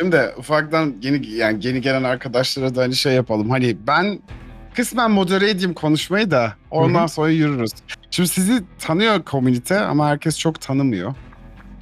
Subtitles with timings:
[0.00, 3.50] Şimdi ufaktan yeni yani yeni gelen arkadaşlara da hani şey yapalım.
[3.50, 4.20] Hani ben
[4.74, 7.70] kısmen modere edeyim konuşmayı da ondan sonra yürürüz.
[8.10, 11.14] Şimdi sizi tanıyor komünite ama herkes çok tanımıyor.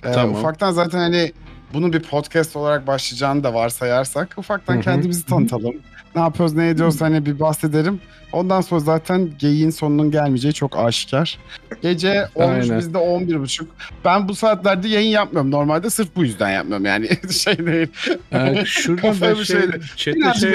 [0.04, 0.34] Ee, Tamam.
[0.34, 1.32] Ufaktan zaten hani
[1.74, 4.82] bunun bir podcast olarak başlayacağını da varsayarsak ufaktan Hı hı.
[4.82, 5.74] kendimizi tanıtalım.
[6.14, 8.00] Ne yapıyoruz ne ediyoruz hani bir bahsederim.
[8.32, 11.38] Ondan sonra zaten geyiğin sonunun gelmeyeceği çok aşikar.
[11.82, 12.78] Gece olmuş Aynen.
[12.78, 13.64] bizde 11.30.
[14.04, 15.50] Ben bu saatlerde yayın yapmıyorum.
[15.50, 17.88] Normalde sırf bu yüzden yapmıyorum yani şey değil.
[19.00, 19.60] Kafaya ben bir şey,
[19.96, 20.12] şey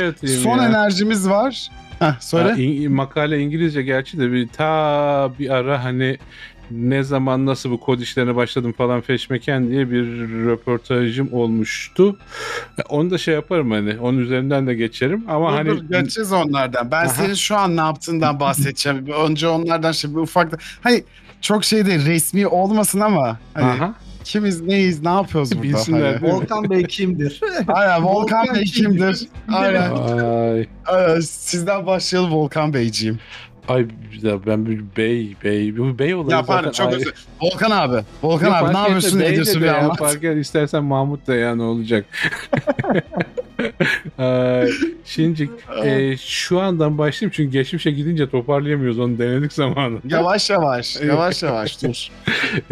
[0.08, 0.66] atayım Son ya.
[0.66, 1.70] enerjimiz var.
[2.00, 2.50] Heh, söyle.
[2.50, 6.18] Ha, İng- makale İngilizce gerçi de bir ta bir ara hani
[6.72, 10.06] ne zaman nasıl bu kod işlerine başladım falan feşmeken diye bir
[10.46, 12.18] röportajım olmuştu.
[12.78, 16.32] E, Onu da şey yaparım hani onun üzerinden de geçerim ama Dur, hani dur, geçeceğiz
[16.34, 16.92] onlardan.
[16.92, 17.10] Ben Aha.
[17.10, 19.06] senin şu an ne yaptığından bahsedeceğim.
[19.28, 20.58] Önce onlardan şimdi ufakta.
[20.82, 21.04] Hani
[21.42, 23.96] çok şey değil resmi olmasın ama hani Aha.
[24.24, 25.64] kimiz neyiz ne yapıyoruz burada?
[25.64, 26.32] Bilsinler, Hani.
[26.32, 27.40] Volkan Bey kimdir?
[27.68, 29.28] Aynen Volkan Volkan Bey kimdir?
[29.54, 29.92] Aynen.
[29.92, 31.20] Ay, Aynen.
[31.20, 33.20] Sizden başlayalım Volkan Beyciğim.
[33.68, 33.86] Ay
[34.48, 38.04] ben bir bey bey bu bey olayı Ya pardon çok özür Volkan abi.
[38.24, 39.98] Volkan Yok, abi ne yapıyorsun ne ediyorsun bir ya, anlat.
[39.98, 42.06] Fark et istersen Mahmut da ya ne olacak.
[45.06, 45.50] Şimdi
[45.84, 50.00] e, şu andan başlayayım çünkü geçmişe gidince toparlayamıyoruz onu denedik zamanı.
[50.10, 52.08] Yavaş yavaş yavaş yavaş dur.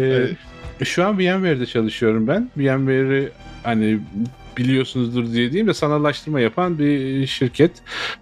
[0.00, 0.84] E.
[0.84, 2.50] Şu an VMware'de çalışıyorum ben.
[2.56, 3.28] VMware'i
[3.62, 3.98] hani
[4.56, 7.72] biliyorsunuzdur diye diyeyim de sanallaştırma yapan bir şirket.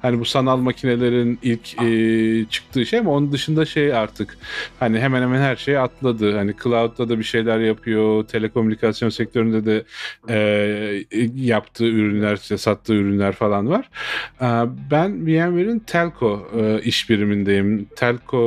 [0.03, 4.39] Hani bu sanal makinelerin ilk e, çıktığı şey ama onun dışında şey artık
[4.81, 6.37] hani hemen hemen her şey atladı.
[6.37, 8.25] Hani cloud'da da bir şeyler yapıyor.
[8.25, 9.85] Telekomünikasyon sektöründe de
[10.29, 11.05] e,
[11.37, 13.89] yaptığı ürünler, işte sattığı ürünler falan var.
[14.41, 14.47] E,
[14.91, 17.89] ben VMware'in telco e, iş birimindeyim.
[17.97, 18.41] Telco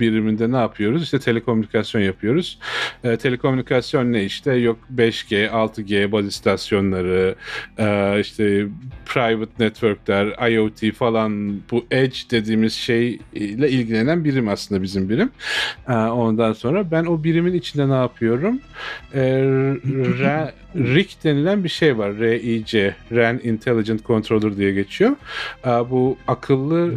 [0.00, 1.02] biriminde ne yapıyoruz?
[1.02, 2.58] İşte telekomünikasyon yapıyoruz.
[3.04, 4.52] E, telekomünikasyon ne işte?
[4.52, 6.26] Yok 5G, 6G baz
[6.62, 7.34] istasyonları,
[7.78, 8.66] e, işte
[9.06, 15.30] private networkler, IoT falan bu edge dediğimiz şeyle ilgilenen birim aslında bizim birim.
[15.88, 18.60] E, ondan sonra ben o birimin içinde ne yapıyorum?
[19.14, 19.20] E,
[20.76, 22.18] RIC denilen bir şey var.
[22.18, 25.10] RIC, RAN Intelligent Controller diye geçiyor.
[25.64, 26.94] Bu akıllı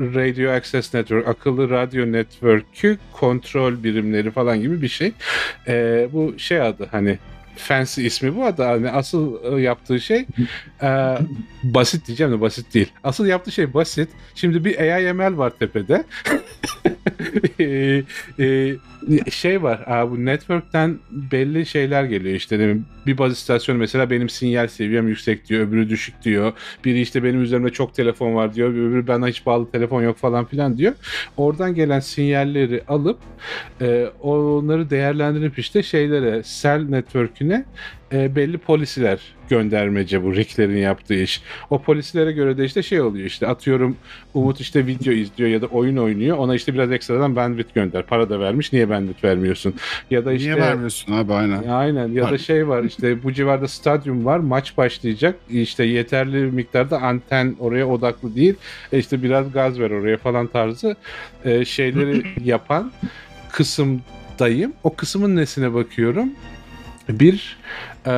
[0.00, 5.12] Radio Access Network, akıllı radyo network'ü kontrol birimleri falan gibi bir şey.
[6.12, 7.18] Bu şey adı hani
[7.56, 10.26] fancy ismi bu adı hani asıl e, yaptığı şey
[10.82, 11.18] e,
[11.62, 12.92] basit diyeceğim de basit değil.
[13.04, 14.08] Asıl yaptığı şey basit.
[14.34, 16.04] Şimdi bir AIML var tepede.
[17.60, 18.02] E,
[18.38, 18.74] e,
[19.30, 22.82] şey var abi bu network'ten belli şeyler geliyor işte mi?
[23.06, 26.52] bir baz istasyonu mesela benim sinyal seviyem yüksek diyor öbürü düşük diyor
[26.84, 30.44] biri işte benim üzerimde çok telefon var diyor öbürü bana hiç bağlı telefon yok falan
[30.44, 30.92] filan diyor
[31.36, 33.18] oradan gelen sinyalleri alıp
[33.80, 37.64] e, onları değerlendirip işte şeylere cell network'üne
[38.12, 41.42] e, belli polisiler göndermece bu RIC'lerin yaptığı iş.
[41.70, 43.96] O polisilere göre de işte şey oluyor işte atıyorum
[44.34, 48.06] Umut işte video izliyor ya da oyun oynuyor ona işte biraz ekstradan bandwidth gönder.
[48.06, 49.74] Para da vermiş niye bandwidth vermiyorsun?
[50.10, 51.68] Ya da işte Niye vermiyorsun abi aynen.
[51.68, 57.02] Aynen ya da şey var işte bu civarda stadyum var maç başlayacak işte yeterli miktarda
[57.02, 58.54] anten oraya odaklı değil
[58.92, 60.96] E işte biraz gaz ver oraya falan tarzı
[61.44, 62.92] e, şeyleri yapan
[63.52, 64.72] kısımdayım.
[64.84, 66.30] O kısmın nesine bakıyorum?
[67.08, 67.56] Bir,
[68.06, 68.12] e,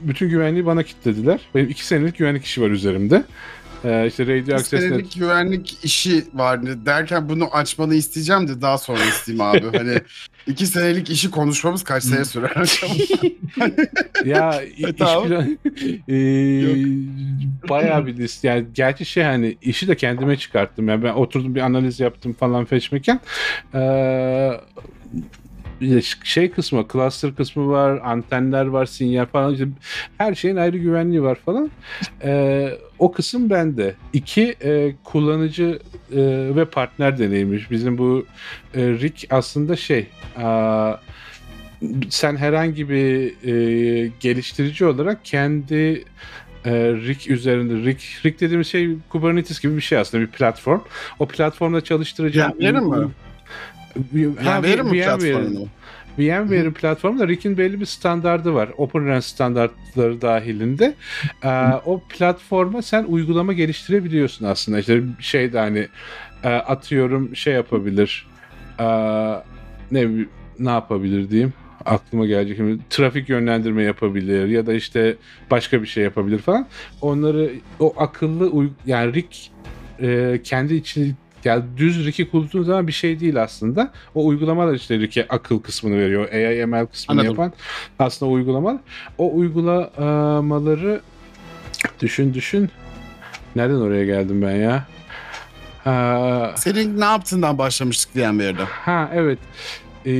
[0.00, 1.40] bütün güvenliği bana kilitlediler.
[1.54, 3.24] Benim iki senelik güvenlik işi var üzerimde.
[3.84, 8.60] E, işte Radio Bir Access Net- senelik güvenlik işi var derken bunu açmanı isteyeceğim de
[8.62, 9.78] daha sonra isteyeyim abi.
[9.78, 9.98] hani
[10.46, 12.92] iki senelik işi konuşmamız kaç sene sürer acaba?
[14.24, 15.24] ya iş Tamam.
[15.28, 15.58] plan-
[16.08, 16.86] Eee,
[17.68, 21.60] bayağı bir list yani gerçi şey hani işi de kendime çıkarttım yani ben oturdum bir
[21.60, 23.20] analiz yaptım falan feşmeken
[23.74, 24.60] de
[26.24, 29.52] şey kısmı, cluster kısmı var, antenler var, sinyal falan.
[29.52, 29.68] işte
[30.18, 31.70] her şeyin ayrı güvenliği var falan.
[32.24, 33.94] Eee, o kısım bende.
[34.12, 35.78] İki, e, kullanıcı
[36.12, 36.20] e,
[36.56, 37.70] ve partner deneyimmiş.
[37.70, 38.26] Bizim bu
[38.74, 40.94] e, RIC aslında şey, aa,
[42.10, 46.04] sen herhangi bir e, geliştirici olarak kendi
[46.64, 50.80] e, RIC üzerinde RIC, RIC dediğimiz şey Kubernetes gibi bir şey aslında bir platform.
[51.18, 53.08] O platformda çalıştıracağın VMware mi?
[53.96, 55.18] VMware mi VMware.
[55.18, 55.68] platformu?
[56.18, 58.70] VMware'in platformunda RIC'in belli bir standardı var.
[58.76, 60.94] OpenRAN standartları dahilinde.
[61.44, 61.48] Ee,
[61.84, 64.78] o platforma sen uygulama geliştirebiliyorsun aslında.
[64.78, 65.88] İşte şey de hani
[66.44, 68.26] e, atıyorum şey yapabilir.
[68.80, 68.84] Ee,
[69.90, 70.08] ne
[70.58, 71.52] ne yapabilir diyeyim
[71.84, 75.16] aklıma gelecek şimdi trafik yönlendirme yapabilir ya da işte
[75.50, 76.66] başka bir şey yapabilir falan.
[77.00, 77.50] Onları
[77.80, 79.36] o akıllı yani RIC
[80.02, 81.14] e, kendi içinde
[81.44, 83.90] ya düz Rick'i kurduğun zaman bir şey değil aslında.
[84.14, 86.32] O uygulamalar işte Rick'e akıl kısmını veriyor.
[86.32, 87.30] AI ML kısmını Anladım.
[87.30, 87.52] yapan
[87.98, 88.80] aslında uygulamalar.
[89.18, 91.00] O uygulamaları
[92.00, 92.70] düşün düşün.
[93.56, 94.86] Nereden oraya geldim ben ya?
[95.84, 98.64] Ha, Senin ne yaptığından başlamıştık diyen bir yerde.
[98.64, 99.38] Ha evet.
[100.06, 100.12] Ee,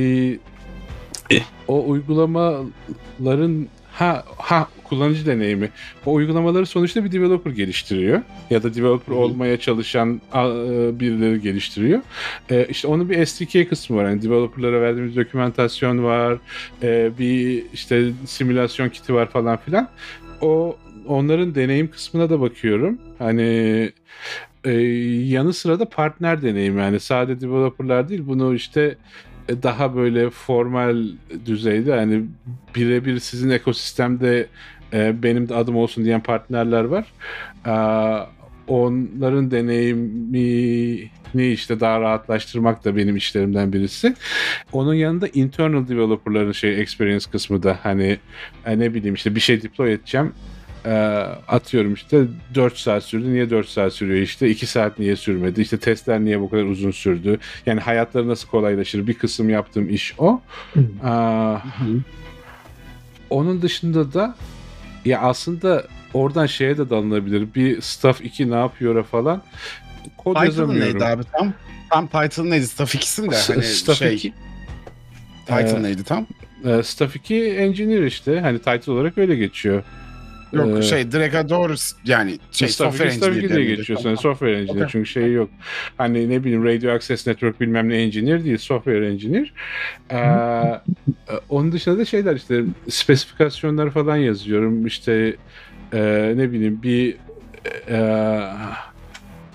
[1.31, 5.69] e, o uygulamaların ha ha kullanıcı deneyimi.
[6.05, 9.21] O uygulamaları sonuçta bir developer geliştiriyor ya da developer Hı hı.
[9.21, 10.39] olmaya çalışan e,
[10.99, 12.01] birileri geliştiriyor.
[12.51, 14.05] Ee, işte onun bir SDK kısmı var.
[14.05, 16.37] Yani developerlara verdiğimiz dokümentasyon var.
[16.83, 19.89] Ee, bir işte simülasyon kiti var falan filan.
[20.41, 20.77] O
[21.07, 22.97] onların deneyim kısmına da bakıyorum.
[23.19, 23.91] Hani
[24.63, 24.71] e,
[25.27, 28.97] yanı sıra da partner deneyimi yani sadece developerlar değil bunu işte e,
[29.49, 31.03] daha böyle formal
[31.45, 32.25] düzeyde yani
[32.75, 34.47] birebir sizin ekosistemde
[34.93, 37.05] e, benim de adım olsun diyen partnerler var.
[37.65, 38.25] Aa,
[38.67, 44.15] onların deneyimini işte daha rahatlaştırmak da benim işlerimden birisi.
[44.71, 48.17] Onun yanında internal developerların şey experience kısmı da hani
[48.65, 50.33] e, ne bileyim işte bir şey deploy edeceğim.
[50.85, 50.91] E,
[51.47, 52.23] atıyorum işte
[52.55, 53.33] 4 saat sürdü.
[53.33, 54.49] Niye 4 saat sürüyor işte?
[54.49, 55.61] 2 saat niye sürmedi?
[55.61, 57.39] İşte testler niye bu kadar uzun sürdü?
[57.65, 59.07] Yani hayatları nasıl kolaylaşır?
[59.07, 60.41] Bir kısım yaptığım iş o.
[61.03, 61.57] Aa,
[63.29, 64.35] onun dışında da
[65.05, 65.83] ya aslında
[66.13, 67.47] oradan şeye de dalınabilir.
[67.55, 69.43] Bir staff 2 ne yapıyor falan.
[70.17, 70.93] Kod Title'ı yazamıyorum.
[70.93, 71.53] neydi abi tam?
[71.89, 72.67] Tam title neydi?
[72.67, 74.15] Staff ikisi de hani staff şey.
[74.15, 74.33] 2
[75.45, 76.27] Title Ee, neydi tam?
[76.65, 78.39] e, staff 2 engineer işte.
[78.39, 79.83] Hani title olarak öyle geçiyor.
[80.53, 81.73] Yok Ee, şey direkt doğru
[82.05, 83.77] yani şey software 2 Staff 2 engineer diye miydi?
[83.77, 83.99] geçiyor.
[84.03, 84.17] Tamam.
[84.17, 84.87] Software engineer Okey.
[84.91, 85.49] çünkü şey yok.
[85.97, 88.57] Hani ne bileyim radio access network bilmem ne engineer değil.
[88.57, 89.53] Software engineer.
[90.09, 90.81] Ee, e,
[91.49, 94.85] onun dışında da şeyler işte spesifikasyonlar falan yazıyorum.
[94.87, 95.35] İşte
[95.93, 97.15] e, ne bileyim bir
[97.89, 97.97] e,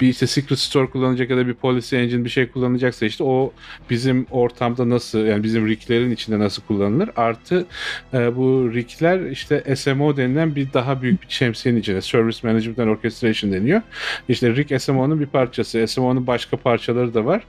[0.00, 3.52] bir işte secret store kullanacak ya da bir policy engine bir şey kullanacaksa işte o
[3.90, 7.66] bizim ortamda nasıl yani bizim riglerin içinde nasıl kullanılır artı
[8.14, 12.88] e, bu rigler işte SMO denilen bir daha büyük bir şemsiyenin içinde Service Management and
[12.88, 13.82] Orchestration deniyor.
[14.28, 15.86] İşte rig SMO'nun bir parçası.
[15.86, 17.42] SMO'nun başka parçaları da var.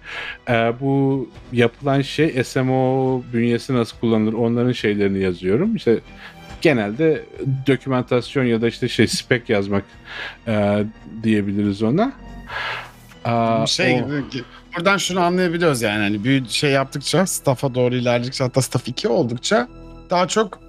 [0.49, 5.75] E, bu yapılan şey SMO bünyesi nasıl kullanılır onların şeylerini yazıyorum.
[5.75, 5.99] İşte
[6.61, 7.25] genelde
[7.67, 9.83] dokümantasyon ya da işte şey spec yazmak
[10.47, 10.83] e,
[11.23, 12.13] diyebiliriz ona.
[13.25, 14.07] Aa, şey o-
[14.77, 19.67] buradan şunu anlayabiliyoruz yani hani büyü şey yaptıkça staff'a doğru ilerledikçe hatta staff 2 oldukça
[20.09, 20.59] daha çok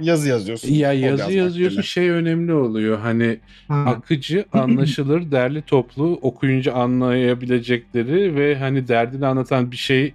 [0.00, 0.68] yazı yazıyorsun.
[0.68, 8.88] ya yazı yazıyorsun şey önemli oluyor hani akıcı, anlaşılır, derli toplu, okuyunca anlayabilecekleri ve hani
[8.88, 10.14] derdini anlatan bir şey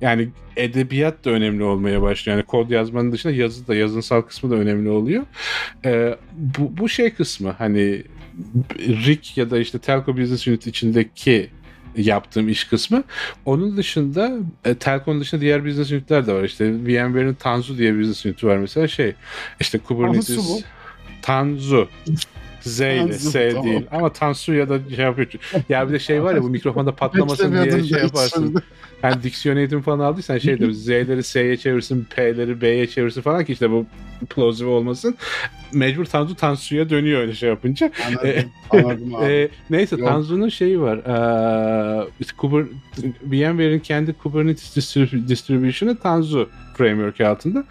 [0.00, 2.38] yani edebiyat da önemli olmaya başlıyor.
[2.38, 5.24] Yani kod yazmanın dışında yazı da yazınsal kısmı da önemli oluyor.
[5.84, 8.02] Ee, bu, bu şey kısmı hani
[8.78, 11.50] RIC ya da işte Telco Business Unit içindeki
[11.96, 13.04] yaptığım iş kısmı.
[13.44, 14.32] Onun dışında
[14.64, 16.44] e, Telco'nun dışında diğer business unitler de var.
[16.44, 19.14] İşte VMware'in Tanzu diye bir business unit var mesela şey
[19.60, 20.64] işte Kubernetes?
[21.22, 21.88] Tanzu
[22.60, 23.66] Z ile S tamam.
[23.66, 25.28] değil ama Tansu ya da şey yapıyor.
[25.68, 28.62] Ya bir de şey var ya bu mikrofonda patlamasın diye şey yaparsın.
[29.02, 33.52] Yani diksiyon eğitimi falan aldıysan şey de Z'leri S'ye çevirsin, P'leri B'ye çevirsin falan ki
[33.52, 33.86] işte bu
[34.30, 35.16] plausible olmasın.
[35.72, 37.90] Mecbur Tanzu Tansu'ya dönüyor öyle şey yapınca.
[38.06, 39.24] Anladım, anladım abi.
[39.24, 40.08] Ee, neyse Yok.
[40.08, 40.98] Tanzu'nun şeyi var.
[40.98, 42.64] Ee, Kuber,
[43.24, 46.48] VMware'in kendi Kubernetes distrib- distribution'ı Tanzu
[46.78, 47.64] framework altında.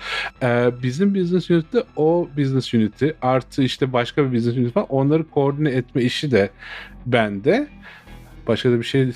[0.44, 5.30] Ee, bizim business unit'te o business unit'i artı işte başka bir business unit falan onları
[5.30, 6.50] koordine etme işi de
[7.06, 7.68] bende.
[8.48, 9.12] Başka da bir şey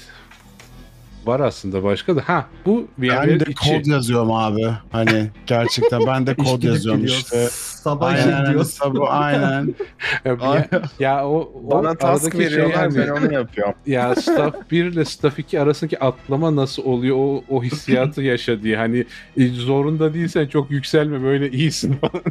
[1.26, 2.22] var aslında başka da.
[2.26, 3.70] Ha bu ben VMware'in de içi.
[3.70, 4.68] kod yazıyorum abi.
[4.92, 7.18] Hani gerçekten ben de kod yazıyorum geliyor.
[7.20, 7.48] işte.
[7.52, 8.70] Sabah Aynen, gidiyoruz.
[8.74, 9.76] sabah- aynen.
[10.26, 10.68] Ya,
[11.00, 13.74] ya o, o Bana task şey veriyorlar yani- ben onu yapıyorum.
[13.86, 18.78] ya staff 1 ile staff 2 arasındaki atlama nasıl oluyor o, o hissiyatı yaşa diye
[18.78, 19.06] hani
[19.38, 22.24] e, zorunda değilsen çok yükselme böyle iyisin falan.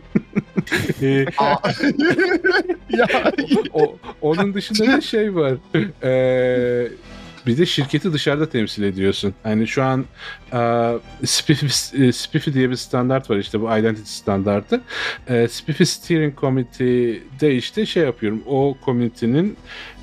[1.02, 1.06] E,
[2.90, 3.06] ya
[3.73, 5.52] o, onun dışında bir şey var.
[6.02, 6.88] Ee,
[7.47, 9.35] bir de şirketi dışarıda temsil ediyorsun.
[9.42, 10.04] Hani şu an
[10.52, 10.92] e,
[11.25, 11.66] SPIFI,
[12.04, 14.80] e, SPIFI diye bir standart var işte bu identity standartı.
[15.28, 18.42] E, SPIFI Steering Committee'de işte şey yapıyorum.
[18.47, 19.56] O community'nin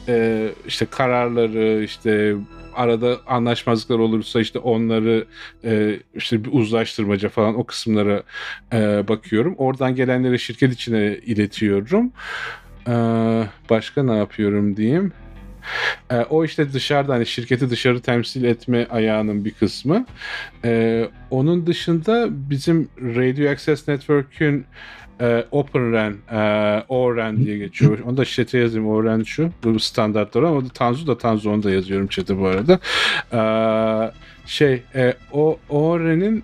[0.07, 2.35] e, işte kararları işte
[2.77, 5.25] arada anlaşmazlıklar olursa işte onları
[5.63, 8.23] e, işte bir uzlaştırmaca falan o kısımlara
[8.73, 9.55] e, bakıyorum.
[9.57, 12.11] Oradan gelenleri şirket içine iletiyorum.
[12.87, 12.93] E,
[13.69, 15.13] başka ne yapıyorum diyeyim.
[16.11, 20.05] E, o işte dışarıda hani şirketi dışarı temsil etme ayağının bir kısmı.
[20.65, 24.65] E, onun dışında bizim Radio Access Network'ün
[25.21, 27.99] e, OpenRAN, e, ORAN diye geçiyor.
[28.05, 28.87] Onu da chat'e yazayım.
[28.87, 29.51] ORAN şu.
[29.63, 32.79] Bu standartlar ama da Tanzu da Tanzu onu da yazıyorum chat'e bu arada.
[33.33, 33.39] E,
[34.45, 36.43] şey e, o ORAN'in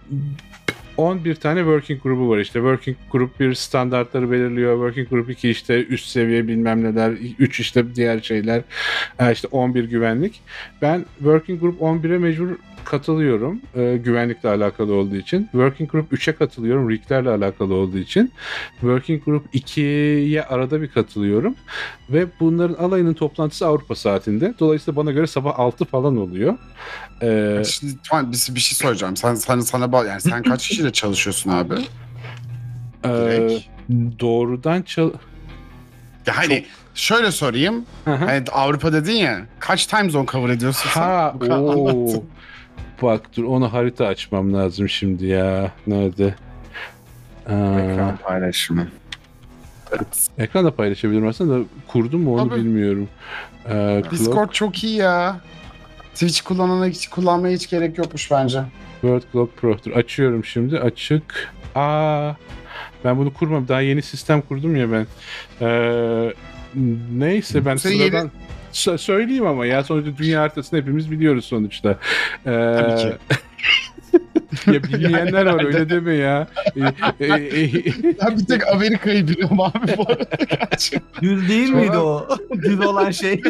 [0.97, 2.59] 11 tane working grubu var işte.
[2.59, 4.73] Working grup bir standartları belirliyor.
[4.73, 7.11] Working grup 2 işte üst seviye bilmem neler.
[7.39, 8.61] 3 işte diğer şeyler.
[9.31, 10.41] İşte 11 güvenlik.
[10.81, 12.49] Ben working group 11'e mecbur
[12.85, 13.61] katılıyorum.
[13.75, 15.43] E, güvenlikle alakalı olduğu için.
[15.51, 16.89] Working group 3'e katılıyorum.
[16.89, 18.31] RIG'lerle alakalı olduğu için.
[18.71, 21.55] Working group 2'ye arada bir katılıyorum.
[22.09, 24.53] Ve bunların alayının toplantısı Avrupa saatinde.
[24.59, 26.57] Dolayısıyla bana göre sabah 6 falan oluyor.
[27.21, 29.17] E, Şimdi tamam bir, bir şey soracağım.
[29.17, 31.73] Sen sen sana yani sen kaç kişiyle çalışıyorsun abi?
[33.03, 33.65] e, Direkt.
[34.19, 35.11] doğrudan çal...
[36.27, 37.85] Ya hani şöyle sorayım.
[38.05, 38.25] Hı hı.
[38.25, 39.41] Hani Avrupa dedin ya.
[39.59, 41.01] Kaç time zone cover ediyorsun sen?
[41.01, 41.35] Ha,
[43.01, 45.71] Bak dur onu harita açmam lazım şimdi ya.
[45.87, 46.35] Nerede?
[47.49, 48.87] Aa, Ekran paylaşımı.
[49.91, 50.27] Evet.
[50.37, 52.59] ekranda paylaşabilirim aslında da kurdum mu onu Tabii.
[52.59, 53.07] bilmiyorum.
[53.65, 55.39] Ee, Clock, Discord çok iyi ya.
[56.13, 58.61] Twitch kullanana hiç kullanmaya hiç gerek yokmuş bence.
[59.01, 59.77] World Clock Pro.
[59.85, 60.79] Dur, açıyorum şimdi.
[60.79, 61.53] Açık.
[61.75, 62.31] Aa,
[63.05, 63.67] ben bunu kurmam.
[63.67, 65.07] Daha yeni sistem kurdum ya ben.
[65.61, 66.33] Ee,
[67.13, 68.31] neyse ben Sen sıradan...
[68.73, 71.89] Sö- söyleyeyim ama ya sonuçta dünya haritasını hepimiz biliyoruz sonuçta.
[71.89, 71.95] Ee,
[72.45, 73.13] Tabii ki.
[74.73, 76.47] ya bilmeyenler var öyle deme ya.
[77.19, 77.71] Ee, e, e,
[78.21, 81.21] Ben bir tek Amerika'yı biliyorum abi bu arada gerçekten.
[81.21, 82.27] Düz değil Sonra- miydi o?
[82.63, 83.41] Düz olan şey.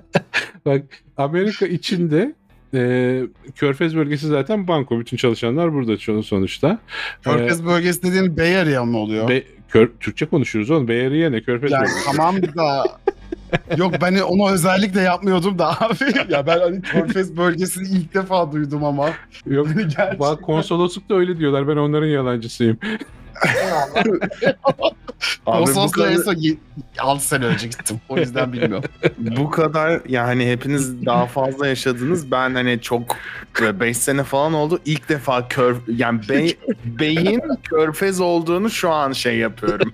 [0.66, 0.82] Bak
[1.16, 2.34] Amerika içinde
[2.74, 3.20] e,
[3.56, 5.00] Körfez bölgesi zaten banko.
[5.00, 6.78] Bütün çalışanlar burada şu- sonuçta.
[7.24, 9.28] Körfez bölgesi dediğin Bay Area mı oluyor?
[9.28, 10.88] Be, Kör, Türkçe konuşuyoruz oğlum.
[10.88, 11.40] Bay Area ne?
[11.40, 12.04] Körfez yani bölgesi.
[12.16, 12.82] tamam da
[13.76, 15.96] Yok ben onu özellikle yapmıyordum da abi.
[16.32, 19.10] ya ben hani Körfez bölgesini ilk defa duydum ama.
[19.46, 20.18] Yok Gerçekten.
[20.18, 21.68] bak konsoloslukta öyle diyorlar.
[21.68, 22.78] Ben onların yalancısıyım.
[25.46, 26.58] Abi bu Konsosla en kadar, son
[26.98, 28.00] 6 sene önce gittim.
[28.08, 28.90] O yüzden bilmiyorum.
[29.18, 32.30] bu kadar yani hepiniz daha fazla yaşadınız.
[32.30, 33.16] Ben hani çok
[33.60, 34.80] 5 sene falan oldu.
[34.84, 39.92] İlk defa kör yani bey, beyin körfez olduğunu şu an şey yapıyorum.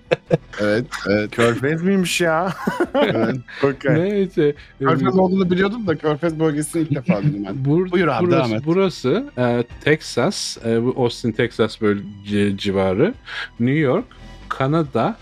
[0.60, 1.30] evet, evet.
[1.30, 2.54] Körfez miymiş ya?
[2.94, 3.36] evet.
[3.62, 3.94] okay.
[3.94, 4.54] Neyse.
[4.78, 7.54] Körfez olduğunu biliyordum da Körfez bölgesini ilk defa duydum ben.
[7.54, 8.62] Bur- Buyur abi, burası, devam et.
[8.66, 13.14] burası e, Texas, e, bu Austin, Texas bölge civarı,
[13.60, 14.04] New York,
[14.48, 15.16] Kanada,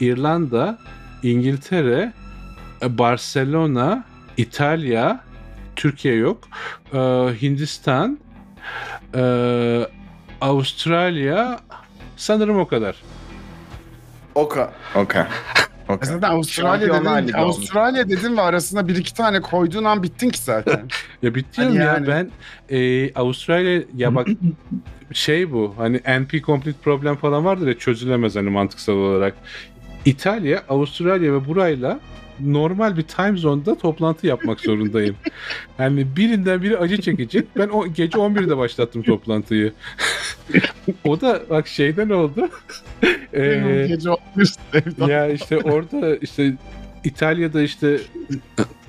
[0.00, 0.78] İrlanda,
[1.22, 2.12] İngiltere,
[2.82, 4.04] e, Barcelona,
[4.36, 5.20] İtalya,
[5.76, 6.38] Türkiye yok,
[6.92, 6.98] e,
[7.42, 8.18] Hindistan,
[9.14, 9.22] e,
[10.40, 11.60] Avustralya,
[12.16, 12.96] sanırım o kadar.
[14.34, 14.66] Okay.
[14.94, 15.24] Okay.
[15.88, 16.08] Okay.
[16.08, 17.38] Zaten Avustralya Şampiyonlar dedin, Ligi.
[17.38, 20.88] Avustralya dedin ve arasına bir iki tane koyduğun an bittin ki zaten.
[21.22, 22.06] Ya bitti Hani ya yani.
[22.06, 22.30] ben
[22.76, 24.28] e, Avustralya ya bak
[25.14, 29.34] şey bu hani NP complete problem falan vardır ya çözülemez hani mantıksal olarak.
[30.04, 32.00] İtalya, Avustralya ve burayla
[32.40, 35.16] normal bir time zone'da toplantı yapmak zorundayım.
[35.78, 37.46] Yani birinden biri acı çekecek.
[37.56, 39.72] Ben o gece 11'de başlattım toplantıyı.
[41.04, 42.48] o da bak şeyden oldu.
[43.34, 45.10] Ee, gece olmuş sevdam.
[45.10, 46.54] ya işte orada işte
[47.04, 47.98] İtalya'da işte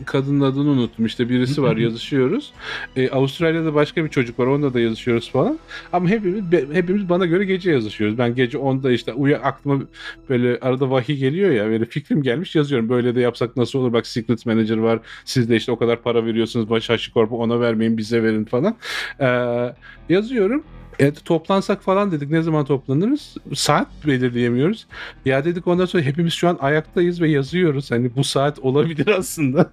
[0.06, 2.54] kadının adını unuttum işte birisi var yazışıyoruz.
[2.96, 5.60] Ee, Avustralya'da başka bir çocuk var onunla da yazışıyoruz falan.
[5.94, 6.44] Ama hepimiz
[6.74, 8.18] hepimiz bana göre gece yazışıyoruz.
[8.18, 9.84] Ben gece 10'da işte uya aklıma
[10.30, 12.90] böyle arada vahiy geliyor ya böyle fikrim gelmiş yazıyorum.
[12.90, 15.00] Böyle de yapsak nasıl olur bak Secret Manager var.
[15.26, 16.70] Siz de işte o kadar para veriyorsunuz.
[16.70, 18.76] Baş HashiCorp'a ona vermeyin bize verin falan.
[19.20, 19.74] Ee,
[20.10, 20.64] yazıyorum.
[21.00, 22.30] E, toplansak falan dedik.
[22.30, 23.36] Ne zaman toplanırız?
[23.54, 24.88] Saat belirleyemiyoruz.
[25.26, 27.92] Ya dedik ondan sonra hepimiz şu an ayaktayız ve yazıyoruz.
[27.92, 29.70] Hani bu saat olabilir aslında.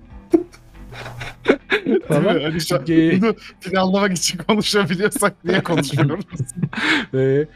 [2.08, 2.40] Falan.
[2.40, 6.24] Hani şu bunu planlamak için konuşabiliyorsak niye konuşmuyoruz?
[7.14, 7.48] Ve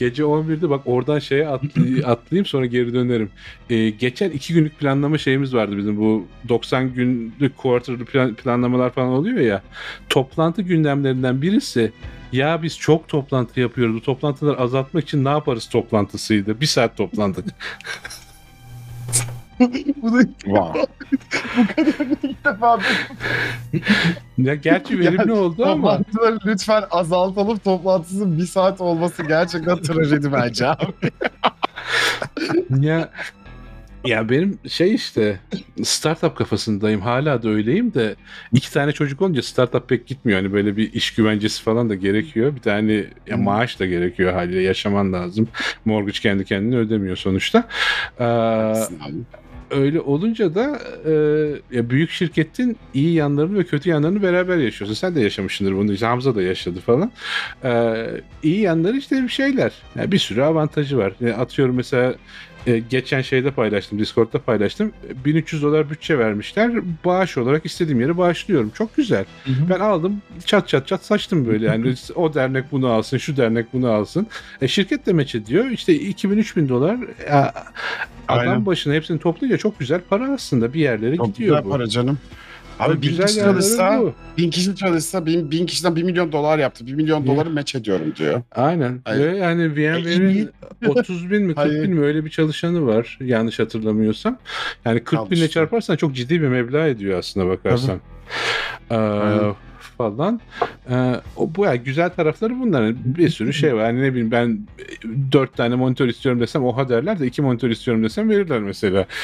[0.00, 3.30] gece 11'de bak oradan şeye atlı- atlayayım sonra geri dönerim.
[3.70, 9.08] Ee, geçen iki günlük planlama şeyimiz vardı bizim bu 90 günlük quarterly plan- planlamalar falan
[9.08, 9.62] oluyor ya.
[10.08, 11.92] Toplantı gündemlerinden birisi
[12.32, 13.94] ya biz çok toplantı yapıyoruz.
[13.96, 16.60] Bu toplantıları azaltmak için ne yaparız toplantısıydı.
[16.60, 17.44] Bir saat toplandık.
[20.02, 20.86] Bunu Wow.
[22.22, 22.78] ilk defa
[24.38, 30.66] ya gerçi verimli oldu ama Toplantıları lütfen azaltalım toplantısının bir saat olması gerçekten trajedi bence
[30.66, 30.86] abi.
[32.80, 33.10] ya
[34.04, 35.40] ya benim şey işte
[35.82, 38.16] startup kafasındayım hala da öyleyim de
[38.52, 42.54] iki tane çocuk olunca startup pek gitmiyor hani böyle bir iş güvencesi falan da gerekiyor
[42.56, 42.92] bir tane
[43.26, 43.42] ya Hmm.
[43.42, 45.48] maaş da gerekiyor haliyle yaşaman lazım
[45.84, 47.68] mortgage kendi kendine ödemiyor sonuçta
[48.20, 48.24] Ee.
[49.70, 51.12] Öyle olunca da e,
[51.76, 54.94] ya büyük şirketin iyi yanlarını ve kötü yanlarını beraber yaşıyorsun.
[54.94, 55.92] Sen de yaşamışsındır bunu.
[55.92, 57.12] İşte Hamza da yaşadı falan.
[57.64, 57.96] E,
[58.42, 59.72] iyi yanları işte bir şeyler.
[59.96, 61.12] Yani bir sürü avantajı var.
[61.20, 62.14] Yani atıyorum mesela
[62.66, 63.98] e, geçen şeyde paylaştım.
[63.98, 64.92] Discord'da paylaştım.
[65.24, 66.72] 1300 dolar bütçe vermişler.
[67.04, 68.70] Bağış olarak istediğim yere bağışlıyorum.
[68.70, 69.24] Çok güzel.
[69.70, 73.90] Ben aldım çat çat çat saçtım böyle yani o dernek bunu alsın şu dernek bunu
[73.90, 74.26] alsın.
[74.62, 76.96] E, şirket de meç ediyor işte 2000-3000 dolar
[77.28, 77.54] ya,
[78.28, 78.66] adam Aynen.
[78.66, 81.70] başına hepsini toplayınca çok güzel para aslında bir yerlere Çok gidiyor güzel bu.
[81.70, 82.18] para canım.
[82.80, 84.12] Abi bin kişi çalışsa, bu.
[84.38, 86.86] bin kişi çalışsa bin, bin kişiden bir milyon dolar yaptı.
[86.86, 88.42] Bir milyon doları meç ediyorum diyor.
[88.52, 89.00] Aynen.
[89.04, 89.32] Hayır.
[89.32, 89.70] Ve yani.
[89.76, 90.50] VMware'in
[90.88, 91.82] 30 bin mi 40 Hayır.
[91.82, 94.38] bin mi öyle bir çalışanı var yanlış hatırlamıyorsam.
[94.84, 98.00] Yani 40 Al binle çarparsan çok ciddi bir meblağ ediyor aslında bakarsan.
[98.90, 99.69] Ee.
[100.00, 100.40] Falan.
[100.90, 102.96] Ee, o bu ya güzel tarafları bunların.
[103.04, 103.86] Bir sürü şey var.
[103.86, 107.70] Yani ne bileyim ben e, dört tane monitör istiyorum desem oha derler de iki monitör
[107.70, 109.06] istiyorum desem verirler mesela.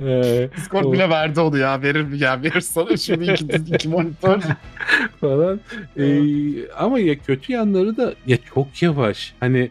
[0.00, 1.82] Ee, Discord o- bile verdi onu ya.
[1.82, 2.42] Verir mi ya?
[2.42, 3.44] Verir sana şimdi iki,
[3.74, 4.40] iki monitör.
[5.20, 5.60] falan.
[5.98, 9.34] Ee, ama ya kötü yanları da ya çok yavaş.
[9.40, 9.70] Hani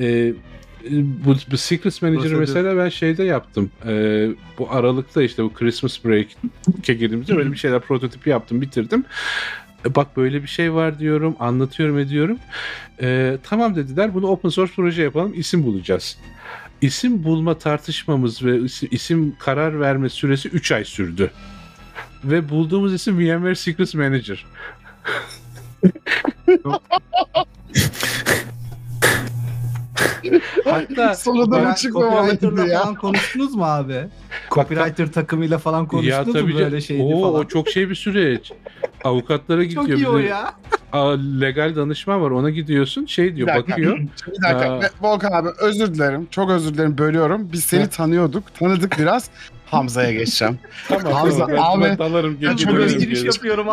[0.00, 0.32] e,
[0.90, 3.70] bu, bu Secrets Manager'ı mesela ben şeyde yaptım.
[3.86, 9.04] Ee, bu Aralık'ta işte bu Christmas Break'e girdiğimizde böyle bir şeyler prototipi yaptım, bitirdim.
[9.86, 12.38] E, Bak böyle bir şey var diyorum, anlatıyorum ediyorum.
[13.00, 16.18] Ee, tamam dediler bunu open source proje yapalım, isim bulacağız.
[16.80, 21.30] İsim bulma tartışmamız ve isim, isim karar verme süresi 3 ay sürdü.
[22.24, 24.46] Ve bulduğumuz isim VMware Secrets Manager.
[30.64, 32.80] Hatta Sonunda mı çıkmamalı Copywriter'la ya?
[32.82, 34.06] falan konuştunuz mu abi?
[34.50, 37.34] Copywriter takımıyla falan ya konuştunuz tabii mu böyle şeydi Oo, falan?
[37.34, 38.52] o çok şey bir süreç.
[39.04, 39.82] Avukatlara gidiyor.
[39.86, 40.54] Çok iyi o ya.
[40.92, 43.72] Aa, legal danışman var ona gidiyorsun şey diyor Bir dakika.
[43.72, 43.98] bakıyor.
[44.26, 44.72] Bir dakika.
[44.72, 44.80] Aa.
[45.00, 46.26] Volkan abi özür dilerim.
[46.30, 46.98] Çok özür dilerim.
[46.98, 47.48] Bölüyorum.
[47.52, 48.54] Biz seni tanıyorduk.
[48.58, 49.30] Tanıdık biraz.
[49.66, 50.58] Hamza'ya geçeceğim.
[50.88, 53.26] Tamam Hamza, tamam, ben, abi, ben dalarım ben geri çok Çok dönerim özür giriş geri.
[53.26, 53.68] yapıyorum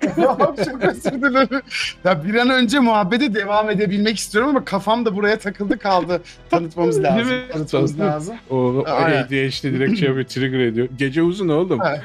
[0.64, 1.60] Çok özür dilerim.
[2.04, 6.22] Ya bir an önce muhabbete devam edebilmek istiyorum ama kafam da buraya takıldı kaldı.
[6.50, 7.16] Tanıtmamız lazım.
[7.28, 7.52] Değil mi?
[7.52, 8.34] Tanıtmamız lazım.
[8.50, 8.84] O.
[8.86, 10.88] ADHD direkt şey yapıyor, trigger ediyor.
[10.98, 11.80] Gece uzun oğlum.
[11.86, 12.00] Evet.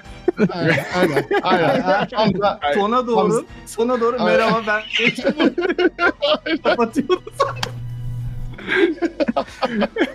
[0.54, 0.86] Aynen.
[0.94, 1.26] Aynen.
[1.44, 2.08] Aynen.
[2.14, 2.60] Hamza.
[2.76, 4.40] Sona doğru, sona doğru Aynen.
[4.40, 5.34] merhaba ben geçtim.
[6.64, 7.24] Kapatıyoruz.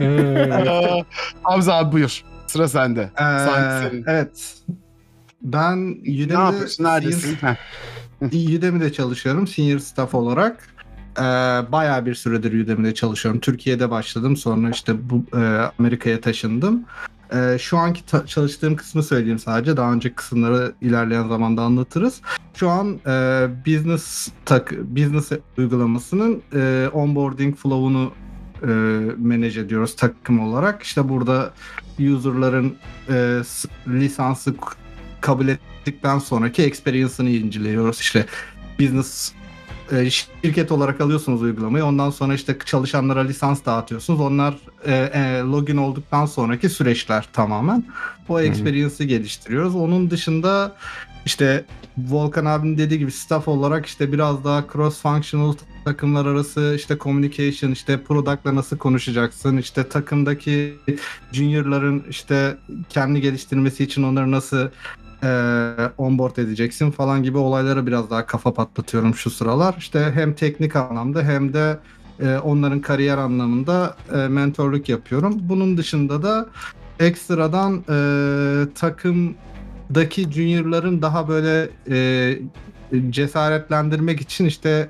[0.01, 1.05] Ee,
[1.43, 2.23] Hamza abi buyur.
[2.47, 3.11] Sıra sende.
[3.19, 4.05] Sanki Ee, senin.
[4.09, 4.55] evet.
[5.43, 6.85] Ben Ne Udemy'de, yapıyorsun?
[6.85, 7.37] Neredesin?
[7.37, 10.69] Senior- Udemy'de çalışıyorum senior staff olarak.
[11.19, 11.23] Ee,
[11.73, 13.41] bayağı bir süredir Udemy'de çalışıyorum.
[13.41, 16.85] Türkiye'de başladım sonra işte bu e, Amerika'ya taşındım.
[17.35, 19.77] Ee, şu anki ta- çalıştığım kısmı söyleyeyim sadece.
[19.77, 22.21] Daha önceki kısımları ilerleyen zamanda anlatırız.
[22.55, 28.13] Şu an e, business tak business uygulamasının e, onboarding flow'unu
[28.63, 28.67] e,
[29.19, 30.83] manage ediyoruz takım olarak.
[30.83, 31.53] İşte burada
[31.99, 32.77] user'ların
[33.09, 33.41] e,
[33.89, 34.55] lisansı
[35.21, 38.01] kabul ettikten sonraki experience'ını inceliyoruz.
[38.01, 38.27] İşte
[38.81, 39.33] business
[39.93, 41.85] e, şirket olarak alıyorsunuz uygulamayı.
[41.85, 44.21] Ondan sonra işte çalışanlara lisans dağıtıyorsunuz.
[44.21, 44.55] Onlar
[44.85, 47.85] e, e, login olduktan sonraki süreçler tamamen.
[48.29, 49.77] O experience'ı geliştiriyoruz.
[49.77, 50.77] Onun dışında
[51.27, 51.65] işte
[51.99, 55.55] Volkan abinin dediği gibi staff olarak işte biraz daha cross functional
[55.85, 60.75] takımlar arası işte communication işte product'la nasıl konuşacaksın işte takımdaki
[61.33, 62.57] junior'ların işte
[62.89, 64.69] kendi geliştirmesi için onları nasıl
[65.23, 69.75] e, onboard edeceksin falan gibi olaylara biraz daha kafa patlatıyorum şu sıralar.
[69.79, 71.79] İşte hem teknik anlamda hem de
[72.21, 75.39] e, onların kariyer anlamında e, mentorluk yapıyorum.
[75.41, 76.49] Bunun dışında da
[77.01, 82.39] ekstradan e, takımdaki junior'ların daha böyle e,
[83.11, 84.89] cesaretlendirmek için işte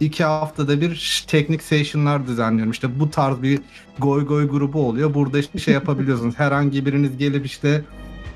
[0.00, 2.70] iki haftada bir teknik session'lar düzenliyorum.
[2.70, 3.60] İşte bu tarz bir
[3.98, 5.14] goy goy grubu oluyor.
[5.14, 6.34] Burada işte şey yapabiliyorsunuz.
[6.38, 7.84] Herhangi biriniz gelip işte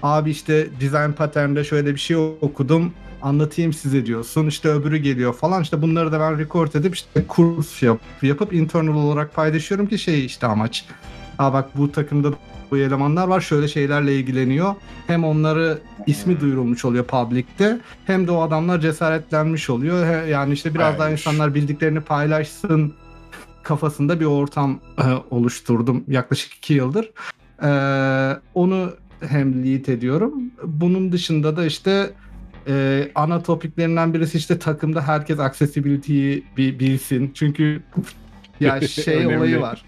[0.02, 4.46] abi işte design pattern'de şöyle bir şey okudum anlatayım size diyorsun.
[4.46, 5.62] İşte öbürü geliyor falan.
[5.62, 10.24] İşte bunları da ben record edip işte kurs yap, yapıp internal olarak paylaşıyorum ki şey
[10.24, 10.84] işte amaç.
[11.38, 12.32] Aa bak bu takımda
[12.70, 14.74] bu elemanlar var şöyle şeylerle ilgileniyor.
[15.06, 20.24] Hem onları ismi duyurulmuş oluyor public'te hem de o adamlar cesaretlenmiş oluyor.
[20.26, 21.20] Yani işte biraz daha Aymış.
[21.20, 22.94] insanlar bildiklerini paylaşsın
[23.62, 27.10] kafasında bir ortam e, oluşturdum yaklaşık iki yıldır.
[27.62, 30.32] Ee, onu hem lead ediyorum.
[30.64, 32.10] Bunun dışında da işte
[32.68, 37.30] e, ana topiklerinden birisi işte takımda herkes accessibility'yi bi- bilsin.
[37.34, 37.82] Çünkü
[38.60, 39.84] ya şey olayı var.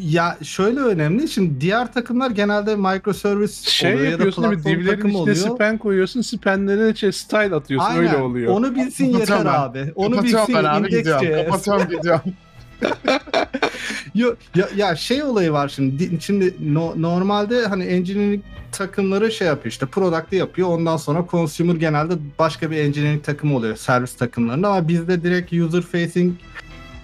[0.00, 1.28] ya şöyle önemli.
[1.28, 4.62] Şimdi diğer takımlar genelde microservice şey oluyor ya da yapıyorsun değil mi?
[4.62, 5.36] platform Divlerin takım içine oluyor.
[5.36, 6.20] span koyuyorsun.
[6.20, 7.90] Spanlere şey, style atıyorsun.
[7.90, 8.02] Aynen.
[8.04, 8.52] Öyle oluyor.
[8.54, 9.52] Onu bilsin yeter ben.
[9.52, 9.92] abi.
[9.94, 11.26] Onu Kapatıyorum bilsin ben abi gidiyorum.
[11.44, 12.22] Kapatıyorum gidiyorum.
[14.14, 15.98] Yo, ya, ya şey olayı var şimdi.
[15.98, 20.68] Di- Şimdi no- normalde hani engineering takımları şey yapıyor işte product'ı yapıyor.
[20.68, 25.82] Ondan sonra consumer genelde başka bir engineering takımı oluyor servis takımlarında ama bizde direkt user
[25.82, 26.34] facing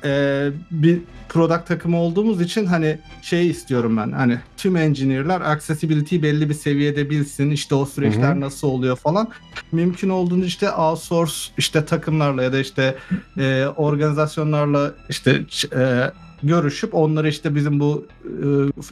[0.04, 6.48] e, bir product takımı olduğumuz için hani şey istiyorum ben hani tüm engineer'lar accessibility belli
[6.48, 8.40] bir seviyede bilsin işte o süreçler Hı hı.
[8.40, 9.28] nasıl oluyor falan
[9.72, 12.96] mümkün olduğunca işte outsource işte takımlarla ya da işte
[13.38, 15.42] e, organizasyonlarla işte
[15.76, 16.10] e,
[16.42, 18.06] görüşüp onları işte bizim bu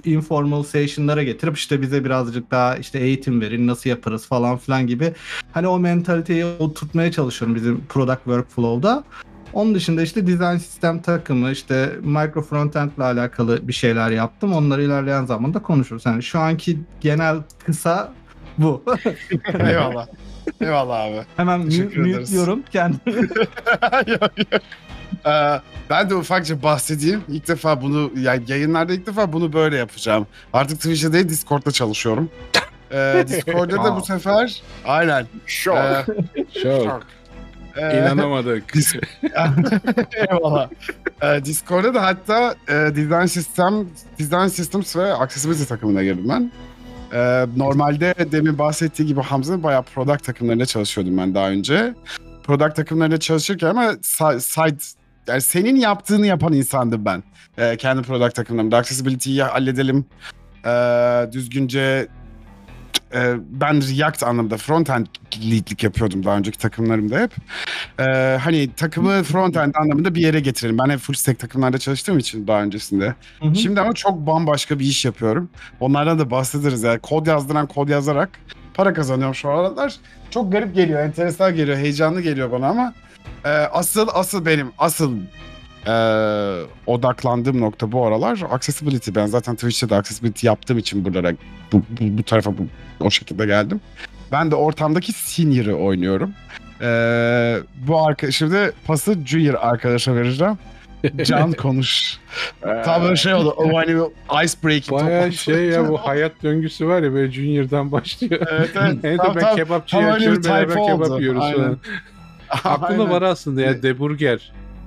[0.05, 4.87] e, informal session'lara getirip işte bize birazcık daha işte eğitim verin nasıl yaparız falan filan
[4.87, 5.13] gibi
[5.53, 9.05] hani o mentaliteyi oturtmaya çalışıyorum bizim product workflow'da.
[9.53, 14.53] Onun dışında işte design sistem takımı işte micro frontend ile alakalı bir şeyler yaptım.
[14.53, 16.07] Onları ilerleyen zamanda konuşuruz.
[16.07, 17.37] Yani şu anki genel
[17.67, 18.13] kısa
[18.59, 18.85] bu.
[19.61, 20.07] Eyvallah.
[20.61, 21.23] Eyvallah abi.
[21.37, 23.17] Hemen mute diyorum kendimi.
[24.07, 24.63] Yok, yok.
[25.27, 25.61] Ee,
[25.91, 27.25] ben de ufakça bahsedeyim.
[27.29, 30.27] İlk defa bunu, yani yayınlarda ilk defa bunu böyle yapacağım.
[30.53, 32.31] Artık Twitch'te değil Discord'da çalışıyorum.
[32.93, 35.27] Ee, Discord'da da bu sefer aynen.
[35.47, 35.77] Şok.
[35.77, 36.05] Ee,
[36.63, 37.03] Çok.
[37.77, 38.73] E, İnanamadık.
[40.31, 40.69] Eyvallah.
[41.23, 46.53] Ee, Discord'da da hatta e, Design System, Design Systems ve Accessibility takımına girdim ben.
[47.15, 51.95] Ee, normalde demin bahsettiği gibi Hamza'nın bayağı product takımlarında çalışıyordum ben daha önce.
[52.45, 54.77] Product takımlarında çalışırken ama si- side
[55.27, 57.23] yani senin yaptığını yapan insandım ben.
[57.59, 58.77] Ee, kendi product takımlarımda.
[58.77, 60.05] Accessibility'yi halledelim.
[60.67, 62.09] Ee, düzgünce
[63.15, 67.31] e, ben React anlamda frontend leadlik yapıyordum daha önceki takımlarımda hep.
[68.01, 70.79] Ee, hani takımı frontend anlamında bir yere getirelim.
[70.79, 73.15] Ben hep full stack takımlarda çalıştığım için daha öncesinde.
[73.41, 73.55] Hı hı.
[73.55, 75.51] Şimdi ama çok bambaşka bir iş yapıyorum.
[75.81, 76.83] Onlardan da bahsederiz.
[76.83, 78.31] Yani kod yazdıran kod yazarak
[78.75, 79.97] para kazanıyorum şu aralar.
[80.31, 82.95] Çok garip geliyor, enteresan geliyor, heyecanlı geliyor bana ama
[83.45, 85.19] e, asıl asıl benim asıl
[85.87, 85.93] e,
[86.87, 89.11] odaklandığım nokta bu aralar accessibility.
[89.15, 91.33] Ben zaten Twitch'te de accessibility yaptığım için buralara
[91.73, 92.67] bu, bu, bu tarafa bu,
[93.01, 93.81] o şekilde geldim.
[94.33, 96.31] Ben de ortamdaki senior'ı oynuyorum.
[96.81, 96.87] E,
[97.89, 100.59] bu arka şimdi pası junior arkadaşa vereceğim.
[101.25, 102.19] Can konuş.
[102.85, 103.55] Tam böyle şey oldu.
[103.57, 103.91] O hani
[104.45, 108.41] ice breaking Baya şey ya bu hayat döngüsü var ya böyle Junior'dan başlıyor.
[108.51, 108.97] Evet evet.
[109.05, 111.77] En Tam- ben tam- kebapçıyı tam açıyorum beraber tayfa kebap yiyoruz Aynen.
[112.65, 113.11] Aklımda Aynen.
[113.11, 113.99] var aslında ya De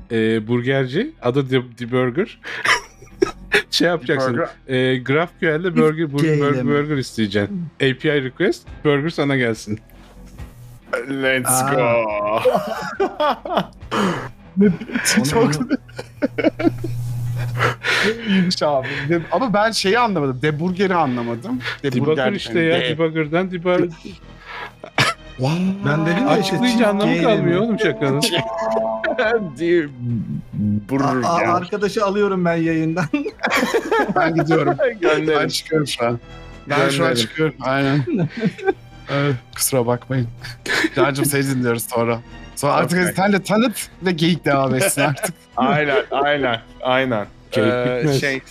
[0.09, 0.35] Burger.
[0.35, 1.11] Ee, burgerci.
[1.21, 2.39] Adı De, De Burger.
[3.71, 4.39] şey yapacaksın.
[4.67, 7.65] E, GraphQL'de burger, burger, burger, burger isteyeceksin.
[7.75, 8.67] API request.
[8.85, 9.79] Burger sana gelsin.
[11.09, 11.73] Let's Aa.
[11.75, 12.41] go.
[15.31, 15.51] Çok
[18.27, 18.87] iyiymiş abi.
[19.09, 20.39] De- Ama ben şeyi anlamadım.
[20.41, 21.59] Deburger'i anlamadım.
[21.83, 22.79] Debugger işte ya.
[22.79, 23.91] De- Debugger'dan debug...
[25.39, 28.21] Ben dedim ya işte Açıklayınca anlamı kalmıyor oğlum şakanın.
[29.19, 29.33] A-
[30.89, 31.47] Burger.
[31.47, 33.05] arkadaşı alıyorum ben yayından.
[34.15, 34.75] Ben gidiyorum.
[34.79, 35.47] ben Gönderin.
[35.47, 36.19] çıkıyorum şu an.
[36.69, 37.15] Ben şu an Gönderin.
[37.15, 37.55] çıkıyorum.
[37.61, 38.03] Aynen.
[39.09, 40.27] evet, kusura bakmayın.
[40.95, 42.19] Cancım seni dinliyoruz sonra.
[42.55, 43.13] Sonra artık Okay.
[43.13, 45.35] sen de tanıt ve geyik devam etsin artık.
[45.57, 47.25] Aynen, aynen, aynen.
[47.51, 48.21] Keyif Ee, bitmez.
[48.21, 48.41] şey,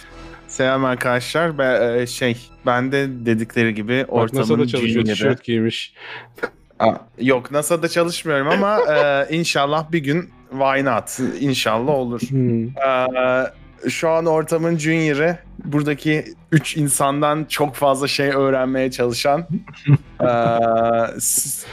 [0.48, 1.58] selam arkadaşlar.
[1.58, 4.82] Ben, e, şey, ben de dedikleri gibi Bak NASA'da ortamın çalışıyor.
[4.94, 5.12] junior'ı.
[5.14, 5.94] Tişört giymiş.
[6.78, 11.18] Aa, Yok NASA'da çalışmıyorum ama e, inşallah bir gün why not?
[11.40, 12.20] İnşallah olur.
[12.20, 12.64] Hmm.
[12.68, 13.46] Ee,
[13.88, 19.46] şu an ortamın junior'ı buradaki 3 insandan çok fazla şey öğrenmeye çalışan
[20.20, 20.26] ee,
[21.20, 21.66] s-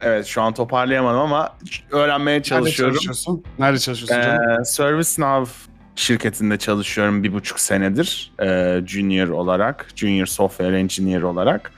[0.00, 1.56] evet şu an toparlayamadım ama
[1.90, 2.94] öğrenmeye Nerede çalışıyorum.
[2.94, 3.44] çalışıyorsun?
[3.58, 4.60] Nerede çalışıyorsun canım?
[4.60, 5.52] Ee, ServiceNow
[5.96, 11.72] şirketinde çalışıyorum bir buçuk senedir ee, junior olarak, junior software engineer olarak.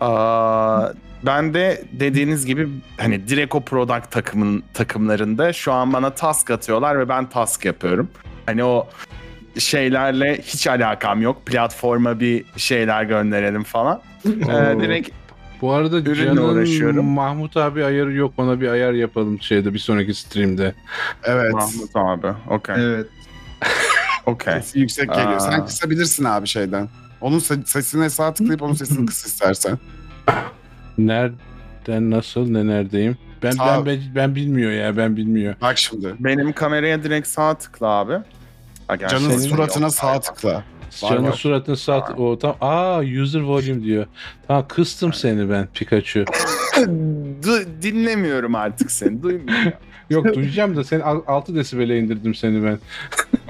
[0.00, 0.88] Aa,
[1.22, 6.98] ben de dediğiniz gibi hani direkt o product takımın takımlarında şu an bana task atıyorlar
[6.98, 8.08] ve ben task yapıyorum.
[8.46, 8.88] Hani o
[9.58, 11.46] şeylerle hiç alakam yok.
[11.46, 14.00] Platforma bir şeyler gönderelim falan.
[14.26, 15.10] Ee, direkt
[15.62, 17.06] Bu arada Ürünle Can'ın uğraşıyorum.
[17.06, 18.34] Mahmut abi ayarı yok.
[18.36, 20.74] Ona bir ayar yapalım şeyde bir sonraki streamde.
[21.24, 21.52] Evet.
[21.52, 22.26] Mahmut abi.
[22.50, 22.74] Okey.
[22.78, 23.06] evet.
[24.26, 24.54] Okey.
[24.74, 25.36] Yüksek geliyor.
[25.36, 25.40] Aa.
[25.40, 26.88] Sen kısabilirsin abi şeyden.
[27.20, 29.78] Onun se- sesine sağ tıklayıp onun sesini kıs istersen.
[31.06, 33.16] Nereden nasıl ne neredeyim?
[33.42, 35.54] Ben Sağ- ben, ben ben bilmiyor ya ben bilmiyor.
[35.60, 36.14] Bak şimdi.
[36.20, 38.18] Benim kameraya direkt sağ tıkla abi.
[38.88, 40.64] Ha, gerçi Canın senin suratına yok sağ tıkla.
[41.02, 41.32] Var, Canın var.
[41.32, 42.18] suratını sat.
[42.18, 44.06] O tam aa user volume diyor.
[44.48, 46.24] Tamam kıstım seni ben Pikachu.
[47.42, 49.22] Du- dinlemiyorum artık seni.
[49.22, 49.72] Duymuyorum.
[50.10, 52.78] Yok duyacağım da seni 6 desibele indirdim seni ben.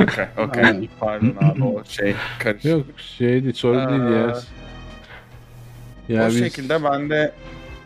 [0.04, 0.88] Okey, okey.
[1.00, 2.64] Pardon abi o şey karışık.
[2.64, 4.36] Yok şeydi sorun değil ya.
[6.10, 7.32] Ya o biz şekilde ben de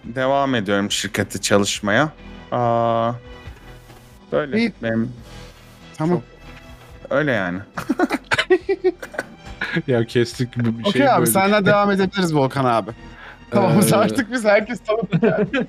[0.04, 2.12] devam ediyorum şirkette çalışmaya.
[2.52, 3.12] Aa,
[4.32, 4.72] böyle İyi.
[4.82, 5.12] benim
[5.98, 6.22] Tamam.
[7.10, 7.58] Öyle yani.
[9.86, 11.30] ya kestik bir bir Okey şey abi böyle.
[11.30, 12.90] senden devam edebiliriz Volkan abi.
[13.50, 15.48] Tamam Ee, artık biz herkes tanıdık yani.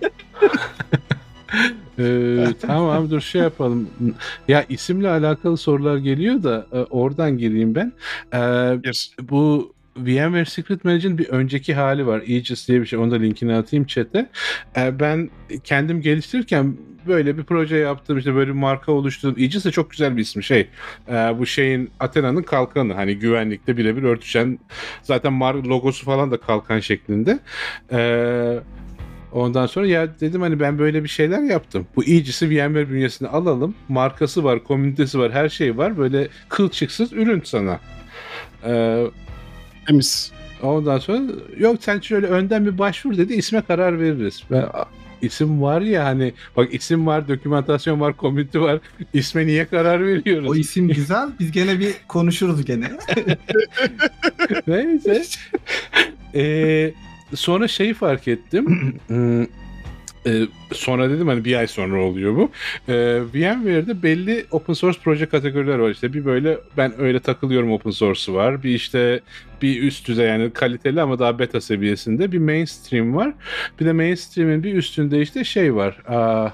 [1.99, 3.89] Ee, tamam dur şey yapalım.
[4.47, 7.93] Ya isimle alakalı sorular geliyor da e, oradan gireyim ben.
[8.33, 8.37] Ee,
[9.21, 12.19] bu VMware Secret Manager'ın bir önceki hali var.
[12.19, 12.99] Aegis diye bir şey.
[12.99, 14.29] Onu da linkini atayım chat'e.
[14.77, 15.29] Ee, ben
[15.63, 16.77] kendim geliştirirken
[17.07, 18.17] böyle bir proje yaptım.
[18.17, 19.35] işte böyle bir marka oluşturdum.
[19.43, 20.43] Aegis de çok güzel bir ismi.
[20.43, 20.67] Şey,
[21.07, 22.93] e, bu şeyin Athena'nın kalkanı.
[22.93, 24.59] Hani güvenlikte birebir örtüşen.
[25.03, 27.39] Zaten mar logosu falan da kalkan şeklinde.
[27.91, 28.59] Eee
[29.31, 31.87] Ondan sonra ya dedim hani ben böyle bir şeyler yaptım.
[31.95, 33.75] Bu Aegis'i VMware bünyesine alalım.
[33.89, 35.97] Markası var, komünitesi var, her şey var.
[35.97, 37.79] Böyle kılçıksız ürün sana.
[38.65, 39.05] Ee,
[39.87, 40.31] Temiz.
[40.63, 41.21] ondan sonra
[41.57, 43.33] yok sen şöyle önden bir başvur dedi.
[43.33, 44.43] isme karar veririz.
[44.51, 44.85] Ben, "Aa,
[45.21, 48.79] isim var ya hani bak isim var, dokümantasyon var, komünite var.
[49.13, 50.49] İsme niye karar veriyoruz?
[50.49, 51.29] O isim güzel.
[51.39, 52.91] Biz gene bir konuşuruz gene.
[54.67, 55.23] Neyse.
[56.37, 56.93] Ee,
[57.35, 58.93] sonra şeyi fark ettim.
[60.27, 62.51] E, sonra dedim hani bir ay sonra oluyor bu.
[62.87, 65.89] Ee, VMware'de belli open source proje kategoriler var.
[65.89, 68.63] İşte bir böyle ben öyle takılıyorum open source'u var.
[68.63, 69.19] Bir işte
[69.61, 73.33] bir üst düzey yani kaliteli ama daha beta seviyesinde bir mainstream var.
[73.79, 75.97] Bir de mainstream'in bir üstünde işte şey var.
[76.07, 76.49] Aa,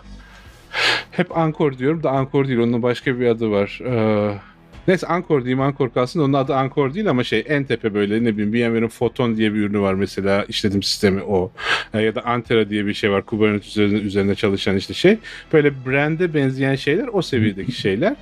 [1.11, 2.59] hep Anchor diyorum da Anchor değil.
[2.59, 3.81] Onun başka bir adı var.
[3.85, 4.50] Aa,
[4.87, 6.19] Neyse Anchor diyeyim Anchor kalsın.
[6.19, 9.59] Onun adı Anchor değil ama şey en tepe böyle ne bileyim VMware'in Photon diye bir
[9.59, 11.51] ürünü var mesela işletim sistemi o.
[11.93, 15.17] E, ya da Antera diye bir şey var Kubernetes üzerinde, üzerinde çalışan işte şey.
[15.53, 18.15] Böyle brand'e benzeyen şeyler o seviyedeki şeyler.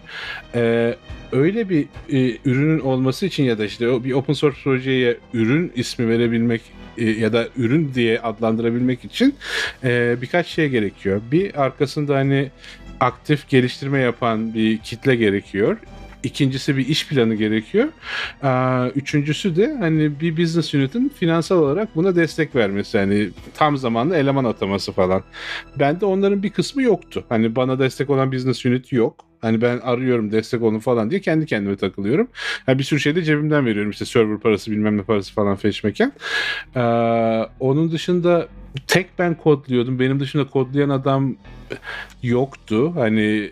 [0.55, 0.95] E,
[1.31, 6.09] öyle bir e, ürünün olması için ya da işte bir open source projeye ürün ismi
[6.09, 6.61] verebilmek
[6.97, 9.35] e, ya da ürün diye adlandırabilmek için
[9.83, 11.21] e, birkaç şey gerekiyor.
[11.31, 12.51] Bir arkasında hani
[12.99, 15.77] aktif geliştirme yapan bir kitle gerekiyor.
[16.23, 17.87] İkincisi bir iş planı gerekiyor.
[18.95, 22.97] Üçüncüsü de hani bir business unit'in finansal olarak buna destek vermesi.
[22.97, 25.23] Hani tam zamanlı eleman ataması falan.
[25.79, 27.25] Bende onların bir kısmı yoktu.
[27.29, 29.25] Hani bana destek olan business unit yok.
[29.41, 32.27] Hani ben arıyorum destek olun falan diye kendi kendime takılıyorum.
[32.67, 33.91] Yani bir sürü şey de cebimden veriyorum.
[33.91, 36.11] İşte server parası bilmem ne parası falan feşmeken.
[36.75, 36.79] Ee,
[37.59, 38.47] onun dışında
[38.87, 39.99] tek ben kodluyordum.
[39.99, 41.35] Benim dışında kodlayan adam
[42.23, 42.95] yoktu.
[42.95, 43.51] Hani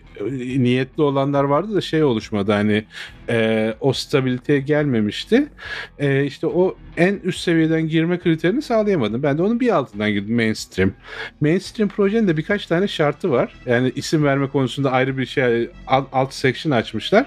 [0.58, 2.52] niyetli olanlar vardı da şey oluşmadı.
[2.52, 2.86] Hani
[3.30, 5.48] e, o stabiliteye gelmemişti.
[6.00, 9.24] E, işte o en üst seviyeden girme kriterini sağlayamadım.
[9.24, 10.94] Ben de onun bir altından girdim mainstream.
[11.42, 13.54] Mainstream projenin de birkaç tane şartı var.
[13.66, 17.26] Yani isim verme konusunda ayrı bir şey alt section açmışlar.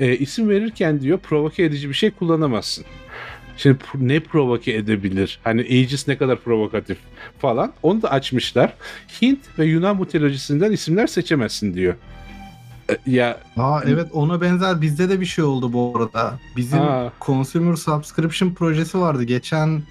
[0.00, 2.84] E, isim verirken diyor provoke edici bir şey kullanamazsın.
[3.58, 5.40] Şimdi ne provoke edebilir?
[5.44, 6.98] Hani Aegis ne kadar provokatif
[7.38, 7.72] falan.
[7.82, 8.74] Onu da açmışlar.
[9.22, 11.94] Hint ve Yunan mitolojisinden isimler seçemezsin diyor.
[12.90, 16.38] E, Ya Aa evet ona benzer bizde de bir şey oldu bu arada.
[16.56, 17.12] Bizim Aa.
[17.20, 19.22] consumer subscription projesi vardı.
[19.24, 19.82] Geçen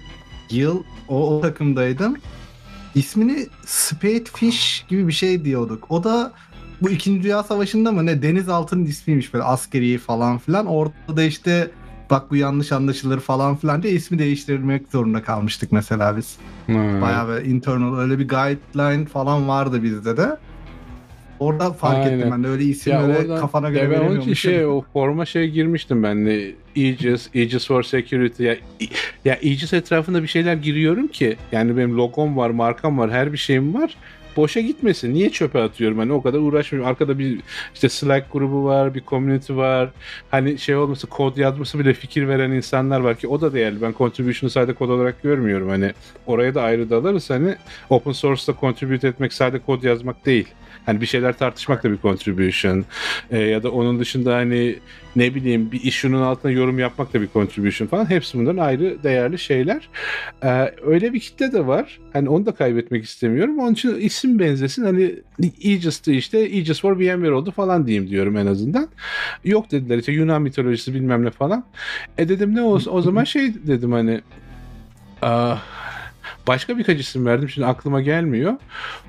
[0.50, 2.16] yıl o, o takımdaydım.
[2.94, 5.86] İsmini Spadefish gibi bir şey diyorduk.
[5.90, 6.32] O da
[6.82, 7.22] bu 2.
[7.22, 10.66] Dünya Savaşı'nda mı ne denizaltının ismiymiş böyle askeri falan filan.
[10.66, 11.70] Orada da işte
[12.10, 16.36] bak bu yanlış anlaşılır falan filan diye ismi değiştirmek zorunda kalmıştık mesela biz.
[16.66, 16.72] Ha.
[17.02, 20.36] Bayağı böyle internal öyle bir guideline falan vardı bizde de.
[21.38, 22.18] Orada fark Aynen.
[22.18, 24.50] ettim ben de öyle isim Ya öyle oradan- kafana göre ben onun için veremiyormuşum.
[24.50, 28.56] şey o forma şey girmiştim ben de Aegis, Aegis for Security ya,
[29.24, 33.38] ya Aegis etrafında bir şeyler giriyorum ki yani benim logom var, markam var, her bir
[33.38, 33.96] şeyim var.
[34.38, 35.14] Boşa gitmesin.
[35.14, 35.98] Niye çöpe atıyorum?
[35.98, 36.90] Hani o kadar uğraşmıyorum.
[36.90, 37.40] Arkada bir
[37.74, 39.90] işte Slack grubu var, bir community var.
[40.30, 43.82] Hani şey olması, kod yazması bile fikir veren insanlar var ki o da değerli.
[43.82, 45.68] Ben contribution'ı sadece kod olarak görmüyorum.
[45.68, 45.92] Hani
[46.26, 47.30] oraya da ayrı dalarız.
[47.30, 47.56] Hani
[47.90, 50.48] open source'da contribute etmek sadece kod yazmak değil.
[50.88, 52.84] Hani bir şeyler tartışmak da bir contribution.
[53.30, 54.76] Ee, ya da onun dışında hani
[55.16, 58.10] ne bileyim bir issue'nun altına yorum yapmak da bir contribution falan.
[58.10, 59.88] Hepsi bunların ayrı değerli şeyler.
[60.44, 61.98] Ee, öyle bir kitle de var.
[62.12, 63.58] Hani onu da kaybetmek istemiyorum.
[63.58, 64.84] Onun için isim benzesin.
[64.84, 65.14] Hani
[65.64, 68.88] Aegis'ti işte Aegis for VMware oldu falan diyeyim diyorum en azından.
[69.44, 71.64] Yok dediler işte Yunan mitolojisi bilmem ne falan.
[72.18, 74.20] E dedim ne olsun o zaman şey dedim hani
[75.22, 75.62] ah,
[76.48, 78.52] başka birkaç isim verdim şimdi aklıma gelmiyor.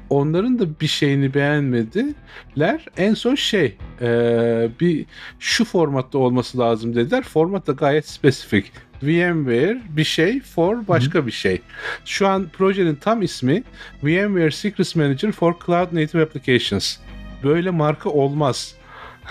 [0.09, 2.85] Onların da bir şeyini beğenmediler.
[2.97, 5.05] En son şey eee, bir
[5.39, 7.23] şu formatta olması lazım dediler.
[7.23, 8.71] Format da gayet spesifik.
[9.03, 11.61] VMware bir şey for başka bir şey.
[12.05, 13.63] Şu an projenin tam ismi
[14.03, 16.97] VMware Secrets Manager for Cloud Native Applications.
[17.43, 18.75] Böyle marka olmaz.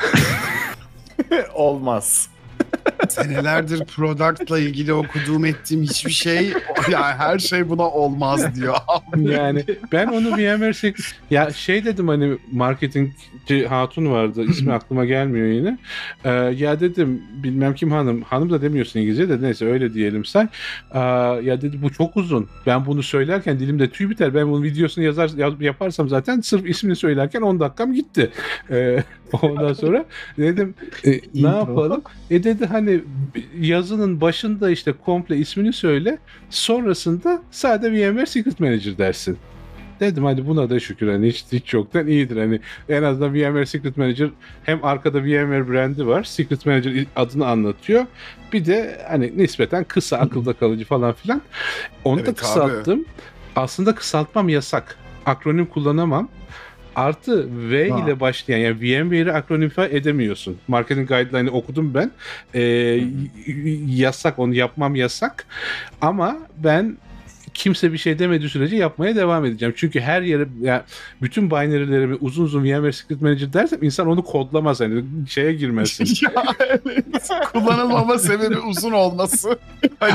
[1.54, 2.28] Olmaz.
[3.09, 6.52] senelerdir product'la ilgili okuduğum ettiğim hiçbir şey
[6.90, 8.76] yani her şey buna olmaz diyor.
[9.18, 11.07] Yani ben onu VMware Secret...
[11.31, 14.44] Ya şey dedim hani marketingci hatun vardı.
[14.44, 15.78] ismi aklıma gelmiyor yine.
[16.24, 18.22] Ee, ya dedim bilmem kim hanım.
[18.22, 20.46] Hanım da demiyorsun İngilizce de neyse öyle diyelim say.
[20.94, 20.98] Ee,
[21.42, 22.48] ya dedi bu çok uzun.
[22.66, 24.35] Ben bunu söylerken dilimde tüy biter.
[24.35, 28.31] Ben bunun videosunu yazar yaz- yaparsam zaten sırf ismini söylerken 10 dakikam gitti.
[28.70, 29.02] Ee,
[29.42, 30.04] ondan sonra
[30.38, 32.02] dedim e, ne yapalım?
[32.30, 33.00] E dedi hani
[33.60, 36.18] yazının başında işte komple ismini söyle.
[36.50, 39.38] Sonrasında sadece VMware Secret Manager dersin.
[40.00, 43.96] Dedim hadi buna da şükür hani hiç, hiç yoktan iyidir hani en azından VMware Secret
[43.96, 44.30] Manager
[44.64, 48.06] hem arkada VMware brandi var Secret Manager adını anlatıyor
[48.52, 51.42] bir de hani nispeten kısa akılda kalıcı falan filan
[52.04, 52.36] onu da Evet abi.
[52.36, 53.04] kısalttım
[53.56, 56.28] aslında kısaltmam yasak akronim kullanamam
[56.98, 58.04] Artı V Ha.
[58.04, 60.56] ile başlayan yani VMware'i akronimify edemiyorsun.
[60.68, 62.11] Marketing guideline'ı okudum ben.
[62.54, 63.00] Ee,
[63.87, 65.46] yasak onu yapmam yasak.
[66.00, 66.96] Ama ben
[67.54, 69.74] kimse bir şey demediği sürece yapmaya devam edeceğim.
[69.76, 70.82] Çünkü her yere yani
[71.22, 76.04] bütün binary'lerimi uzun uzun VMware Secret Manager dersem insan onu kodlamaz hani şeye girmesin.
[76.34, 77.28] ya evet.
[77.52, 79.58] Kullanılmama sebebi uzun olması.
[80.00, 80.12] Hani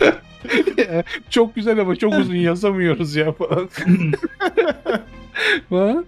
[1.30, 3.68] çok güzel ama çok uzun yazamıyoruz ya falan.
[5.68, 6.06] falan.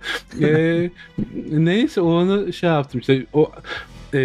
[1.51, 3.53] Neyse onu şey yaptım işte o
[4.15, 4.21] e,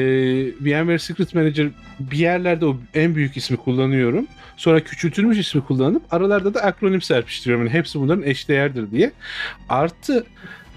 [0.62, 1.68] VMware Secret Manager
[2.00, 4.28] bir yerlerde o en büyük ismi kullanıyorum.
[4.58, 7.66] Sonra küçültülmüş ismi kullanıp aralarda da akronim serpiştiriyorum.
[7.66, 9.12] Yani hepsi bunların eşdeğerdir diye.
[9.70, 10.26] Artı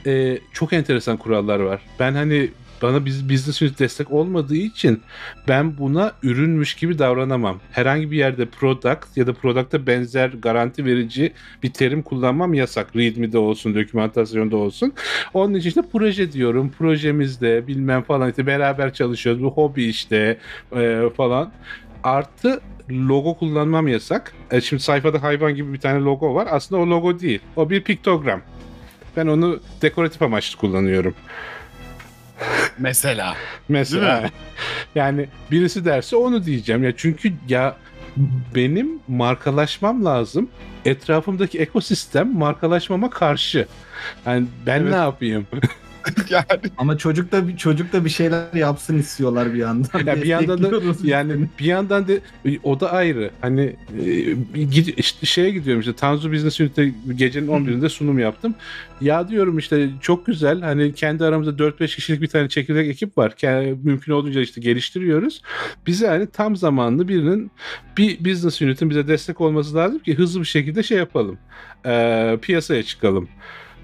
[0.06, 1.80] e, çok enteresan kurallar var.
[2.00, 2.50] Ben hani
[2.82, 5.02] bana biz business unit destek olmadığı için
[5.48, 7.60] ben buna ürünmüş gibi davranamam.
[7.72, 12.96] Herhangi bir yerde product ya da product'a benzer garanti verici bir terim kullanmam yasak.
[12.96, 14.92] Readme'de olsun, dokümantasyonda olsun.
[15.34, 16.72] Onun için işte proje diyorum.
[16.78, 19.42] Projemizde bilmem falan işte beraber çalışıyoruz.
[19.42, 20.38] Bu hobi işte
[20.76, 21.52] e, falan.
[22.04, 22.60] Artı
[22.90, 24.32] logo kullanmam yasak.
[24.50, 26.48] E, şimdi sayfada hayvan gibi bir tane logo var.
[26.50, 27.40] Aslında o logo değil.
[27.56, 28.40] O bir piktogram.
[29.16, 31.14] Ben onu dekoratif amaçlı kullanıyorum.
[32.78, 33.36] mesela.
[33.68, 34.30] Mesela.
[34.94, 36.84] Yani birisi derse onu diyeceğim.
[36.84, 37.76] Ya çünkü ya
[38.54, 40.50] benim markalaşmam lazım.
[40.84, 43.66] Etrafımdaki ekosistem markalaşmama karşı.
[44.26, 44.90] Yani ben Evet.
[44.90, 45.46] ne yapayım?
[46.30, 46.46] Yani
[46.78, 50.06] Ama çocuk da bir çocuk da bir şeyler yapsın istiyorlar bir yandan.
[50.06, 50.70] Ya bir yandan da
[51.04, 53.30] yani bir yandan da e, o da ayrı.
[53.40, 53.76] Hani
[54.54, 58.54] e, gid, işte şeye gidiyorum işte Tanzu Business Unit'te gecenin 11'inde sunum yaptım.
[59.00, 63.30] Ya diyorum işte çok güzel hani kendi aramızda 4-5 kişilik bir tane çekirdek ekip var.
[63.30, 65.42] Ke- Mümkün olduğunca işte geliştiriyoruz.
[65.86, 67.50] Bize hani tam zamanlı birinin
[67.98, 71.38] bir business unit'in bize destek olması lazım ki hızlı bir şekilde şey yapalım.
[71.86, 73.28] E, piyasaya çıkalım.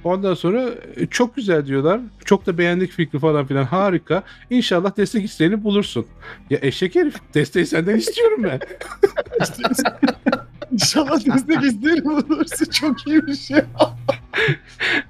[0.04, 2.00] Ondan sonra e, çok güzel diyorlar.
[2.24, 3.64] Çok da beğendik fikri falan filan.
[3.64, 4.22] Harika.
[4.50, 6.06] İnşallah destek isteğini bulursun.
[6.50, 7.14] Ya eşek herif.
[7.34, 8.60] Desteği senden istiyorum ben.
[10.72, 13.58] inşallah destek isterim olursa çok iyi bir şey.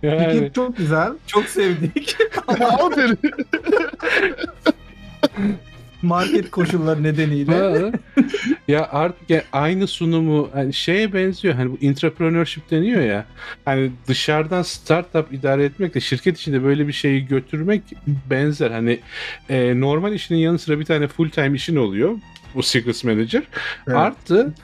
[0.02, 1.12] Yani, Fikir çok güzel.
[1.26, 2.16] Çok sevdik.
[2.48, 3.18] Aferin.
[6.02, 7.92] Market koşulları nedeniyle.
[8.68, 11.54] Ya artık ya aynı sunumu hani şeye benziyor.
[11.54, 13.24] Hani bu intrapreneurship deniyor ya.
[13.64, 17.82] Hani dışarıdan startup idare etmekle şirket içinde böyle bir şeyi götürmek
[18.30, 18.70] benzer.
[18.70, 19.00] Hani
[19.48, 22.18] e, normal işinin yanı sıra bir tane full time işin oluyor.
[22.54, 23.42] Bu Secrets Manager.
[23.86, 23.96] Evet.
[23.96, 24.54] Artı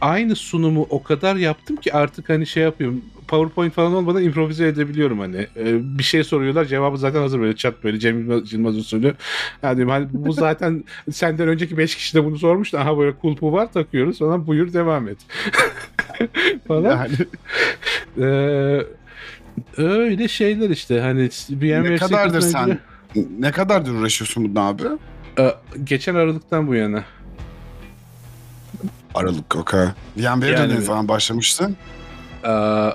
[0.00, 3.02] aynı sunumu o kadar yaptım ki artık hani şey yapıyorum.
[3.28, 5.46] PowerPoint falan olmadan improvize edebiliyorum hani.
[5.56, 9.14] Ee, bir şey soruyorlar cevabı zaten hazır böyle çat böyle Cem Yılmaz, usulü.
[9.62, 12.78] Yani hani bu zaten senden önceki 5 kişi de bunu sormuştu.
[12.78, 15.18] Aha böyle kulpu var takıyoruz falan buyur devam et.
[16.68, 16.90] falan.
[16.90, 17.14] Yani
[18.18, 18.82] Ee,
[19.76, 22.78] öyle şeyler işte hani VMware ne kadardır sen?
[23.38, 24.82] Ne kadardır uğraşıyorsun bununla abi?
[25.38, 25.54] Ee,
[25.84, 27.04] geçen Aralık'tan bu yana.
[29.16, 29.86] Aralık okey.
[30.16, 31.76] VMware'de Yani- zaman başlamıştın?
[32.44, 32.88] Ee,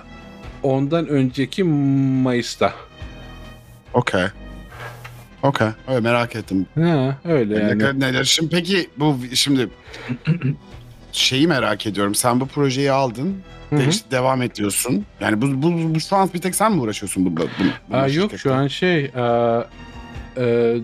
[0.64, 2.74] ondan önceki Mayıs'ta.
[3.94, 4.26] Okey.
[5.44, 5.68] Okey.
[5.88, 6.66] Öyle merak ettim.
[6.76, 7.78] Ha, öyle yani.
[7.80, 8.24] kadar neler?
[8.24, 9.70] Şimdi peki bu şimdi
[11.12, 12.16] şeyi merak ediyorum.
[12.16, 13.38] Sen bu projeyi aldın.
[13.70, 13.80] Hı hı.
[13.80, 15.06] ve işte devam ediyorsun.
[15.20, 17.42] Yani bu, bu, bu şu an bir tek sen mi uğraşıyorsun bununla?
[17.42, 17.48] Bu,
[17.90, 19.62] bununla Aa, yok şu an şey aa,
[20.38, 20.76] e,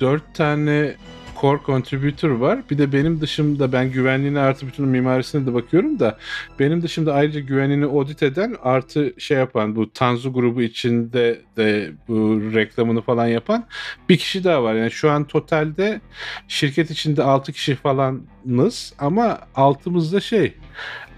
[0.00, 0.94] dört tane
[1.40, 2.58] core contributor var.
[2.70, 6.18] Bir de benim dışımda ben güvenliğine artı bütün mimarisine de bakıyorum da
[6.58, 12.40] benim dışımda ayrıca güvenliğini audit eden artı şey yapan bu Tanzu grubu içinde de bu
[12.54, 13.66] reklamını falan yapan
[14.08, 14.74] bir kişi daha var.
[14.74, 16.00] Yani şu an totalde
[16.48, 20.54] şirket içinde 6 kişi falanız ama altımızda şey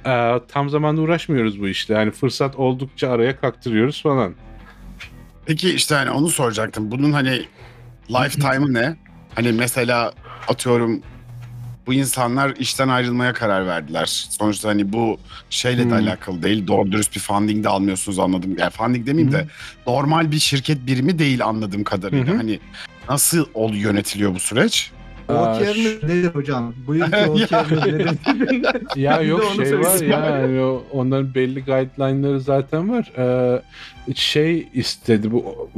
[0.06, 1.94] e, tam zamanlı uğraşmıyoruz bu işte.
[1.94, 4.34] Yani fırsat oldukça araya kaktırıyoruz falan.
[5.46, 6.90] Peki işte hani onu soracaktım.
[6.90, 7.44] Bunun hani
[8.10, 9.07] lifetime'ı ne?
[9.34, 10.12] Hani mesela
[10.48, 11.02] atıyorum
[11.86, 14.06] bu insanlar işten ayrılmaya karar verdiler.
[14.30, 15.18] Sonuçta hani bu
[15.50, 15.92] şeyle de Hmm.
[15.92, 16.66] alakalı değil.
[16.66, 18.54] Doğru dürüst bir funding de almıyorsunuz anladım.
[18.58, 19.46] Yani funding demeyeyim de
[19.86, 22.32] normal bir şirket birimi değil anladığım kadarıyla.
[22.32, 22.36] Hı.
[22.36, 22.60] Hani
[23.08, 24.90] nasıl ol yönetiliyor bu süreç?
[25.28, 26.74] Aa, OKR'iniz nedir hocam?
[26.86, 28.10] Bu yılki OKR'iniz nedir?
[28.96, 30.60] Ya Bir yok şey var ya yani
[30.92, 33.12] onların belli guideline'ları zaten var.
[33.18, 33.62] Ee,
[34.14, 35.68] şey istedi bu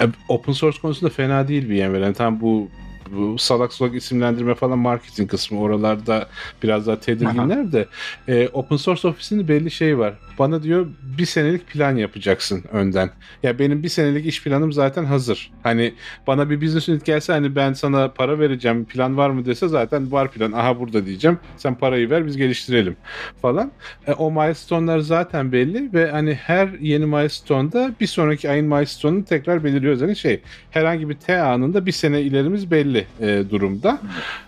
[0.00, 2.04] e, open source konusunda fena değil VMware.
[2.04, 2.68] Yani tam bu
[3.12, 6.28] bu salak salak isimlendirme falan marketing kısmı oralarda
[6.62, 7.86] biraz daha tedirginler de
[8.28, 10.14] e, open source ofisinin belli şey var.
[10.38, 10.86] Bana diyor
[11.18, 13.10] bir senelik plan yapacaksın önden.
[13.42, 15.50] Ya benim bir senelik iş planım zaten hazır.
[15.62, 15.94] Hani
[16.26, 20.12] bana bir business unit gelse hani ben sana para vereceğim plan var mı dese zaten
[20.12, 21.38] var plan aha burada diyeceğim.
[21.56, 22.96] Sen parayı ver biz geliştirelim
[23.42, 23.72] falan.
[24.06, 29.64] E, o milestone'lar zaten belli ve hani her yeni milestone'da bir sonraki ayın milestone'unu tekrar
[29.64, 30.00] belirliyoruz.
[30.00, 30.40] Yani şey
[30.70, 33.98] herhangi bir T anında bir sene ilerimiz belli e, durumda.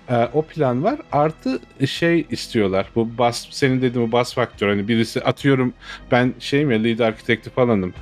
[0.08, 0.98] E, o plan var.
[1.12, 2.86] Artı şey istiyorlar.
[2.94, 5.72] Bu bas senin dediğin bu bas faktör hani birisi atıyorum
[6.10, 7.94] ben şeyim ya lead architect'i falanım.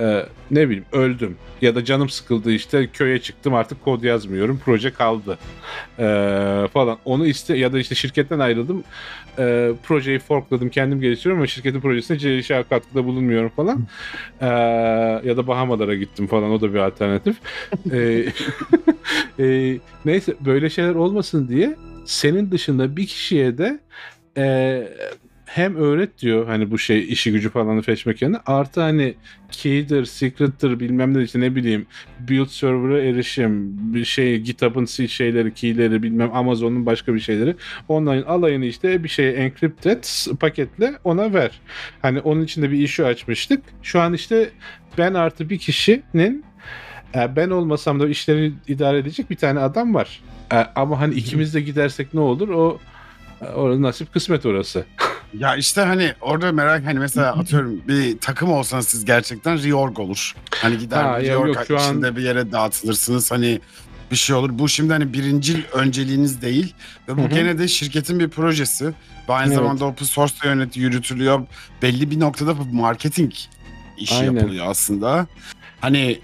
[0.00, 4.90] Ee, ne bileyim öldüm ya da canım sıkıldı işte köye çıktım artık kod yazmıyorum proje
[4.90, 5.38] kaldı
[5.98, 6.98] Ee, falan.
[7.04, 8.84] Onu iste ya da işte şirketten ayrıldım
[9.38, 13.86] Ee, projeyi forkladım kendim geliştiriyorum ama şirketin projesine gelişe katkıda bulunmuyorum falan.
[14.40, 14.46] Ee,
[15.28, 17.36] ya da Bahamalara gittim falan o da bir alternatif.
[17.92, 18.26] Ee,
[19.44, 23.80] e, neyse böyle şeyler olmasın diye senin dışında bir kişiye de
[24.36, 24.44] e,
[25.46, 29.14] hem öğret diyor hani bu şey işi gücü falanı fetch yerine artı hani
[29.50, 31.86] key'dir, secret'tır bilmem ne işte ne bileyim
[32.20, 37.56] build server'a erişim bir şey GitHub'ın şeyleri key'leri bilmem Amazon'un başka bir şeyleri
[37.88, 40.04] onların alayını işte bir şeye encrypted
[40.40, 41.60] paketle ona ver.
[42.02, 43.62] Hani onun içinde bir issue açmıştık.
[43.82, 44.50] Şu an işte
[44.98, 46.44] ben artı bir kişinin
[47.14, 50.22] e, ben olmasam da işleri idare edecek bir tane adam var.
[50.52, 52.48] E, Ama hani ikimiz de gidersek ne olur?
[52.48, 52.78] O
[53.40, 54.84] e, orası nasip kısmet orası.
[55.38, 60.34] Ya işte hani orada merak hani mesela atıyorum bir takım olsanız siz gerçekten reorg olur.
[60.62, 63.60] Hani gider Ha, ya reorg yok, şu an- içinde bir yere dağıtılırsınız hani
[64.10, 64.50] bir şey olur.
[64.52, 66.74] Bu şimdi hani birincil önceliğiniz değil
[67.08, 67.28] ve bu Hı hı.
[67.28, 68.86] gene de şirketin bir projesi
[69.28, 69.56] ve aynı Evet.
[69.56, 71.46] zamanda open source da yöneti yürütülüyor.
[71.82, 73.32] Belli bir noktada bu marketing
[73.98, 74.32] işi Aynen.
[74.34, 75.26] yapılıyor aslında.
[75.80, 76.20] Hani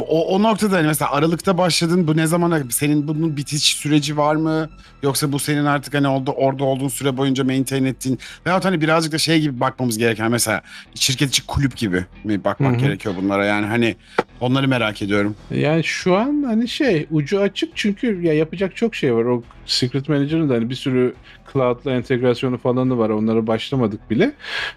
[0.00, 4.36] o, o noktada hani mesela Aralık'ta başladın bu ne zamana senin bunun bitiş süreci var
[4.36, 4.68] mı?
[5.02, 9.12] Yoksa bu senin artık hani orada, orada olduğun süre boyunca maintain ettiğin veyahut hani birazcık
[9.12, 10.62] da şey gibi bakmamız gereken mesela
[10.94, 12.80] şirket içi kulüp gibi mi bakmak Hı hı.
[12.80, 13.96] gerekiyor bunlara yani hani
[14.44, 15.36] onları merak ediyorum.
[15.50, 19.24] Yani şu an hani şey ucu açık çünkü ya yapacak çok şey var.
[19.24, 21.14] O Secret Manager'ın da hani bir sürü
[21.52, 23.10] cloud'la entegrasyonu falanı var.
[23.10, 24.32] Onlara başlamadık bile.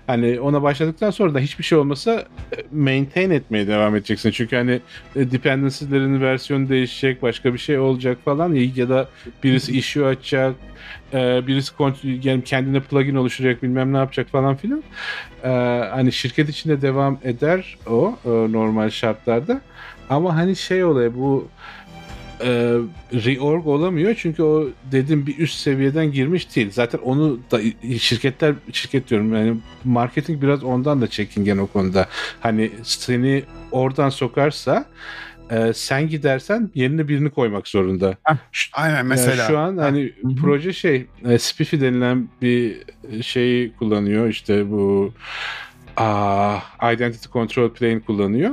[0.08, 2.26] Hani ona başladıktan sonra da hiçbir şey olmasa
[2.58, 4.32] e, maintain etmeye devam edeceksin.
[4.32, 4.80] Çünkü hani
[5.16, 9.10] e, dependency'lerin versiyonu değişecek, başka bir şey olacak falan ya, ya da
[9.44, 10.56] birisi issue açacak,
[11.14, 11.74] e, birisi
[12.28, 14.84] yani kendine plugin oluşturacak bilmem ne yapacak falan filan.
[15.44, 15.50] E,
[15.92, 19.62] hani şirket içinde devam eder o e, normal şartlarda.
[20.10, 21.48] Ama hani şey oluyor bu
[22.42, 22.50] e,
[23.14, 26.72] reorg olamıyor çünkü o dedim bir üst seviyeden girmiş değil.
[26.72, 27.62] Zaten onu da
[28.00, 32.08] şirketler şirket diyorum yani marketing biraz ondan da çekingen o konuda.
[32.40, 34.86] Hani seni oradan sokarsa
[35.52, 38.18] e, sen gidersen yerine birini koymak zorunda.
[38.74, 39.48] Aynen Yani mesela.
[39.48, 40.36] şu an hani Hı hı.
[40.42, 42.78] proje şey e, Spiffy denilen bir
[43.22, 45.14] şeyi kullanıyor işte bu
[45.98, 46.58] aa,
[46.94, 48.52] Identity Control Plane kullanıyor.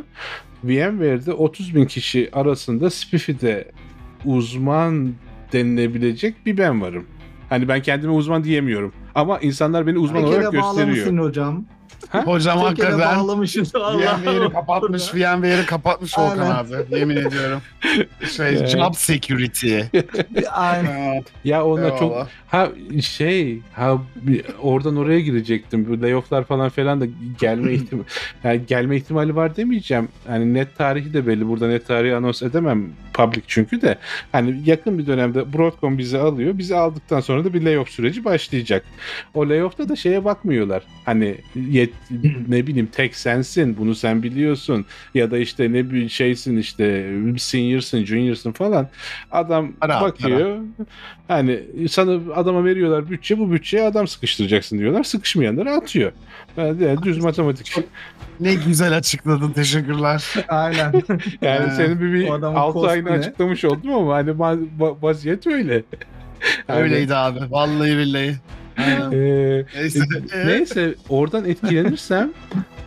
[0.65, 3.73] VMware'de 30 bin kişi arasında Spiffy'de
[4.25, 5.13] uzman
[5.53, 7.05] denilebilecek bir ben varım.
[7.49, 8.93] Hani ben kendime uzman diyemiyorum.
[9.15, 10.77] Ama insanlar beni uzman olarak Tekele gösteriyor.
[10.87, 11.65] bağlamışsın hocam.
[12.13, 13.65] Hocam Tekele hakikaten bağlamışsın.
[13.75, 16.55] VMware'i kapatmış, VMware'i kapatmış Volkan Aynen.
[16.55, 16.99] abi.
[16.99, 17.63] Yemin ediyorum.
[18.37, 18.69] Şey, Evet.
[18.69, 19.81] job security.
[20.53, 21.25] Aynen.
[21.45, 22.29] Ya onlar çok.
[22.49, 22.69] Ha
[23.03, 23.99] şey ha
[24.63, 25.89] oradan oraya girecektim.
[25.89, 27.07] Bu layoff'lar falan falan da
[27.41, 28.07] gelme ihtimali
[28.45, 30.09] yani gelme ihtimali var demeyeceğim.
[30.27, 31.49] Hani net tarihi de belli.
[31.49, 33.99] Burada net tarihi anons edemem public çünkü de
[34.33, 36.59] hani yakın bir dönemde Broadcom bizi alıyor.
[36.59, 38.85] Bizi aldıktan sonra da bir layoff süreci başlayacak.
[39.35, 40.83] O layoff'ta da şeye bakmıyorlar.
[41.05, 41.37] Hani
[41.71, 41.91] yet,
[42.49, 43.77] ne bileyim tek sensin.
[43.79, 44.87] Bunu sen biliyorsun.
[45.15, 48.89] Ya da işte ne bir şeysin işte senior'sın, junior'sın falan.
[49.31, 50.59] Adam Para, bakıyor.
[51.29, 55.05] Hani sana adama veriyorlar bütçe bu bütçeye adam sıkıştıracaksın diyorlar.
[55.05, 56.13] Sıkışmayanları atıyor.
[56.57, 57.77] Yani düz matematik.
[58.41, 59.51] Ne güzel açıkladın.
[59.53, 60.25] Teşekkürler.
[60.49, 60.93] Aynen.
[61.43, 63.13] Yani Ee, senin bir, bir o adamın 6 postu ayını ne?
[63.13, 65.83] açıklamış oldum ama hani va- va- vaziyet öyle.
[66.69, 67.39] Yani, Öyleydi abi.
[67.51, 68.35] Vallahi billahi.
[68.79, 70.01] E, Neyse.
[70.47, 72.33] Neyse oradan etkilenirsem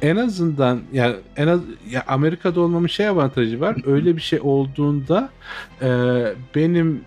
[0.02, 1.60] en azından ya en az
[1.90, 3.76] ya Amerika'da olmamın şey avantajı var.
[3.86, 5.30] Öyle bir şey olduğunda
[5.82, 5.90] e,
[6.56, 7.02] benim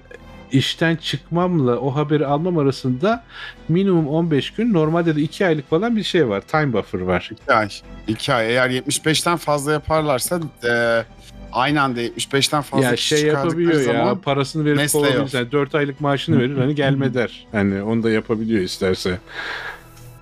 [0.52, 3.24] işten çıkmamla o haberi almam arasında
[3.68, 6.40] minimum 15 gün normalde de 2 aylık falan bir şey var.
[6.40, 7.30] Time buffer var.
[7.32, 7.68] 2 ay.
[8.08, 8.50] 2 ay.
[8.50, 11.04] Eğer 75'ten fazla yaparlarsa e,
[11.52, 15.38] aynı anda 75'ten fazla ya şey yapabiliyor ya parasını verip mesleği kovabilir.
[15.38, 17.46] Yani 4 aylık maaşını verir hani gelme der.
[17.52, 19.18] Hani onu da yapabiliyor isterse.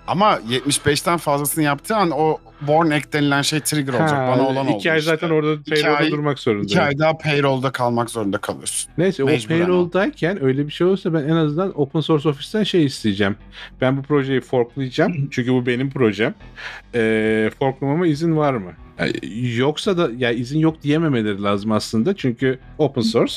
[0.07, 4.11] Ama 75'ten fazlasını yaptığı an o Born Act denilen şey trigger olacak.
[4.13, 5.11] Ha, Bana olan oldu iki ay işte.
[5.11, 6.65] zaten orada payroll'da ay- durmak zorunda.
[6.65, 8.91] 2 ay daha payroll'da kalmak zorunda kalıyorsun.
[8.99, 12.85] Neyse Mecburen o payroll'dayken öyle bir şey olursa ben en azından open source office'ten şey
[12.85, 13.37] isteyeceğim.
[13.81, 15.29] Ben bu projeyi forklayacağım.
[15.31, 16.35] çünkü bu benim projem.
[16.95, 18.73] Ee, forklamama izin var mı?
[18.99, 19.13] Yani
[19.57, 22.17] yoksa da ya izin yok diyememeleri lazım aslında.
[22.17, 23.35] Çünkü open source.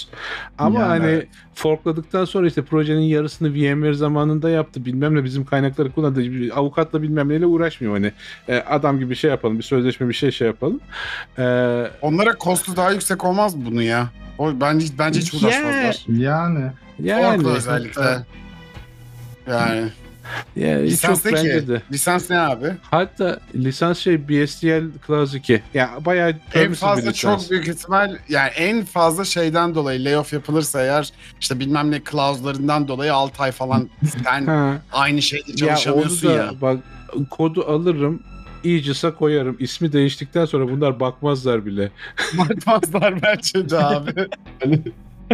[0.57, 1.28] Ama Yani hani evet.
[1.55, 4.86] forkladıktan sonra işte projenin yarısını VMware zamanında yaptı.
[4.86, 6.20] Bilmem ne bizim kaynakları kullandı.
[6.20, 8.12] Bir Avukatla bilmem neyle uğraşmıyor hani.
[8.47, 9.57] Ee, adam gibi şey yapalım.
[9.57, 10.80] Bir sözleşme bir şey şey yapalım.
[11.38, 14.09] Ee, Onlara kostu daha yüksek olmaz mı bunun ya?
[14.38, 16.05] O bence bence hiç uğraşmazlar.
[16.07, 16.66] Yani
[16.99, 18.26] yani Forkla özellikle.
[19.47, 19.84] Yani
[20.55, 21.67] ya, lisans çok ne bence ki?
[21.67, 21.82] de.
[21.91, 22.74] Lisans ne abi?
[22.82, 25.61] Hatta lisans şey BSDL Clause 2.
[25.74, 31.09] Ya bayağı En fazla çok büyük ihtimal yani en fazla şeyden dolayı layoff yapılırsa eğer
[31.41, 33.89] işte bilmem ne clause'larından dolayı 6 ay falan
[34.24, 34.47] sen
[34.91, 36.51] aynı şeyde Ya onu çalışamıyorsun da ya.
[36.61, 36.80] bak
[37.30, 38.24] kodu alırım
[38.65, 39.55] Aegis'a koyarım.
[39.59, 41.91] İsmi değiştikten sonra bunlar bakmazlar bile.
[42.38, 44.13] Bakmazlar bence de abi.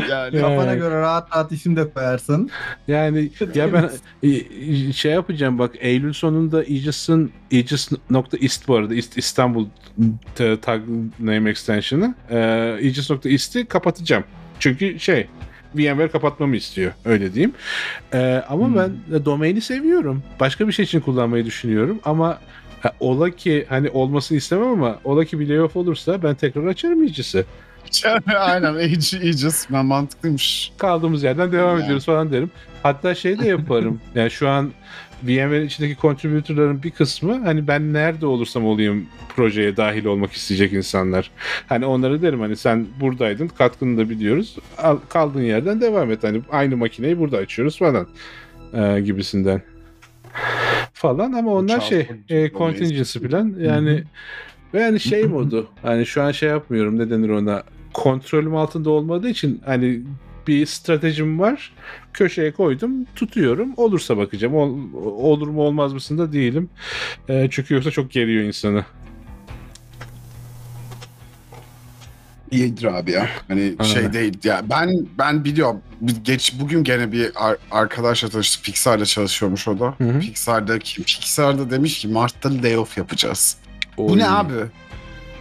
[0.10, 0.42] Yani Ya.
[0.42, 2.50] kafana göre rahat rahat isim de koyarsın.
[2.88, 3.90] Yani ya ben
[4.24, 9.66] e, şey yapacağım bak Eylül sonunda Aegis'in Aegis.ist bu arada ist, İstanbul
[10.62, 10.82] tag
[11.20, 12.38] name extension'ı e,
[12.82, 14.24] Aegis.ist'i kapatacağım.
[14.60, 15.28] Çünkü şey
[15.76, 17.54] VMware kapatmamı istiyor öyle diyeyim.
[18.14, 18.76] E, ama Hmm.
[18.76, 20.24] ben de domaini seviyorum.
[20.40, 22.40] Başka bir şey için kullanmayı düşünüyorum ama
[22.82, 27.02] ha, ola ki hani olmasını istemem ama ola ki bir layoff olursa ben tekrar açarım
[27.02, 27.46] Aegis'i.
[28.38, 30.72] aynen iyice iyice ben mantıklıymış.
[30.78, 31.84] kaldığımız yerden devam Yani.
[31.84, 32.52] ediyoruz falan derim.
[32.84, 34.02] Hatta şey de yaparım.
[34.16, 34.72] yani şu an
[35.24, 41.32] VMware içindeki contributor'ların bir kısmı hani ben nerede olursam olayım projeye dahil olmak isteyecek insanlar.
[41.68, 44.58] Hani onlara derim hani sen buradaydın katkını da biliyoruz.
[44.78, 46.24] Al, kaldığın yerden devam et.
[46.24, 48.08] Hani aynı makineyi burada açıyoruz falan
[48.74, 49.62] ee, gibisinden.
[50.94, 54.04] Falan ama onlar şey e, contingency falan yani
[54.74, 57.64] ve yani şey modu hani şu an şey yapmıyorum ne denir ona
[57.98, 60.02] kontrolüm altında olmadığı için hani
[60.48, 61.74] bir stratejim var.
[62.14, 63.74] Köşeye koydum, tutuyorum.
[63.78, 64.56] Olursa bakacağım.
[64.56, 66.70] Ol- olur mu olmaz mısın da değilim.
[67.30, 68.86] Ee, çünkü yoksa çok geriyor insanı.
[72.52, 73.30] İyidir abi ya.
[73.48, 73.94] Hani Aynen.
[73.94, 75.82] şey değil ya ben ben biliyorum
[76.24, 79.94] geç bugün gene bir ar- arkadaşla tanıştık Pixar'da çalışıyormuş o da.
[79.98, 80.20] Hı hı.
[80.20, 83.58] Pixar'daki Pixar'da demiş ki Mart'ta layoff yapacağız.
[83.98, 84.18] Bu Oy.
[84.18, 84.54] ne abi?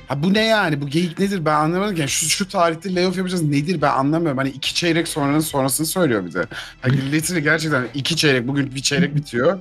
[0.08, 0.80] Ha bu ne yani?
[0.80, 1.44] Bu geyik nedir?
[1.44, 2.00] Ben anlamadım ki.
[2.00, 3.80] Yani şu, şu tarihte layoff yapacağız nedir?
[3.82, 4.38] Ben anlamıyorum.
[4.38, 6.46] Hani iki çeyrek sonranın sonrasını söylüyor bize.
[6.80, 8.48] Hani literally gerçekten iki çeyrek.
[8.48, 9.58] Bugün bir çeyrek bitiyor.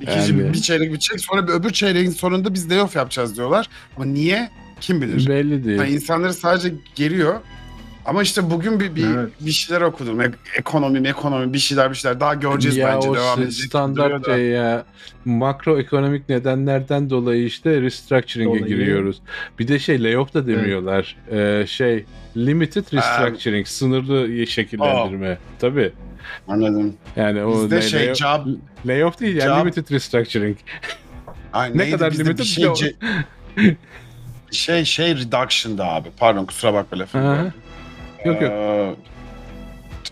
[0.00, 0.52] İkinci Yani.
[0.52, 1.20] bir çeyrek bitecek.
[1.20, 3.68] Sonra bir öbür çeyreğin sonunda biz layoff yapacağız diyorlar.
[3.96, 4.50] Ama niye?
[4.80, 5.28] Kim bilir?
[5.28, 5.78] Belli değil.
[5.78, 7.40] Yani insanları sadece geriyor.
[8.10, 9.28] Ama işte bugün bir bir, Evet.
[9.40, 10.20] bir şeyler okudum.
[10.20, 13.66] Ek- Ekonomi, ekonomi bir şeyler bir şeyler daha göreceğiz ya bence o devam s- edecek.
[13.66, 14.84] standart şey ya
[15.24, 18.66] makroekonomik nedenlerden dolayı işte restructuring'e Dolayı.
[18.76, 19.22] giriyoruz.
[19.58, 21.16] Bir de şey layoff da demiyorlar.
[21.32, 22.04] Ee, şey
[22.36, 25.38] limited restructuring, sınırlı şekillendirme.
[25.58, 25.92] Tabii.
[26.48, 26.94] Anladım.
[27.16, 28.46] Yani o Bizde lay- şey layoff, job
[28.86, 30.56] layoff değil yani job- limited restructuring.
[31.52, 32.94] Ay, Ne neydi kadar bizde limited bir şey, bir o- ce-
[34.50, 36.08] şey şey reduction'da abi.
[36.18, 37.52] Pardon kusura bakma lafımı.
[38.24, 38.52] Yok, yok.
[38.52, 38.94] Ee,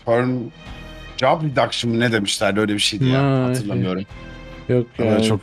[0.05, 0.29] term
[1.17, 3.21] job reduction mı ne demişlerdi öyle bir şeydi ya.
[3.23, 4.03] Ha, Hatırlamıyorum.
[4.69, 5.23] Yok yani.
[5.25, 5.41] çok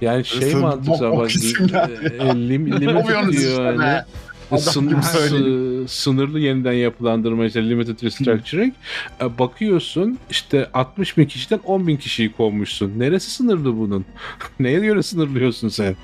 [0.00, 1.30] Yani şey Isın- mantıksal bok- bok bak.
[1.34, 3.78] isimler e, e, lim, limited Yapıyorsunuz diyor işte hani.
[3.80, 4.04] be.
[4.50, 5.86] Adam Sın- gibi sı- söyleyin.
[5.86, 8.74] sınırlı yeniden yapılandırma işte limited restructuring.
[9.20, 12.92] E, bakıyorsun işte 60 bin kişiden 10 bin kişiyi kovmuşsun.
[12.98, 14.04] Neresi sınırlı bunun?
[14.60, 15.96] Neye göre sınırlıyorsun sen?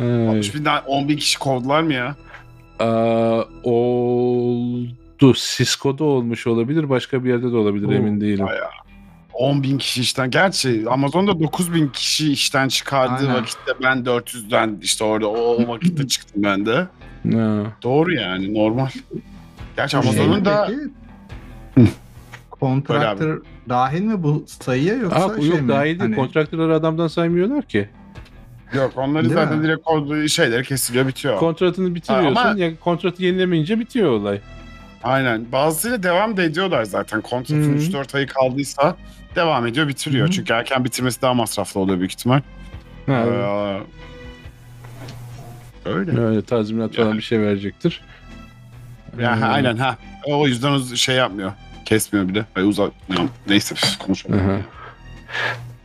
[0.00, 0.28] Ay.
[0.28, 2.16] 60 binden 10 bin kişi kovdular mı ya?
[2.78, 5.34] Aa, oldu.
[5.34, 6.88] Cisco'da olmuş olabilir.
[6.88, 7.86] Başka bir yerde de olabilir.
[7.88, 8.46] Oo, Emin değilim.
[8.46, 8.68] Bayağı.
[9.32, 10.30] 10 bin kişi işten.
[10.30, 13.34] Gerçi Amazon'da 9 bin kişi işten çıkardığı Aynen.
[13.34, 16.86] vakitte ben 400'den işte orada o, o vakitte çıktım ben de.
[17.32, 17.62] Ha.
[17.82, 18.88] Doğru yani normal.
[19.76, 20.70] Gerçi Amazon'un da?
[22.50, 25.68] Kontraktör dahil mi bu sayıya yoksa Aa, şey yok mi?
[25.68, 26.16] dahil değil.
[26.16, 26.70] Hani- Değil.
[26.70, 27.88] adamdan saymıyorlar ki.
[28.74, 29.64] Yok onları Değil zaten mi?
[29.64, 31.38] direkt olduğu şeyleri kesiliyor bitiyor.
[31.38, 32.34] Kontratını bitiriyorsun.
[32.36, 34.40] ama- Ya kontratı yenilemeyince bitiyor olay.
[35.02, 35.52] Aynen.
[35.52, 37.20] Bazısıyla devam da ediyorlar zaten.
[37.20, 37.78] Kontratın Hı hı.
[37.82, 38.96] 3-4 ayı kaldıysa
[39.36, 40.26] devam ediyor bitiriyor.
[40.28, 40.30] Hı.
[40.32, 42.40] Çünkü erken bitirmesi daha masraflı oluyor büyük ihtimal.
[43.06, 43.80] Ha, Ee,
[45.88, 46.20] öyle.
[46.20, 48.00] öyle tazminat falan bir şey verecektir.
[49.20, 49.96] Ya, Ee, aynen ha.
[50.26, 51.52] O yüzden o şey yapmıyor.
[51.84, 52.44] Kesmiyor bile.
[52.56, 52.92] Ay uzak.
[53.48, 54.30] Neyse üf.
[54.34, 54.58] Aha.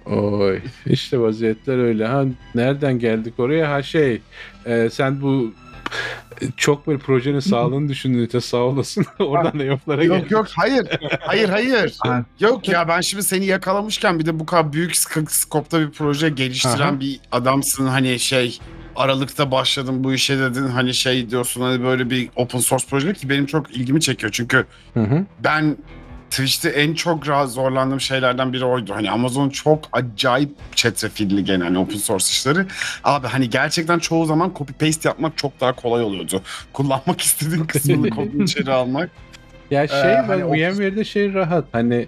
[0.05, 2.05] Oy işte vaziyetler öyle.
[2.07, 2.23] Ha
[2.55, 3.71] nereden geldik oraya?
[3.71, 4.21] Ha şey
[4.65, 5.53] e, sen bu
[6.57, 9.05] çok böyle projenin sağlığını düşündüğün için sağ olasın.
[9.19, 10.31] Oradan da yoflara Yok geldik.
[10.31, 10.87] yok hayır.
[11.19, 11.95] Hayır hayır.
[12.03, 12.25] Ha.
[12.39, 16.29] yok ya ben şimdi seni yakalamışken bir de bu kadar büyük sk- skopta bir proje
[16.29, 16.99] geliştiren Aha.
[16.99, 18.59] bir adamsın hani şey
[18.95, 23.29] Aralık'ta başladım bu işe dedin hani şey diyorsun hani böyle bir open source proje ki
[23.29, 25.25] benim çok ilgimi çekiyor çünkü Hı hı.
[25.43, 25.77] ben
[26.33, 28.93] Twitch'te en çok ra- zorlandığım şeylerden biri oydu.
[28.95, 32.65] Hani Amazon çok acayip çetrefilli gene hani open source işleri.
[33.03, 36.41] Abi hani gerçekten çoğu zaman copy paste yapmak çok daha kolay oluyordu.
[36.73, 39.09] Kullanmak istediğin kısmını kodunu içeri almak.
[39.71, 41.65] Ya şey Ee, ben hani VMware'de şey rahat.
[41.71, 42.07] Hani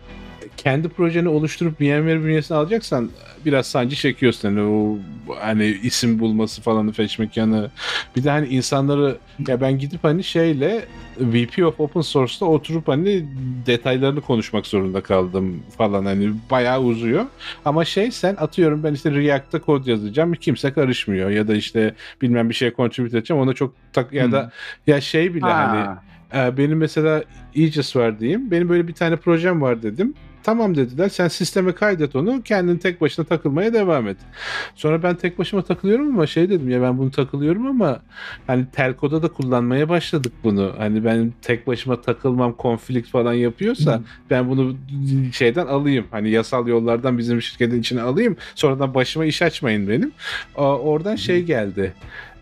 [0.66, 3.10] kendi projeni oluşturup VMware bünyesine alacaksan
[3.46, 4.50] biraz sancı çekiyorsun.
[4.50, 4.98] Hani o
[5.40, 7.72] hani isim bulması falan feş mekanı.
[8.16, 10.86] Bir de hani insanları ya ben gidip hani şeyle
[11.20, 13.26] VP of Open Source'da oturup hani
[13.66, 17.26] detaylarını konuşmak zorunda kaldım falan hani bayağı uzuyor.
[17.66, 22.50] Ama şey sen atıyorum ben işte React'ta kod yazacağım kimse karışmıyor ya da işte bilmem
[22.50, 24.52] bir şeye contribute edeceğim ona çok tak ya da
[24.88, 26.04] ya şey bile hani Ha.
[26.34, 27.24] ee, benim mesela
[27.56, 28.52] Aegis var diyeyim.
[28.52, 30.14] Benim böyle bir tane projem var dedim.
[30.46, 31.10] Tamam dediler.
[31.10, 32.42] Sen sisteme kaydet onu.
[32.42, 34.18] Kendin tek başına takılmaya devam et.
[34.76, 38.00] Sonra ben tek başıma takılıyorum ama şey dedim ya ben bunu takılıyorum ama
[38.48, 40.74] hani telkoda da kullanmaya başladık bunu.
[40.78, 44.02] Hani ben tek başıma takılmam konflikt falan yapıyorsa Hı.
[44.30, 44.76] ben bunu
[45.34, 46.06] şeyden alayım.
[46.12, 48.38] Hani yasal yollardan bizim şirketin içine alayım.
[48.56, 50.12] Sonradan başıma iş açmayın benim.
[50.56, 51.94] Oradan şey geldi.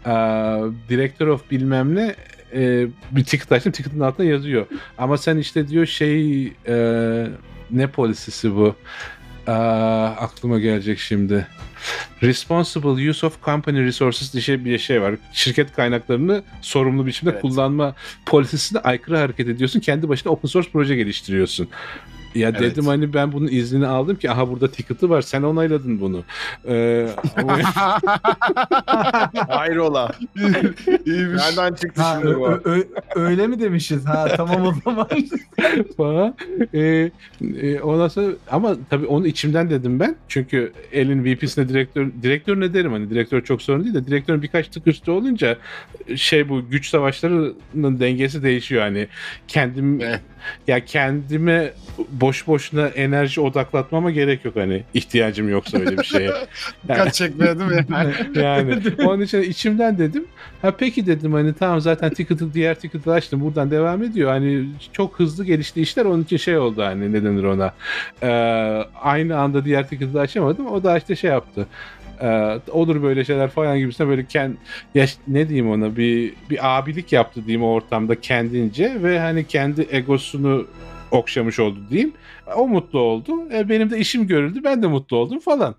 [0.05, 2.15] Aa, Director of bilmem ne
[2.53, 3.71] e, bir ticket açtım.
[3.71, 4.65] Ticket'ın altında yazıyor.
[4.97, 7.27] Ama sen işte diyor şey e,
[7.73, 8.75] ne polisisi bu?
[9.47, 11.47] Aa, aklıma gelecek şimdi.
[12.23, 15.15] Responsible use of company resources diye bir şey var.
[15.33, 17.41] Şirket kaynaklarını sorumlu biçimde Evet.
[17.41, 17.95] kullanma
[18.25, 19.79] polisisine aykırı hareket ediyorsun.
[19.79, 21.67] Kendi başına open source proje geliştiriyorsun.
[22.35, 22.61] Ya Evet.
[22.61, 26.23] dedim hani ben bunun iznini aldım ki aha burada ticket'ı var sen onayladın bunu.
[26.67, 27.07] Ee,
[29.47, 30.11] Hayrola.
[31.05, 31.41] İyiymiş.
[31.41, 32.47] Nereden çıktı Ha, şimdi bu?
[32.47, 32.83] ö- ö-
[33.15, 34.05] öyle mi demişiz?
[34.05, 35.07] Ha tamam o zaman.
[35.97, 36.35] falan.
[36.73, 37.11] Ee,
[37.61, 40.15] e, ondan sonra ama tabii onu içimden dedim ben.
[40.27, 44.67] Çünkü elin VP'sine direktör direktör ne derim hani direktör çok sorun değil de direktörün birkaç
[44.67, 45.57] tık üstü olunca
[46.15, 49.07] şey bu güç savaşlarının dengesi değişiyor hani
[49.47, 49.99] kendim.
[50.67, 51.73] Ya kendime
[52.11, 56.31] boş boşuna enerji odaklatmama gerek yok hani ihtiyacım yoksa öyle bir şeye.
[56.83, 57.85] Dikkat çekmeye değil mi?
[58.41, 60.25] yani onun için içimden dedim.
[60.61, 64.31] Ha peki dedim hani tamam zaten ticket'ı diğer ticket'ı açtım buradan devam ediyor.
[64.31, 67.73] Hani çok hızlı gelişti işler onun için şey oldu hani ne denir ona.
[68.23, 68.27] Ee,
[69.01, 70.67] aynı anda diğer ticket'ı açamadım.
[70.67, 71.67] O da işte şey yaptı.
[72.21, 74.55] Ee, olur böyle şeyler falan gibisine böyle kend
[74.95, 79.87] ya ne diyeyim ona bir bir abilik yaptı diyeyim o ortamda kendince ve hani kendi
[79.91, 80.67] egosunu
[81.11, 82.13] okşamış oldu diyeyim.
[82.55, 83.31] O mutlu oldu.
[83.53, 84.59] E, benim de işim görüldü.
[84.63, 85.75] Ben de mutlu oldum falan.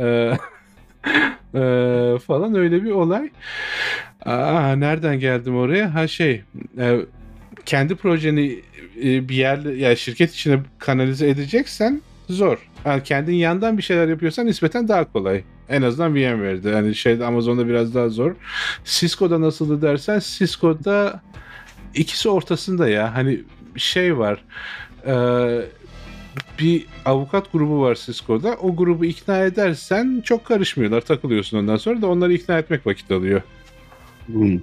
[0.00, 0.32] Ee,
[1.54, 3.30] Ee, falan öyle bir olay.
[4.24, 5.94] Aa, nereden geldim oraya?
[5.94, 6.42] Ha şey,
[6.78, 6.98] e,
[7.66, 8.58] kendi projeni
[9.04, 12.70] e, bir yerle ya şirket içine kanalize edeceksen zor.
[12.84, 15.42] Yani kendin yandan bir şeyler yapıyorsan nispeten daha kolay.
[15.70, 16.70] En azından VMware'de.
[16.70, 18.34] Yani şeyde Amazon'da biraz daha zor.
[18.84, 21.22] Cisco'da nasıldı dersen Cisco'da
[21.94, 23.14] ikisi ortasında ya.
[23.14, 23.40] Hani
[23.76, 24.44] şey var.
[25.06, 25.62] Eee
[26.58, 28.56] bir avukat grubu var Cisco'da.
[28.56, 31.00] O grubu ikna edersen çok karışmıyorlar.
[31.00, 33.42] Takılıyorsun ondan sonra da onları ikna etmek vakit alıyor.
[34.32, 34.60] Hmm.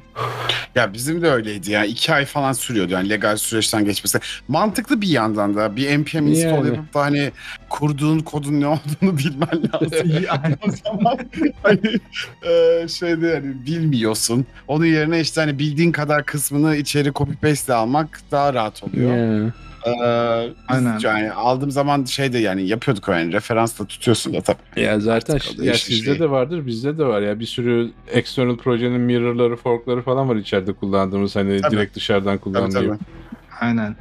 [0.76, 1.86] Ya bizim de öyleydi ya.
[1.86, 4.20] iki ay falan sürüyordu yani legal süreçten geçmesi.
[4.48, 6.68] Mantıklı bir yandan da bir npm install Yani.
[6.68, 7.32] yapıp da hani
[7.70, 10.08] kurduğun kodun ne olduğunu bilmen lazım.
[10.28, 11.18] Yani o zaman
[11.64, 12.00] hani
[12.48, 14.46] e, şeyde yani bilmiyorsun.
[14.68, 19.18] Onun yerine işte hani bildiğin kadar kısmını içeri copy paste almak daha rahat oluyor.
[19.46, 19.54] Ya.
[19.86, 19.90] Ee,
[20.68, 21.00] Aynen.
[21.04, 24.82] Yani aldığım zaman şeyde yani yapıyorduk o yani referans da tutuyorsun da tabii.
[24.82, 26.20] Ya zaten Artık ya sizde şey.
[26.20, 30.74] de vardır bizde de var ya bir sürü external projenin mirror'ları fork'ları falan var içeride
[30.74, 31.76] kullandığımız hani Tabii.
[31.76, 32.98] direkt dışarıdan kullanılıyor.
[33.62, 33.96] aynen.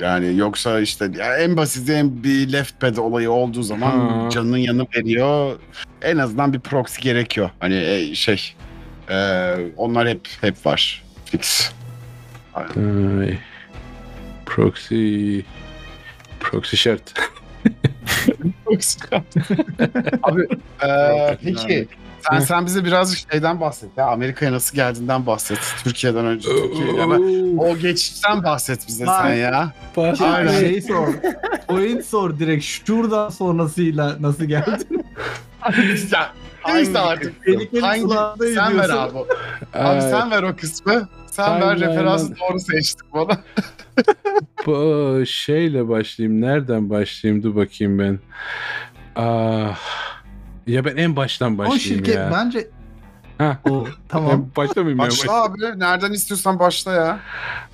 [0.00, 4.30] Yani yoksa işte ya en basit en bir left pad olayı olduğu zaman Ha.
[4.30, 5.56] canının yanı veriyor.
[6.02, 7.50] En azından bir proxy gerekiyor.
[7.60, 8.54] Hani e, şey
[9.10, 11.04] e, onlar hep hep var.
[11.24, 11.70] Fix.
[12.54, 12.66] Ay.
[14.48, 15.40] Proxy
[16.40, 17.02] proxy şart.
[20.22, 20.42] Abi
[20.82, 20.88] e,
[21.44, 21.88] peki
[22.30, 24.06] sen, sen bize birazcık şeyden bahset ya.
[24.06, 25.58] Amerika'ya nasıl geldiğinden bahset.
[25.84, 26.92] Türkiye'den önce Türkiye.
[26.96, 29.72] Ya ben- o geçişten bahset bize sen ya.
[30.20, 30.60] Aynen.
[30.60, 31.08] Şey sor.
[31.68, 35.04] Point sor direkt şuradan sonrasıyla nasıl geldin?
[36.68, 37.44] neyse artık.
[37.44, 39.18] Tehlikeli Hangi, sen ver abi.
[39.74, 41.08] Abi sen ver o kısmı.
[41.38, 43.38] Sen ben Timeline'dan- referansı doğru seçtik bana.
[44.66, 46.40] Bu şeyle başlayayım.
[46.40, 47.42] Nereden başlayayım?
[47.42, 48.18] Dur bakayım ben.
[49.16, 49.78] Ah.
[50.66, 52.30] Ya ben en baştan O başlayayım şirket ya.
[52.34, 52.66] bence
[53.38, 53.58] Ha.
[53.70, 54.30] o tamam.
[54.32, 55.06] Ben başlamayayım ya.
[55.06, 55.58] Başla abi.
[55.76, 57.20] Nereden istiyorsan başla ya.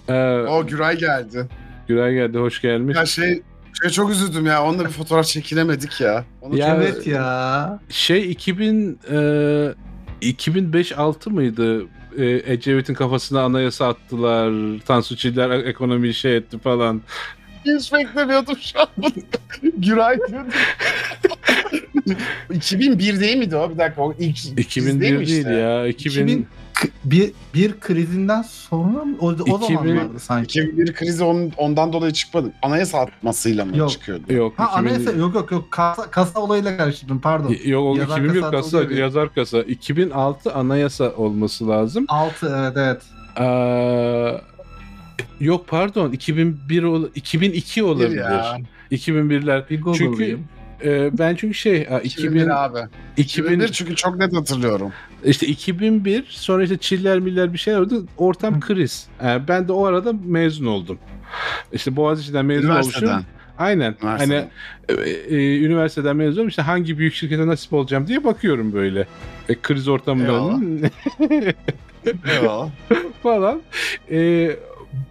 [0.08, 1.46] Ee, O Güray geldi.
[1.88, 2.38] Güray geldi.
[2.38, 2.96] Hoş gelmiş.
[2.96, 3.42] Ya şey
[3.82, 4.64] şey çok üzüldüm ya.
[4.64, 6.24] Onunla bir fotoğraf çekilemedik ya.
[6.42, 7.78] Onu Ya- evet ya.
[7.88, 9.16] Şey 2000 e,
[10.22, 11.82] 2005-6 mıydı?
[12.18, 14.52] E, Ecevit'in kafasına anayasa attılar.
[14.86, 17.02] Tansu Çiller ekonomiyi şey etti falan.
[17.64, 19.10] hiç beklemiyordum şu an bunu.
[19.76, 20.52] Güray diyordum.
[22.54, 23.70] 2001 değil miydi o?
[23.70, 25.50] Bir dakika o ilk biz 2001 değil işte?
[25.50, 25.86] ya.
[25.86, 26.48] 2000 2000 K-
[27.04, 29.16] bir bir krizinden sonra mı?
[29.20, 30.60] O, o 2000 zamanlardı sanki.
[30.60, 32.52] 2001 krizi onun, ondan dolayı çıkmadı.
[32.62, 33.90] Anayasa atmasıyla mı Yok.
[33.90, 34.32] çıkıyordu?
[34.32, 34.54] yok.
[34.56, 37.54] Ha 2000 anayasa yok yok yok kasa, kasa olayıyla karıştırdım pardon.
[37.64, 39.62] Yok o Yazar 2001 kasa kasa, yazar kasa.
[39.62, 42.04] 2006 anayasa olması lazım.
[42.08, 43.02] 6 evet evet.
[43.36, 44.40] Aa,
[45.40, 48.16] yok pardon 2001 ol- 2002 olabilir.
[48.16, 48.58] ya.
[48.92, 49.70] 2001'ler.
[49.70, 50.38] Bir Çünkü.
[50.84, 52.78] E, ben çünkü şey a, 2000 2001 abi.
[53.16, 54.92] 2000 2001 çünkü çok net hatırlıyorum.
[55.24, 58.06] işte 2001 sonra işte çiller miller bir şey oldu.
[58.18, 58.60] Ortam Hı.
[58.60, 59.06] kriz.
[59.24, 60.98] E, ben de o arada mezun oldum.
[61.72, 63.10] İşte Boğaziçi'den mezun olmuşum.
[63.58, 63.96] Aynen.
[64.02, 64.50] Üniversiteden.
[64.88, 66.48] Hani e, e, üniversiteden mezun olmuşum.
[66.48, 69.06] İşte hangi büyük şirkete nasip olacağım diye bakıyorum böyle.
[69.48, 70.60] E, kriz ortamında.
[72.32, 72.70] Eyvallah.
[73.22, 73.62] falan.
[74.10, 74.56] Ee,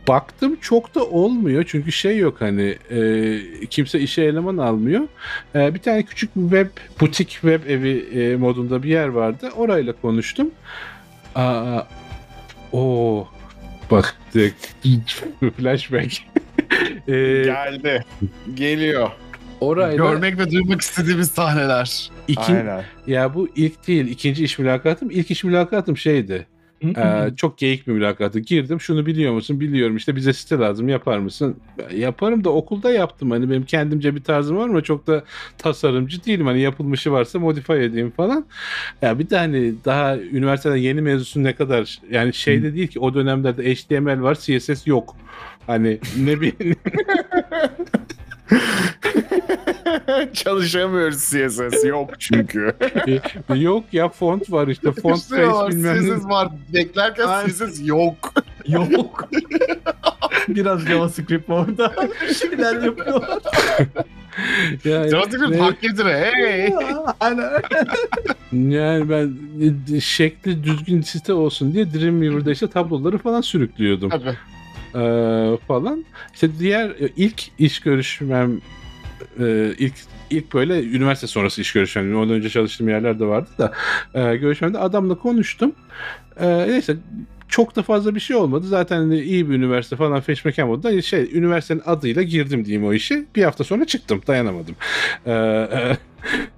[0.07, 5.07] baktım çok da olmuyor çünkü şey yok hani e, kimse işe eleman almıyor.
[5.55, 6.67] Ee, bir tane küçük bir web
[7.01, 9.49] butik web evi e, modunda bir yer vardı.
[9.55, 10.51] Orayla konuştum.
[11.35, 11.81] Aa,
[12.71, 13.27] o
[13.91, 14.15] bak
[15.57, 16.13] flashback.
[17.07, 17.13] ee,
[17.45, 18.05] Geldi.
[18.53, 19.09] Geliyor.
[19.61, 22.11] orayla Görmek ve duymak istediğimiz sahneler.
[22.27, 22.83] ikin, Aynen.
[23.07, 25.11] ya bu ilk değil ikinci iş mülakatım.
[25.11, 26.47] İlk iş mülakatım şeydi.
[26.83, 28.39] Ee, çok geyik bir mülakatı.
[28.39, 29.59] Girdim şunu biliyor musun?
[29.59, 31.57] Biliyorum işte bize site lazım yapar mısın?
[31.95, 33.31] Yaparım da okulda yaptım.
[33.31, 35.23] Hani benim kendimce bir tarzım var ama çok da
[35.57, 36.45] tasarımcı değilim.
[36.45, 38.45] Hani yapılmışı varsa modify edeyim falan.
[39.01, 42.99] Ya bir de hani daha üniversiteden yeni mezunsun ne kadar yani şey de değil ki
[42.99, 45.15] o dönemlerde HTML var CSS yok.
[45.67, 46.53] Hani ne bir
[50.33, 52.73] Çalışamıyoruz CSS yok çünkü.
[53.55, 56.17] yok ya font var işte font İşte var, face bilmem.
[56.19, 56.49] CSS var.
[56.73, 57.47] Beklerken Aynen.
[57.49, 58.33] CSS yok.
[58.67, 59.29] Yok.
[60.47, 61.93] Biraz JavaScript orada.
[62.29, 63.39] Bir şeyler yapıyorlar.
[64.85, 66.31] Ya, JavaScript ne- hak getire.
[66.33, 66.73] Hey.
[67.19, 67.51] Aynen.
[68.51, 69.33] Yani ben
[69.95, 74.37] e, şekli düzgün site olsun diye Dreamweaver'da işte tabloları falan sürüklüyordum Tabii.
[74.95, 76.05] Ee, falan.
[76.33, 78.61] İşte diğer e, ilk iş görüşmem
[79.39, 79.93] e, ilk
[80.29, 82.17] ilk böyle üniversite sonrası iş görüşmem.
[82.17, 83.73] Ondan önce çalıştığım yerler de vardı da
[84.13, 85.71] e, görüşmemde adamla konuştum.
[86.39, 86.97] E, neyse
[87.47, 88.67] çok da fazla bir şey olmadı.
[88.67, 93.25] Zaten hani iyi bir üniversite falan feşmeken modda şey üniversitenin adıyla girdim diyeyim o işe.
[93.35, 94.21] Bir hafta sonra çıktım.
[94.27, 94.75] Dayanamadım.
[95.25, 95.97] E, e,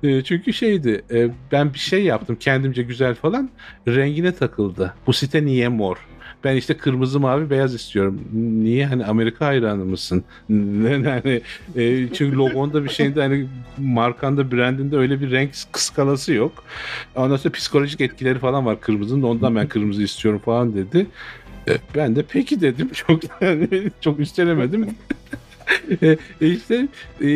[0.09, 3.49] e, çünkü şeydi e, ben bir şey yaptım kendimce güzel falan
[3.88, 4.93] rengine takıldı.
[5.07, 5.97] Bu site niye mor?
[6.45, 8.21] Ben işte kırmızı mavi beyaz istiyorum.
[8.33, 10.23] Niye hani Amerika hayranı mısın?
[10.49, 11.41] Ne hani
[11.75, 16.63] e, çünkü logonda bir şeyinde hani markanda brandinde öyle bir renk skalası yok.
[17.15, 19.23] Ondan sonra psikolojik etkileri falan var kırmızının.
[19.23, 21.07] Ondan ben kırmızı istiyorum falan dedi.
[21.67, 22.89] E, Ben de peki dedim.
[23.07, 23.21] Çok
[24.01, 24.87] çok üstelemedim.
[26.01, 26.88] E, işte
[27.22, 27.28] e,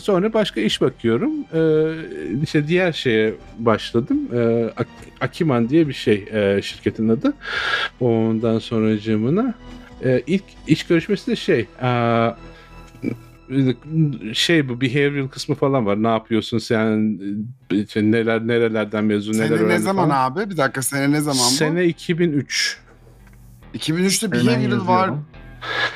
[0.00, 1.32] sonra başka iş bakıyorum.
[1.54, 1.62] E,
[2.42, 4.18] işte diğer şeye başladım.
[4.34, 4.88] E, Ak-
[5.20, 7.32] Akiman diye bir şey e, şirketin adı.
[8.00, 9.54] Ondan sonra camına
[10.26, 12.30] ilk iş görüşmesi de şey aa,
[14.32, 16.02] şey bu behavioral kısmı falan var.
[16.02, 17.20] Ne yapıyorsun sen?
[17.70, 20.30] İşte neler nerelerden mezun neler Sene ne zaman falan.
[20.30, 20.50] abi?
[20.50, 21.54] Bir dakika sene ne zaman bu?
[21.54, 22.78] Sene 2003.
[23.74, 25.10] 2003'te Hemen Behavioral var.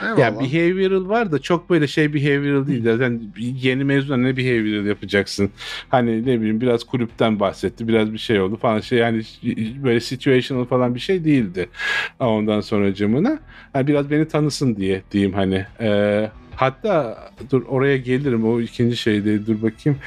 [0.03, 0.19] Eyvallah.
[0.19, 2.85] Ya behavioral var da çok böyle şey behavioral değil.
[2.85, 5.51] Zaten yeni mezun ne behavioral yapacaksın?
[5.89, 7.89] Hani ne bileyim biraz kulüpten bahsetti.
[7.89, 8.81] Biraz bir şey oldu falan.
[8.81, 9.23] Şey yani
[9.85, 11.69] böyle situational falan bir şey değildi.
[12.21, 13.39] Ondan sonra camına.
[13.75, 15.67] Yani biraz beni tanısın diye diyeyim hani.
[15.81, 17.19] Ee, hatta
[17.51, 18.47] dur oraya gelirim.
[18.47, 19.47] O ikinci şeydi.
[19.47, 19.99] Dur bakayım.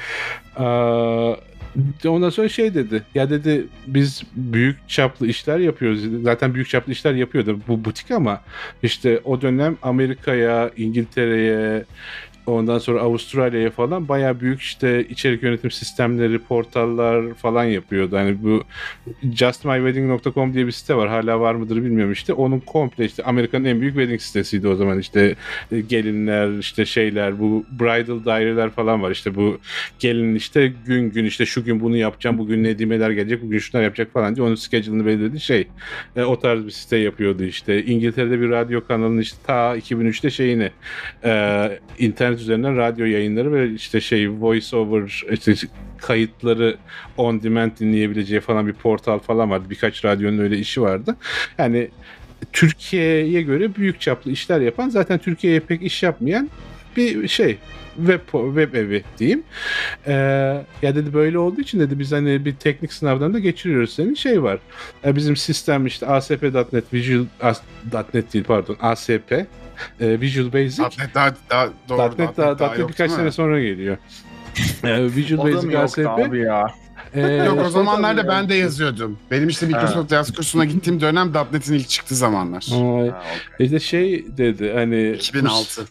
[0.60, 1.36] Ee,
[2.06, 3.02] Ondan sonra şey dedi.
[3.14, 6.00] Ya dedi biz büyük çaplı işler yapıyoruz.
[6.22, 8.40] Zaten büyük çaplı işler yapıyordu bu butik ama
[8.82, 11.84] işte o dönem Amerika'ya, İngiltere'ye,
[12.50, 18.16] Ondan sonra Avustralya'ya falan bayağı büyük işte içerik yönetim sistemleri, portallar falan yapıyordu.
[18.16, 18.64] Hani bu
[19.34, 21.08] justmywedding.com diye bir site var.
[21.08, 22.32] Hala var mıdır bilmiyorum işte.
[22.32, 24.98] Onun komple işte Amerika'nın en büyük wedding sitesiydi o zaman.
[24.98, 25.34] işte
[25.72, 29.10] e, gelinler, işte şeyler, bu bridal daireler falan var.
[29.10, 29.58] İşte bu
[29.98, 34.12] gelin işte gün gün işte şu gün bunu yapacağım, bugün nedimeler gelecek, bugün şunlar yapacak
[34.12, 35.68] falan diye onun schedule'ını belirlediği şey.
[36.16, 37.84] E, o tarz bir site yapıyordu işte.
[37.84, 40.70] İngiltere'de bir radyo kanalının işte ta 2003'te şeyini
[41.24, 45.54] e, internet üzerinden radyo yayınları ve işte şey voice over işte
[45.98, 46.76] kayıtları
[47.16, 49.64] on demand dinleyebileceği falan bir portal falan vardı.
[49.70, 51.16] Birkaç radyonun öyle işi vardı.
[51.58, 51.88] Yani
[52.52, 56.50] Türkiye'ye göre büyük çaplı işler yapan zaten Türkiye'ye pek iş yapmayan
[56.96, 57.58] bir şey
[57.96, 59.42] web web evi diyeyim.
[60.06, 60.12] Ee,
[60.82, 64.42] ya dedi böyle olduğu için dedi biz hani bir teknik sınavdan da geçiriyoruz senin şey
[64.42, 64.58] var.
[65.04, 69.46] Ee, bizim sistem işte ASP.NET Visual AS.NET değil pardon ASP
[70.00, 72.14] e, Visual Basic .NET daha, daha doğru.
[72.18, 73.96] .NET daha, daha .NET yok, birkaç sene sonra geliyor.
[74.84, 75.98] Ee, Visual Basic ASP.
[75.98, 76.66] abi ya?
[77.14, 79.18] Ee, Yok o zamanlarda tabii ben de yazıyordum.
[79.30, 82.66] Benim işte Microsoft yaz kursuna gittiğim dönem .NET'in ilk çıktığı zamanlar.
[82.70, 83.66] Ha, okey.
[83.66, 85.84] işte şey dedi hani 2006.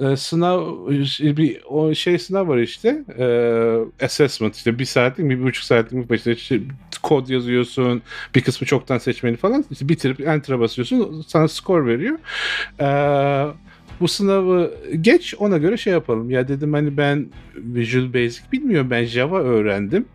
[0.00, 0.88] e, sınav
[1.20, 6.16] bir o şey sınav var işte e, assessment işte bir saatlik bir buçuk saatlik mi
[6.16, 6.60] işte, işte
[7.02, 8.02] kod yazıyorsun
[8.34, 12.18] bir kısmı çoktan seçmeni falan işte bitirip enter'a basıyorsun sana skor veriyor.
[12.80, 12.86] E,
[14.00, 16.30] bu sınavı geç ona göre şey yapalım.
[16.30, 17.26] Ya dedim hani ben
[17.56, 20.06] Visual Basic bilmiyorum ben Java öğrendim.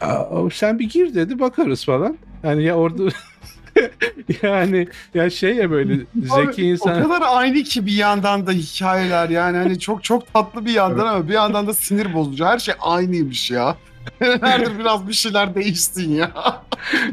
[0.00, 2.18] Aa, sen bir gir dedi bakarız falan.
[2.42, 3.02] Yani ya orada
[4.42, 9.28] yani ya şey ya böyle zeki insan O kadar aynı ki bir yandan da hikayeler
[9.28, 12.44] yani hani çok çok tatlı bir yandan ama bir yandan da sinir bozucu.
[12.44, 13.76] Her şey aynıymış ya.
[14.42, 16.30] Nerede biraz bir şeyler değişsin ya.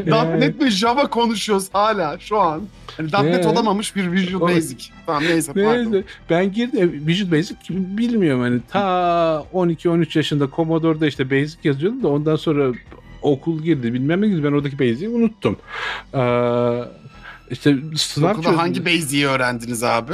[0.06, 0.40] Yani.
[0.40, 2.62] .NET ve Java konuşuyoruz hala şu an.
[2.98, 3.50] Hani .NET Ee?
[3.50, 4.86] olamamış bir Visual Basic.
[5.06, 5.92] Tamam neyse pardon.
[5.92, 12.08] Neyse ben girdim Visual Basic bilmiyorum hani ta 12-13 yaşında Commodore'da işte Basic yazıyordum da
[12.08, 12.72] ondan sonra
[13.22, 15.58] okul girdi bilmem ne girdi ben oradaki Basic'i unuttum.
[16.14, 16.20] Ee,
[17.52, 18.60] işte sınav Okulda çözdüm.
[18.60, 20.14] hangi Basic'i öğrendiniz abi?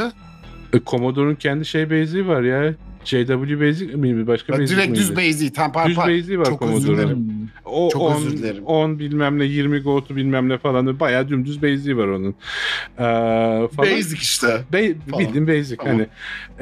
[0.74, 2.74] E, Commodore'un kendi şey Basic'i var ya.
[3.06, 5.02] JW Basic mi başka Ya Basic direkt miydi?
[5.02, 5.54] düz Basic'i.
[5.54, 6.10] Tam par Düz par.
[6.10, 7.50] Basic'i var Çok özür dilerim.
[7.66, 8.64] O Çok 10, özür dilerim.
[8.66, 12.30] 10 bilmem ne 20 go'tu bilmem ne falan bayağı dümdüz Basic'i var onun.
[12.30, 13.04] Ee,
[13.68, 13.92] falan.
[13.98, 14.62] Basic işte.
[14.74, 15.26] Be- Falan.
[15.26, 15.94] bildiğin basic Tamam.
[15.94, 16.08] hani.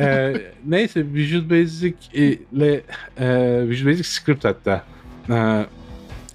[0.07, 0.33] Ee,
[0.67, 2.81] neyse Visual Basic ile
[3.19, 4.85] e, Visual Basic script hatta.
[5.29, 5.65] Ee,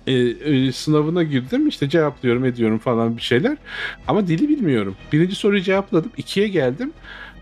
[0.07, 3.57] e, e, sınavına girdim işte cevaplıyorum ediyorum falan bir şeyler
[4.09, 4.97] ama dili bilmiyorum.
[5.13, 6.93] Birinci soruyu cevapladım ikiye geldim.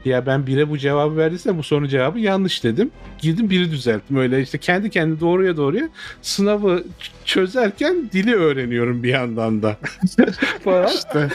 [0.04, 2.90] Ya ben bire bu cevabı verdiysem bu sorunun cevabı yanlış dedim.
[3.18, 5.88] Girdim biri düzelttim öyle işte kendi kendi doğruya doğruya
[6.22, 6.84] sınavı
[7.24, 9.76] çözerken dili öğreniyorum bir yandan da.
[10.64, 10.88] falan.
[10.88, 11.28] İşte.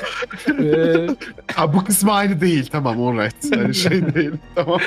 [0.63, 1.07] Ee,
[1.55, 2.70] Ha, bu kısmı aynı değil.
[2.72, 3.55] Tamam alright.
[3.55, 4.32] Hani şey değil.
[4.55, 4.80] Tamam.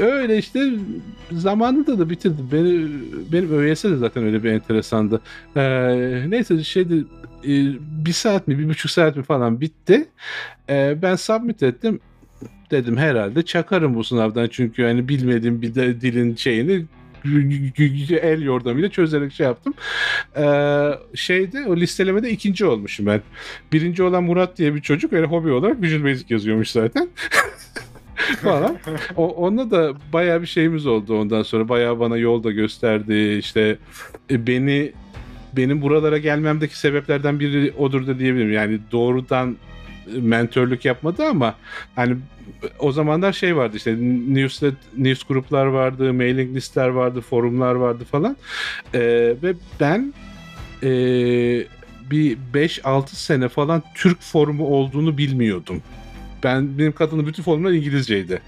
[0.00, 0.70] Öyle işte
[1.32, 2.48] zamanında da bitirdim.
[2.52, 2.86] Beni,
[3.32, 5.20] benim ÖYS de zaten öyle bir enteresandı.
[5.56, 7.04] Ee, neyse şeydi
[7.44, 7.50] e,
[8.06, 10.08] bir saat mi bir buçuk saat mi falan bitti.
[10.70, 12.00] Ee, ben submit ettim.
[12.74, 16.84] Dedim herhalde çakarım bu sınavdan çünkü hani bilmediğim bir de dilin şeyini
[18.22, 19.74] el yordamıyla çözerek şey yaptım.
[20.36, 23.22] Ee, şeyde o listelemede ikinci olmuşum ben.
[23.72, 27.08] Birinci olan Murat diye bir çocuk öyle hobi olarak Visual Basic yazıyormuş zaten.
[28.42, 28.76] falan.
[29.16, 31.68] O, onunla da bayağı bir şeyimiz oldu ondan sonra.
[31.68, 33.36] Bayağı bana yol da gösterdi.
[33.38, 33.78] İşte
[34.30, 34.92] e, beni
[35.56, 38.52] benim buralara gelmemdeki sebeplerden biri odur da diyebilirim.
[38.52, 39.56] Yani doğrudan
[40.16, 41.54] e, mentörlük yapmadı ama
[41.96, 42.16] hani
[42.78, 43.96] o zamanlar şey vardı işte
[44.28, 48.36] newslet, news gruplar vardı, mailing listler vardı, forumlar vardı falan.
[48.94, 49.00] Ee,
[49.42, 50.14] ve ben
[50.82, 50.88] e,
[52.10, 55.82] bir 5-6 sene falan Türk forumu olduğunu bilmiyordum.
[56.42, 58.42] Ben benim katıldığım bütün forumlar İngilizceydi.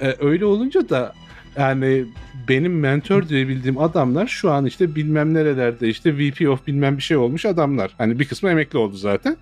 [0.00, 1.14] Ee, öyle olunca da
[1.58, 2.04] yani
[2.48, 7.02] benim mentor diye bildiğim adamlar şu an işte bilmem nerelerde işte VP of bilmem bir
[7.02, 7.94] şey olmuş adamlar.
[7.98, 9.36] Hani bir kısmı emekli oldu zaten.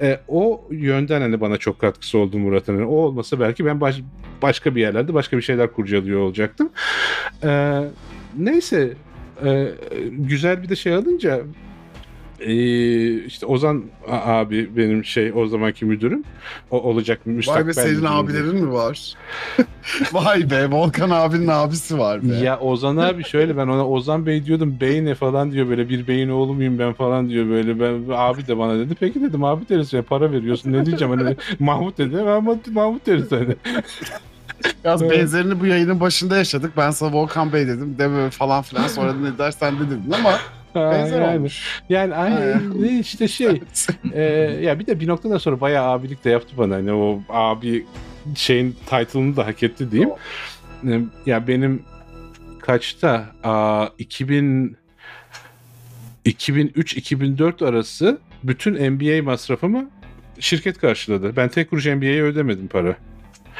[0.00, 2.72] Ee, o yönden hani bana çok katkısı oldu Murat'ın.
[2.74, 4.02] Yani o olmasa belki ben baş-
[4.42, 6.70] başka bir yerlerde başka bir şeyler kurcalıyor olacaktım.
[7.44, 7.80] Ee,
[8.38, 8.92] neyse
[9.44, 9.68] e,
[10.10, 11.40] güzel bir de şey alınca
[12.40, 16.24] ee, işte Ozan abi benim şey o zamanki müdürüm.
[16.70, 19.14] O olacak müstakbel Vay be senin müdürüm abilerin mi var?
[20.12, 22.34] Vay be Volkan abinin abisi var be.
[22.34, 26.06] Ya Ozan abi şöyle ben ona Ozan Bey diyordum bey ne falan diyor böyle bir
[26.06, 29.68] beyin oğlu muyum ben falan diyor böyle ben abi de bana dedi peki dedim abi
[29.68, 33.56] deriz ya para veriyorsun ne diyeceğim hani Mahmut dedi Mahmut, Mahmut deriz hani.
[34.84, 35.12] Biraz Evet.
[35.12, 36.72] benzerini bu yayının başında yaşadık.
[36.76, 37.94] Ben sana Volkan Bey dedim.
[37.98, 38.88] Deme falan filan.
[38.88, 40.32] Sonra ne dersen de dedin ama
[40.80, 41.82] benzer yani, olmuş.
[41.88, 43.62] yani aynı işte şey
[44.12, 44.22] e,
[44.62, 47.86] ya bir de bir noktadan sonra bayağı abilik de yaptı bana hani o abi
[48.34, 50.10] şeyin title'ını da hak etti diyeyim.
[51.26, 51.82] ya benim
[52.60, 54.76] kaçta Aa, 2000
[56.26, 59.90] 2003-2004 arası bütün NBA masrafımı
[60.40, 61.36] şirket karşıladı.
[61.36, 62.96] Ben tek kuruş NBA'ye ödemedim para.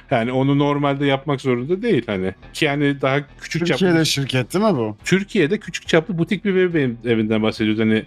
[0.10, 2.34] Yani onu normalde yapmak zorunda değil hani.
[2.52, 4.96] Ki yani daha küçük çaplı Türkiye'de şirket değil mi bu?
[5.04, 7.80] Türkiye'de küçük çaplı butik bir ev- evinden bahsediyoruz.
[7.82, 8.04] Hani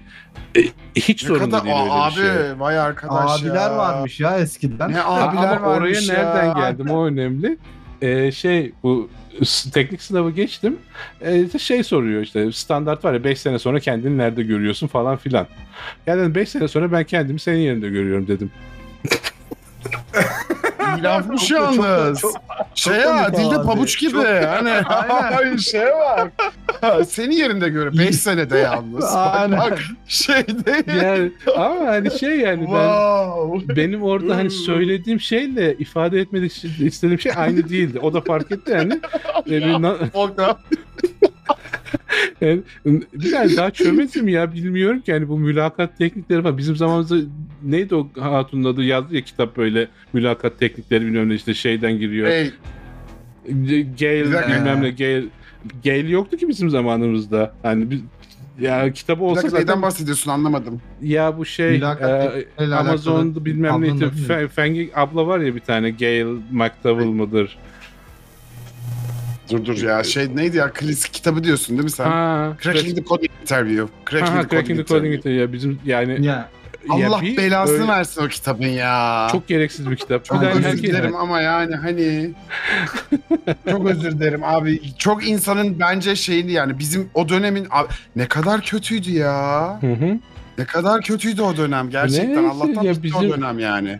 [0.57, 0.61] e,
[0.95, 2.29] hiç Ne sorun kadar değil öyle Aa, bir şey.
[2.29, 3.77] abi vay arkadaş Abiler ya.
[3.77, 4.91] varmış ya eskiden.
[4.91, 6.15] Ne abiler ama oraya varmış ya.
[6.15, 7.57] nereden geldim o önemli.
[8.01, 9.09] Ee, şey bu
[9.73, 10.77] teknik sınavı geçtim.
[11.21, 15.17] Ee, işte şey soruyor işte standart var ya 5 sene sonra kendini nerede görüyorsun falan
[15.17, 15.47] filan.
[16.07, 18.51] Yani 5 sene sonra ben kendimi senin yerinde görüyorum dedim.
[20.97, 22.23] Çok da- çok da- yalnız.
[22.75, 23.65] şey ya dilde abi.
[23.67, 24.11] pabuç gibi.
[24.11, 25.37] Çok- Hani Aynen.
[25.37, 26.31] ay şeye bak.
[27.07, 29.01] Senin yerinde göre 5 senede yalnız.
[29.15, 29.59] Bak, Aynen.
[29.59, 31.01] bak şey değil.
[31.03, 33.75] Yani ama hani şey yani ben wow.
[33.75, 37.99] benim orada hani söylediğim şeyle ifade etmek istediğim şey aynı değildi.
[38.01, 38.99] O da fark etti yani.
[39.45, 40.57] Bir na- Volkan.
[42.41, 42.61] Yani,
[43.13, 44.53] bir tane daha çömezim ya.
[44.53, 46.57] Bilmiyorum ki yani bu mülakat teknikleri falan.
[46.57, 47.15] Bizim zamanımızda
[47.63, 48.83] neydi o hatunun adı?
[48.83, 49.87] Yazdı ya kitap böyle.
[50.13, 52.27] Mülakat teknikleri bilmem ne işte şeyden giriyor.
[52.27, 52.51] Hey,
[53.99, 54.89] Gale bilmem ne.
[54.89, 55.23] Gale
[55.83, 57.53] Gale yoktu ki bizim zamanımızda.
[57.63, 57.99] Hani biz
[58.59, 60.31] ya kitabı olsa zaten neyden bahsediyorsun?
[60.31, 60.81] Anlamadım.
[61.01, 64.31] ya bu şey Mülakat e, Amazon'da bilmem neydi adı neydi?
[64.33, 65.89] Fe- Fengi abla var ya bir tane.
[65.91, 67.57] Gail McDowell mıdır?
[69.51, 72.05] Dur dur ya şey neydi ya klasik kitabı diyorsun değil mi sen?
[72.05, 73.87] Ha, Cracking the Coding Interview.
[74.09, 75.41] Cracking, ha, the, Cracking Coding the Coding Interview.
[75.41, 76.49] Ya bizim yani Ya
[76.99, 79.27] ya Allah bir belasını öyle- versin o kitabın ya.
[79.31, 80.25] Çok gereksiz bir kitap.
[80.25, 82.31] Çok de özür dilerim ama yani hani
[83.71, 84.81] çok özür dilerim abi.
[84.97, 89.77] Çok insanın bence şeyini yani bizim o dönemin abi, ne kadar kötüydü ya.
[89.81, 90.17] Hı hı.
[90.57, 92.27] Ne kadar kötüydü o dönem gerçekten.
[92.27, 93.99] Neyse, Allah'tan ya bitti bizim- o dönem yani.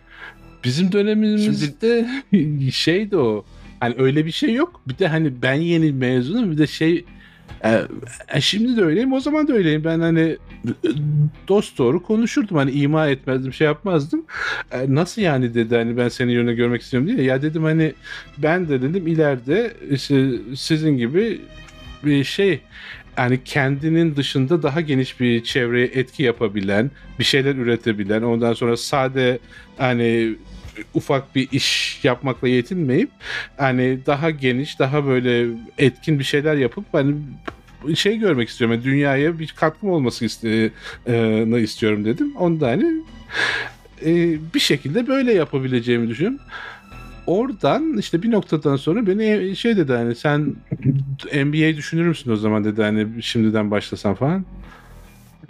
[0.63, 2.09] Bizim dönemimizde
[2.71, 3.45] şeydi o.
[3.79, 4.81] Hani öyle bir şey yok.
[4.87, 7.05] Bir de hani ben yeni mezunum bir de şey
[7.63, 7.81] e,
[8.33, 9.83] e, şimdi de öyleyim o zaman da öyleyim.
[9.83, 10.89] Ben hani e,
[11.47, 12.57] dost doğru konuşurdum.
[12.57, 14.25] Hani ima etmezdim şey yapmazdım.
[14.71, 17.21] E, nasıl yani dedi hani ben senin yönünü görmek istiyorum diye.
[17.21, 17.93] Ya dedim hani
[18.37, 21.41] ben de dedim ileride işte sizin gibi
[22.03, 22.61] bir şey
[23.17, 29.39] yani kendinin dışında daha geniş bir çevreye etki yapabilen, bir şeyler üretebilen, ondan sonra sade
[29.77, 30.35] hani
[30.93, 33.09] ufak bir iş yapmakla yetinmeyip
[33.57, 37.15] hani daha geniş, daha böyle etkin bir şeyler yapıp hani
[37.95, 38.75] şey görmek istiyorum.
[38.75, 40.71] Yani dünyaya bir katkım olması iste,
[41.07, 42.35] e, istiyorum dedim.
[42.35, 43.03] Onu da hani
[44.53, 46.39] bir şekilde böyle yapabileceğimi düşünüyorum.
[47.27, 50.55] Oradan işte bir noktadan sonra beni şey dedi hani sen
[51.33, 54.45] NBA düşünür müsün o zaman dedi hani şimdiden başlasan falan.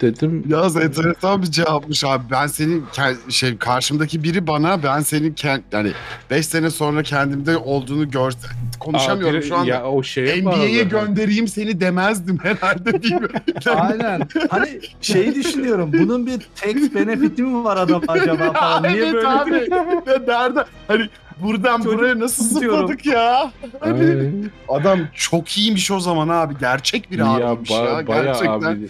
[0.00, 2.24] Dedim Yaz enteresan bir cevapmış abi.
[2.30, 2.84] Ben senin
[3.28, 5.92] şey karşımdaki biri bana ben senin kend, yani
[6.30, 8.32] 5 sene sonra kendimde olduğunu gör
[8.80, 9.70] konuşamıyorum "Aa, şu anda.
[9.70, 13.28] Ya o şeye NBA'ye göndereyim seni demezdim herhalde değil mi?
[13.76, 14.20] aynen.
[14.50, 15.90] Hani şeyi düşünüyorum.
[15.92, 18.82] Bunun bir tax benefit'i mi var adam acaba falan?
[18.82, 19.50] Niye evet böyle abi.
[20.06, 20.64] Ne nerede?
[20.88, 21.08] Hani
[21.42, 23.52] buradan Çocuk buraya nasıl zıpladık ya?
[23.80, 24.30] Hani Ay.
[24.68, 26.54] adam çok iyiymiş o zaman abi.
[26.60, 27.76] Gerçek bir ya, abiymiş ya.
[27.76, 28.50] ba- bayağı Gerçekten.
[28.72, 28.88] abi.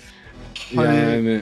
[0.77, 1.41] Hani- Yani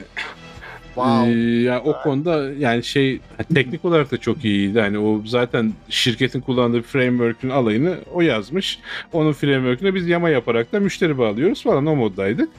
[0.95, 1.31] Wow.
[1.31, 3.19] Ee, yani o konuda yani şey
[3.53, 4.79] teknik olarak da çok iyiydi.
[4.81, 8.79] Hani o zaten şirketin kullandığı framework'ün alayını o yazmış.
[9.13, 12.49] Onun framework'üne biz yama yaparak da müşteri bağlıyoruz falan o moddaydık.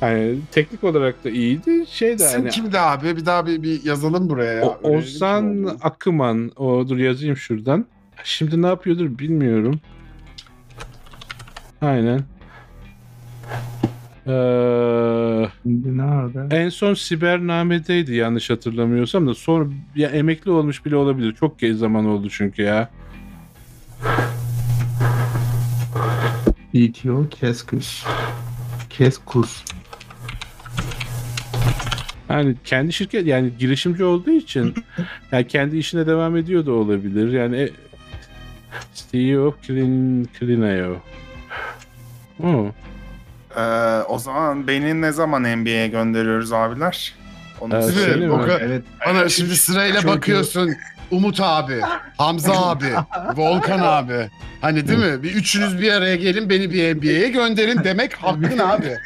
[0.00, 1.84] Yani teknik olarak da iyiydi.
[1.90, 3.16] Şey de Sen hani kimdi abi?
[3.16, 4.62] Bir daha bir, bir yazalım buraya ya.
[4.66, 5.78] o, Öyle Ozan?
[5.82, 7.86] Akıman o dur yazayım şuradan.
[8.24, 9.80] Şimdi ne yapıyordur bilmiyorum.
[11.80, 12.20] Aynen.
[14.26, 14.30] Ee,
[15.64, 16.56] Nerede?
[16.56, 21.32] En son Sibername'deydi yanlış hatırlamıyorsam da sonra ya emekli olmuş bile olabilir.
[21.32, 22.90] Çok geç zaman oldu çünkü ya.
[26.74, 28.04] BTO Keskus.
[28.90, 29.64] Keskus.
[32.28, 34.74] Yani kendi şirket yani girişimci olduğu için
[35.32, 37.32] yani kendi işine devam ediyor da olabilir.
[37.32, 37.70] Yani e,
[38.94, 40.96] CEO of Clean, Cleanio.
[42.42, 42.66] Oh.
[43.56, 47.14] Ee, o zaman beni ne zaman NBA'ye gönderiyoruz abiler?
[47.60, 48.26] Onu Evet, söyle.
[48.26, 48.32] mi?
[48.32, 48.82] O kadar- Evet.
[49.06, 50.70] Bana şimdi sırayla Çünkü- bakıyorsun.
[51.10, 51.80] Umut abi,
[52.18, 52.84] Hamza abi,
[53.36, 54.30] Volkan abi.
[54.60, 55.22] Hani değil mi?
[55.22, 58.96] Bir üçünüz bir araya gelin beni bir NBA'ye gönderin demek hakkın abi.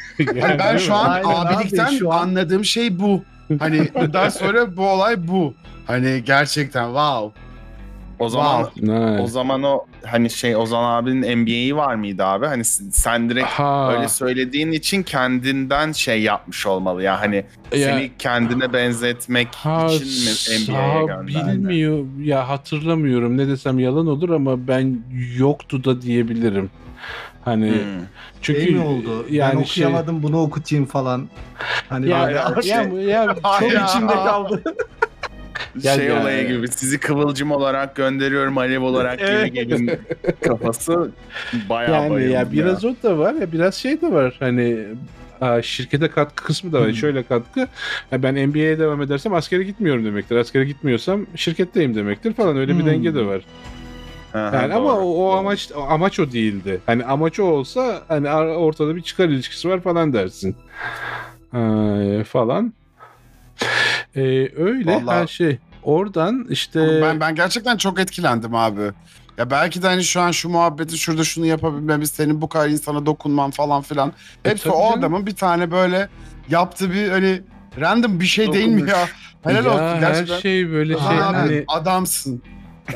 [0.41, 3.23] Hani ben şu an Aynen abi, abilikten şu an- anladığım şey bu.
[3.59, 5.53] Hani bundan sonra bu olay bu.
[5.87, 7.31] Hani gerçekten wow.
[8.19, 9.21] O zaman Nice.
[9.23, 12.45] o zaman o hani şey Ozan abinin NBA'yi var mıydı abi?
[12.45, 18.11] Hani sen direkt Ha, öyle söylediğin için kendinden şey yapmış olmalı ya hani ya- seni
[18.19, 21.61] kendine benzetmek Ha, için mi NBA'ye ha, gönderdi?
[21.61, 24.99] bilmiyor ya hatırlamıyorum ne desem yalan olur ama ben
[25.37, 26.69] yoktu da diyebilirim.
[27.45, 28.05] Hani Hmm.
[28.41, 29.25] çünkü şey mi oldu?
[29.29, 31.27] yani ben şey- okuyamadım bunu okutayım falan.
[31.89, 33.81] Hani ya, böyle ya, şey- ya, ya çok Hayır.
[33.83, 34.63] içimde kaldı.
[35.81, 39.53] Ya- şey ya- olayı gibi sizi kıvılcım olarak gönderiyorum alev olarak geri Evet.
[39.53, 39.91] gelin
[40.41, 41.11] kafası
[41.69, 44.85] bayağı yani bayıldım ya biraz o da var ya biraz şey de var hani
[45.61, 46.87] şirkete katkı kısmı da var.
[46.87, 46.93] Hmm.
[46.95, 47.59] Şöyle katkı.
[48.11, 50.35] ya ben NBA'ye devam edersem askere gitmiyorum demektir.
[50.35, 52.57] Askere gitmiyorsam şirketteyim demektir falan.
[52.57, 52.85] Öyle bir Hmm.
[52.89, 53.41] denge de var.
[54.33, 55.37] Aha, Yani ama o, o doğru.
[55.39, 56.79] amaç o amaç o değildi.
[56.85, 60.55] Hani amaç o olsa hani ortada bir çıkar ilişkisi var falan dersin.
[61.53, 62.73] Ee, falan.
[64.15, 64.21] Ee,
[64.57, 65.57] öyle Vallahi- her şey.
[65.83, 68.81] Oradan işte Ben ben gerçekten çok etkilendim abi.
[69.37, 73.05] Ya belki de hani şu an şu muhabbeti şurada şunu yapabilmemiz, senin bu kadar insana
[73.05, 74.13] dokunman falan filan.
[74.43, 74.99] Hepsi tabii o canım.
[74.99, 76.09] adamın bir tane böyle
[76.49, 77.41] yaptığı bir hani
[77.79, 79.07] random bir şey değil mi ya?
[79.43, 80.39] Helal ya olsun her gerçekten.
[80.39, 82.41] şey böyle şey abi hani adamsın.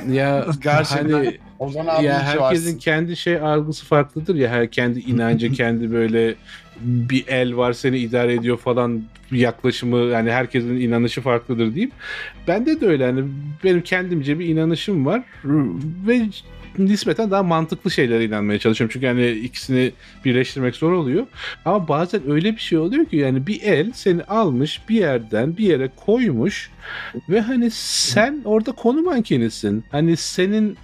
[0.09, 1.12] ya Gerçekten.
[1.14, 2.78] hani Ozan abi ya herkesin varsın.
[2.78, 6.36] kendi şey algısı farklıdır ya her kendi inancı kendi böyle
[6.82, 11.91] bir el var seni idare ediyor falan yaklaşımı yani herkesin inanışı farklıdır diyeyim.
[12.47, 13.24] Bende de öyle hani
[13.64, 15.24] benim kendimce bir inanışım var
[16.07, 16.22] ve
[16.78, 18.93] nispeten daha mantıklı şeylere inanmaya çalışıyorum.
[18.93, 19.91] Çünkü hani ikisini
[20.26, 21.26] birleştirmek zor oluyor.
[21.66, 25.66] Ama bazen öyle bir şey oluyor ki yani bir el seni almış bir yerden bir
[25.66, 26.70] yere koymuş
[27.30, 29.84] ve hani sen orada konu mankenisin.
[29.91, 30.78] Hani senin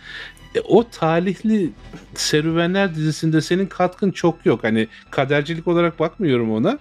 [0.55, 1.69] e, o talihli
[2.15, 4.63] serüvenler dizisinde senin katkın çok yok.
[4.63, 6.79] Hani kadercilik olarak bakmıyorum ona.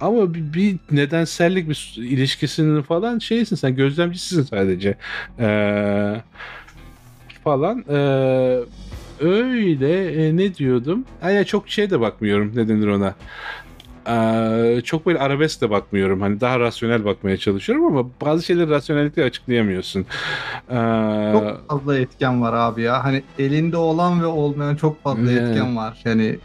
[0.00, 4.96] Ama bir, bir nedensellik bir ilişkisinin falan şeysin sen gözlemcisisin sadece.
[5.38, 6.22] Ee,
[7.44, 7.84] falan.
[7.88, 8.58] Ee,
[9.20, 11.04] öyle e, ne diyordum?
[11.22, 13.14] Ay, çok şey de bakmıyorum ne denir ona.
[14.08, 16.20] Ee, çok böyle arabesk de bakmıyorum.
[16.20, 20.06] Hani daha rasyonel bakmaya çalışıyorum ama bazı şeyleri rasyonellikle açıklayamıyorsun.
[20.70, 20.74] Ee,
[21.32, 23.04] Çok fazla etken var abi ya.
[23.04, 25.48] Hani elinde olan ve olmayan çok fazla Yani.
[25.48, 25.98] etken var.
[26.04, 26.38] Yani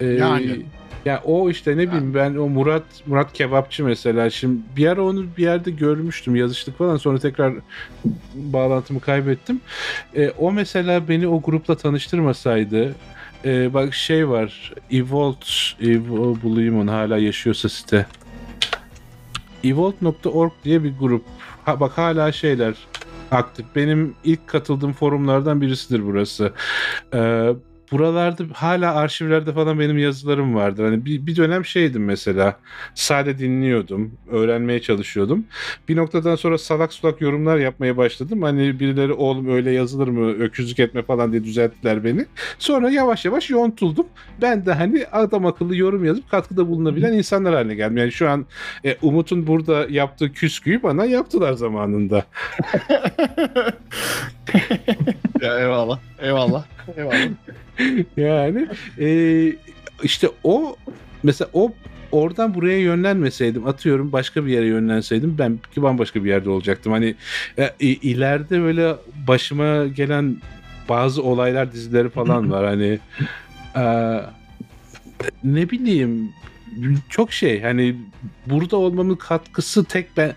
[0.00, 0.62] Ee, Yani.
[1.04, 5.24] Ya o işte ne bileyim ben o Murat Murat kebapçı mesela şimdi bir ara onu
[5.36, 7.52] bir yerde görmüştüm yazıştık falan sonra tekrar
[8.34, 9.60] bağlantımı kaybettim.
[10.16, 12.94] Ee, o mesela beni o grupla tanıştırmasaydı
[13.44, 15.46] e, bak şey var Evolt
[15.80, 18.06] Evo, bulayım onu hala yaşıyorsa site.
[19.64, 21.24] Evolt.org diye bir grup.
[21.64, 22.74] Ha, bak hala şeyler
[23.30, 23.66] aktif.
[23.76, 26.52] Benim ilk katıldığım forumlardan birisidir burası.
[27.14, 27.52] Ee,
[27.92, 30.84] buralarda hala arşivlerde falan benim yazılarım vardı.
[30.84, 32.56] Hani bir, bir dönem şeydim mesela.
[32.94, 34.12] Sade dinliyordum.
[34.30, 35.44] Öğrenmeye çalışıyordum.
[35.88, 38.42] Bir noktadan sonra salak sulak yorumlar yapmaya başladım.
[38.42, 42.26] Hani birileri oğlum öyle yazılır mı öküzlük etme falan diye düzelttiler beni.
[42.58, 44.06] Sonra yavaş yavaş yontuldum.
[44.42, 47.96] Ben de hani adam akıllı yorum yazıp katkıda bulunabilen insanlar haline geldim.
[47.96, 48.46] Yani şu an
[48.84, 52.24] e, Umut'un burada yaptığı küsküyü bana yaptılar zamanında.
[55.42, 55.98] Ya eyvallah.
[56.18, 56.64] Eyvallah.
[56.96, 57.28] Eyvallah.
[58.16, 58.68] yani
[59.00, 59.08] e,
[60.02, 60.76] işte o
[61.22, 61.72] mesela o
[62.12, 66.92] oradan buraya yönlenmeseydim atıyorum başka bir yere yönlenseydim ben ki bambaşka bir yerde olacaktım.
[66.92, 67.14] Hani
[67.58, 68.94] e, ileride böyle
[69.28, 70.36] başıma gelen
[70.88, 72.98] bazı olaylar dizileri falan var hani
[73.76, 73.84] e,
[75.44, 76.32] ne bileyim
[77.08, 77.96] çok şey hani
[78.46, 80.34] burada olmamın katkısı tek ben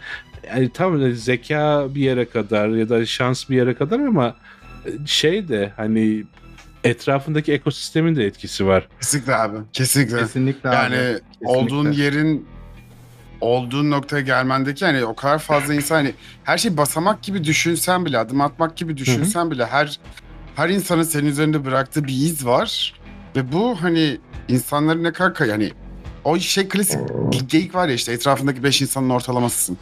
[0.48, 4.36] yani tam zeka bir yere kadar ya da şans bir yere kadar ama
[5.06, 6.24] şey de hani
[6.84, 8.88] etrafındaki ekosistemin de etkisi var.
[9.02, 9.58] Kesinlikle abi.
[9.74, 10.20] Kesinlikle.
[10.20, 11.20] kesinlikle Yani abi.
[11.46, 12.48] olduğun yerin
[13.42, 16.14] olduğun noktaya gelmendeki hani o kadar fazla insan hani
[16.44, 20.00] her şey basamak gibi düşünsen bile adım atmak gibi düşünsen bile her
[20.56, 22.94] her insanın senin üzerinde bıraktığı bir iz var
[23.36, 24.18] ve bu hani
[24.48, 25.72] insanların ne kadar yani
[26.24, 27.00] o şey klasik
[27.48, 29.78] geyik var ya işte etrafındaki 5 insanın ortalamasısın.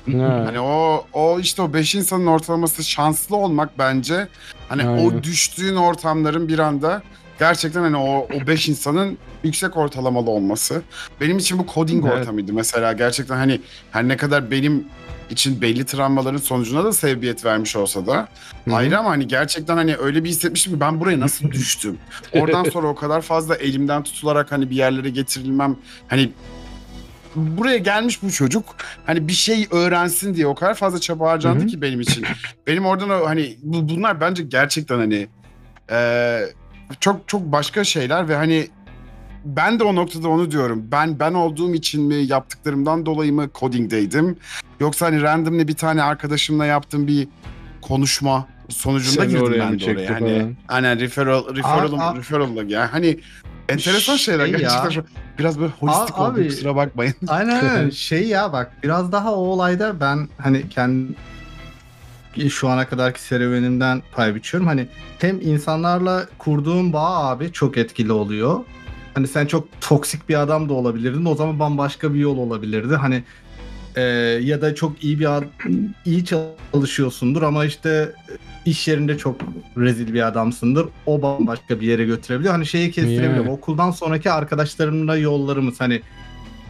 [0.45, 4.27] Hani o o işte o 5 insanın ortalaması şanslı olmak bence
[4.69, 5.05] hani Aynen.
[5.05, 7.01] o düştüğün ortamların bir anda
[7.39, 10.81] gerçekten hani o o 5 insanın yüksek ortalamalı olması.
[11.21, 12.17] Benim için bu coding Evet.
[12.19, 13.61] ortamıydı mesela gerçekten hani
[13.91, 14.87] her ne kadar benim
[15.29, 18.27] için belli travmaların sonucuna da sebebiyet vermiş olsa da
[18.65, 18.75] Hı hı.
[18.75, 21.97] ayrı ama hani gerçekten hani öyle bir hissetmiştim ki ben buraya nasıl düştüm?
[22.33, 25.75] Oradan sonra o kadar fazla elimden tutularak hani bir yerlere getirilmem
[26.07, 26.31] hani
[27.35, 28.63] buraya gelmiş bu çocuk
[29.05, 32.25] hani bir şey öğrensin diye o kadar fazla çaba harcandı ki benim için.
[32.67, 35.27] benim oradan o hani bu, bunlar bence gerçekten hani
[35.91, 36.39] e,
[36.99, 38.67] çok çok başka şeyler ve hani
[39.55, 40.83] ben de o noktada onu diyorum.
[40.91, 44.37] Ben ben olduğum için mi yaptıklarımdan dolayı mı coding'deydim?
[44.79, 47.27] Yoksa hani randomly bir tane arkadaşımla yaptığım bir
[47.81, 50.13] konuşma sonucunda Seni girdim oraya ben mı de oraya.
[50.13, 50.55] Hani falan?
[50.67, 52.15] aynen referral referral Aa, aa.
[52.15, 53.19] referral'la yani hani
[53.69, 54.59] enteresan şeyler Şey ya.
[54.59, 55.05] gerçekten şu-
[55.39, 56.47] biraz böyle holistik Aa, oldu abi.
[56.47, 57.13] kusura bakmayın.
[57.27, 57.89] Aynen aynen.
[58.09, 61.13] şey ya bak biraz daha o olayda ben hani kendi
[62.49, 64.67] şu ana kadarki serüvenimden pay biçiyorum.
[64.67, 64.87] Hani
[65.19, 68.59] hem insanlarla kurduğum bağ abi çok etkili oluyor.
[69.17, 71.25] Hani sen çok toksik bir adam da olabilirdin.
[71.25, 72.95] O zaman bambaşka bir yol olabilirdi.
[72.95, 73.23] Hani
[73.95, 74.01] e,
[74.41, 75.25] ya da çok iyi bir
[76.05, 78.11] iyi çalışıyorsundur ama işte
[78.65, 79.35] iş yerinde çok
[79.77, 80.87] rezil bir adamsındır.
[81.05, 82.53] O bambaşka bir yere götürebiliyor.
[82.53, 83.45] Hani şeyi kestirebiliyorum.
[83.45, 83.49] Yani.
[83.49, 86.01] Okuldan sonraki arkadaşlarımla yollarımız hani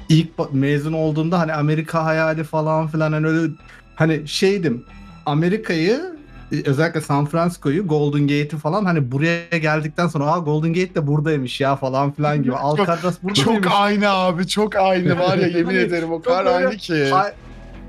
[0.09, 3.53] ilk mezun olduğumda hani Amerika hayali falan filan hani öyle
[3.95, 4.85] hani şeydim
[5.25, 6.16] Amerika'yı e,
[6.65, 11.61] özellikle San Francisco'yu Golden Gate'i falan hani buraya geldikten sonra aa Golden Gate de buradaymış
[11.61, 15.77] ya falan filan gibi Alcatraz burada Çok aynı abi çok aynı var ya yemin Hani
[15.77, 17.11] ederim o kadar aynı ki.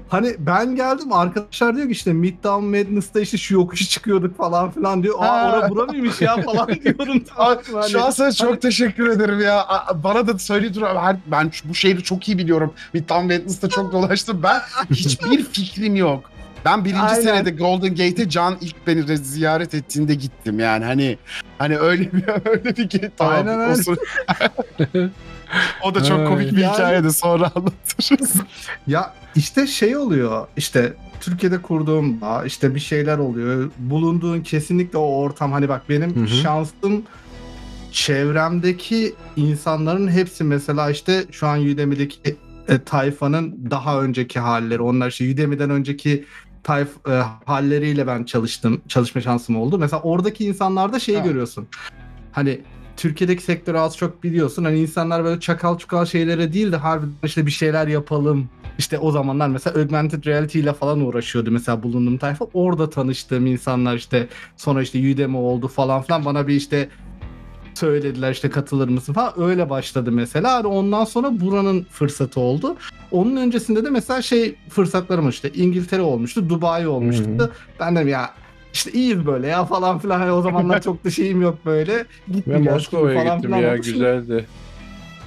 [0.09, 5.03] Hani ben geldim arkadaşlar diyor ki işte Midtown Madness'ta işte şu yokuşu çıkıyorduk falan filan
[5.03, 5.15] diyor.
[5.19, 7.25] Aa ora bura mıymış ya falan diyorum.
[7.37, 9.67] Ay, Tamam, Şu an hani- sana çok teşekkür ederim ya.
[10.05, 10.99] Bana da söyle dur abi.
[10.99, 12.73] Her- Ben bu şehri çok iyi biliyorum.
[12.95, 14.41] Midtown Madness'ta çok dolaştım.
[14.43, 14.61] Ben
[14.91, 16.31] hiçbir fikrim yok.
[16.65, 17.23] Ben birinci Aynen.
[17.23, 21.19] senede Golden Gate'e Can ilk beni re- ziyaret ettiğinde gittim yani hani
[21.59, 23.35] hani öyle bir öyle bir gate tamam.
[23.35, 25.11] Aynen O, sıra-
[25.83, 28.33] o da çok komik bir Yani- hikaye de sonra anlatırız.
[28.87, 33.71] Ya işte şey oluyor işte Türkiye'de kurduğum bağ, işte bir şeyler oluyor.
[33.79, 36.29] Bulunduğun kesinlikle o ortam hani bak benim Hı hı.
[36.29, 37.03] şansım
[37.93, 42.37] çevremdeki insanların hepsi mesela işte şu an Udemy'deki
[42.69, 44.81] e, tayfanın daha önceki halleri.
[44.83, 46.25] Onlar işte Udemy'den önceki
[46.63, 48.81] tayf e, halleriyle ben çalıştım.
[48.89, 49.79] Çalışma şansım oldu.
[49.79, 51.25] Mesela oradaki insanlarda şeyi Ha.
[51.25, 51.69] görüyorsun.
[52.33, 52.61] Hani
[52.97, 54.65] Türkiye'deki sektörü az çok biliyorsun.
[54.65, 58.49] Hani insanlar böyle çakal çukal şeylere değil de harbiden işte bir şeyler yapalım.
[58.79, 62.47] İşte o zamanlar mesela augmented reality ile falan uğraşıyordu mesela bulunduğum tayfa.
[62.55, 66.89] Orada tanıştığım insanlar işte sonra işte Udemy oldu falan filan bana bir işte
[67.79, 70.55] söylediler işte katılır mısın falan öyle başladı mesela.
[70.55, 72.77] Hani ondan sonra buranın fırsatı oldu.
[73.11, 75.31] Onun öncesinde de mesela şey fırsatlarım oldu.
[75.31, 77.25] işte İngiltere olmuştu, Dubai olmuştu.
[77.39, 77.51] Hı
[77.81, 78.31] Ben dedim ya
[78.73, 80.21] işte iyiyiz böyle ya falan filan.
[80.21, 82.05] Hani o zamanlar çok da şeyim yok böyle.
[82.33, 83.83] Gittim Ben ya, Moskova'ya falan gittim filan ya oldu.
[83.83, 84.45] güzeldi.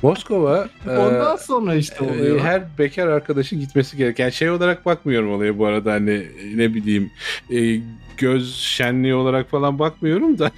[0.02, 2.40] Moskova Ondan e, sonra işte e, oluyor.
[2.40, 7.12] her bekar arkadaşın gitmesi gereken şey olarak bakmıyorum olaya bu arada hani ne bileyim
[7.50, 7.82] e,
[8.22, 10.52] göz şenliği olarak falan bakmıyorum da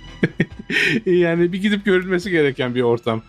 [1.06, 3.22] yani bir gidip görülmesi gereken bir ortam.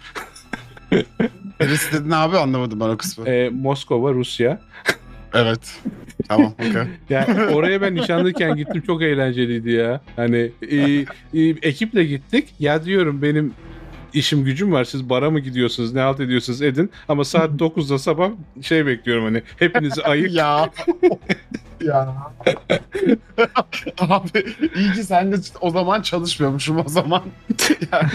[1.60, 3.28] Neresi dedin abi anlamadım ben o kısmı.
[3.28, 4.60] E, Moskova, Rusya.
[5.34, 5.80] Evet.
[6.28, 6.82] Tamam okey.
[7.10, 10.00] Yani oraya ben nişanlıyken gittim çok eğlenceliydi ya.
[10.16, 12.54] Hani e, e, ekiple gittik.
[12.58, 13.52] Ya diyorum benim
[14.14, 14.84] işim gücüm var.
[14.84, 15.94] Siz bara mı gidiyorsunuz?
[15.94, 16.90] Ne halt ediyorsunuz edin.
[17.08, 18.30] Ama saat 9'da sabah
[18.62, 19.42] şey bekliyorum hani.
[19.58, 20.32] Hepinizi ayık.
[20.32, 20.70] ya.
[21.80, 22.16] ya.
[23.98, 24.44] Abi
[24.76, 27.22] iyi ki sen de o zaman çalışmıyormuşum o zaman.
[27.92, 28.08] yani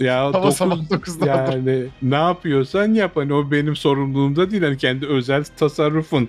[0.00, 1.26] ya hava 9 sabah 9'da.
[1.26, 3.12] yani ne yapıyorsan yap.
[3.14, 4.62] Hani o benim sorumluluğumda değil.
[4.62, 6.28] Hani kendi özel tasarrufun.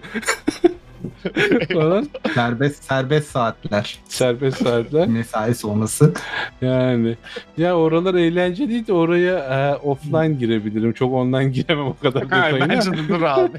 [1.74, 2.08] Falan.
[2.34, 4.00] Serbest serbest saatler.
[4.08, 5.08] Serbest saatler.
[5.08, 6.14] Mesai sonrası.
[6.62, 7.16] Yani
[7.58, 8.94] ya oralar eğlenceliydi.
[8.94, 10.94] Oraya e, offline girebilirim.
[10.94, 12.70] Çok online giremem o kadar detayına.
[12.70, 13.58] Bence de dur abi.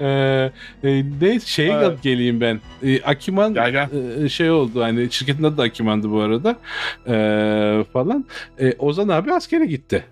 [0.00, 0.50] Ee,
[0.84, 2.02] e, ne şeye Evet.
[2.02, 2.60] geleyim ben.
[2.82, 3.88] E, Akiman Gel gel.
[4.24, 6.56] e, şey oldu hani şirketin adı da Akiman'dı bu arada.
[7.08, 8.24] Ee, falan.
[8.60, 10.04] E, Ozan abi askere gitti.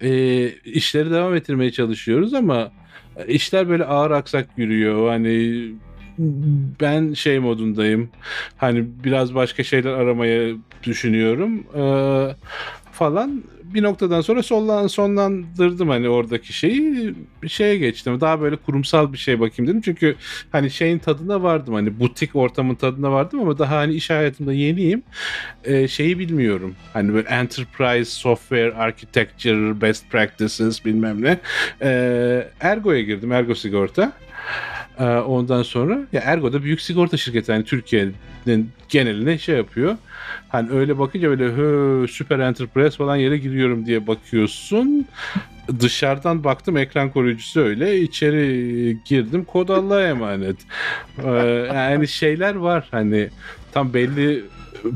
[0.00, 2.70] E, işleri devam ettirmeye çalışıyoruz ama e,
[3.28, 5.08] işler böyle ağır aksak yürüyor.
[5.08, 5.64] Hani
[6.80, 8.08] ben şey modundayım.
[8.56, 11.64] Hani biraz başka şeyler aramaya düşünüyorum.
[11.76, 12.34] Ee,
[12.92, 13.42] falan
[13.74, 18.20] bir noktadan sonra sollan, sonlandırdım hani oradaki şeyi bir şeye geçtim.
[18.20, 19.80] Daha böyle kurumsal bir şey bakayım dedim.
[19.80, 20.16] Çünkü
[20.52, 21.74] hani şeyin tadına vardım.
[21.74, 25.02] Hani butik ortamın tadına vardım ama daha hani iş hayatımda yeniyim.
[25.64, 26.74] Ee, şeyi bilmiyorum.
[26.92, 31.38] Hani böyle enterprise software architecture best practices bilmem ne.
[31.82, 33.32] Ee, Ergo'ya girdim.
[33.32, 34.12] Ergo sigorta.
[34.98, 39.96] Ee, ondan sonra ya Ergo da büyük sigorta şirketi yani Türkiye'nin geneline şey yapıyor.
[40.48, 45.06] Hani öyle bakınca böyle hö, süper enterprise falan yere giriyorum diye bakıyorsun.
[45.80, 48.00] Dışarıdan baktım ekran koruyucusu öyle.
[48.00, 50.56] içeri girdim kod Allah'a emanet.
[51.24, 51.30] Ee,
[51.74, 53.28] yani şeyler var hani
[53.72, 54.44] tam belli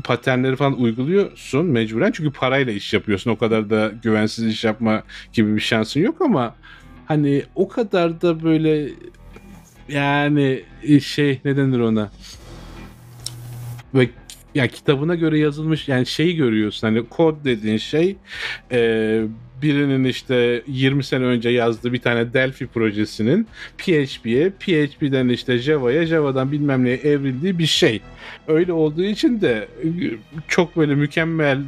[0.03, 3.31] paternleri falan uyguluyorsun mecburen çünkü parayla iş yapıyorsun.
[3.31, 5.03] O kadar da güvensiz iş yapma
[5.33, 6.55] gibi bir şansın yok ama
[7.05, 8.89] hani o kadar da böyle
[9.89, 10.63] yani
[11.03, 12.11] şey ne denir ona
[13.95, 14.09] ve
[14.55, 18.15] ya kitabına göre yazılmış yani şeyi görüyorsun hani kod dediğin şey
[18.71, 19.21] e,
[19.61, 23.47] birinin işte 20 sene önce yazdığı bir tane Delphi projesinin
[23.77, 28.01] PHP'ye, PHP'den işte Java'ya, Java'dan bilmem neye evrildiği bir şey.
[28.47, 29.87] Öyle olduğu için de e,
[30.47, 31.59] çok böyle mükemmel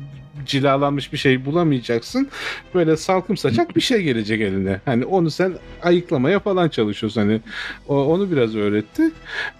[0.45, 2.29] cilalanmış bir şey bulamayacaksın.
[2.73, 4.81] Böyle salkım saçak bir şey gelecek eline.
[4.85, 5.53] Hani onu sen
[5.83, 7.21] ayıklamaya falan çalışıyorsun.
[7.21, 7.41] Hani
[7.87, 9.11] o, onu biraz öğretti.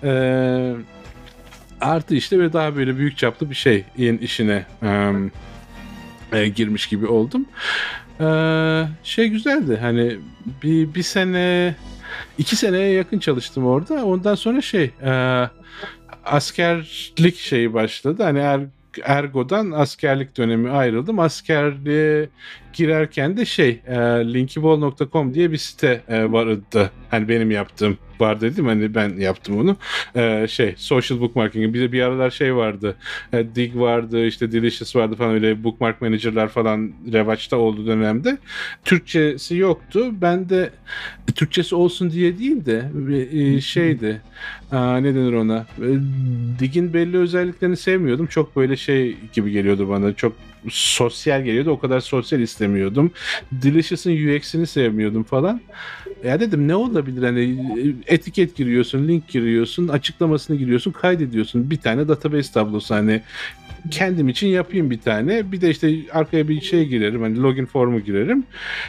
[0.04, 0.74] Ee,
[1.82, 4.66] artı işte ve daha böyle büyük çaplı bir şeyin işine
[6.34, 7.46] e, girmiş gibi oldum.
[8.22, 10.18] Ee, şey güzeldi hani
[10.64, 11.76] bir, bir sene
[12.38, 14.06] iki seneye yakın çalıştım orada.
[14.06, 15.12] Ondan sonra şey e,
[16.26, 18.24] askerlik şeyi başladı.
[18.24, 18.62] Hani er,
[19.04, 21.20] Ergo'dan askerlik dönemi ayrıldım.
[21.20, 22.30] Askerliğe
[22.74, 23.96] girerken de şey e,
[24.34, 26.92] linkyball.com diye bir site e, vardı.
[27.10, 29.76] Hani benim yaptığım var dedim hani ben yaptım onu.
[30.16, 31.74] E, şey social bookmarking.
[31.74, 32.96] Bir de bir aralar şey vardı.
[33.34, 38.38] E, Dig vardı işte Delicious vardı falan öyle bookmark manager'lar falan revaçta olduğu dönemde.
[38.86, 40.10] Türkçesi yoktu.
[40.22, 40.70] Ben de
[41.30, 42.90] e, Türkçesi olsun diye değil de
[43.34, 44.22] e, şeydi.
[44.72, 45.66] Aa, ne denir ona?
[45.78, 45.90] E,
[46.60, 48.28] Dig'in belli özelliklerini sevmiyordum.
[48.28, 50.14] Çok böyle şey gibi geliyordu bana.
[50.14, 50.34] Çok
[50.70, 51.70] sosyal geliyordu.
[51.70, 53.12] O kadar sosyal istemiyordum.
[53.52, 55.62] Delicious'ın UX'ini sevmiyordum falan.
[56.24, 57.66] Ya dedim ne olabilir hani
[58.08, 61.72] etiket giriyorsun, link giriyorsun, açıklamasını giriyorsun, kaydediyorsun.
[61.72, 63.22] Bir tane database tablosu hani
[63.92, 65.52] kendim için yapayım bir tane.
[65.52, 67.22] Bir de işte arkaya bir şey girerim.
[67.22, 68.44] Hani login formu girerim.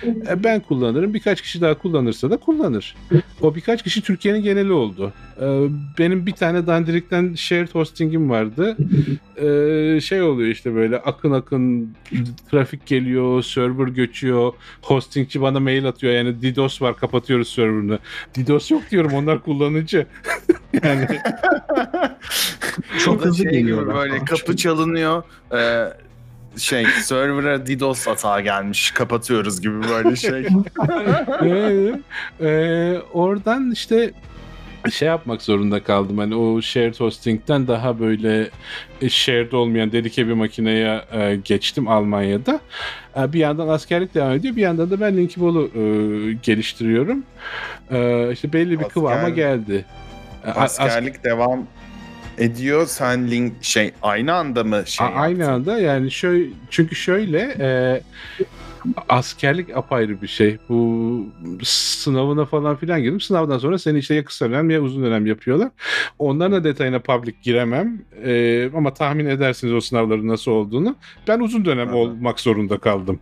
[0.05, 1.15] E, Ben kullanırım.
[1.15, 2.95] Birkaç kişi daha kullanırsa da kullanır.
[3.41, 5.13] O birkaç kişi Türkiye'nin geneli oldu.
[5.41, 5.47] E,
[5.99, 8.77] Benim bir tane dandirikten shared hosting'im vardı.
[9.37, 11.95] E, Şey oluyor işte böyle akın akın
[12.51, 14.53] trafik geliyor, server göçüyor.
[14.83, 16.13] Hostingçi bana mail atıyor.
[16.13, 17.99] Yani DDoS var kapatıyoruz serverını.
[18.37, 20.07] DDoS yok diyorum onlar kullanıcı.
[20.83, 21.07] yani
[23.05, 25.23] Çok hızlı şey gibi geliyorlar Böyle kapı çalınıyor.
[25.55, 25.89] Ee,
[26.57, 30.47] şey server'a DDoS hata gelmiş kapatıyoruz gibi böyle şey.
[31.43, 31.93] Ee,
[32.41, 34.13] e, oradan işte
[34.91, 36.19] şey yapmak zorunda kaldım.
[36.19, 38.49] Hani o shared hosting'den daha böyle
[39.03, 42.61] e, shared olmayan dedike bir makineye e, geçtim Almanya'da.
[43.17, 44.57] E, bir yandan askerlik devam ediyor.
[44.57, 45.83] Bir yandan da ben Linkiball'u e,
[46.43, 47.25] geliştiriyorum.
[47.91, 49.85] E, işte belli bir kıvama Asker- geldi.
[50.47, 51.67] E, a- as- Askerlik devam
[52.39, 52.87] ediyor.
[52.87, 55.55] Sen link şey aynı anda mı şey A- aynı yaptın?
[55.55, 58.01] anda yani şöyle çünkü şöyle e,
[59.09, 60.59] askerlik apayrı bir şey.
[60.69, 61.27] Bu
[61.63, 63.21] sınavına falan filan girdim.
[63.21, 65.71] Sınavdan sonra seni işte ya kısa dönem ya uzun dönem yapıyorlar.
[66.19, 68.03] Onların da detayına public giremem.
[68.25, 70.97] E, ama tahmin edersiniz o sınavların nasıl olduğunu.
[71.29, 71.97] Ben uzun dönem Aha.
[71.97, 73.19] olmak zorunda kaldım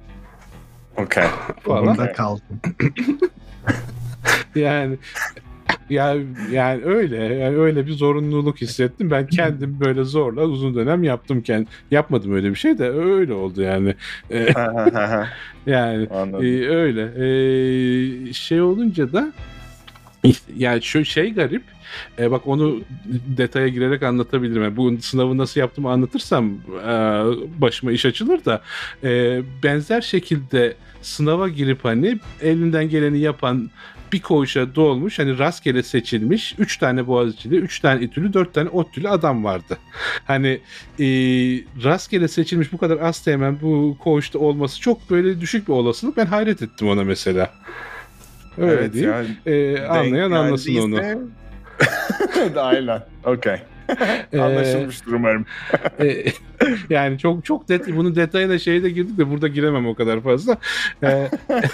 [0.97, 1.25] Okey.
[1.67, 2.61] Orada kaldım.
[4.55, 4.99] Yani
[5.91, 6.17] ya
[6.51, 9.11] yani öyle yani öyle bir zorunluluk hissettim.
[9.11, 11.67] Ben kendim böyle zorla uzun dönem yaptım kendim.
[11.91, 13.95] Yapmadım öyle bir şey de öyle oldu yani.
[14.31, 14.39] E,
[15.67, 16.45] yani Anladım.
[16.45, 17.03] Ee, öyle.
[17.03, 19.33] Ee, şey olunca da
[20.57, 21.63] yani şu şey garip.
[22.19, 22.81] Ee, bak onu
[23.37, 24.63] detaya girerek anlatabilirim.
[24.63, 26.51] Yani bu sınavı nasıl yaptığımı anlatırsam
[26.85, 26.93] e,
[27.61, 28.63] başıma iş açılır da
[29.05, 33.71] e, benzer şekilde sınava girip hani elinden geleni yapan
[34.13, 39.09] bir koğuşa dolmuş hani rastgele seçilmiş 3 tane Boğaziçi'de 3 tane İTÜ'lü 4 tane ODTÜ'lü
[39.09, 39.79] adam vardı.
[40.27, 40.61] Hani
[40.99, 41.05] e,
[41.85, 46.17] rastgele seçilmiş bu kadar az teğmen bu koğuşta olması çok böyle düşük bir olasılık.
[46.17, 47.51] Ben hayret ettim ona mesela.
[48.59, 49.13] Öyle evet diyeyim.
[49.13, 51.01] yani E, anlayan anlasın onu.
[52.61, 53.03] Aynen.
[53.25, 53.57] Okey.
[54.33, 55.47] Ee, Anlaşılmıştır umarım.
[56.01, 56.25] E,
[56.91, 60.57] yani çok çok det bunun detayına şeye de girdik de burada giremem o kadar fazla.
[61.03, 61.31] E,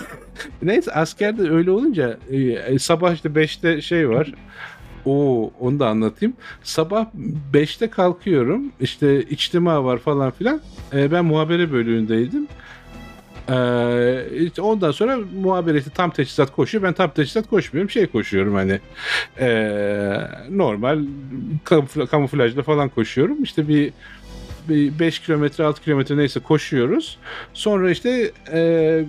[0.63, 4.33] neyse askerde öyle olunca e, sabah işte 5'te şey var.
[5.07, 6.35] O onu da anlatayım.
[6.63, 7.07] Sabah
[7.53, 8.73] 5'te kalkıyorum.
[8.81, 10.61] İşte içtima var falan filan.
[10.93, 12.49] E, ben muhabere bölüğündeydim.
[13.49, 16.85] Ee, ondan sonra muhabere işte tam teçhizat koşuyor.
[16.85, 17.91] Ben tam teçhizat koşmuyorum.
[17.91, 18.81] Şey koşuyorum hani
[19.41, 20.17] ee,
[20.51, 21.05] normal
[21.65, 23.43] kamufla, kamuflajla falan koşuyorum.
[23.43, 23.93] İşte bir
[24.69, 27.19] 5 kilometre 6 kilometre neyse koşuyoruz.
[27.55, 29.05] Sonra işte e,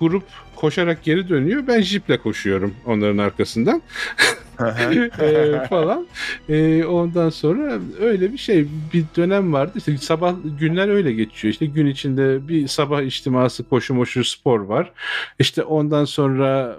[0.00, 0.24] grup
[0.56, 1.66] koşarak geri dönüyor.
[1.66, 3.82] Ben jiple koşuyorum onların arkasından.
[5.22, 6.06] E, falan.
[6.48, 9.72] E, ondan sonra öyle bir şey bir dönem vardı.
[9.76, 11.52] İşte sabah günler öyle geçiyor.
[11.52, 14.92] İşte gün içinde bir sabah içtiması koşu moşu spor var.
[15.38, 16.76] İşte ondan sonra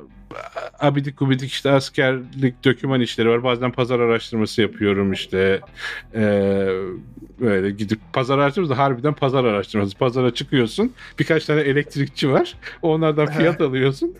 [0.80, 3.44] abidik gubidik işte askerlik döküman işleri var.
[3.44, 5.60] Bazen pazar araştırması yapıyorum işte.
[6.16, 6.68] Ee,
[7.40, 9.98] böyle gidip pazar araştırması da harbiden pazar araştırması.
[9.98, 10.94] Pazara çıkıyorsun.
[11.20, 12.56] Birkaç tane elektrikçi var.
[12.82, 14.16] Onlardan fiyat alıyorsun.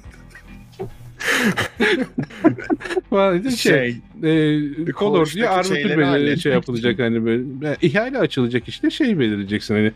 [3.10, 3.90] Falan şey, Şey,
[4.24, 7.44] e, Color diye armatür belirli şey yapılacak hani böyle.
[7.62, 9.92] Yani ihale açılacak işte şey belirleyeceksin hani.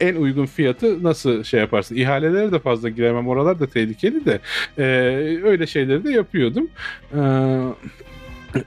[0.00, 1.96] En uygun fiyatı nasıl şey yaparsın?
[1.96, 4.40] İhalelere de fazla giremem oralar da tehlikeli de.
[4.78, 4.84] E,
[5.44, 6.68] öyle şeyleri de yapıyordum.
[7.14, 7.20] E,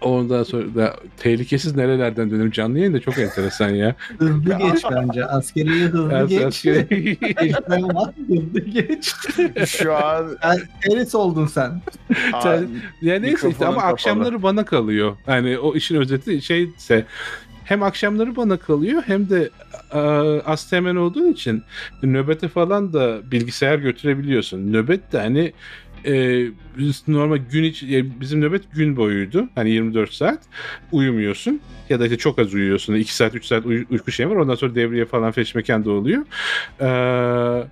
[0.01, 5.25] ondan sonra da tehlikesiz nerelerden dönerim canlı yayın da çok enteresan ya Hızlı geç bence.
[5.25, 6.41] Askeriye hızlı Az- geç.
[6.43, 9.13] askeri- Geçme olmaz, hızlı geç.
[9.67, 11.81] şu an Sen teris oldun sen.
[12.43, 12.67] Sen-
[13.01, 13.93] ya neyse işte Mikrofonun ama kapalı.
[13.93, 15.17] akşamları bana kalıyor.
[15.27, 17.05] Yani o işin özeti şeyse
[17.65, 19.49] hem akşamları bana kalıyor hem de
[19.93, 19.99] e,
[20.45, 21.63] astemen olduğu için
[22.03, 24.73] nöbete falan da bilgisayar götürebiliyorsun.
[24.73, 25.53] Nöbet de hani
[26.06, 26.45] e,
[27.07, 29.49] normal gün iç e, bizim nöbet gün boyuydu.
[29.56, 30.40] Hani 24 saat
[30.91, 32.94] uyumuyorsun ya da işte çok az uyuyorsun.
[32.94, 34.36] 2 saat 3 saat uy- uyku şey var.
[34.36, 36.22] Ondan sonra devriye falan feşmekanda oluyor.
[36.82, 37.68] Eee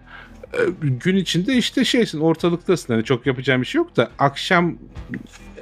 [0.54, 0.62] e,
[1.04, 4.78] gün içinde işte şeysin ortalıktasın hani çok yapacağım bir şey yok da akşam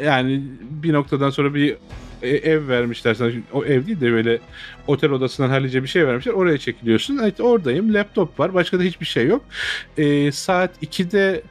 [0.03, 1.77] yani bir noktadan sonra bir
[2.21, 4.39] e, ev vermişler sana o ev değil de böyle
[4.87, 9.05] otel odasından hallice bir şey vermişler oraya çekiliyorsun evet oradayım laptop var başka da hiçbir
[9.05, 9.45] şey yok
[9.97, 11.41] E, saat 2'de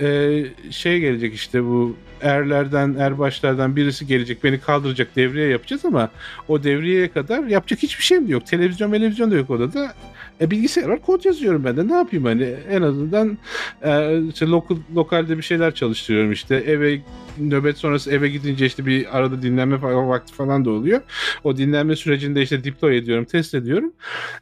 [0.00, 6.10] e, şey gelecek işte bu erlerden erbaşlardan birisi gelecek beni kaldıracak devriye yapacağız ama
[6.48, 8.46] o devriyeye kadar yapacak hiçbir şeyim de yok.
[8.46, 9.94] Televizyon televizyon da yok odada.
[10.40, 11.88] E, bilgisayar var kod yazıyorum ben de.
[11.88, 12.54] Ne yapayım hani?
[12.70, 13.38] En azından
[13.82, 16.56] e, işte lokal, lokalde bir şeyler çalıştırıyorum işte.
[16.56, 17.00] Eve
[17.38, 21.00] nöbet sonrası eve gidince işte bir arada dinlenme vakti falan da oluyor.
[21.44, 23.92] O dinlenme sürecinde işte deploy ediyorum, test ediyorum.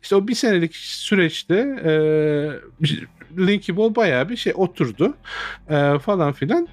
[0.02, 1.54] İşte o bir senelik süreçte
[1.84, 1.92] e,
[3.38, 5.14] Linkable bayağı bir şey oturdu
[5.70, 6.68] e, falan filan.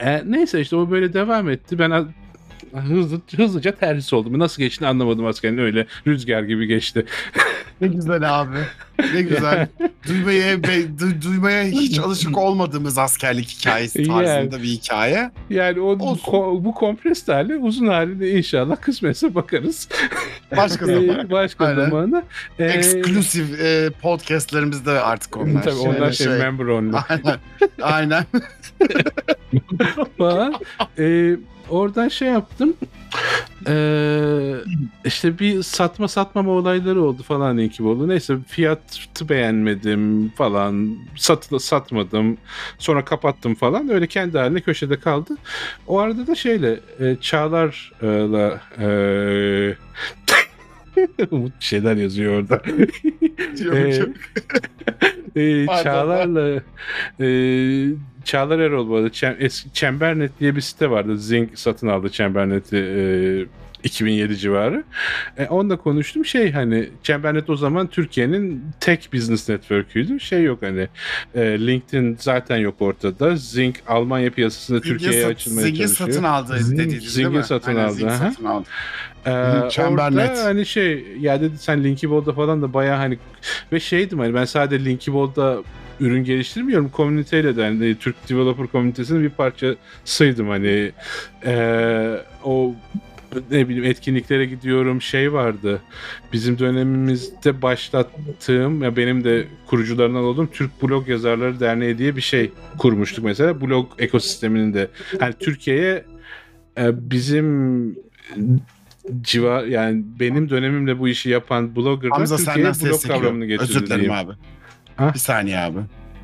[0.00, 1.78] E, neyse işte o böyle devam etti.
[1.78, 2.06] Ben
[2.72, 4.38] hızlı hızlıca terhis oldum.
[4.38, 7.04] Nasıl geçtiğini anlamadım askerin öyle rüzgar gibi geçti.
[7.80, 8.56] Ne güzel abi.
[9.14, 9.68] Ne güzel.
[10.08, 14.08] duymaya du- duymaya hiç alışık olmadığımız askerlik hikayesi Yani.
[14.26, 15.30] tarzında bir hikaye.
[15.50, 19.88] Yani o ko- bu kompres hali uzun haline inşallah kısmetse bakarız.
[20.56, 21.26] Başka zaman.
[21.26, 21.84] Ee, başka Aynen.
[21.90, 22.22] zamana.
[22.58, 25.62] Ee, Eksklusif e, podcastlerimizde artık onlar.
[25.62, 27.38] Tabii onlar şey, member only Aynen.
[27.82, 28.24] Aynen.
[30.18, 30.54] falan.
[30.98, 31.36] Ee,
[31.70, 32.74] oradan şey yaptım.
[33.68, 34.54] Ee,
[35.04, 38.06] işte bir satma satmama olayları oldu falan Inkibol'da.
[38.06, 40.96] Neyse fiyatı beğenmedim falan.
[41.16, 42.38] Sat, satmadım.
[42.78, 43.88] Sonra kapattım falan.
[43.88, 45.36] Öyle kendi haline köşede kaldı.
[45.86, 48.86] O arada da şeyle e, Çağlar'la e,
[51.30, 52.62] Umut bir şeyler yazıyor orada.
[52.62, 54.06] Ki,
[55.36, 55.66] e.
[55.82, 56.62] Çağlar'la
[57.20, 57.28] e,
[58.24, 61.18] Çağlar Erol bu arada Çem, eski, Çembernet diye bir site vardı.
[61.18, 63.02] Zing satın aldı Çembernet'i e,
[63.90, 64.84] 2007 civarı.
[65.38, 66.24] E, onunla konuştum.
[66.24, 70.20] Şey hani Çembernet o zaman Türkiye'nin tek business network'üydü.
[70.20, 70.88] Şey yok hani
[71.34, 73.36] e, LinkedIn zaten yok ortada.
[73.36, 76.08] Zing Almanya piyasasında Türkiye'ye açılmaya Zing'in çalışıyor.
[76.10, 77.44] satın aldı Zing- dediydin değil Zing'in mi?
[77.44, 78.66] satın Aynen, aldı, Zing satın aldı.
[79.26, 80.30] Ee, Çembernet.
[80.30, 83.18] orada hani şey ya dedi sen Linkybol'da falan da bayağı hani
[83.72, 85.62] ve şeydim hani ben sadece Linkybol'da
[86.00, 90.92] ürün geliştirmiyorum komüniteyle de hani Türk developer komünitesinin bir parçasıydım hani
[91.46, 92.74] ee, o
[93.50, 95.80] ne bileyim etkinliklere gidiyorum şey vardı
[96.32, 102.52] bizim dönemimizde başlattığım ya benim de kurucularından olduğum Türk Blog Yazarları Derneği diye bir şey
[102.78, 104.88] kurmuştuk mesela blog ekosisteminin de
[105.20, 106.04] hani Türkiye'ye
[106.78, 107.86] e, bizim
[109.20, 113.86] civar yani benim dönemimde bu işi yapan bloggerlar Hamza Türkiye'ye senden blog kavramını getirdi Özür
[113.86, 114.28] dilerim diyeyim.
[114.28, 114.32] abi.
[114.96, 115.10] Ha?
[115.14, 115.78] Bir saniye abi.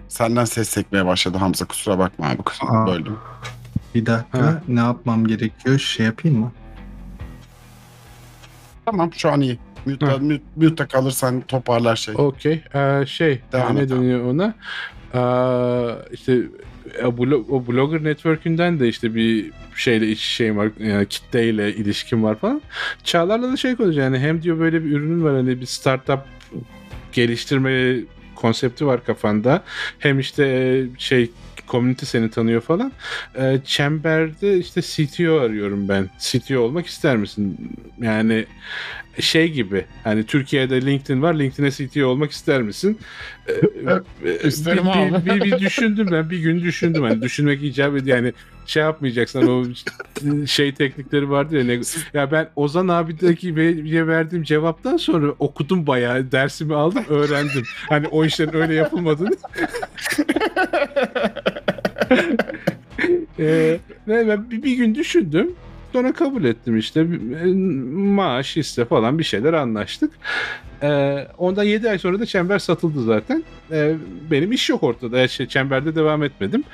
[0.08, 2.42] Senden ses sekmeye başladı Hamza kusura bakma abi.
[2.42, 2.86] Kusura Aa.
[2.86, 3.16] böldüm.
[3.94, 4.38] Bir dakika.
[4.38, 4.62] Ha.
[4.68, 5.78] Ne yapmam gerekiyor?
[5.78, 6.52] Şey yapayım mı?
[8.84, 9.58] Tamam şu an iyi.
[9.86, 12.14] Mute'da, mute, mute'da kalırsan toparlar şey.
[12.18, 12.60] Okey.
[12.74, 14.54] Ee, şey Devam ne deniyor ona?
[15.14, 15.18] Ee,
[16.12, 16.42] işte
[17.04, 22.22] o, blo- o blogger network'ünden de işte bir şeyle iç şeyim var yani kitleyle ilişkim
[22.24, 22.62] var falan.
[23.04, 26.20] Çağlar'la da şey konuşuyor yani hem diyor böyle bir ürünün var hani bir startup
[27.12, 27.96] geliştirme
[28.42, 29.64] konsepti var kafanda.
[29.98, 31.30] Hem işte e, şey
[31.68, 32.92] community seni tanıyor falan.
[33.38, 36.10] Ee, Çember'de işte CTO arıyorum ben.
[36.18, 37.56] CTO olmak ister misin?
[38.00, 38.46] Yani
[39.20, 42.98] şey gibi hani Türkiye'de LinkedIn var LinkedIn'e CTO olmak ister misin?
[44.24, 45.26] Ee, İsterim bir, abi.
[45.26, 48.32] bir, bir, bir düşündüm ben bir gün düşündüm hani düşünmek icap ediyor yani
[48.66, 49.64] şey yapmayacaksın o
[50.46, 51.80] şey teknikleri vardı ya ne-
[52.14, 58.24] ya ben Ozan abideki ve verdiğim cevaptan sonra okudum bayağı dersimi aldım öğrendim hani o
[58.24, 59.36] işlerin öyle yapılmadığını
[63.38, 63.78] ee,
[64.08, 65.54] ben bir, bir gün düşündüm.
[65.92, 67.00] Sonra kabul ettim işte.
[67.00, 67.46] E,
[67.94, 70.10] Maaş, iste falan bir şeyler anlaştık.
[70.82, 73.44] Ee, ondan 7 ay sonra da Çember satıldı zaten.
[73.70, 73.94] Ee,
[74.30, 75.28] benim iş yok ortada.
[75.28, 76.64] Şey, Çember'de devam etmedim.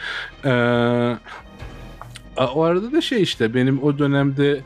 [2.54, 4.60] O arada da şey işte benim o dönemde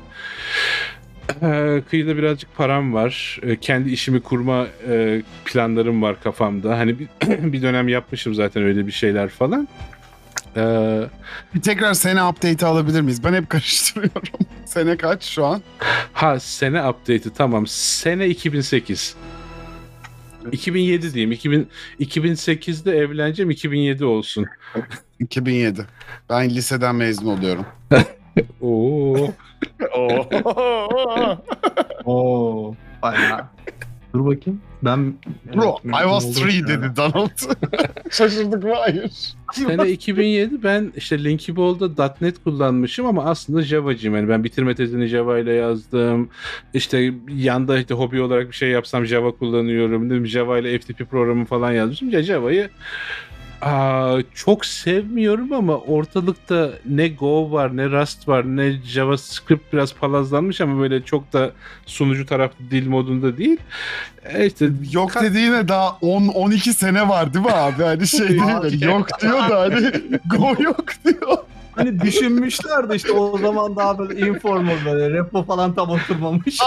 [1.42, 3.40] e, kıyıda birazcık param var.
[3.42, 6.78] E, kendi işimi kurma e, planlarım var kafamda.
[6.78, 6.98] Hani
[7.28, 9.68] bir dönem yapmışım zaten öyle bir şeyler falan.
[10.56, 10.62] E,
[11.54, 13.24] Bir tekrar sene update'i alabilir miyiz?
[13.24, 14.22] Ben hep karıştırıyorum.
[14.66, 15.62] sene kaç şu an?
[16.12, 17.66] ha sene update'i tamam.
[17.66, 19.16] Sene 2008.
[20.52, 21.32] 2007 diyeyim.
[21.32, 21.68] 2000,
[22.00, 24.46] 2008'de evleneceğim 2007 olsun.
[25.20, 25.86] 2007.
[26.30, 27.66] Ben liseden mezun oluyorum.
[28.60, 29.28] Oo.
[32.04, 32.74] Oo.
[33.02, 33.46] Bayağı.
[34.14, 34.60] Dur bakayım.
[34.82, 35.14] Ben
[35.56, 36.68] Bro, I was three yani.
[36.68, 37.30] dedi Donald.
[38.10, 38.74] Şaşırdık mı?
[38.74, 39.10] Hayır.
[39.52, 44.16] Sene 2007 ben işte Linkyball'da .NET kullanmışım ama aslında Java'cıyım.
[44.16, 46.28] Yani ben bitirme tezini Java ile yazdım.
[46.74, 50.10] İşte yanda işte hobi olarak bir şey yapsam Java kullanıyorum.
[50.10, 52.10] Dedim Java ile FTP programı falan yazmışım.
[52.10, 52.70] Ya Java'yı
[53.62, 60.60] aa, çok sevmiyorum ama ortalıkta ne Go var ne Rust var ne JavaScript biraz palazlanmış
[60.60, 61.50] ama böyle çok da
[61.86, 63.56] sunucu taraflı dil modunda değil.
[64.24, 67.82] E işte Yok dediğine daha 10-12 sene var değil mi abi?
[67.82, 68.82] Hani şey değil.
[68.82, 69.90] yok diyor da hani
[70.38, 71.38] go yok diyor.
[71.76, 76.58] Hani düşünmüşler de işte o zaman daha böyle informal böyle repo falan tam oturmamış.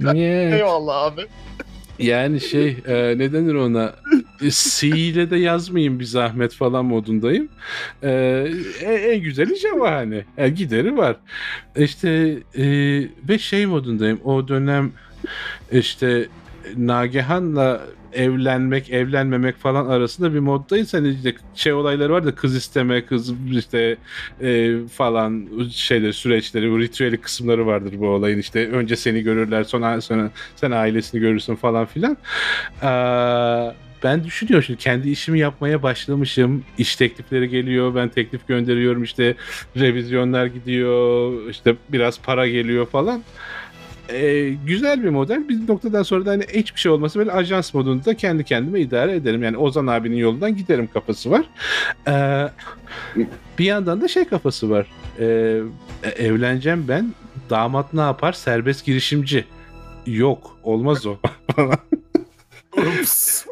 [0.00, 0.56] niye?
[0.56, 1.26] Eyvallah abi.
[2.00, 3.94] Yani şey e, ne denir ona
[4.42, 7.48] E, C ile de yazmayayım bir zahmet falan modundayım.
[8.02, 8.10] E,
[8.84, 10.24] en, en güzeli Java hani.
[10.38, 11.16] E, gideri var.
[11.76, 12.64] İşte e,
[13.28, 14.20] ve şey modundayım.
[14.24, 14.92] O dönem
[15.72, 16.28] işte
[16.76, 17.80] Nagihan'la
[18.12, 20.94] evlenmek, evlenmemek falan arasında bir moddayız.
[20.94, 23.96] Hani işte şey olayları var da kız isteme, kız işte
[24.40, 28.38] e, falan şeyler süreçleri, ritüeli kısımları vardır bu olayın.
[28.38, 32.16] İşte önce seni görürler, sonra sonra sen ailesini görürsün falan filan.
[32.82, 33.74] Ee,
[34.04, 36.64] ben düşünüyorum şimdi kendi işimi yapmaya başlamışım.
[36.78, 37.94] İş teklifleri geliyor.
[37.94, 39.02] Ben teklif gönderiyorum.
[39.02, 39.34] işte
[39.76, 41.32] revizyonlar gidiyor.
[41.50, 43.22] işte biraz para geliyor falan.
[44.12, 45.48] Ee, güzel bir model.
[45.48, 49.42] Bir noktadan sonra da hani hiçbir şey olmasa böyle ajans modunda kendi kendime idare ederim.
[49.42, 51.44] Yani Ozan abinin yolundan giderim kafası var.
[52.08, 52.48] Ee,
[53.58, 54.86] bir yandan da şey kafası var.
[55.18, 55.60] Ee,
[56.16, 57.14] evleneceğim ben.
[57.50, 58.32] Damat ne yapar?
[58.32, 59.44] Serbest girişimci.
[60.06, 60.56] Yok.
[60.62, 61.16] Olmaz o.
[62.76, 63.44] Ups.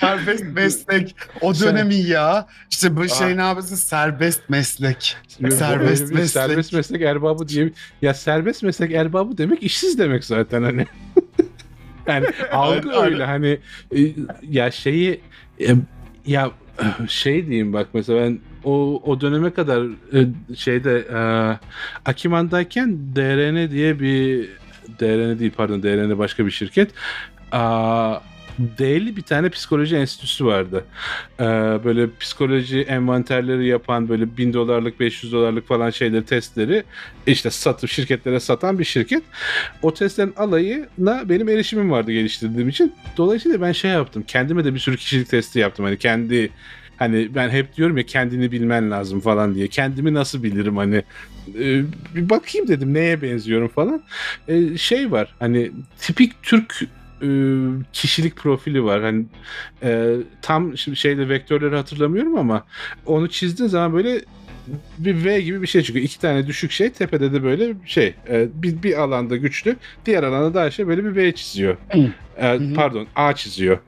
[0.00, 1.16] serbest meslek.
[1.40, 2.46] O dönemin ya.
[2.70, 3.76] İşte bu şey ne yapıyorsun?
[3.76, 5.16] Serbest meslek.
[5.28, 6.30] Serbest Serbest meslek.
[6.30, 7.70] Serbest meslek erbabı diye.
[8.02, 10.86] Ya serbest meslek erbabı demek işsiz demek zaten hani.
[12.06, 13.58] yani algı öyle hani
[13.96, 13.98] e,
[14.50, 15.20] ya şeyi
[15.60, 15.74] e,
[16.26, 16.50] ya
[17.08, 19.82] şey diyeyim bak mesela ben o o döneme kadar
[20.14, 21.04] e, şeyde
[22.04, 24.48] Akiman'dayken DRN diye bir
[25.00, 26.90] DRN değil pardon DRN başka bir şirket.
[27.52, 28.20] Aa,
[28.78, 30.84] D'li bir tane psikoloji enstitüsü vardı.
[31.40, 31.44] Ee,
[31.84, 36.84] böyle psikoloji envanterleri yapan böyle 1000 dolarlık 500 dolarlık falan şeyleri testleri
[37.26, 39.22] işte satıp şirketlere satan bir şirket.
[39.82, 42.94] O testlerin alayına benim erişimim vardı geliştirdiğim için.
[43.16, 44.24] Dolayısıyla ben şey yaptım.
[44.26, 45.84] Kendime de bir sürü kişilik testi yaptım.
[45.84, 46.50] Hani kendi
[46.96, 49.68] hani ben hep diyorum ya kendini bilmen lazım falan diye.
[49.68, 51.02] Kendimi nasıl bilirim hani
[51.58, 51.82] Ee,
[52.14, 54.02] bir bakayım dedim neye benziyorum falan.
[54.48, 56.86] Ee, şey var hani tipik Türk e,
[57.92, 59.02] kişilik profili var.
[59.02, 59.24] Hani
[59.82, 62.64] e, tam şimdi şeyde vektörleri hatırlamıyorum ama
[63.06, 64.20] onu çizdiğin zaman böyle
[64.98, 66.04] bir V gibi bir şey çıkıyor.
[66.04, 69.76] İki tane düşük şey tepede de böyle şey e, bir, bir alanda güçlü
[70.06, 71.76] diğer alanda daha şey böyle bir V çiziyor.
[72.36, 73.78] E, pardon A çiziyor.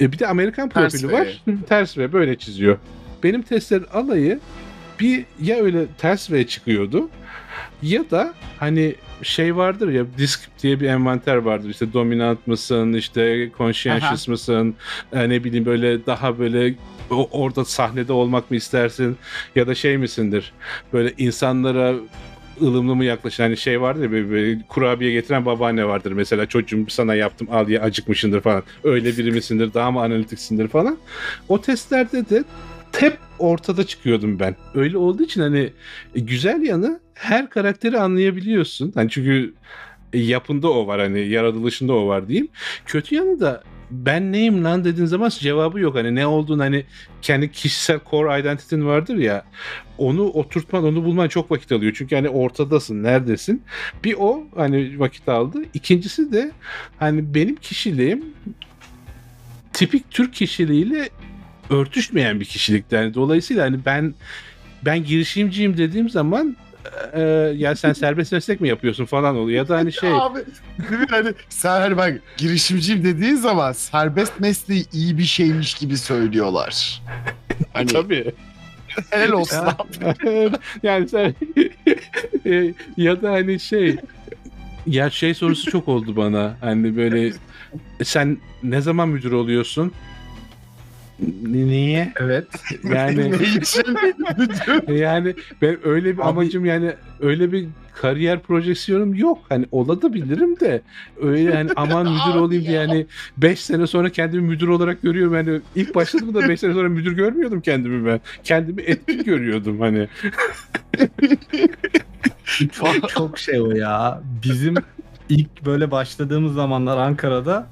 [0.00, 1.12] E, bir de Amerikan Ters profili V.
[1.12, 1.42] var.
[1.68, 2.78] Ters V böyle çiziyor.
[3.22, 4.40] Benim testlerin alayı
[5.00, 7.08] bir ya öyle ters V çıkıyordu
[7.82, 11.68] ya da hani şey vardır ya disk diye bir envanter vardır.
[11.70, 14.74] İşte dominant mısın işte conscientious mısın
[15.12, 16.74] e, ne bileyim böyle daha böyle
[17.10, 19.16] o- orada sahnede olmak mı istersin
[19.56, 20.52] ya da şey misindir?
[20.92, 21.94] Böyle insanlara
[22.62, 26.84] ılımlı mı yaklaşan hani şey vardır ya böyle, böyle kurabiye getiren babaanne vardır mesela çocuğum
[26.88, 28.62] sana yaptım al ye acıkmışındır falan.
[28.84, 30.98] Öyle biri misindir daha mı analitiksindir falan.
[31.48, 32.44] O testlerde de
[32.98, 34.56] hep ortada çıkıyordum ben.
[34.74, 35.72] Öyle olduğu için hani
[36.14, 38.92] güzel yanı her karakteri anlayabiliyorsun.
[38.94, 39.54] Hani çünkü
[40.12, 42.48] e, yapında o var hani yaratılışında o var diyeyim.
[42.86, 45.94] Kötü yanı da ben neyim lan dediğin zaman cevabı yok.
[45.94, 46.84] Hani ne olduğunu hani
[47.22, 49.44] kendi kişisel core identity'in vardır ya
[49.98, 51.92] onu oturtman onu bulman çok vakit alıyor.
[51.96, 53.62] Çünkü hani ortadasın neredesin.
[54.04, 55.62] Bir o hani vakit aldı.
[55.74, 56.50] İkincisi de
[56.98, 58.24] hani benim kişiliğim
[59.72, 61.08] tipik Türk kişiliğiyle
[61.70, 62.94] örtüşmeyen bir kişilikti.
[62.94, 64.14] Yani dolayısıyla hani ben
[64.84, 66.56] ben girişimciyim dediğim zaman
[67.14, 67.20] e,
[67.56, 70.38] ya sen serbest meslek mi yapıyorsun falan oluyor ya da hani şey Abi
[70.90, 71.06] değil mi?
[71.10, 77.02] hani sen hani bak girişimciyim dediğin zaman serbest mesleği iyi bir şeymiş gibi söylüyorlar.
[77.72, 78.32] Hani tabii
[79.10, 80.50] Helal olsun abi.
[80.82, 81.34] yani sen
[82.46, 83.96] e, ya da hani şey
[84.86, 86.56] ya şey sorusu çok oldu bana.
[86.60, 87.26] Hani böyle
[88.00, 89.92] "E, sen ne zaman müdür oluyorsun?
[91.42, 92.12] Ni- Niye?
[92.20, 92.46] Evet.
[92.84, 93.96] Yani Ne için?
[94.94, 99.38] yani ben öyle bir Abi- amacım yani öyle bir kariyer projeksiyonum yok.
[99.48, 100.82] Hani olabilirim de
[101.22, 105.34] öyle hani aman müdür olayım diye yani 5 sene sonra kendimi müdür olarak görüyorum.
[105.34, 108.20] Yani ilk başladığımda 5 sene sonra müdür görmüyordum kendimi ben.
[108.44, 110.08] Kendimi etkin görüyordum hani.
[112.72, 114.20] Çok, çok şey o ya.
[114.44, 114.74] Bizim
[115.28, 117.66] ilk böyle başladığımız zamanlar Ankara'da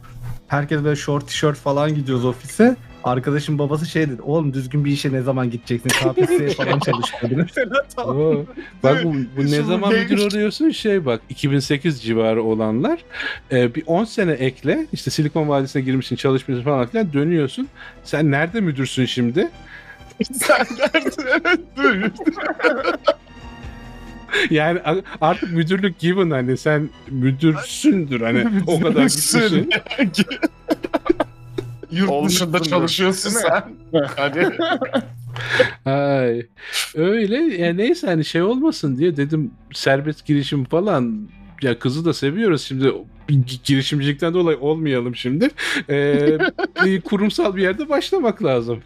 [0.48, 2.76] herkes böyle short tişört falan gidiyoruz ofise.
[3.06, 4.22] Arkadaşım babası şey dedi.
[4.22, 5.88] Oğlum düzgün bir işe ne zaman gideceksin?
[5.88, 7.38] KPSS'ye falan çalışıyordun.
[7.38, 8.16] Mesela tamam.
[8.16, 8.44] Oo.
[8.82, 12.98] Bak bu, bu ne zaman müdür oluyorsun şey bak 2008 civarı olanlar
[13.52, 17.68] e, bir 10 sene ekle işte Silikon Vadisi'ne girmişsin çalışmışsın falan filan dönüyorsun.
[18.04, 19.50] Sen nerede müdürsün şimdi?
[20.32, 20.66] Sen
[21.44, 21.94] evet dur.
[24.50, 24.80] Yani
[25.20, 29.70] artık müdürlük given hani sen müdürsündür hani o kadar Müdürsün.
[31.90, 33.64] Yurt Olmuşsundur, dışında çalışıyorsun sen.
[34.16, 34.58] Hadi.
[35.84, 36.46] Ay.
[36.94, 41.28] Öyle ya neyse hani şey olmasın diye dedim serbest girişim falan
[41.62, 42.92] ya kızı da seviyoruz şimdi
[43.64, 45.50] girişimcilikten dolayı olmayalım şimdi.
[45.90, 46.38] Ee,
[46.84, 48.82] bir kurumsal bir yerde başlamak lazım.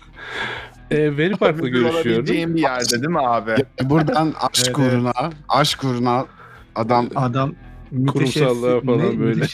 [0.90, 2.26] Ee, Veri Park'la görüşüyorum.
[2.26, 3.54] bir yerde değil mi abi?
[3.82, 5.12] Buradan aşk uğruna,
[5.48, 6.26] aşk uğruna
[6.74, 7.54] adam Adam
[8.06, 9.46] Kurumsallığa falan ne- böyle.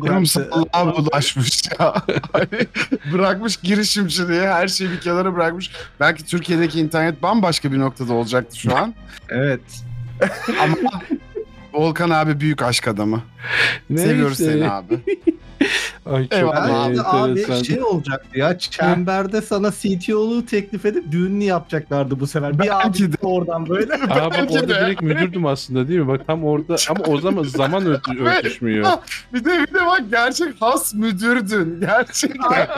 [0.00, 1.94] kurumsallığa bulaşmış ya.
[2.32, 2.66] Hani
[3.12, 5.70] bırakmış girişimciliği, her şeyi bir kenara bırakmış.
[6.00, 8.94] Belki Türkiye'deki internet bambaşka bir noktada olacaktı şu an.
[9.28, 9.60] Evet.
[10.60, 10.76] Ama
[11.72, 13.22] Volkan abi büyük aşk adamı.
[13.90, 14.08] Neyse.
[14.08, 15.00] Seviyoruz seni abi.
[16.06, 16.88] Ay çok Eyvallah.
[16.88, 17.62] Belki abi enteresan.
[17.62, 18.58] şey olacaktı ya.
[18.58, 22.58] Çemberde sana CTO'luğu teklif edip düğününü yapacaklardı bu sefer.
[22.58, 23.16] Bir abi de.
[23.22, 23.94] oradan böyle.
[24.10, 24.74] Aa bak orada de.
[24.74, 26.08] direkt müdürdüm aslında değil mi?
[26.08, 28.86] Bak tam orada ama o zaman zaman örtü- örtüşmüyor.
[29.34, 31.80] Bir de bir de bak gerçek has müdürdün.
[31.80, 32.68] Gerçekten.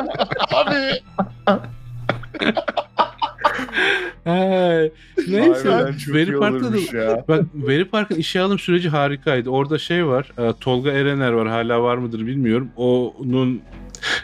[0.55, 1.01] abi.
[4.27, 4.90] Ay,
[5.28, 5.90] Neyse.
[6.09, 7.24] Veri Park'ta da.
[7.28, 9.51] Bak Veri Park'ın işe alım süreci harikaydı.
[9.51, 10.32] Orada şey var.
[10.39, 11.48] e, Tolga Erener var.
[11.48, 12.69] Hala var mıdır bilmiyorum.
[12.77, 13.62] Onun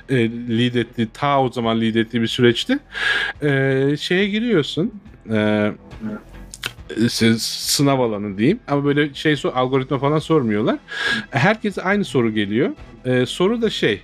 [0.09, 2.79] e, lead ettiği, ta o zaman lead ettiği bir süreçti.
[3.43, 4.93] E, şeye giriyorsun.
[5.33, 5.71] E,
[7.39, 10.79] sınav alanı diyeyim ama böyle şey algoritma falan sormuyorlar.
[11.31, 12.71] Herkese aynı soru geliyor.
[13.05, 14.03] E, soru da şey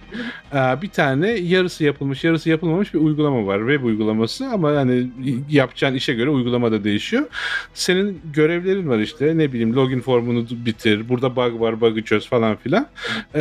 [0.52, 5.06] e, bir tane yarısı yapılmış yarısı yapılmamış bir uygulama var web uygulaması ama hani
[5.50, 7.26] yapacağın işe göre uygulama da değişiyor.
[7.74, 12.56] Senin görevlerin var işte ne bileyim login formunu bitir burada bug var bug'ı çöz falan
[12.56, 12.86] filan.
[13.34, 13.40] E,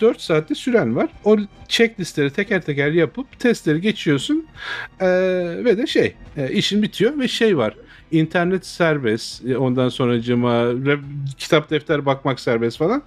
[0.00, 1.08] 4 saatte süren var.
[1.24, 1.36] O
[1.68, 4.46] checklistleri teker teker yapıp testleri geçiyorsun
[5.00, 5.06] E,
[5.64, 7.74] ve de şey e, işin bitiyor ve şey var
[8.10, 9.46] internet serbest.
[9.46, 10.64] E, Ondan sonra cıma
[11.38, 13.02] kitap defter bakmak serbest falan.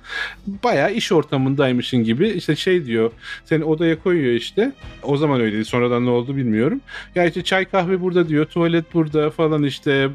[0.63, 2.29] Bayağı iş ortamındaymışın gibi.
[2.29, 3.11] İşte şey diyor.
[3.45, 4.71] Seni odaya koyuyor işte.
[5.03, 5.65] O zaman öyleydi.
[5.65, 6.81] Sonradan ne oldu bilmiyorum.
[7.15, 8.45] Ya işte çay kahve burada diyor.
[8.45, 10.09] Tuvalet burada falan işte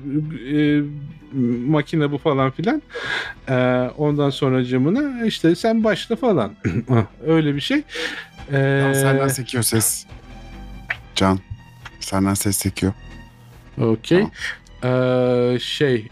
[0.53, 0.81] e,
[1.67, 2.83] makine bu falan filan.
[3.49, 3.55] E,
[3.99, 6.53] ondan sonra cımına işte sen başla falan.
[7.27, 7.83] Öyle bir şey.
[8.53, 10.07] E, Can, senden sekiyor ses.
[11.15, 11.39] Can.
[12.01, 12.93] Senden ses sekiyor.
[13.81, 14.25] Okey.
[14.85, 16.09] Ee, şey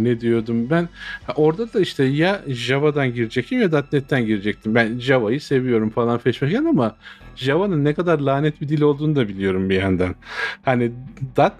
[0.00, 0.88] ne diyordum ben?
[1.36, 4.74] Orada da işte ya Java'dan girecektim ya .NET'ten girecektim.
[4.74, 6.96] Ben Java'yı seviyorum falan feşmeken ama
[7.36, 10.14] Java'nın ne kadar lanet bir dil olduğunu da biliyorum bir yandan.
[10.62, 10.92] Hani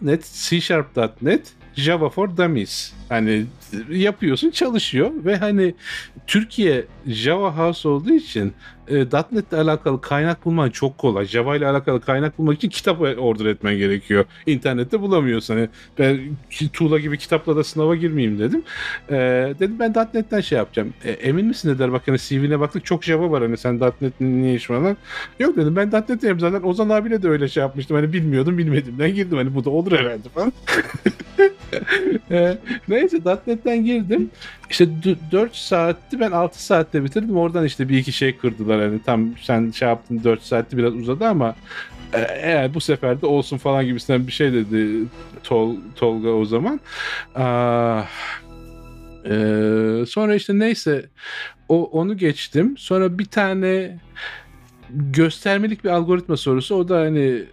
[0.02, 3.44] .NET C Sharp.NET Java for Dummies hani
[3.90, 5.74] yapıyorsun çalışıyor ve hani
[6.26, 8.52] Türkiye Java House olduğu için
[8.88, 8.94] e,
[9.32, 11.24] .NET ile alakalı kaynak bulman çok kolay.
[11.24, 14.24] Java ile alakalı kaynak bulmak için kitap order etmen gerekiyor.
[14.46, 15.54] İnternette bulamıyorsun.
[15.54, 15.68] Hani
[15.98, 16.20] ben
[16.72, 18.62] tuğla gibi kitapla da sınava girmeyeyim dedim.
[19.10, 19.16] E,
[19.58, 20.94] dedim ben .NET'ten şey yapacağım.
[21.04, 24.54] E, emin misin dediler bak hani CV'ne baktık çok Java var hani sen .NET'in niye
[24.54, 24.96] iş falan.
[25.38, 27.96] Yok dedim ben .NET'im zaten Ozan abiyle de öyle şey yapmıştım.
[27.96, 29.38] Hani bilmiyordum bilmediğimden girdim.
[29.38, 30.52] Hani bu da olur herhalde falan.
[32.30, 32.58] E,
[33.02, 34.30] neyse .NET'ten girdim.
[34.70, 34.88] İşte
[35.32, 37.36] 4 saatti ben 6 saatte bitirdim.
[37.36, 38.80] Oradan işte bir iki şey kırdılar.
[38.80, 41.54] Hani tam sen şey yaptın 4 saatti biraz uzadı ama
[42.14, 45.04] e, eğer bu sefer de olsun falan gibisinden bir şey dedi
[45.44, 46.80] Tol, Tolga o zaman.
[47.34, 48.06] Ah,
[49.24, 49.34] e,
[50.08, 51.06] sonra işte neyse
[51.68, 52.74] o onu geçtim.
[52.78, 53.98] Sonra bir tane
[54.90, 56.74] göstermelik bir algoritma sorusu.
[56.74, 57.44] O da hani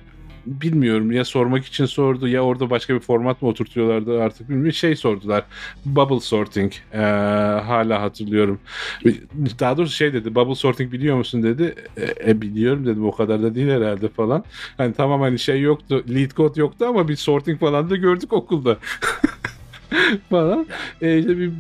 [0.46, 4.74] bilmiyorum ya sormak için sordu ya orada başka bir format mı oturtuyorlardı artık bilmiyorum.
[4.74, 5.44] Şey sordular.
[5.86, 6.74] Bubble sorting.
[6.94, 6.98] Ee,
[7.66, 8.60] hala hatırlıyorum.
[9.60, 10.36] Daha doğrusu şey dedi.
[10.36, 11.76] Bubble sorting biliyor musun dedi.
[11.98, 13.06] E, e, biliyorum dedim.
[13.06, 14.44] O kadar da değil herhalde falan.
[14.78, 16.04] Hani tamam hani şey yoktu.
[16.10, 18.78] Lead code yoktu ama bir sorting falan da gördük okulda.
[20.30, 20.68] falan.
[21.02, 21.52] E, işte bir e,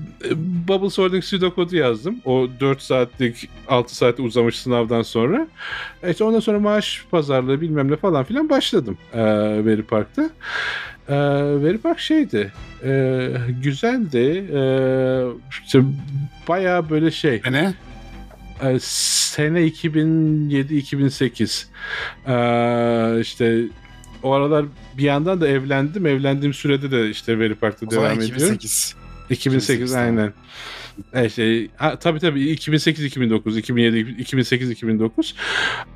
[0.67, 2.21] bubble sorting pseudokodu yazdım.
[2.25, 5.47] O 4 saatlik 6 saat uzamış sınavdan sonra.
[6.03, 9.21] E, işte ondan sonra maaş pazarlığı bilmem ne falan filan başladım e,
[9.65, 10.29] Veri Park'ta.
[11.09, 11.15] E,
[11.63, 12.51] Veri Park şeydi.
[12.83, 13.31] E,
[13.63, 14.45] güzeldi.
[14.53, 14.61] E,
[15.63, 15.81] işte
[16.47, 17.41] bayağı böyle şey.
[17.51, 17.73] Ne?
[18.79, 21.65] Sene 2007-2008.
[22.27, 23.61] E, işte
[24.23, 24.65] o aralar
[24.97, 26.05] bir yandan da evlendim.
[26.05, 28.25] Evlendiğim sürede de işte Veri Park'ta O devam ediyorum.
[28.25, 28.95] 2008.
[29.29, 30.33] 2008 aynen.
[31.13, 35.35] E şey, ha, tabii tabii 2008 2009 2007 2008 2009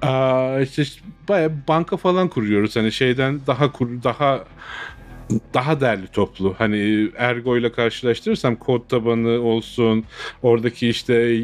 [0.01, 0.83] Aa, işte
[1.29, 4.43] baya banka falan kuruyoruz hani şeyden daha kur, daha
[5.53, 6.55] daha derli toplu.
[6.57, 10.05] Hani Ergo ile karşılaştırırsam kod tabanı olsun,
[10.41, 11.37] oradaki işte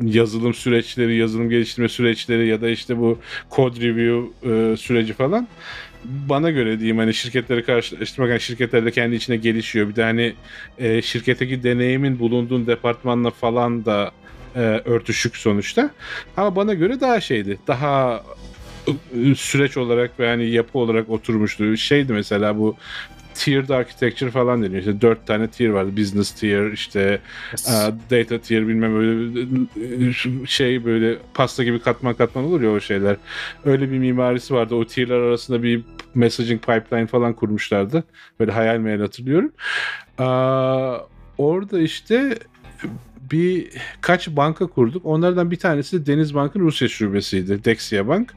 [0.00, 3.18] yazılım süreçleri, yazılım geliştirme süreçleri ya da işte bu
[3.56, 5.48] code review e, süreci falan
[6.04, 9.88] bana göre diyeyim hani şirketleri karşılaştırmak yani şirketler de kendi içine gelişiyor.
[9.88, 10.34] Bir de hani
[10.78, 14.10] e, şirketteki deneyimin bulunduğun departmanla falan da
[14.56, 15.90] e, örtüşük sonuçta.
[16.36, 17.58] Ama bana göre daha şeydi.
[17.66, 18.22] Daha
[19.36, 21.76] süreç olarak ve yani yapı olarak oturmuştu.
[21.76, 22.76] Şeydi mesela bu
[23.40, 24.80] tiered architecture falan deniyor.
[24.80, 25.96] İşte dört tane tier vardı.
[25.96, 27.20] Business tier, işte
[27.54, 33.16] uh, data tier bilmem böyle şey böyle pasta gibi katman katman olur ya o şeyler.
[33.64, 34.74] Öyle bir mimarisi vardı.
[34.74, 35.82] O tierler arasında bir
[36.14, 38.04] messaging pipeline falan kurmuşlardı.
[38.40, 39.52] Böyle hayal meyal hatırlıyorum.
[40.18, 41.06] Uh,
[41.38, 42.38] orada işte
[43.30, 43.70] bir
[44.00, 45.06] kaç banka kurduk.
[45.06, 47.64] Onlardan bir tanesi Deniz Bank'ın Rusya şubesiydi.
[47.64, 48.34] Dexia Bank.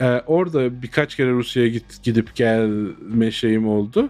[0.00, 4.08] Ee, orada birkaç kere Rusya'ya git, gidip gelme şeyim oldu.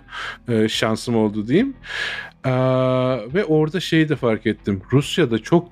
[0.48, 1.74] Ee, şansım oldu diyeyim.
[2.44, 2.50] Ee,
[3.34, 4.82] ve orada şeyi de fark ettim.
[4.92, 5.68] Rusya'da çok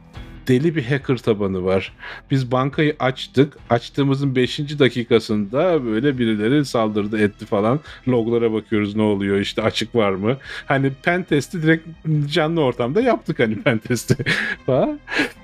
[0.49, 1.93] deli bir hacker tabanı var.
[2.31, 3.57] Biz bankayı açtık.
[3.71, 4.59] Açtığımızın 5.
[4.59, 7.81] dakikasında böyle birileri saldırdı etti falan.
[8.09, 10.37] Loglara bakıyoruz ne oluyor işte açık var mı?
[10.67, 11.89] Hani pen testi direkt
[12.27, 14.17] canlı ortamda yaptık hani pen testi
[14.67, 15.01] falan.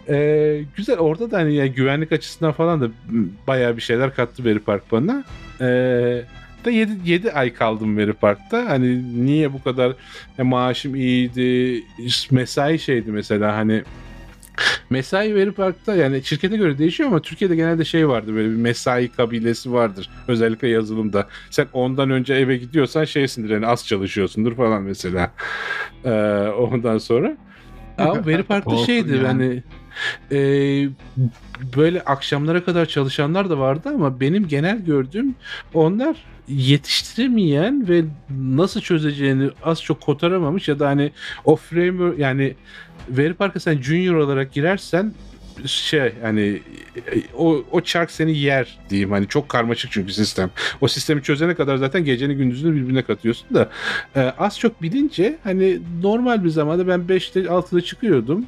[0.08, 2.88] Ee, güzel orada da hani yani güvenlik açısından falan da
[3.46, 5.24] bayağı bir şeyler kattı Veri Park bana.
[5.60, 6.22] Ee,
[6.64, 8.68] da 7, 7 ay kaldım Veri Park'ta.
[8.68, 9.92] Hani niye bu kadar
[10.38, 11.82] e, maaşım iyiydi,
[12.30, 13.82] mesai şeydi mesela hani
[14.90, 19.08] Mesai Veri Park'ta yani şirkete göre değişiyor ama Türkiye'de genelde şey vardır böyle bir mesai
[19.08, 20.10] kabilesi vardır.
[20.28, 21.28] Özellikle yazılımda.
[21.50, 25.32] Sen ondan önce eve gidiyorsan şeysindir yani az çalışıyorsundur falan mesela.
[26.04, 26.10] Ee,
[26.58, 27.36] ondan sonra.
[27.98, 29.26] Ama Veri Park'ta şeydi yani.
[29.26, 29.62] hani
[30.32, 30.40] e,
[31.76, 35.34] böyle akşamlara kadar çalışanlar da vardı ama benim genel gördüğüm
[35.74, 36.16] onlar
[36.48, 38.04] yetiştiremeyen ve
[38.38, 41.12] nasıl çözeceğini az çok kotaramamış ya da hani
[41.44, 42.54] o framework yani
[43.08, 45.12] Veri Park'a sen junior olarak girersen
[45.66, 46.62] şey hani
[47.36, 50.50] o, o çark seni yer diyeyim hani çok karmaşık çünkü sistem.
[50.80, 53.70] O sistemi çözene kadar zaten geceni gündüzünü birbirine katıyorsun da
[54.16, 58.46] e, az çok bilince hani normal bir zamanda ben 5'te 6'da çıkıyordum.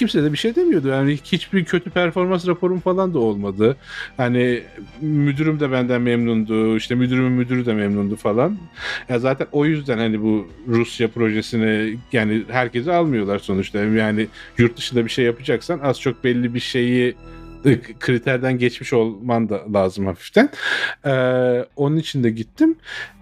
[0.00, 0.88] Kimse de bir şey demiyordu.
[0.88, 3.76] Yani hiçbir kötü performans raporum falan da olmadı.
[4.16, 4.62] Hani
[5.00, 6.76] müdürüm de benden memnundu.
[6.76, 8.58] işte müdürümün müdürü de memnundu falan.
[9.08, 13.78] Ya zaten o yüzden hani bu Rusya projesini yani herkesi almıyorlar sonuçta.
[13.78, 14.26] Yani
[14.58, 17.16] yurt dışında bir şey yapacaksan az çok belli bir şeyi
[18.00, 20.50] kriterden geçmiş olman da lazım hafiften.
[21.06, 22.76] Ee, onun için de gittim.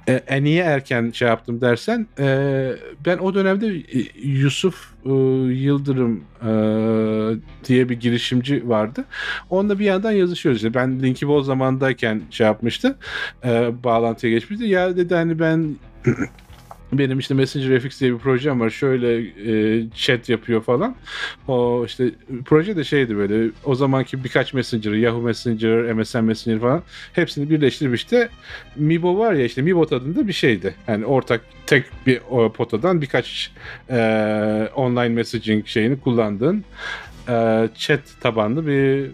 [0.08, 2.70] Ee, e, niye erken şey yaptım dersen e,
[3.06, 3.82] ben o dönemde e,
[4.22, 5.10] Yusuf e,
[5.52, 6.50] Yıldırım e,
[7.64, 9.04] diye bir girişimci vardı.
[9.50, 10.58] Onunla bir yandan yazışıyoruz.
[10.58, 12.98] İşte ben linki o zamandayken şey yapmıştı.
[13.44, 14.66] E, bağlantıya geçmişti.
[14.66, 15.76] Ya dedi hani ben
[16.92, 18.70] benim işte Messenger FX diye bir projem var.
[18.70, 20.94] Şöyle e, chat yapıyor falan.
[21.48, 22.10] O işte
[22.44, 26.82] proje de şeydi böyle o zamanki birkaç Messenger, Yahoo Messenger, MSN Messenger falan
[27.12, 28.28] hepsini birleştirip işte
[28.76, 30.74] Mibo var ya işte Mibot adında bir şeydi.
[30.88, 33.52] Yani ortak tek bir o potadan birkaç
[33.90, 36.64] e, online messaging şeyini kullandığın
[37.28, 39.10] e, chat tabanlı bir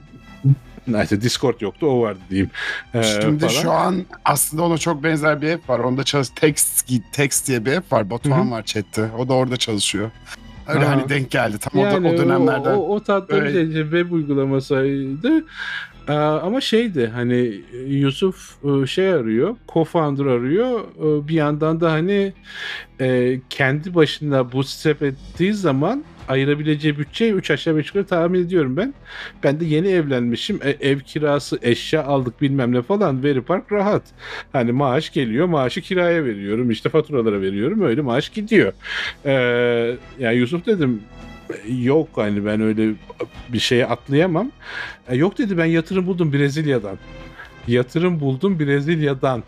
[0.87, 2.51] Neyse Discord yoktu o vardı diyeyim.
[2.95, 3.63] Ee, Şimdi falan.
[3.63, 5.79] şu an aslında ona çok benzer bir app var.
[5.79, 8.11] Onda çalış Text, Text diye bir app var.
[8.11, 9.11] Batuhan var chatte.
[9.19, 10.11] O da orada çalışıyor.
[10.69, 10.91] Öyle Aha.
[10.91, 11.59] hani denk geldi.
[11.59, 12.75] Tam yani o, o dönemlerden.
[12.75, 13.69] O, o, o tatlı öyle...
[13.69, 15.45] bir şey, web uygulamasıydı.
[16.09, 20.81] Ee, ama şeydi hani Yusuf e, şey arıyor, co-founder arıyor.
[20.81, 22.33] Ee, bir yandan da hani
[23.01, 28.95] e, kendi başına bootstrap ettiği zaman ayırabileceği bütçeyi 3 aşağı 5 yukarı tahmin ediyorum ben.
[29.45, 30.61] Ben de yeni evlenmişim.
[30.65, 33.23] E, ev kirası, eşya aldık bilmem ne falan.
[33.23, 34.03] Veri Park rahat.
[34.53, 35.47] Hani maaş geliyor.
[35.47, 36.71] Maaşı kiraya veriyorum.
[36.71, 37.83] işte faturalara veriyorum.
[37.83, 38.73] Öyle maaş gidiyor.
[39.27, 41.03] Ee, yani Yusuf dedim
[41.69, 42.95] yok hani ben öyle
[43.49, 44.51] bir şeye atlayamam.
[45.09, 46.99] E, yok dedi ben yatırım buldum Brezilya'dan.
[47.67, 49.43] Yatırım buldum Brezilya'dan.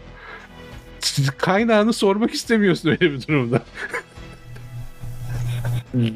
[1.39, 3.63] Kaynağını sormak istemiyorsun öyle bir durumda.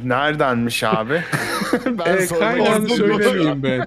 [0.05, 1.23] Neredenmiş abi?
[1.87, 2.87] ben E, istiyorum.
[2.89, 3.85] söylemeyeyim ben.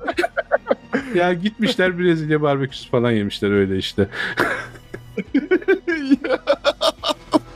[1.20, 4.08] ya gitmişler Brezilya barbeküsü falan yemişler öyle işte.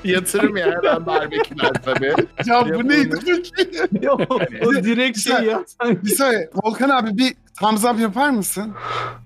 [0.03, 2.13] Yatırım ya hemen barbeküler tabii.
[2.45, 4.11] ya bu neydi peki?
[4.65, 5.63] o direkt şey ya.
[6.03, 8.73] Bir saniye Volkan abi bir thumbs up yapar mısın?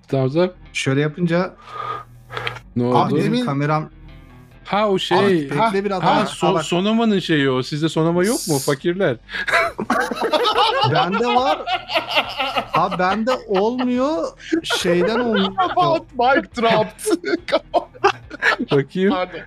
[0.08, 1.54] Tamam da Şöyle yapınca
[2.76, 3.16] ne abi oldu?
[3.16, 3.90] benim demin- kameram
[4.72, 5.18] Ha o şey.
[5.18, 6.22] Abi, bekle biraz Ha, daha.
[6.24, 7.64] so- Ha, bak, Sonoma'nın şeyi o.
[7.64, 9.18] Sizde Sonoma yok mu fakirler?
[10.94, 11.62] bende var.
[12.74, 14.28] Abi bende olmuyor.
[14.64, 15.48] Şeyden olmuyor.
[15.58, 17.18] About mic dropped.
[18.72, 19.10] Bakayım.
[19.10, 19.40] Pardon.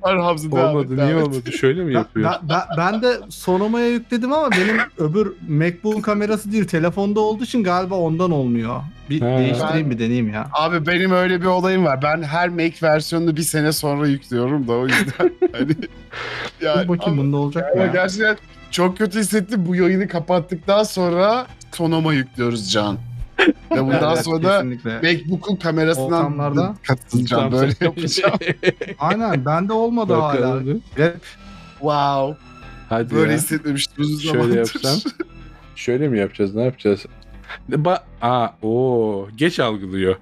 [0.00, 0.96] Pardon Hamza devam et, Olmadı.
[0.96, 1.24] devam Niye et.
[1.26, 1.52] olmadı?
[1.52, 2.30] Şöyle mi yapıyor?
[2.42, 7.64] ben, ben, ben de Sonoma'ya yükledim ama benim öbür MacBook kamerası değil telefonda olduğu için
[7.64, 8.80] galiba ondan olmuyor.
[9.10, 9.38] Bir Ha.
[9.38, 10.48] değiştireyim bir deneyeyim ya.
[10.52, 12.02] Abi benim öyle bir olayım var.
[12.02, 15.30] Ben her Make versiyonunu bir sene sonra yüklüyorum da o yüzden.
[15.52, 15.68] hani,
[16.60, 17.92] Dur bakayım bunda olacak mı Ama ya?
[17.92, 18.36] gerçekten
[18.70, 19.66] çok kötü hissettim.
[19.66, 22.98] Bu yayını kapattıktan sonra Sonoma yüklüyoruz Can.
[23.72, 24.64] Ve bundan Evet, sonra da.
[25.02, 27.52] MacBook'un kamerasından Ortamlarda- katılacağım.
[27.52, 28.38] Böyle yapacağım.
[28.98, 30.60] Aynen bende olmadı hala.
[30.98, 31.16] Rap
[31.78, 32.36] wow.
[32.88, 33.38] Hadi Böyle ya.
[33.38, 34.56] hissetmemiştim uzun Şöyle zamandır.
[34.56, 35.12] yapsam.
[35.76, 36.54] Şöyle mi yapacağız?
[36.54, 37.06] Ne yapacağız?
[37.68, 40.16] Ba Aa, o geç algılıyor.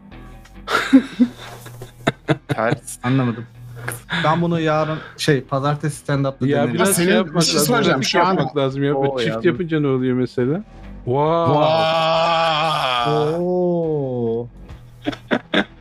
[2.49, 2.99] Ters.
[3.03, 3.45] anlamadım.
[4.25, 6.75] Ben bunu yarın şey pazartesi stand-up'ta Ya denerim.
[6.75, 7.75] biraz Senin- şey yapmak bir şey lazım.
[7.77, 8.85] pratik Şu an- yapmak lazım.
[8.85, 8.95] Ya.
[8.95, 9.51] Oo, Çift ya.
[9.51, 10.65] yapınca ne oluyor mesela?
[11.05, 11.55] Wow.
[11.55, 13.37] Wow.
[13.43, 14.47] Oo.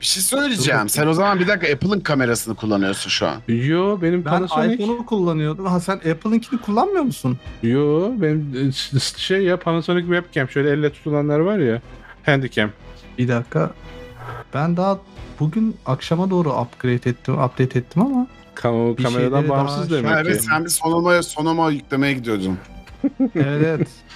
[0.01, 0.89] Bir şey söyleyeceğim.
[0.89, 3.35] Sen o zaman bir dakika Apple'ın kamerasını kullanıyorsun şu an.
[3.47, 4.73] Yo benim Ben Panasonic.
[4.83, 5.65] iPhone'u kullanıyordum.
[5.65, 7.37] Ha sen Apple'ınkini kullanmıyor musun?
[7.63, 11.81] Yo benim e, şey ya Panasonic webcam şöyle elle tutulanlar var ya.
[12.25, 12.69] Handycam.
[13.17, 13.71] Bir dakika.
[14.53, 14.99] Ben daha
[15.39, 20.17] bugün akşama doğru upgrade ettim, update ettim ama Kam Bir kameradan bağımsız demek ki.
[20.21, 22.57] evet sen bir Sonoma, Sonoma yüklemeye gidiyordun.
[23.19, 23.87] evet evet.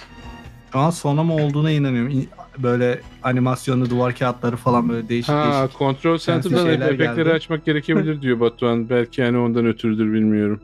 [0.74, 2.26] Şu an Sonoma olduğuna inanıyorum.
[2.58, 5.78] Böyle animasyonlu duvar kağıtları falan böyle değişik Ha, değişik.
[5.78, 7.30] Control Center'dan şeyler efektleri geldi.
[7.32, 8.90] açmak gerekebilir diyor Batuhan.
[8.90, 10.60] Belki yani ondan ötürüdür bilmiyorum.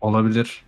[0.00, 0.62] Olabilir.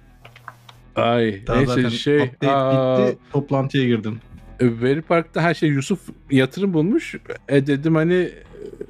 [0.97, 2.19] Ay Daha neyse zaten şey.
[2.23, 3.19] update aa, bitti.
[3.33, 4.19] Toplantıya girdim.
[4.61, 6.01] Veri Park'ta her şey Yusuf
[6.31, 7.15] yatırım bulmuş.
[7.49, 8.31] E dedim hani e,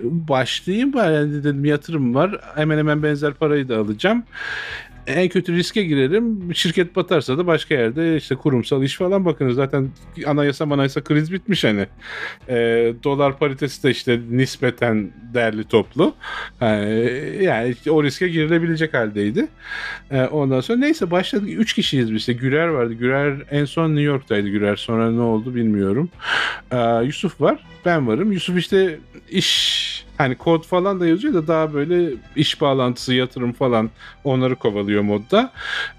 [0.03, 2.41] başlayayım bari yani dedim yatırım var.
[2.55, 4.23] Hemen hemen benzer parayı da alacağım.
[5.11, 6.55] En kötü riske girerim.
[6.55, 9.55] Şirket batarsa da başka yerde işte kurumsal iş falan bakınız.
[9.55, 9.91] Zaten
[10.27, 11.87] anayasa manayasa kriz bitmiş hani.
[12.49, 12.57] E,
[13.05, 16.15] dolar paritesi de işte nispeten değerli toplu.
[16.61, 16.67] E,
[17.41, 19.49] yani işte o riske girilebilecek haldeydi.
[20.11, 21.49] E, ondan sonra neyse başladık.
[21.53, 22.33] Üç kişiyiz biz işte.
[22.33, 22.95] Gürer vardı.
[22.95, 24.77] Gürer en son New York'taydı Gürer.
[24.77, 26.11] Sonra ne oldu bilmiyorum.
[26.71, 27.59] E, Yusuf var.
[27.85, 28.33] Ben varım.
[28.33, 28.99] Yusuf işte
[29.31, 33.91] iş hani kod falan da yazıyor da daha böyle iş bağlantısı, yatırım falan
[34.25, 35.53] onları kovalıyor modda.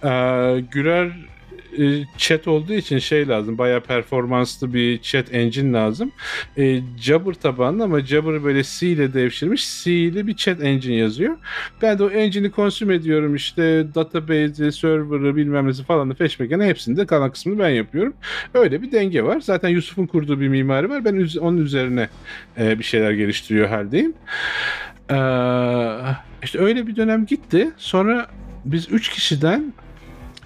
[0.04, 0.10] E,
[0.72, 1.12] Gürer
[1.80, 3.58] e, chat olduğu için şey lazım.
[3.58, 6.12] Bayağı performanslı bir chat engine lazım.
[6.58, 9.84] E, Jabber tabanlı ama Jabber böyle C ile devşirmiş.
[9.84, 11.38] C ile bir chat engine yazıyor.
[11.82, 16.98] Ben de o engine'i consume ediyorum işte database'i, server'ı bilmem nesi falan da feşmekene hepsini
[16.98, 18.14] de kalan kısmını ben yapıyorum.
[18.54, 19.42] Öyle bir denge var.
[19.42, 21.06] Zaten Yusuf'un kurduğu bir mimari var.
[21.06, 22.10] Ben onun üzerine
[22.58, 24.14] e, bir şeyler geliştiriyor haldeyim.
[25.12, 25.16] Ee,
[26.44, 27.72] işte öyle bir dönem gitti.
[27.78, 28.28] Sonra
[28.66, 29.74] biz 3 kişiden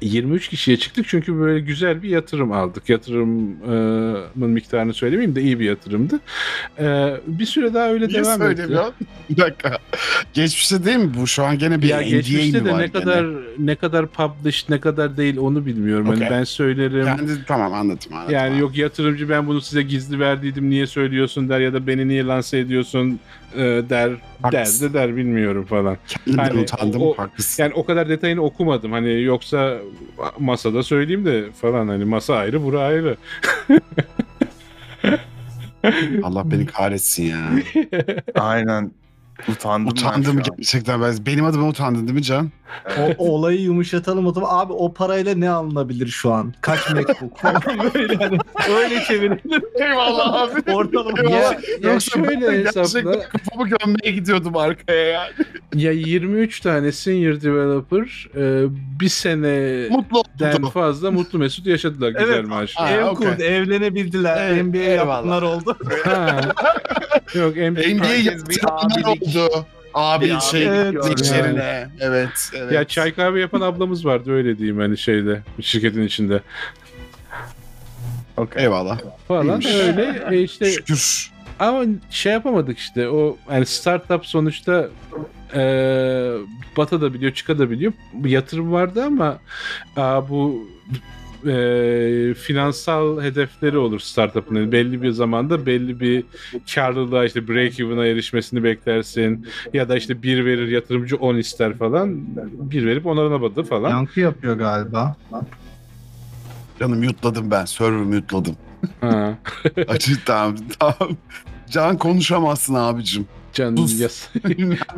[0.01, 2.89] 23 kişiye çıktık çünkü böyle güzel bir yatırım aldık.
[2.89, 6.19] Yatırımın miktarını söylemeyeyim de iyi bir yatırımdı.
[6.79, 8.69] Ee, bir süre daha öyle Niye devam etti.
[9.29, 9.77] Bir dakika.
[10.33, 11.27] Geçmişte değil mi bu?
[11.27, 12.91] Şu an gene bir ya NDA geçmişte mi de var ne gene?
[12.91, 13.25] kadar
[13.59, 16.05] ne kadar published ne kadar değil onu bilmiyorum.
[16.05, 16.29] Hani Okey.
[16.29, 17.05] ben söylerim.
[17.05, 18.33] Kendi, tamam anladım anladım.
[18.33, 18.59] Yani anladım.
[18.59, 22.59] yok yatırımcı ben bunu size gizli verdiydim niye söylüyorsun der ya da beni niye lanse
[22.59, 23.19] ediyorsun
[23.57, 23.83] e,
[24.51, 25.97] der de der bilmiyorum falan.
[26.07, 27.01] Kendimden hani utandım.
[27.01, 27.63] o- haklısın.
[27.63, 29.77] Yani o kadar detayını okumadım hani yoksa
[30.39, 33.17] masada söyleyeyim de falan hani masa ayrı bura ayrı.
[36.23, 37.49] Allah beni kahretsin ya.
[38.35, 38.91] Aynen.
[39.49, 40.43] Utandım, ben Utandım an.
[40.57, 41.15] gerçekten ben.
[41.25, 42.51] Benim adıma utandın değil mi Can?
[42.99, 44.49] O, o olayı yumuşatalım o zaman.
[44.59, 46.53] Abi o parayla ne alınabilir şu an?
[46.61, 47.61] Kaç MacBook falan
[47.93, 48.37] böyle hani
[48.69, 49.61] öyle çevirelim.
[49.75, 50.71] Eyvallah abi.
[50.73, 51.29] Ortalama.
[51.29, 53.19] Ya, ya Yoksa şöyle ben hesapla.
[53.29, 55.31] kafamı gömmeye gidiyordum arkaya yani.
[55.75, 58.65] Ya 23 tane senior developer e,
[58.99, 60.69] bir seneden Mutlu oldum.
[60.69, 62.47] fazla mutlu mesut yaşadılar güzel Evet.
[62.47, 62.89] maaşla.
[62.89, 63.29] Ev okey.
[63.31, 64.47] kurdu, evlenebildiler.
[64.51, 64.97] Evet, NBA eyvallah.
[64.97, 65.77] yapanlar oldu.
[67.33, 68.31] Yok NBA, NBA
[68.67, 69.07] abilik.
[69.07, 69.65] oldu.
[69.93, 71.87] Abi Bir şey evet, içerine.
[71.99, 72.71] Evet, evet.
[72.73, 76.41] ya çay kahve yapan ablamız vardı öyle diyeyim hani şeyde şirketin içinde
[78.37, 78.63] Okey.
[78.63, 78.99] Eyvallah.
[79.27, 79.67] falan İyiymiş.
[79.87, 81.31] öyle e işte Şükür.
[81.59, 84.87] ama şey yapamadık işte o yani startup sonuçta
[85.55, 85.61] e,
[86.77, 89.39] bata da biliyor çıka da biliyor bu yatırım vardı ama
[89.97, 90.67] aa, bu
[91.47, 96.23] e, finansal hedefleri olur startup'ın Yani belli bir zamanda belli bir
[96.75, 102.23] karlılığa işte break even'a erişmesini beklersin ya da işte bir verir yatırımcı 10 ister falan
[102.71, 103.89] bir verip onarılamadı falan.
[103.89, 105.15] Yankı yapıyor galiba.
[106.79, 107.65] Canım yutladım ben.
[107.65, 108.55] Server mutladım.
[109.01, 109.37] Ha.
[109.87, 111.17] Açık tamam tamam.
[111.69, 113.27] Can konuşamazsın abicim.
[113.53, 113.99] Can Sus.
[113.99, 114.29] yas.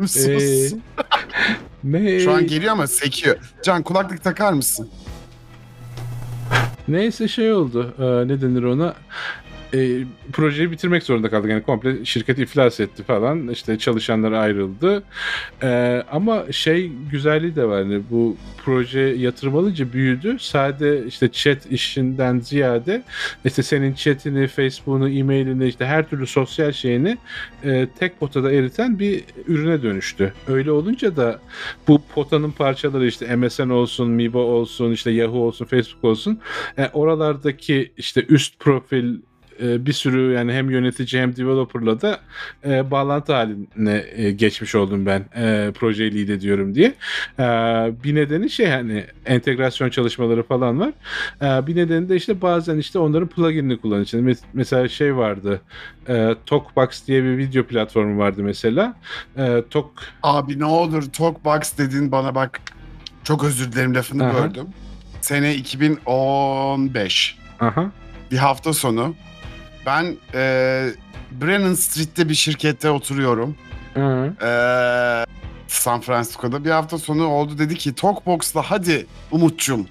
[0.00, 0.18] Sus.
[0.26, 0.68] Ee,
[1.84, 2.20] ne?
[2.20, 3.36] Şu an geliyor ama sekiyor.
[3.62, 4.88] Can kulaklık takar mısın?
[6.88, 7.94] Neyse şey oldu.
[7.98, 8.94] Ee, ne denir ona?
[9.74, 9.98] Ee,
[10.32, 11.50] projeyi bitirmek zorunda kaldık.
[11.50, 13.48] Yani komple şirket iflas etti falan.
[13.48, 15.02] İşte çalışanlar ayrıldı.
[15.62, 17.78] Ee, ama şey güzelliği de var.
[17.78, 20.36] Yani bu proje yatırım alınca büyüdü.
[20.40, 23.02] Sade işte chat işinden ziyade
[23.44, 27.18] işte senin chatini, Facebook'unu, e-mailini işte her türlü sosyal şeyini
[27.64, 30.32] e, tek potada eriten bir ürüne dönüştü.
[30.46, 31.40] Öyle olunca da
[31.88, 36.40] bu potanın parçaları işte MSN olsun, Mibo olsun, işte Yahoo olsun, Facebook olsun
[36.78, 39.14] e, oralardaki işte üst profil
[39.62, 42.20] e, bir sürü yani hem yönetici hem developerla da
[42.66, 46.94] e, bağlantı haline e, geçmiş oldum ben e, projeyi lead ediyorum diye.
[47.38, 47.44] E,
[48.04, 50.92] bir nedeni şey hani entegrasyon çalışmaları falan var.
[51.42, 53.78] E, bir nedeni de işte bazen işte onların pluginini.
[53.78, 55.60] Mes- mesela şey vardı.
[56.08, 58.96] E, Talkbox diye bir video platformu vardı mesela.
[59.36, 59.90] E, Talk
[60.22, 62.60] Abi ne olur Talkbox dedin bana bak.
[63.24, 64.34] Çok özür dilerim lafını Aha.
[64.34, 64.66] böldüm.
[65.20, 67.38] Sene 2015.
[67.60, 67.90] aha
[68.30, 69.14] Bir hafta sonu.
[69.88, 70.40] Ben e,
[71.40, 73.56] Brennan Street'te bir şirkette oturuyorum.
[73.94, 74.32] Hı.
[74.42, 74.50] E,
[75.68, 76.64] San Francisco'da.
[76.64, 79.86] Bir hafta sonu oldu dedi ki Talkbox'la hadi Umut'cum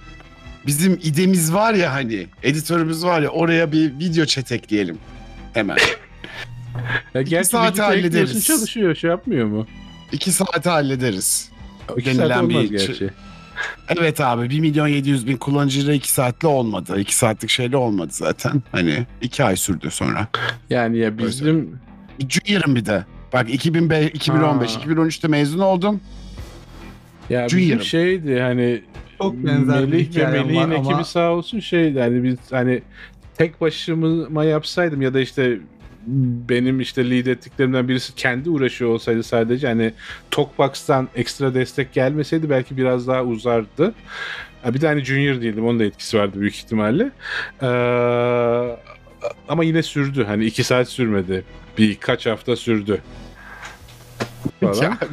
[0.66, 4.98] bizim idemiz var ya hani editörümüz var ya oraya bir video chat ekleyelim.
[5.54, 5.78] Hemen.
[7.14, 8.46] Ya gerçi saate ekliyorsun, hallederiz.
[8.46, 9.68] çalışıyor şey yapmıyor mu?
[10.12, 11.50] İki saate hallederiz.
[11.98, 13.10] İki saat Denilen olmaz bir- gerçi.
[13.88, 17.00] Evet abi 1 milyon 700 bin kullanıcıyla 2 saatle olmadı.
[17.00, 18.64] 2 saatlik şeyle olmadı zaten.
[18.72, 20.28] Hani 2 ay sürdü sonra.
[20.70, 21.80] Yani ya bizim
[22.30, 23.06] Junior'ım bir de.
[23.34, 24.80] Bak 2005, 2015, Ha.
[24.86, 26.02] 2013'te mezun oldum.
[27.30, 27.84] ya bizim Junior'ım.
[27.86, 28.82] şeydi hani
[29.18, 32.82] Çok benzer bir Melih ve hikayem Melih'in ekibi ama sağ olsun şeydi hani biz hani
[33.38, 35.60] tek başıma yapsaydım ya da işte
[36.50, 39.94] benim işte lead ettiklerimden birisi kendi uğraşıyor olsaydı sadece hani
[40.32, 43.94] Talkbox'tan ekstra destek gelmeseydi belki biraz daha uzardı.
[44.66, 47.12] Bir de hani junior değildim onun da etkisi vardı büyük ihtimalle.
[47.62, 47.68] Ee,
[49.50, 51.44] ama yine sürdü hani iki saat sürmedi.
[51.78, 53.02] Birkaç hafta sürdü.
[54.60, 54.98] Falan.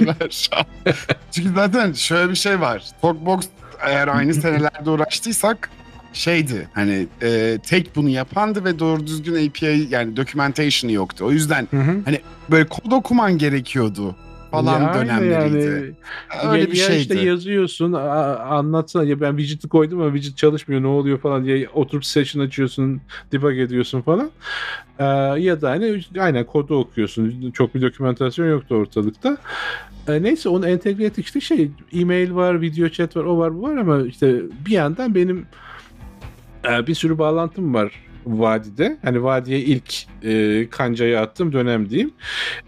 [0.00, 0.64] Yani, şu an.
[1.30, 2.84] Çünkü zaten şöyle bir şey var.
[3.02, 3.44] Talkbox
[3.80, 5.70] eğer aynı senelerde uğraştıysak
[6.14, 11.24] şeydi hani e, tek bunu yapandı ve doğru düzgün API yani documentation'ı yoktu.
[11.24, 12.02] O yüzden Hı hı.
[12.50, 14.16] böyle kod okuman gerekiyordu
[14.50, 15.94] falan Yani dönemleriydi.
[16.50, 17.00] Öyle ya, bir ya şeydi.
[17.00, 22.04] işte yazıyorsun anlatsana ya ben widget'ı koydum ama widget çalışmıyor ne oluyor falan diye oturup
[22.04, 23.00] session açıyorsun
[23.32, 24.30] debug ediyorsun falan.
[24.98, 25.04] Ee,
[25.40, 27.50] ya da hani aynen kodu okuyorsun.
[27.50, 29.36] Çok bir dokümentasyon yoktu ortalıkta.
[30.08, 33.62] Ee, neyse onu entegre ettik işte şey e-mail var, video chat var, o var bu
[33.62, 35.46] var ama işte bir yandan benim
[36.70, 37.92] e, bir sürü bağlantım var
[38.26, 38.96] vadide.
[39.02, 42.12] Hani vadiye ilk e, kancayı attığım dönem diyeyim.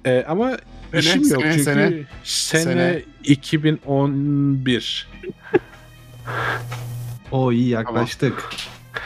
[0.04, 0.56] E, ama
[0.90, 1.92] Sene, işim yok sene, çünkü sene.
[2.24, 3.02] sene, Sene.
[3.24, 5.08] 2011.
[7.32, 8.44] o iyi yaklaştık.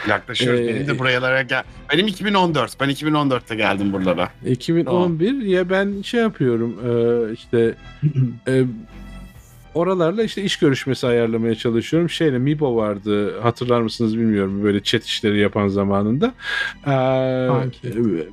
[0.09, 0.59] Yaklaşıyoruz.
[0.61, 1.63] Ee, Benim de buralara gel.
[1.93, 2.79] Benim 2014.
[2.79, 4.29] Ben 2014'te geldim buralara.
[4.45, 7.75] 2011 ya ben şey yapıyorum e, işte
[8.47, 8.63] e,
[9.73, 12.09] oralarla işte iş görüşmesi ayarlamaya çalışıyorum.
[12.09, 16.33] Şeyle Mibo vardı hatırlar mısınız bilmiyorum böyle chat işleri yapan zamanında.
[16.87, 17.49] Ee,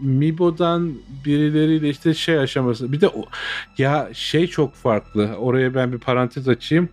[0.00, 0.94] Mibo'dan
[1.24, 2.92] birileriyle işte şey aşaması.
[2.92, 3.24] Bir de o,
[3.78, 5.34] ya şey çok farklı.
[5.38, 6.88] Oraya ben bir parantez açayım.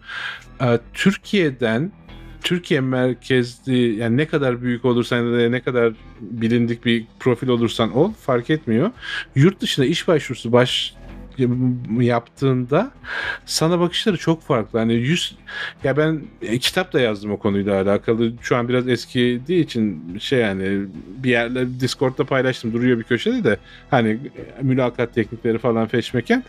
[0.61, 1.91] Ee, Türkiye'den
[2.43, 7.97] Türkiye merkezli yani ne kadar büyük olursan ya da ne kadar bilindik bir profil olursan
[7.97, 8.91] ol fark etmiyor.
[9.35, 10.95] Yurt dışında iş başvurusu baş
[11.99, 12.91] yaptığında
[13.45, 14.79] sana bakışları çok farklı.
[14.79, 15.35] Hani 100
[15.83, 18.31] ya ben e, kitap da yazdım o konuyla alakalı.
[18.41, 20.79] Şu an biraz eskidiği için şey yani
[21.17, 23.57] bir yerler Discord'da paylaştım duruyor bir köşede de
[23.91, 26.43] hani e, mülakat teknikleri falan feşmeken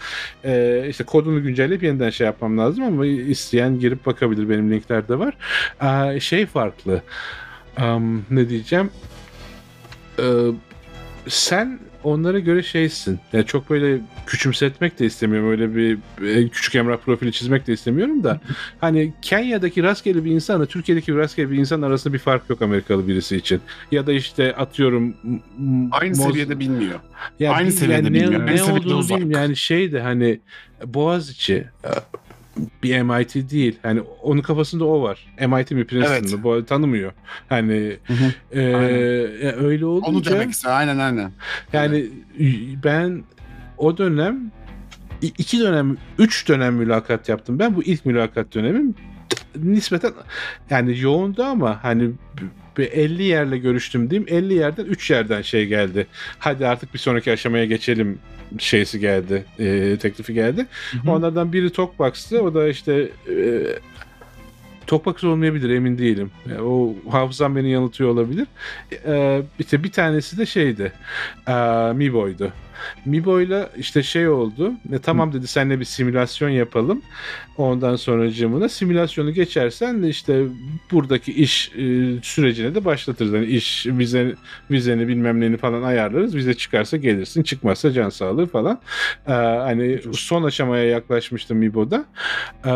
[0.45, 5.35] e, işte kodunu güncelleyip yeniden şey yapmam lazım ama isteyen girip bakabilir benim linklerde var.
[5.81, 7.03] Aa, şey farklı.
[7.77, 8.91] Am, ne diyeceğim?
[10.19, 10.23] Ee,
[11.29, 13.19] sen onlara göre şeysin.
[13.33, 15.51] Yani çok böyle küçümsetmek de istemiyorum.
[15.51, 18.41] Öyle bir e, küçük emrah profili çizmek de istemiyorum da.
[18.81, 23.09] hani Kenya'daki rastgele bir insanla Türkiye'deki bir rastgele bir insan arasında bir fark yok Amerikalı
[23.09, 23.61] birisi için.
[23.93, 25.15] Ya da işte atıyorum
[25.91, 27.01] Aynı Moz- seviyede bilmiyor.
[27.41, 29.31] ya Aynı seviyede yani bilmiyor, ne, aynı ne olduğunu bilmiyorum.
[29.31, 30.41] Yani şey de hani
[30.85, 31.67] Boğaziçi
[32.83, 33.79] bir MIT değil.
[33.83, 35.35] Hani onun kafasında o var.
[35.49, 36.33] MIT mi Princeton Evet.
[36.33, 36.43] mı?
[36.43, 37.13] Bu tanımıyor.
[37.49, 38.59] Hani Hı hı.
[38.61, 39.65] e, Aynen.
[39.65, 40.75] öyle olunca Onu demek istiyor.
[40.75, 41.33] Aynen aynen.
[41.73, 42.07] yani
[42.85, 43.25] ben
[43.79, 44.53] o dönem
[45.23, 47.59] iki dönem, üç dönem mülakat yaptım.
[47.59, 48.95] Ben bu ilk mülakat dönemim
[49.57, 50.13] nispeten
[50.71, 52.11] yani yoğundu ama hani
[52.79, 54.29] bir 50 yerle görüştüm diyeyim.
[54.31, 56.07] 50 yerden 3 yerden şey geldi.
[56.39, 58.19] Hadi artık bir sonraki aşamaya geçelim
[58.59, 59.45] şeysi geldi.
[59.59, 60.67] e, teklifi geldi.
[61.05, 61.11] hı.
[61.11, 62.43] Onlardan biri Talkbox'tı.
[62.43, 63.67] O da işte e,
[64.87, 66.31] Talkbox olmayabilir emin değilim.
[66.51, 68.47] E, o hafızam beni yanıltıyor olabilir.
[69.07, 70.93] E, işte bir tanesi de şeydi.
[71.49, 71.53] E,
[71.93, 72.53] Mibo'ydu.
[73.05, 74.73] Mibo'yla işte şey oldu.
[74.93, 77.03] E, tamam dedi seninle bir simülasyon yapalım.
[77.57, 80.43] Ondan sonracığımına simülasyonu geçersen de işte
[80.93, 81.83] buradaki iş e,
[82.23, 83.33] sürecine de başlatırız.
[83.33, 84.35] Yani iş vize,
[84.71, 86.35] vizeni bilmem neyini falan ayarlarız.
[86.35, 87.43] Vize çıkarsa gelirsin.
[87.43, 88.81] Çıkmazsa can sağlığı falan.
[89.27, 92.05] E, hani son aşamaya yaklaşmıştım Mibo'da.
[92.65, 92.71] E,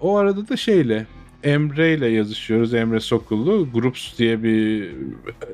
[0.00, 1.06] o arada da şeyle
[1.44, 2.74] Emre ile yazışıyoruz.
[2.74, 3.68] Emre Sokullu.
[3.74, 4.82] Groups diye bir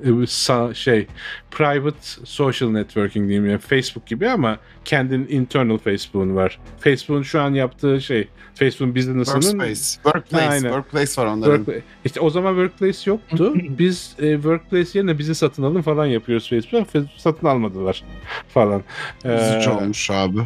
[0.04, 1.06] e, sa- şey
[1.50, 6.58] private social networking diyeyim yani Facebook gibi ama kendinin internal Facebook'un var.
[6.80, 9.74] Facebook'un şu an yaptığı şey Facebook business'ının Workspace.
[10.02, 10.48] Workplace.
[10.48, 10.62] Aynen.
[10.62, 11.56] Workplace var onların.
[11.56, 11.82] Workplace.
[12.04, 13.54] İşte o zaman Workplace yoktu.
[13.78, 16.86] Biz e, Workplace yerine bizi satın alın falan yapıyoruz Facebook.
[16.92, 18.04] Facebook satın almadılar
[18.48, 18.82] falan.
[19.24, 20.38] Üzücü Ee, olmuş abi.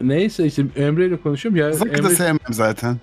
[0.00, 1.60] Neyse işte Emre ile konuşuyorum.
[1.60, 2.96] Ya Zıkkı da Emre, sevmem zaten.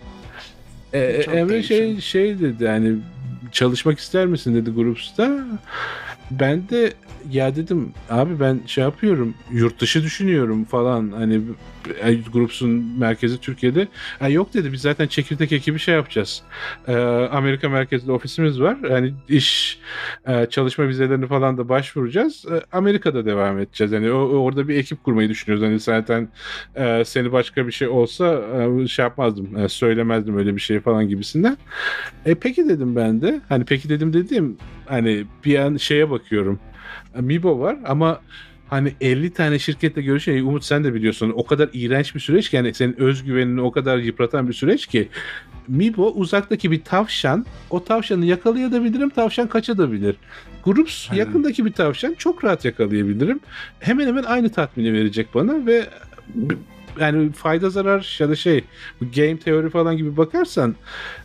[0.94, 2.98] E, Çok Emre şey şey dedi yani
[3.52, 5.40] çalışmak ister misin dedi Groups'ta.
[6.32, 6.94] Ben de
[7.32, 11.41] ya dedim abi ben şey yapıyorum yurt dışı düşünüyorum falan hani
[12.01, 12.69] e, Groups'un
[12.99, 13.88] merkezi Türkiye'de.
[14.19, 16.41] Ha, yok dedi biz zaten çekirdek ekibi şey yapacağız.
[16.88, 16.93] Ee,
[17.31, 18.77] Amerika merkezli ofisimiz var.
[18.89, 19.80] Yani iş
[20.27, 22.45] e, çalışma vizelerini falan da başvuracağız.
[22.51, 23.93] E, Amerika'da devam edeceğiz.
[23.93, 25.68] Yani o, orada bir ekip kurmayı düşünüyoruz.
[25.68, 26.30] Hani zaten
[26.76, 28.41] e, seni başka bir şey olsa
[28.84, 29.57] e, şey yapmazdım.
[29.57, 31.57] e, söylemezdim öyle bir şey falan gibisinden.
[32.26, 33.41] E peki dedim ben de.
[33.49, 36.60] Hani peki dedim dediğim hani bir an şeye bakıyorum.
[37.15, 38.22] E, Mibo var ama
[38.70, 40.48] hani 50 tane şirketle görüşüyor.
[40.48, 41.34] Umut sen de biliyorsun.
[41.36, 45.10] O kadar iğrenç bir süreç ki yani senin özgüvenini o kadar yıpratan bir süreç ki
[45.68, 47.46] Mibo uzaktaki bir tavşan.
[47.70, 49.10] O tavşanı yakalayabilirim.
[49.10, 50.16] Tavşan kaçabilir.
[50.64, 51.26] Groups Aynen.
[51.26, 53.40] yakındaki bir tavşan çok rahat yakalayabilirim.
[53.80, 55.86] Hemen hemen aynı tatmini verecek bana ve
[57.00, 58.64] yani fayda zarar ya da şey
[59.02, 60.76] bu game teori falan gibi bakarsan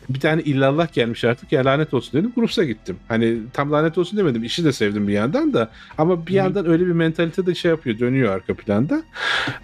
[0.09, 2.97] bir tane illallah gelmiş artık ya lanet olsun dedim Groups'a gittim.
[3.09, 6.86] Hani tam lanet olsun demedim işi de sevdim bir yandan da ama bir yandan öyle
[6.86, 9.02] bir mentalite de şey yapıyor dönüyor arka planda.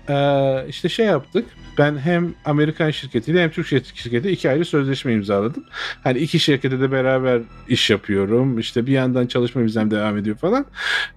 [0.08, 1.44] Ee, işte şey yaptık
[1.78, 5.64] ben hem Amerikan şirketiyle hem Türk şirketi iki ayrı sözleşme imzaladım.
[6.04, 8.58] Hani iki şirkete de beraber iş yapıyorum.
[8.58, 10.66] İşte bir yandan çalışma vizem devam ediyor falan.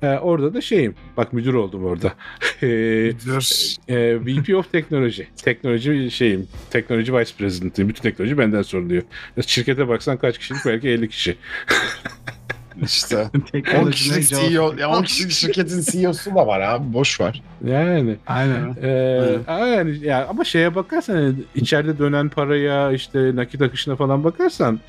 [0.02, 0.96] Ee, orada da şeyim.
[1.18, 2.14] Bak müdür oldum orada.
[2.64, 3.74] Ee, Dur.
[3.88, 5.28] e, VP of Teknoloji.
[5.44, 6.48] Teknoloji şeyim.
[6.70, 7.90] Teknoloji Vice President'ıyım.
[7.90, 9.04] Bütün teknoloji benden soruluyor.
[9.46, 10.66] Şirkete baksan kaç kişilik?
[10.66, 11.38] Belki 50 kişi.
[12.84, 13.30] İşte.
[13.36, 16.94] 10 Teknolojine kişilik CEO, ya 10 kişilik şirketin CEO'su da var abi.
[16.94, 17.42] Boş var.
[17.64, 18.16] Yani.
[18.28, 18.76] Aynen.
[18.84, 24.24] Ee, ama yani ya ama şeye bakarsan hani içeride dönen paraya işte nakit akışına falan
[24.24, 24.80] bakarsan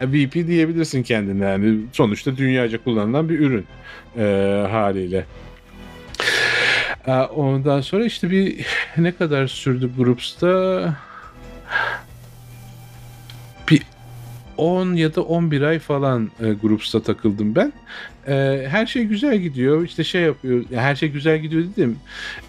[0.00, 3.66] e, VP diyebilirsin kendine yani sonuçta dünyaca kullanılan bir ürün
[4.18, 5.26] e, haliyle.
[7.06, 10.94] Ee, ondan sonra işte bir ne kadar sürdü Groups'ta
[14.62, 17.72] 10 ya da 11 ay falan e, Groups'ta takıldım ben.
[18.28, 19.84] E, her şey güzel gidiyor.
[19.84, 20.64] İşte şey yapıyor.
[20.70, 21.96] ya her şey güzel gidiyor dedim.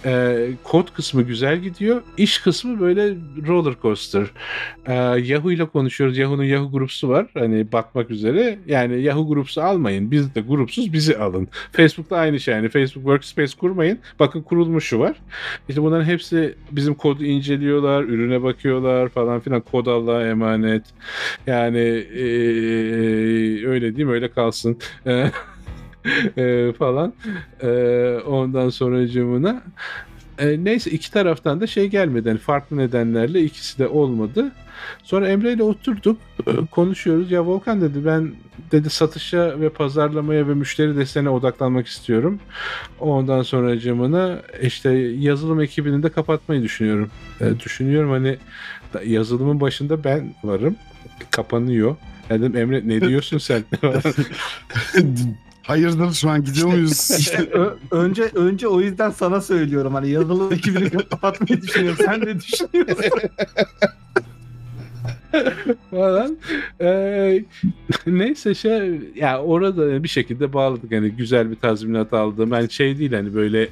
[0.05, 2.01] E, kod kısmı güzel gidiyor.
[2.17, 3.15] İş kısmı böyle
[3.47, 4.25] roller coaster.
[4.85, 4.93] E,
[5.23, 6.17] Yahoo ile konuşuyoruz.
[6.17, 7.27] Yahoo'nun Yahoo Groups'u var.
[7.33, 8.59] Hani batmak üzere.
[8.67, 10.11] Yani Yahoo Groups'u almayın.
[10.11, 11.47] Biz de grupsuz bizi alın.
[11.71, 12.53] Facebook'ta aynı şey.
[12.53, 13.99] Yani Facebook Workspace kurmayın.
[14.19, 15.15] Bakın kurulmuşu var.
[15.69, 18.03] İşte bunların hepsi bizim kodu inceliyorlar.
[18.03, 19.61] Ürüne bakıyorlar falan filan.
[19.61, 20.83] Kod Allah'a emanet.
[21.47, 22.25] Yani e,
[23.67, 24.77] öyle diyeyim öyle kalsın.
[26.38, 27.13] E, falan.
[27.61, 27.69] E,
[28.27, 29.63] ondan sonra cımına
[30.39, 32.27] E, neyse iki taraftan da şey gelmedi.
[32.27, 34.51] Yani farklı nedenlerle ikisi de olmadı.
[35.03, 36.17] Sonra Emre ile oturduk
[36.71, 37.31] konuşuyoruz.
[37.31, 38.34] Ya Volkan dedi ben
[38.71, 42.39] dedi satışa ve pazarlamaya ve müşteri desteğine odaklanmak istiyorum.
[42.99, 44.89] Ondan sonra camına işte
[45.19, 47.09] yazılım ekibini de kapatmayı düşünüyorum.
[47.41, 48.38] E, düşünüyorum hani
[49.05, 50.75] yazılımın başında ben varım.
[51.31, 51.95] Kapanıyor.
[52.30, 53.63] Ya Dedim Emre ne diyorsun sen?
[55.64, 57.11] Hayırdır şu an gidiyor muyuz?
[57.19, 61.99] İşte ö- önce önce o yüzden sana söylüyorum hani yazılım ekibini kapatmayı düşünüyorum.
[62.06, 63.06] Sen ne düşünüyorsun?
[65.91, 66.38] falan.
[66.81, 67.44] Ee,
[68.07, 72.52] neyse şey ya orada bir şekilde bağladık hani güzel bir tazminat aldım.
[72.53, 73.69] Yani şey değil hani böyle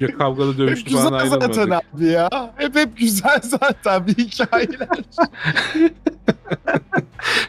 [0.00, 1.84] ya kavgalı hep dövüştü falan güzel zaten ayrılmadık.
[1.94, 2.52] abi ya.
[2.56, 4.88] Hep hep güzel zaten bir hikayeler.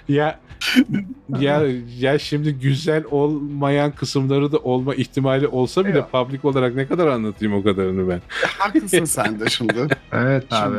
[0.10, 0.40] Ya
[1.40, 1.64] ya
[2.00, 6.12] ya şimdi güzel olmayan kısımları da olma ihtimali olsa bile Yok.
[6.12, 8.22] public olarak ne kadar anlatayım o kadarını ben.
[8.58, 9.88] Haklısın sen de şimdi.
[10.12, 10.78] Evet abi.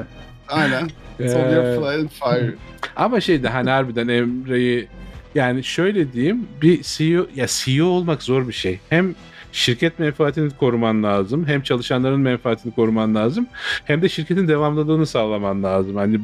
[0.48, 0.88] Aynen.
[1.18, 2.54] So Ee, flying fire.
[2.96, 4.88] Ama şey de hani harbiden Emre'yi
[5.34, 8.80] yani şöyle diyeyim bir CEO ya CEO olmak zor bir şey.
[8.88, 9.14] Hem
[9.52, 11.46] şirket menfaatini koruman lazım.
[11.46, 13.46] Hem çalışanların menfaatini koruman lazım.
[13.84, 15.96] Hem de şirketin devamlılığını sağlaman lazım.
[15.96, 16.20] Hani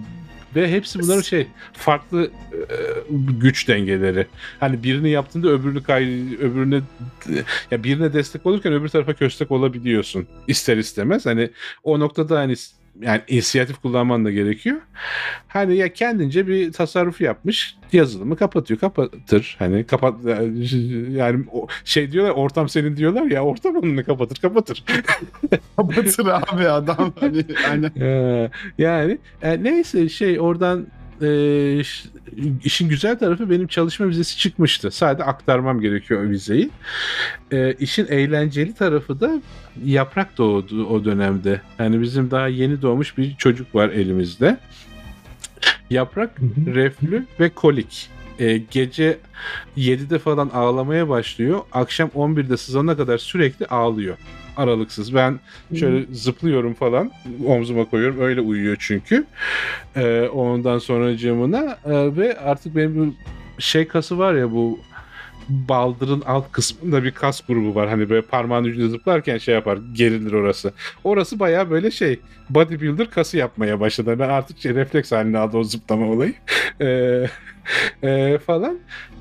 [0.56, 2.66] ve hepsi bunların şey farklı e,
[3.40, 4.26] güç dengeleri.
[4.60, 6.04] Hani birini yaptığında öbürünü kay
[6.40, 6.80] öbürüne
[7.70, 10.26] ya birine destek olurken öbür tarafa köstek olabiliyorsun.
[10.48, 11.26] ister istemez.
[11.26, 11.50] Hani
[11.82, 12.54] o noktada hani
[13.00, 14.76] yani inisiyatif kullanman da gerekiyor.
[15.48, 17.76] Hani ya kendince bir tasarruf yapmış.
[17.92, 18.80] Yazılımı kapatıyor.
[18.80, 19.56] Kapatır.
[19.58, 24.84] Hani kapat yani şey diyorlar ortam senin diyorlar ya ortam onu kapatır kapatır.
[25.76, 27.12] Kapatır abi adam.
[27.20, 27.92] Hani, aynen.
[28.00, 30.86] Ee, yani e, neyse şey oradan
[31.22, 31.82] e,
[32.64, 34.90] işin güzel tarafı benim çalışma vizesi çıkmıştı.
[34.90, 36.70] Sadece aktarmam gerekiyor o vizeyi.
[37.52, 39.42] E, işin eğlenceli tarafı da
[39.84, 41.60] yaprak doğdu o dönemde.
[41.78, 44.58] Yani bizim daha yeni doğmuş bir çocuk var elimizde.
[45.90, 46.30] Yaprak
[46.74, 48.10] reflü ve kolik.
[48.38, 49.18] E, gece
[49.76, 51.60] 7'de falan ağlamaya başlıyor.
[51.72, 54.16] Akşam 11'de sızana kadar sürekli ağlıyor.
[54.56, 55.14] Aralıksız.
[55.14, 55.40] Ben
[55.74, 57.10] şöyle zıplıyorum falan.
[57.46, 58.20] Omzuma koyuyorum.
[58.20, 59.24] Öyle uyuyor çünkü.
[59.96, 63.14] E, ondan sonra camına e, ve artık benim bu
[63.62, 64.78] şey kası var ya bu
[65.48, 67.88] baldırın alt kısmında bir kas grubu var.
[67.88, 69.78] Hani böyle parmağın ucuyla zıplarken şey yapar.
[69.92, 70.72] Gerilir orası.
[71.04, 72.20] Orası bayağı böyle şey
[72.50, 74.18] bodybuilder kası yapmaya başladı.
[74.18, 76.34] Ben artık şey refleks haline aldı o zıplama olayı.
[76.80, 77.26] Ee,
[78.02, 78.78] e, falan.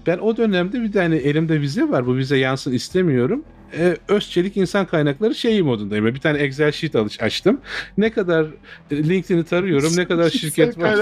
[0.08, 2.08] Ben o dönemde bir tane elimde vize var.
[2.08, 3.44] Bu vize yansın istemiyorum.
[3.74, 6.06] Ee, Özçelik insan kaynakları şeyi modundayım.
[6.06, 7.62] Bir tane Excel sheet alış açtım.
[7.98, 8.46] Ne kadar
[8.92, 11.00] e, LinkedIn'i tarıyorum, ne kadar şirket var.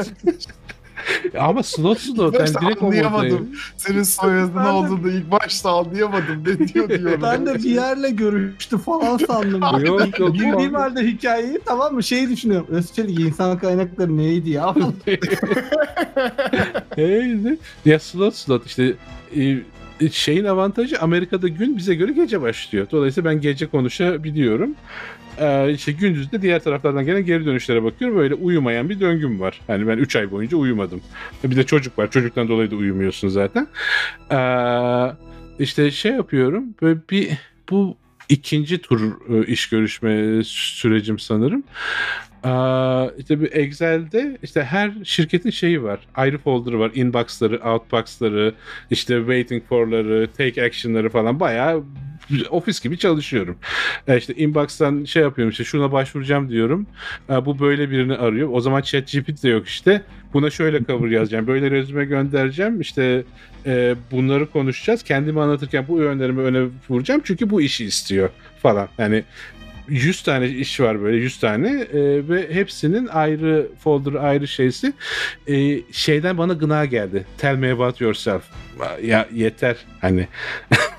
[1.40, 2.34] Ama slot slot.
[2.34, 3.50] Yani başta direkt anlayamadım.
[3.78, 6.44] Senin soyadın Ben olduğunu ilk başta anlayamadım.
[6.48, 7.22] Ne diyor diyorum.
[7.22, 9.62] ben de bir yerle görüştü falan sandım.
[9.86, 12.04] Yok, yok, Bildiğim halde hikayeyi tamam mı?
[12.04, 12.68] Şey düşünüyorum.
[12.70, 14.76] Özçelik insan kaynakları neydi ya?
[16.98, 17.58] Neydi?
[17.86, 18.94] ya slot slot işte
[19.38, 19.58] e,
[20.12, 22.88] şeyin avantajı Amerika'da gün bize göre gece başlıyor.
[22.92, 24.76] Dolayısıyla ben gece konuşabiliyorum.
[25.40, 28.18] Ee, işte gündüz de diğer taraflardan gelen geri dönüşlere bakıyorum.
[28.18, 29.62] Böyle uyumayan bir döngüm var.
[29.68, 31.02] Yani ben 3 ay boyunca uyumadım.
[31.44, 32.12] Bir de çocuk var.
[32.12, 33.68] Çocuktan dolayı da uyumuyorsun zaten.
[34.32, 35.16] Ee,
[35.60, 36.66] işte şey yapıyorum.
[36.82, 37.30] Böyle bir
[37.70, 37.98] bu
[38.30, 41.64] ikinci tur e, iş görüşme sürecim sanırım.
[42.44, 46.00] Aa, işte bir Excel'de işte her şirketin şeyi var.
[46.16, 46.92] Ayrı folder'ı var.
[46.96, 48.54] Inbox'ları, outbox'ları,
[48.90, 51.84] işte waiting for'ları, take action'ları falan bayağı
[52.50, 53.58] ofis gibi çalışıyorum.
[54.08, 56.88] E işte inbox'tan şey yapıyorum işte şuna başvuracağım diyorum.
[57.30, 58.50] E, bu böyle birini arıyor.
[58.52, 60.02] O zaman ChatGPT de yok işte.
[60.34, 61.48] Buna şöyle cover yazacağım.
[61.48, 62.82] Böyle rezüme göndereceğim.
[62.82, 63.24] İşte
[63.66, 65.04] e, bunları konuşacağız.
[65.04, 67.22] Kendimi anlatırken bu yönlerimi öne vuracağım.
[67.24, 68.30] Çünkü bu işi istiyor
[68.62, 68.88] falan.
[68.98, 69.24] Yani
[69.88, 74.94] 100 tane iş var böyle 100 tane e, ve hepsinin ayrı folder ayrı şeysi
[75.48, 78.44] E, şeyden bana gına geldi tell me about yourself
[79.04, 80.28] ya yeter hani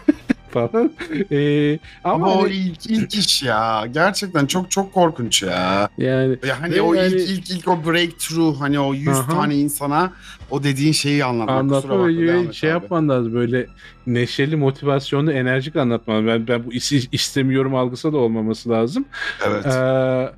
[0.55, 0.93] falan
[1.33, 3.87] E, ama, Ama o hani ilk, ilk iş ya.
[3.95, 5.89] Gerçekten çok çok korkunç ya.
[5.99, 9.33] yani Ya hani o yani- ilk ilk ilk o breakthrough hani o 100 Aha.
[9.33, 10.13] tane insana
[10.51, 11.57] o dediğin şeyi anlatmak.
[11.61, 12.83] Anlatma ve şey abi.
[12.83, 13.67] yapman lazım böyle
[14.07, 19.05] neşeli motivasyonlu enerjik anlatman ben ben bu işi istemiyorum algısı da olmaması lazım
[19.47, 19.67] Evet.
[19.67, 20.31] Ee,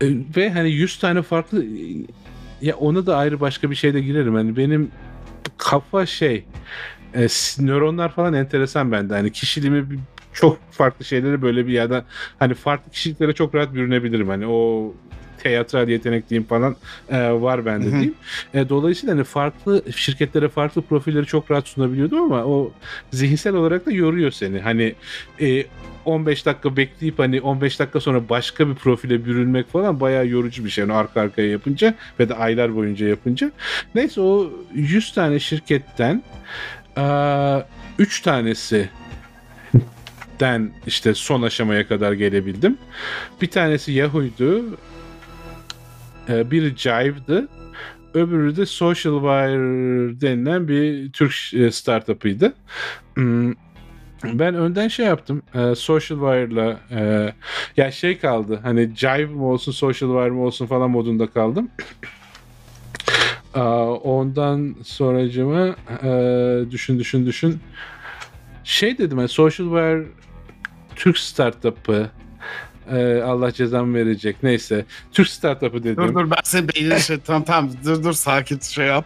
[0.00, 0.06] e,
[0.36, 1.64] ve hani 100 tane farklı
[2.62, 4.34] ya ona da ayrı başka bir şeyde girerim.
[4.34, 4.90] Hani benim
[5.58, 6.44] kafa şey
[7.14, 7.26] e,
[7.58, 9.14] nöronlar falan enteresan bende.
[9.14, 9.86] Hani kişiliğimi
[10.32, 12.02] çok farklı şeylere böyle bir yerden
[12.38, 14.28] hani farklı kişiliklere çok rahat bürünebilirim.
[14.28, 14.92] Hani o
[15.38, 16.76] teatral yetenek diyeyim falan
[17.08, 18.14] e, var bende diyeyim.
[18.54, 22.72] E, dolayısıyla hani farklı şirketlere farklı profilleri çok rahat sunabiliyordum ama o
[23.10, 24.60] zihinsel olarak da yoruyor seni.
[24.60, 24.94] Hani
[25.40, 25.64] e,
[26.04, 30.70] 15 dakika bekleyip hani 15 dakika sonra başka bir profile bürünmek falan bayağı yorucu bir
[30.70, 30.82] şey.
[30.82, 33.52] Yani arka arkaya yapınca ve de aylar boyunca yapınca.
[33.94, 36.22] Neyse o 100 tane şirketten
[37.98, 38.88] 3 tanesi
[40.40, 42.78] den işte son aşamaya kadar gelebildim.
[43.42, 44.64] Bir tanesi Yahoo'ydu.
[46.28, 47.48] Ee, biri Jive'dı.
[48.14, 52.52] Öbürü de SocialWire denilen bir Türk e, startup'ıydı.
[53.14, 53.52] Hmm,
[54.24, 55.42] Ben önden şey yaptım.
[55.54, 57.32] E, SocialWire'la e,
[57.76, 58.60] ya şey kaldı.
[58.62, 61.68] Hani Jive mi olsun, SocialWire mi olsun falan modunda kaldım.
[64.04, 67.60] Ondan sonracıma e, düşün düşün düşün.
[68.64, 70.06] Şey dedim hani SocialWire
[70.96, 72.10] Türk startup'ı
[72.92, 74.36] e, Allah cezamı verecek.
[74.42, 74.84] Neyse.
[75.12, 75.96] Türk startup'ı dedim.
[75.96, 79.04] Dur dur ben senin beynini şey tamam tamam dur dur sakin şey yap.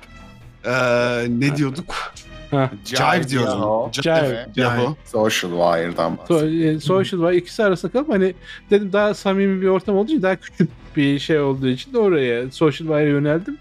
[0.64, 2.12] Ee, ne diyorduk?
[2.50, 2.70] Ha.
[2.84, 3.40] Jive.
[3.40, 3.90] Yahoo.
[3.92, 4.46] Jive.
[4.56, 4.96] Yahoo.
[5.04, 6.76] Social Wire'dan So, bahsediyorum.
[6.76, 8.34] e, social var ikisi arasında kalıp hani
[8.70, 12.50] dedim daha samimi bir ortam olduğu için daha küçük bir şey olduğu için de oraya
[12.50, 13.58] social wire'a yöneldim.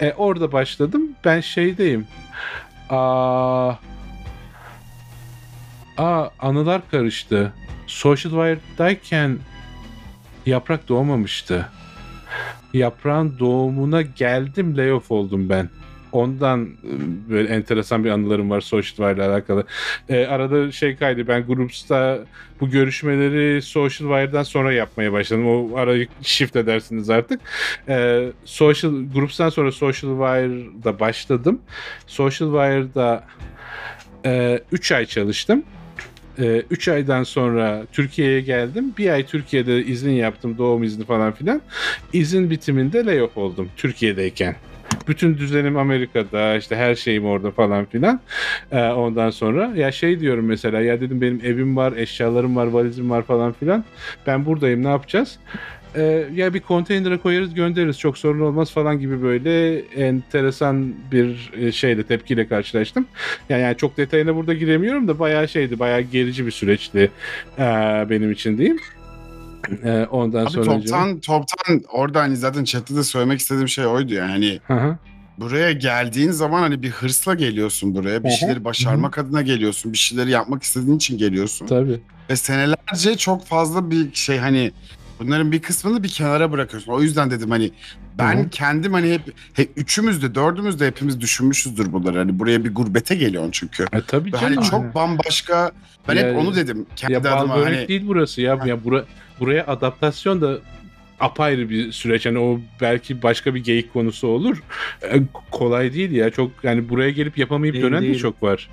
[0.00, 1.02] E, orada başladım.
[1.24, 2.06] Ben şeydeyim.
[2.90, 3.72] Aa,
[5.98, 7.52] aa anılar karıştı.
[7.86, 9.38] Social Wire'dayken
[10.46, 11.68] yaprak doğmamıştı.
[12.74, 15.70] Yaprağın doğumuna geldim layoff oldum ben.
[16.12, 19.64] Ondan e, böyle enteresan bir anılarım var Social ile alakalı.
[20.08, 22.18] E, arada şey kaydı ben Groups'ta
[22.60, 25.46] bu görüşmeleri Social Wire'dan sonra yapmaya başladım.
[25.46, 27.40] O arayı shift edersiniz artık.
[27.88, 31.60] E, Social Groups'tan sonra Social Wire'da başladım.
[32.06, 33.24] Social Wire'da
[34.72, 35.62] 3 ay çalıştım.
[36.38, 38.94] 3 aydan sonra Türkiye'ye geldim.
[38.98, 40.58] Bir ay Türkiye'de izin yaptım.
[40.58, 41.62] Doğum izni falan filan.
[42.12, 44.56] İzin bitiminde layoff oldum Türkiye'deyken.
[45.08, 48.20] Bütün düzenim Amerika'da işte her şeyim orada falan filan.
[48.72, 53.10] Ee, ondan sonra ya şey diyorum mesela ya dedim benim evim var, eşyalarım var, valizim
[53.10, 53.84] var falan filan.
[54.26, 55.38] Ben buradayım ne yapacağız?
[55.96, 61.72] Ee, ya bir konteynere koyarız göndeririz çok sorun olmaz falan gibi böyle enteresan bir e,
[61.72, 63.06] şeyle tepkiyle karşılaştım.
[63.48, 67.10] Yani, yani çok detayına burada giremiyorum da bayağı şeydi bayağı gerici bir süreçti
[67.58, 67.62] ee,
[68.10, 68.78] benim için diyeyim.
[69.84, 74.14] Ee, ondan Abi sonra toptan toptan orada hani zaten chatte de söylemek istediğim şey oydu
[74.14, 74.60] yani.
[74.68, 74.94] Hani
[75.38, 78.24] buraya geldiğin zaman hani bir hırsla geliyorsun buraya.
[78.24, 79.92] Bir şeyleri başarmak adına geliyorsun.
[79.92, 81.66] Bir şeyleri yapmak istediğin için geliyorsun.
[81.66, 82.00] Tabii.
[82.30, 84.72] Ve senelerce çok fazla bir şey hani
[85.20, 86.92] bunların bir kısmını bir kenara bırakıyorsun.
[86.92, 87.70] O yüzden dedim hani
[88.18, 88.50] ben Hı hı.
[88.50, 92.18] kendim hani hep, hep üçümüz de dördümüz de hepimiz düşünmüşüzdür bunları.
[92.18, 93.82] Hani buraya bir gurbete geliyorsun çünkü.
[93.92, 94.56] E, tabii Ve canım.
[94.56, 95.72] hani çok bambaşka
[96.08, 98.58] ben Ya- hep onu dedim kendi Ya adıma börek hani değil burası ya.
[98.66, 99.04] ya bura,
[99.42, 100.58] buraya adaptasyon da
[101.20, 102.26] apayrı bir süreç.
[102.26, 104.62] Hani o belki başka bir geyik konusu olur.
[105.02, 105.20] E,
[105.50, 106.30] kolay değil ya.
[106.30, 108.18] Çok yani buraya gelip yapamayıp Değil, dönen de değil.
[108.18, 108.68] çok var.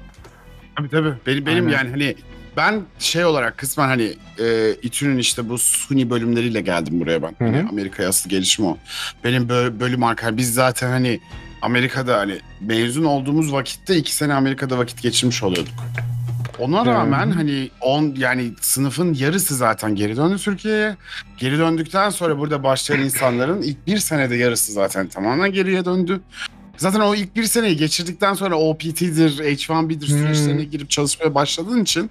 [0.78, 1.14] Tabii tabii.
[1.28, 1.78] Benim, benim Aynen.
[1.78, 2.16] yani hani
[2.58, 7.36] ben şey olarak kısmen hani e, İTÜ'nün işte bu suni bölümleriyle geldim buraya ben.
[7.40, 8.78] Hani Amerika'ya asıl gelişim o.
[9.24, 11.20] Benim bö- bölüm arka biz zaten hani
[11.62, 15.74] Amerika'da hani mezun olduğumuz vakitte iki sene Amerika'da vakit geçirmiş oluyorduk.
[16.60, 20.95] Ona rağmen hani on yani sınıfın yarısı zaten geri döndü Türkiye'ye.
[21.38, 26.22] Geri döndükten sonra burada başlayan insanların ilk bir senede yarısı zaten tamamen geriye döndü.
[26.77, 30.18] Zaten o ilk bir seneyi geçirdikten sonra OPT'dir, H1B'dir Hmm.
[30.18, 32.10] süreçlerine girip çalışmaya başladığın için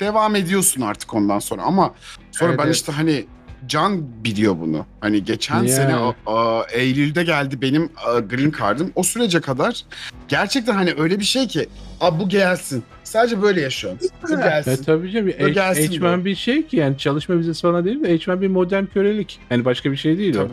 [0.00, 1.62] devam ediyorsun artık ondan sonra.
[1.62, 1.94] Ama
[2.32, 2.76] sonra Evet, ben evet.
[2.76, 3.24] işte hani
[3.68, 4.86] Can biliyor bunu.
[5.00, 5.68] Hani geçen Yani.
[5.68, 8.92] sene a- a- Eylül'de geldi benim a, green card'ım.
[8.94, 9.84] O sürece kadar
[10.28, 11.68] gerçekten hani öyle bir şey ki
[12.00, 12.82] Abi bu gelsin.
[13.04, 14.10] Sadece böyle yaşıyorsun.
[14.28, 14.84] Bu E, gelsin.
[14.84, 15.32] tabii canım.
[15.44, 18.84] O gelsin H1 bir şey ki yani çalışma vizesi falan değil de H1 bir modern
[18.84, 19.38] kölelik.
[19.50, 20.48] Yani başka bir şey değil o.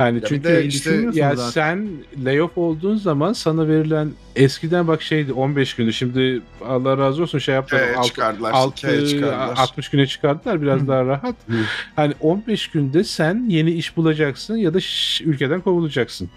[0.00, 1.50] Yani bir çünkü İşte, ya zaten.
[1.50, 1.88] sen
[2.24, 5.92] layoff olduğun zaman sana verilen eskiden bak şeydi 15 gündü.
[5.92, 7.82] Şimdi Allah razı olsun şey yaptılar.
[7.82, 8.52] Hikaye altı- çıkardılar.
[8.54, 9.54] hikaye çıkardılar.
[9.56, 10.86] 60 güne çıkardılar biraz Hı.
[10.88, 11.34] daha rahat.
[11.48, 11.56] Hı.
[11.96, 16.30] Hani 15 günde sen yeni iş bulacaksın ya da ş- ülkeden kovulacaksın.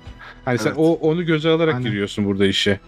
[0.45, 0.77] Hani sen Evet.
[0.79, 1.89] o onu göze alarak Aynen.
[1.91, 2.79] giriyorsun burada işe.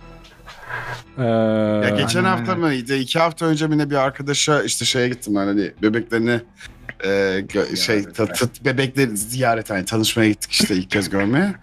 [1.17, 2.95] Ee, Ya geçen Aynen, hafta mıydı?
[2.95, 6.39] iki hafta önce mi ne bir arkadaşa işte şeye gittim hani bebeklerini
[7.03, 7.07] e,
[7.39, 11.53] gö- şey tat, tat- bebekleri ziyaret hani tanışmaya gittik işte ilk kez görmeye.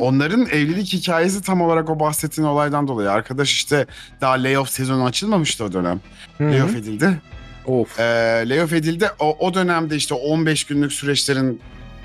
[0.00, 3.10] Onların evlilik hikayesi tam olarak o bahsettiğin olaydan dolayı.
[3.10, 3.86] Arkadaş işte
[4.20, 6.00] daha layoff sezonu açılmamıştı o dönem.
[6.40, 7.20] Layoff edildi.
[7.66, 8.00] Of.
[8.00, 8.04] E,
[8.48, 9.10] layoff edildi.
[9.18, 11.60] O, o dönemde işte 15 günlük süreçlerin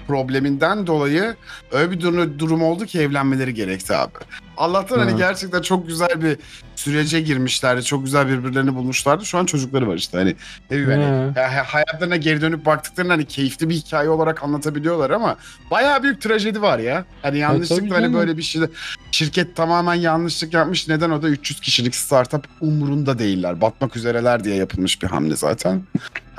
[0.10, 1.36] probleminden dolayı
[1.72, 4.11] öyle bir durum, durum oldu ki evlenmeleri gerekti abi.
[4.57, 5.18] Allah'tan hani Hı.
[5.18, 6.38] gerçekten çok güzel bir
[6.76, 7.84] sürece girmişlerdi.
[7.84, 9.26] Çok güzel birbirlerini bulmuşlardı.
[9.26, 10.36] Şu an çocukları var işte hani.
[10.72, 11.03] Ne hani
[11.36, 15.38] ya, ha- hayatlarına geri dönüp baktıklarında hani keyifli bir hikaye olarak anlatabiliyorlar ama
[15.72, 17.06] bayağı büyük trajedi var ya.
[17.22, 18.61] Hani yanlışlıkla hani böyle bir şey
[19.11, 20.88] şirket tamamen yanlışlık yapmış.
[20.88, 23.61] Neden o da 300 kişilik startup umurunda değiller.
[23.61, 25.84] Batmak üzereler diye yapılmış bir hamle zaten.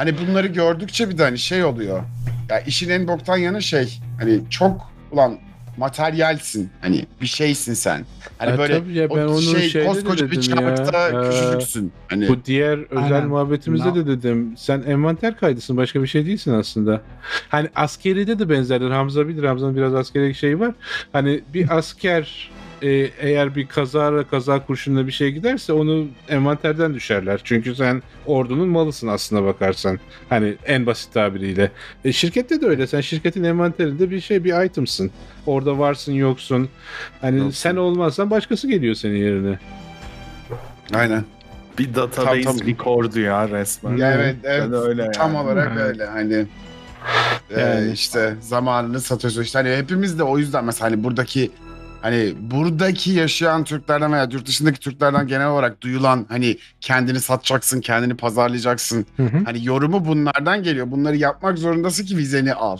[0.00, 2.02] Hani bunları gördükçe bir de hani şey oluyor.
[2.50, 4.00] Ya işin en boktan yanı şey.
[4.20, 5.38] Hani çok ulan
[5.76, 6.70] materyalsin.
[6.80, 8.04] Hani bir şeysin sen.
[8.38, 10.42] Hani Ha, böyle tabii ya, o ben onu şey şeyde de koskoca bir ya.
[10.42, 11.92] çarkta Ee, küçücüksün.
[12.08, 13.28] Hani Bu diğer özel Aynen.
[13.28, 13.94] muhabbetimizde No.
[13.94, 14.54] de dedim.
[14.56, 15.76] Sen envanter kaydısın.
[15.76, 17.00] Başka bir şey değilsin aslında.
[17.48, 18.90] Hani askeride de benzerler.
[18.90, 19.44] Hamza bilir.
[19.44, 20.74] Hamza'nın biraz askeri şeyi var.
[21.12, 22.50] Hani bir asker
[22.82, 22.88] e,
[23.20, 27.40] eğer bir kazara kaza kurşunla bir şey giderse onu envanterden düşerler.
[27.44, 29.98] Çünkü sen ordunun malısın aslına bakarsan.
[30.28, 31.70] Hani en basit tabiriyle.
[32.04, 32.86] E, şirkette de öyle.
[32.86, 35.10] Sen şirketin envanterinde bir şey bir itemsın.
[35.46, 36.68] Orada varsın yoksun.
[37.20, 37.50] Hani Yoksun.
[37.52, 39.58] sen olmazsan başkası geliyor senin yerine.
[40.94, 41.24] aynen.
[41.78, 43.96] Bir database Tam- tam- recordu ya resmen.
[43.96, 44.60] Ya evet, evet.
[44.60, 45.42] Yani öyle Tam yani.
[45.44, 45.86] olarak Evet.
[45.86, 46.46] öyle hani
[47.50, 47.92] e, Yani.
[47.92, 51.50] işte zamanını satıyorsun işte hani hepimiz de o yüzden mesela hani buradaki
[52.02, 58.16] hani buradaki yaşayan Türklerden veya yurt dışındaki Türklerden genel olarak duyulan hani kendini satacaksın, kendini
[58.16, 59.06] pazarlayacaksın.
[59.16, 59.44] Hı hı.
[59.44, 60.90] Hani yorumu bunlardan geliyor.
[60.90, 62.78] Bunları yapmak zorundasın ki vizeni al.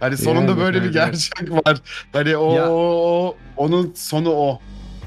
[0.00, 0.94] Hani sonunda Yani, böyle bir evet.
[0.94, 1.78] gerçek var.
[2.12, 2.70] Hani o, Ya.
[2.70, 4.60] o- onun sonu o.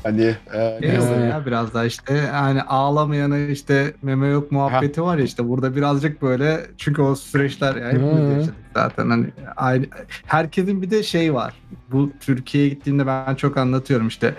[0.08, 5.18] Hani e, Şey oluyor ya biraz da işte yani ağlamayana işte meme yok muhabbeti var
[5.18, 8.34] ya işte burada birazcık böyle çünkü o süreçler ya hepimiz Hı.
[8.34, 9.26] yaşadık zaten hani
[9.56, 9.86] aynı
[10.26, 11.54] herkesin bir de şey var
[11.92, 14.34] bu Türkiye'ye gittiğimde ben çok anlatıyorum işte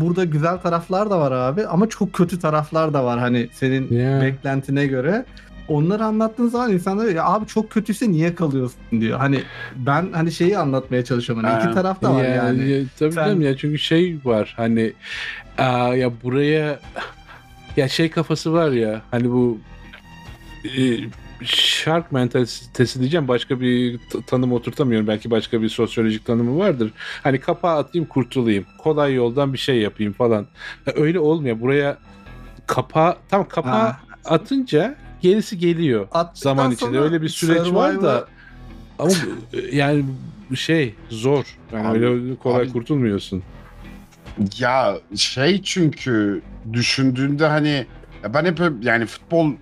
[0.00, 4.20] burada güzel taraflar da var abi ama çok kötü taraflar da var hani senin Ya.
[4.22, 5.24] beklentine göre
[5.68, 9.18] onları anlattığın zaman insanlar ya abi çok kötüyse niye kalıyorsun diyor.
[9.18, 9.42] Hani
[9.76, 11.44] ben hani şeyi anlatmaya çalışıyorum.
[11.44, 11.64] Hani Ha.
[11.64, 12.70] iki taraf da var yani.
[12.70, 14.92] ya, tabii Sen- canım ya çünkü şey var hani
[15.58, 16.80] aa, ya buraya
[17.76, 19.58] ya şey kafası var ya hani bu
[20.64, 20.96] e,
[21.44, 26.92] shark mentalitesi diyeceğim başka bir tanım oturtamıyorum belki başka bir sosyolojik tanımı vardır.
[27.22, 30.46] Hani kapağı atayım kurtulayım kolay yoldan bir şey yapayım falan.
[30.86, 31.98] Ya öyle olmuyor buraya
[32.66, 34.00] kapağı tam kapağı Ha.
[34.24, 36.08] atınca gerisi geliyor.
[36.12, 38.26] Attıktan zaman içinde öyle bir süreç var da
[38.98, 40.04] ama bu- yani
[40.54, 41.44] şey zor.
[41.72, 43.42] Yani Abi- öyle kolay abi- kurtulmuyorsun.
[44.58, 46.42] Ya şey çünkü
[46.72, 47.86] düşündüğünde hani
[48.24, 49.52] ya ben hep yani futbol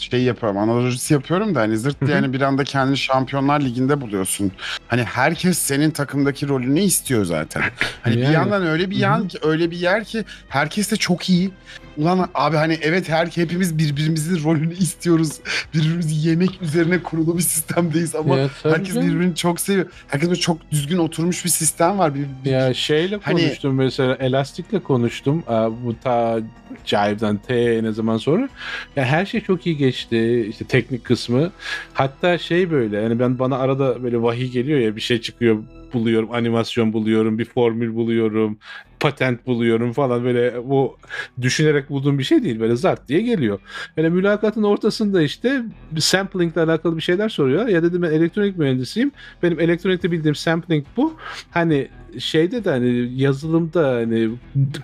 [0.00, 4.52] şey yapıyorum analojisi yapıyorum da hani zırt diye hani bir anda kendini Şampiyonlar Ligi'nde buluyorsun.
[4.88, 7.62] Hani herkes senin takımdaki rolünü istiyor zaten.
[8.02, 8.34] Hani bir Yani.
[8.34, 11.50] yandan öyle bir yan öyle bir yer ki herkes de çok iyi.
[11.98, 15.32] Ulan abi hani evet her hepimiz birbirimizin rolünü istiyoruz.
[15.74, 19.08] Birbirimizi yemek üzerine kurulu bir sistemdeyiz ama Ya herkes canım.
[19.08, 19.86] birbirini çok seviyor.
[20.08, 22.14] Herkes böyle çok düzgün oturmuş bir sistem var.
[22.14, 25.42] Bir, bir- Ya şeyle Hani- konuştum mesela Elastik'le konuştum.
[25.84, 26.38] Bu ta
[26.84, 28.48] Jive'dan T ne zaman sonra.
[28.96, 30.46] Ya her şey çok iyi geçti.
[30.50, 31.50] İşte teknik kısmı.
[31.94, 35.62] Hatta şey böyle yani ben bana arada böyle vahiy geliyor ya bir şey çıkıyor
[35.92, 38.58] buluyorum, animasyon buluyorum, bir formül buluyorum,
[39.00, 40.96] patent buluyorum falan böyle bu
[41.40, 43.60] düşünerek bulduğum bir şey değil böyle zart diye geliyor.
[43.96, 45.62] Böyle mülakatın ortasında işte
[45.98, 47.68] sampling ile alakalı bir şeyler soruyor.
[47.68, 49.12] Ya dedim ben elektronik mühendisiyim.
[49.42, 51.16] Benim elektronikte bildiğim sampling bu.
[51.50, 54.30] Hani şeyde de hani yazılımda hani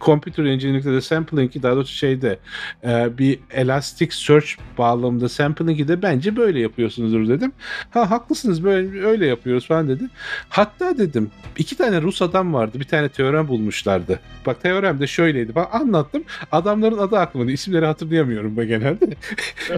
[0.00, 2.38] computer engineering'de de sampling'i daha doğrusu şeyde
[2.84, 4.46] e, bir elastic search
[4.78, 7.52] bağlamında sampling'i de bence böyle yapıyorsunuzdur dedim.
[7.90, 10.04] Ha haklısınız böyle öyle yapıyoruz falan dedi.
[10.48, 12.80] Hatta dedim iki tane Rus adam vardı.
[12.80, 14.20] Bir tane teorem bulmuşlardı.
[14.46, 15.54] Bak teorem de şöyleydi.
[15.54, 16.24] Ben anlattım.
[16.52, 17.52] Adamların adı aklımda.
[17.52, 19.06] İsimleri hatırlayamıyorum ben genelde.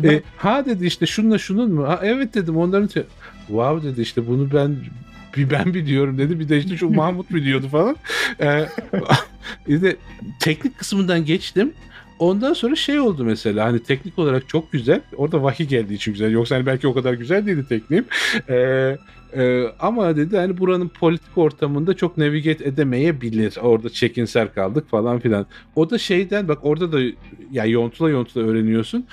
[0.04, 1.88] E, ha dedi işte şununla şunun mu?
[1.88, 3.04] Ha, evet dedim onların te-
[3.46, 4.76] wow dedi işte bunu ben
[5.36, 6.40] bir ben biliyorum dedi.
[6.40, 7.96] Bir de işte şu Mahmut biliyordu falan.
[8.40, 8.66] Ee,
[9.68, 9.96] işte
[10.40, 11.72] teknik kısmından geçtim.
[12.18, 15.00] Ondan sonra şey oldu mesela hani teknik olarak çok güzel.
[15.16, 16.30] Orada vahiy geldiği için güzel.
[16.30, 18.04] Yoksa hani belki o kadar güzel değildi tekniğim.
[18.48, 18.96] Ee,
[19.36, 23.56] e, ama dedi hani buranın politik ortamında çok navigate edemeyebilir.
[23.62, 25.46] Orada çekinsel kaldık falan filan.
[25.76, 27.00] O da şeyden bak orada da
[27.52, 29.06] ya yontula yontula öğreniyorsun.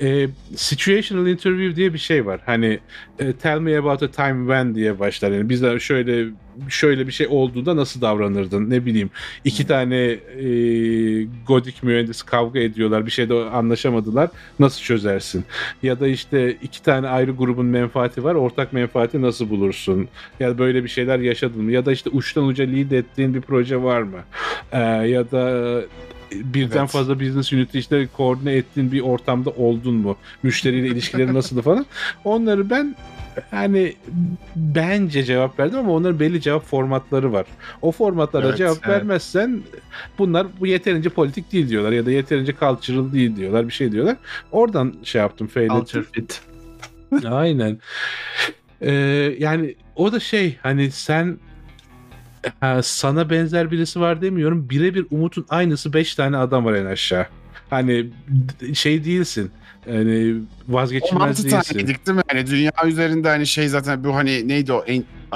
[0.00, 2.40] Ee, situational interview diye bir şey var.
[2.46, 2.78] Hani
[3.18, 5.30] e, tell me about a time when diye başlar.
[5.30, 6.26] Yani bizler şöyle
[6.68, 9.10] şöyle bir şey olduğunda nasıl davranırdın ne bileyim.
[9.44, 10.48] İki tane e,
[11.46, 14.30] godik mühendis kavga ediyorlar bir şeyde anlaşamadılar.
[14.58, 15.44] Nasıl çözersin?
[15.82, 18.34] Ya da işte iki tane ayrı grubun menfaati var.
[18.34, 20.08] Ortak menfaati nasıl bulursun?
[20.40, 21.72] Ya da böyle bir şeyler yaşadın mı?
[21.72, 24.18] Ya da işte uçtan uca lead ettiğin bir proje var mı?
[24.72, 24.78] Ee,
[25.08, 25.80] ya da
[26.32, 26.90] birden Evet.
[26.90, 31.86] fazla business unit'i işte koordine ettiğin bir ortamda oldun mu müşteriyle ilişkileri nasıldı falan
[32.24, 32.96] onları ben
[33.50, 33.94] hani
[34.56, 37.46] bence cevap verdim ama onların belli cevap formatları var.
[37.82, 38.88] O formatlara Evet, cevap evet.
[38.88, 39.62] vermezsen
[40.18, 44.16] bunlar bu yeterince politik değil diyorlar ya da yeterince cultural değil diyorlar bir şey diyorlar.
[44.52, 45.68] Oradan şey yaptım fail.
[45.68, 46.42] Culture fit.
[47.30, 47.78] Aynen.
[48.80, 48.92] Ee,
[49.38, 51.38] yani o da şey hani sen
[52.60, 54.70] ha, sana benzer birisi var demiyorum.
[54.70, 57.26] Birebir Umut'un aynısı 5 tane adam var en aşağı.
[57.70, 58.10] Hani
[58.74, 59.50] şey değilsin.
[59.86, 61.72] Yani 16 vazgeçilmez değilsin.
[61.72, 62.22] taneydik değil mi?
[62.30, 64.84] Hani dünya üzerinde hani şey zaten bu hani neydi o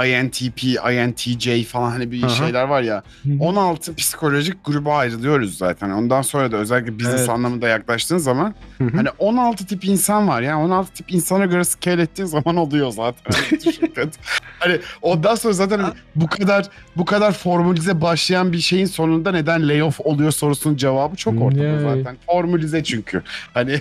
[0.06, 2.28] INTP, INTJ falan hani bir Aha.
[2.30, 3.02] şeyler var ya.
[3.24, 3.38] Hı hı.
[3.40, 5.90] 16 psikolojik gruba ayrılıyoruz zaten.
[5.90, 7.28] Ondan sonra da özellikle business Evet.
[7.30, 10.58] anlamında yaklaştığın zaman hani 16 tip insan var ya.
[10.58, 13.32] 16 tip insana göre scale ettiğin zaman oluyor zaten.
[13.32, 14.10] Hani
[14.58, 19.68] hani ondan sonra zaten hani bu kadar bu kadar formülize başlayan bir şeyin sonunda neden
[19.68, 21.82] layoff oluyor sorusunun cevabı çok ortada Yani.
[21.82, 22.16] zaten.
[22.26, 23.22] Formülize çünkü.
[23.54, 23.80] Hani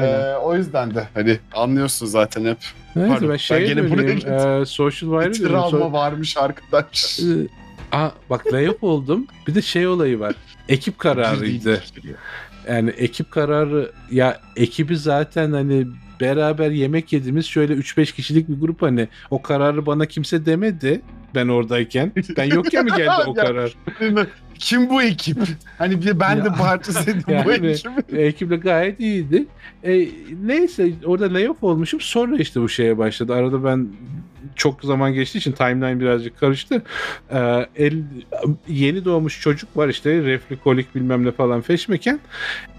[0.00, 2.58] ee, o yüzden de hani anlıyorsun zaten hep.
[2.96, 4.14] Evet, Pardon, ben ben şeye gene buraya dönüyorum.
[4.16, 4.62] gittim.
[4.62, 5.70] E, social Bir Wire'ı diyorum.
[5.70, 7.20] travma So- varmış arkadaş.
[7.20, 7.24] Ee,
[7.92, 9.26] Aa, bak layup oldum.
[9.46, 10.34] Bir de şey olayı var.
[10.68, 11.82] Ekip kararıydı.
[12.68, 15.86] Yani ekip kararı ya ekibi zaten hani
[16.20, 21.00] beraber yemek yediğimiz şöyle 3-5 kişilik bir grup hani o kararı bana kimse demedi
[21.34, 22.12] ben oradayken.
[22.36, 23.72] Ben yokken mi geldi o karar?
[24.54, 25.38] Kim bu ekip?
[25.78, 28.14] Hani bir ben de parçasıydım bu Yani- ekip.
[28.14, 29.46] Ekiple gayet iyiydi.
[29.84, 30.08] E,
[30.42, 32.00] neyse orada layoff olmuşum.
[32.00, 33.34] Sonra işte bu şeye başladı.
[33.34, 33.88] Arada ben
[34.56, 36.82] çok zaman geçtiği için timeline birazcık karıştı.
[37.32, 38.02] Ee, el,
[38.68, 42.20] yeni doğmuş çocuk var işte reflikolik bilmem ne falan feşmeken.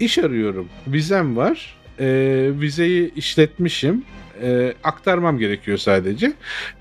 [0.00, 0.68] İş arıyorum.
[0.86, 1.76] Vizem var.
[2.00, 4.04] Ee, vizeyi işletmişim.
[4.42, 6.32] Ee, aktarmam gerekiyor sadece.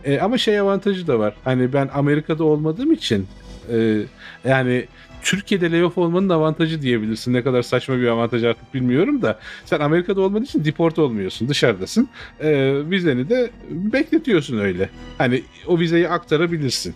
[0.04, 1.34] Ee, ama şey avantajı da var.
[1.44, 3.28] Hani ben Amerika'da olmadığım için
[3.72, 4.02] e,
[4.44, 4.86] yani
[5.22, 7.34] Türkiye'de layoff olmanın avantajı diyebilirsin.
[7.34, 9.40] Ne kadar saçma bir avantaj artık bilmiyorum da.
[9.66, 11.50] Sen Amerika'da olmadığın için deport olmuyorsun.
[11.50, 12.10] Dışarıdasın.
[12.42, 14.90] Ee, vizeni de bekletiyorsun öyle.
[15.18, 16.96] Hani o vizeyi aktarabilirsin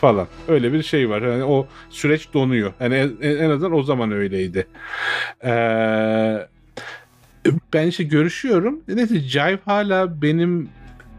[0.00, 0.28] falan.
[0.48, 1.22] Öyle bir şey var.
[1.22, 2.72] Yani o süreç donuyor.
[2.80, 4.66] Yani en, en azından o zaman öyleydi.
[5.44, 6.48] Ee,
[7.72, 8.80] ben işte görüşüyorum.
[8.88, 10.68] Neyse Jive hala benim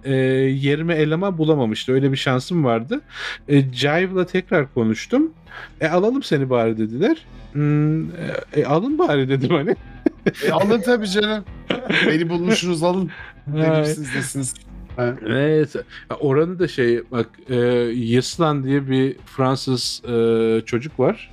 [0.04, 1.94] e, yerime eleman bulamamıştı.
[1.94, 3.02] Öyle bir şansım vardı.
[3.48, 5.34] E, Jive'la tekrar konuştum.
[5.82, 7.26] E alalım seni bari dediler.
[7.54, 8.12] Hmm, e,
[8.54, 9.76] e, alın bari dedim hani.
[10.48, 11.44] E, alın tabii canım.
[12.08, 13.12] Beni bulmuşsunuz alın.
[13.48, 13.96] Benim Ay.
[14.98, 15.76] Evet.
[16.20, 17.56] Oranı da şey bak e,
[17.94, 21.32] Yıslan diye bir Fransız e, çocuk var.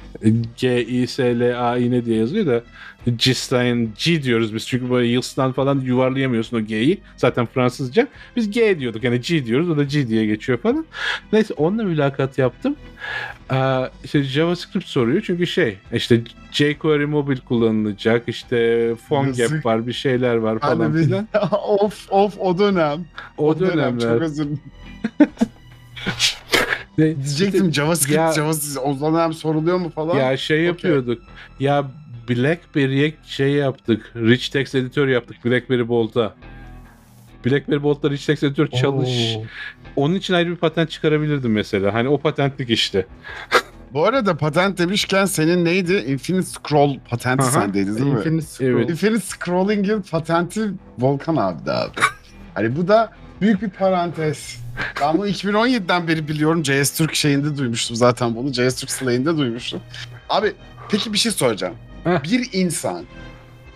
[0.56, 2.62] G I S L A I ne diye yazıyor da
[3.18, 7.00] Gislan G diyoruz biz çünkü böyle Yıslan falan yuvarlayamıyorsun o G'yi.
[7.16, 8.08] Zaten Fransızca.
[8.36, 10.86] Biz G diyorduk yani G diyoruz o da G diye geçiyor falan.
[11.32, 12.76] Neyse onunla mülakat yaptım.
[13.50, 16.20] Aa, işte JavaScript soruyor çünkü şey işte
[16.52, 19.66] jQuery mobil kullanılacak işte PhoneGap Yazık.
[19.66, 21.28] var bir şeyler var falan bir- filan.
[21.66, 23.04] of of o dönem.
[23.38, 24.00] O dönemler.
[24.12, 24.46] Çok özür.
[26.98, 30.16] Ne- Diyecektim JavaScript, Ya- JavaScript o dönem soruluyor mu falan.
[30.16, 30.66] Ya şey Okey.
[30.66, 31.22] yapıyorduk.
[31.60, 31.90] Ya
[32.28, 34.12] BlackBerry'e şey yaptık.
[34.16, 36.34] Rich Text editör yaptık BlackBerry Bolt'a.
[37.46, 39.36] BlackBerry Rich Text editör çalış.
[39.96, 41.94] Onun için ayrı bir patent çıkarabilirdim mesela.
[41.94, 43.06] Hani o patentlik işte.
[43.92, 45.94] Bu arada patent demişken senin neydi?
[45.94, 47.50] Infinite Scroll patenti Aha.
[47.50, 48.18] sendeydi değil mi?
[48.18, 48.66] Infinite Scroll.
[48.66, 48.90] Evet.
[48.90, 52.00] Infinite Scrolling'in patenti Volkan abi de abi.
[52.54, 54.58] Hani bu da büyük bir parantez.
[55.00, 56.64] Ben bunu 2017'den beri biliyorum.
[56.64, 58.52] JS Türk şeyinde duymuştum zaten bunu.
[58.52, 59.80] JS Türk Slay'inde duymuştum.
[60.28, 60.52] Abi
[60.90, 61.74] peki bir şey soracağım.
[62.04, 62.22] Heh.
[62.22, 63.04] Bir insan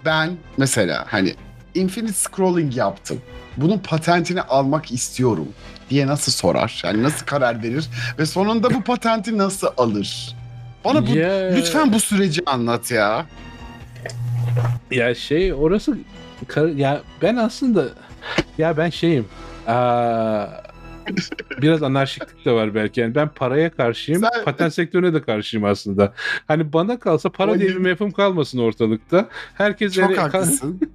[0.05, 1.35] ben mesela hani
[1.75, 3.19] Infinite Scrolling yaptım.
[3.57, 5.49] Bunun patentini almak istiyorum
[5.91, 6.83] diye nasıl sorar?
[6.85, 7.89] Yani nasıl karar verir?
[8.19, 10.37] Ve sonunda bu patenti nasıl alır?
[10.85, 13.27] Bana bu, Ya- lütfen bu süreci anlat ya.
[14.91, 15.99] Ya şey orası
[16.77, 17.85] ya ben aslında
[18.59, 19.27] ya ben şeyim.
[19.67, 20.47] Aa,
[21.63, 23.01] biraz anarşiklik de var belki.
[23.01, 24.23] Yani ben paraya karşıyım.
[24.35, 26.13] Sen- Patent sektörüne de karşıyım aslında.
[26.49, 29.29] Hani bana kalsa para O diye bir mefhum kalmasın ortalıkta.
[29.55, 30.81] Herkes Çok yani- haklısın.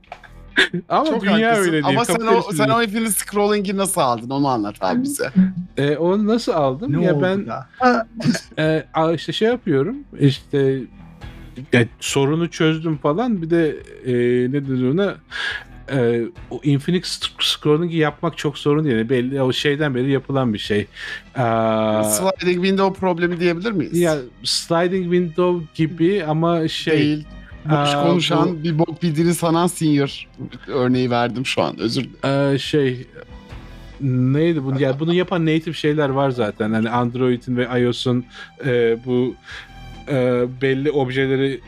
[0.90, 1.62] Ama Çok dünya haklısın.
[1.64, 1.86] öyle değil.
[1.86, 5.32] Ama sen o, sen o Infinite Scrolling'i nasıl aldın onu anlat abi bize.
[5.78, 7.00] E, onu nasıl aldım?
[7.02, 7.68] Ne ya oldu ben ya?
[9.10, 9.96] e, işte şey yapıyorum.
[10.20, 10.80] İşte
[11.74, 13.42] ya, sorunu çözdüm falan.
[13.42, 13.70] Bir de
[14.06, 14.14] e,
[14.52, 15.16] ne dedi ona?
[15.92, 16.22] E,
[16.52, 18.84] o infinite sc- scrolling'i yapmak çok sorun.
[18.86, 20.88] Yani belli o şeyden beri yapılan bir şey.
[21.36, 23.98] Aa, Sliding window problemi diyebilir miyiz?
[24.00, 27.26] ya sliding window gibi ama şey Değil.
[27.66, 30.28] Boş Aa, konuşan bir bok bildiğini sanan senior
[30.68, 32.54] örneği verdim şu an özür dilerim.
[32.54, 33.08] Ee, şey
[34.02, 34.80] neydi bu?
[34.80, 36.72] Ya bunu yapan native şeyler var zaten.
[36.74, 38.26] Hani Android'in ve iOS'un
[38.66, 39.36] e, bu
[40.08, 41.62] e, belli objeleri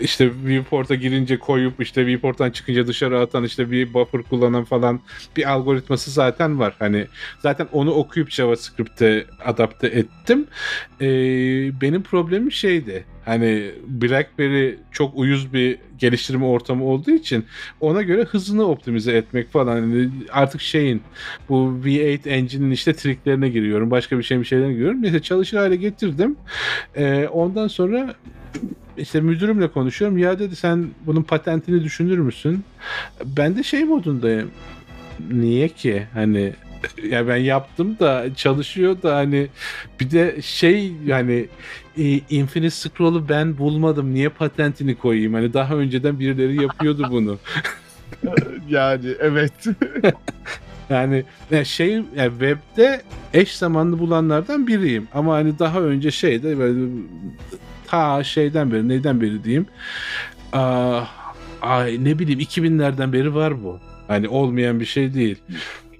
[0.00, 5.00] işte viewport'a girince koyup işte viewport'tan çıkınca dışarı atan işte bir buffer kullanan falan
[5.36, 6.76] bir algoritması zaten var.
[6.78, 7.06] Hani
[7.38, 10.46] zaten onu okuyup JavaScript'e adapte ettim.
[11.00, 11.06] Ee,
[11.80, 13.04] benim problemim şeydi.
[13.24, 17.44] Hani BlackBerry çok uyuz bir geliştirme ortamı olduğu için
[17.80, 19.80] ona göre hızını optimize etmek falan.
[19.80, 21.02] Hani artık şeyin
[21.48, 23.90] bu V8 engine'in işte triklerine giriyorum.
[23.90, 25.02] Başka bir şey bir şeylerine giriyorum.
[25.02, 26.36] Neyse çalışır hale getirdim.
[26.96, 28.14] Ee, ondan sonra
[28.96, 30.18] işte müdürümle konuşuyorum.
[30.18, 32.64] Ya dedi sen bunun patentini düşünür müsün?
[33.24, 34.50] Ben de şey modundayım.
[35.30, 36.06] Niye ki?
[36.14, 36.52] Hani
[37.10, 39.48] ya ben yaptım da çalışıyor da hani
[40.00, 41.46] bir de şey yani
[41.98, 44.14] e, Infinite Scroll'u ben bulmadım.
[44.14, 45.34] Niye patentini koyayım?
[45.34, 47.38] Hani daha önceden birileri yapıyordu bunu.
[48.68, 49.52] Yani evet.
[50.90, 53.02] Yani ya şey yani webde
[53.34, 55.08] eş zamanlı bulanlardan biriyim.
[55.14, 56.78] Ama hani daha önce şeyde böyle
[57.86, 59.66] ta şeyden beri neyden beri diyeyim.
[60.52, 61.02] Aa,
[61.62, 63.78] ay ne bileyim 2000'lerden beri var bu.
[64.08, 65.36] Hani olmayan bir şey değil.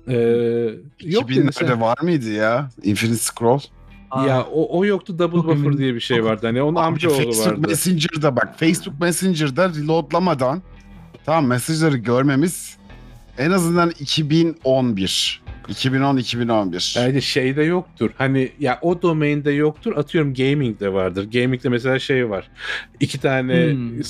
[0.09, 0.15] Ee,
[1.05, 3.61] yok dedi 2000'lerde sen- var mıydı ya Infinite Scroll?
[4.17, 6.47] Ya o, o yoktu double buffer diye bir şey vardı.
[6.47, 7.69] Hani onun amcaoğlu Facebook vardı.
[7.69, 10.63] Messenger'da bak Facebook Messenger'da reloadlamadan
[11.27, 12.77] tamam mesajları görmemiz
[13.39, 15.44] en azından 2011.
[15.69, 17.01] 2010-2011.
[17.01, 18.11] Yani şeyde yoktur.
[18.19, 19.97] Hani ya o domainde yoktur.
[19.97, 21.31] Atıyorum gaming'de vardır.
[21.33, 22.51] Gaming'de mesela şey var.
[23.01, 24.03] İki tane Hmm.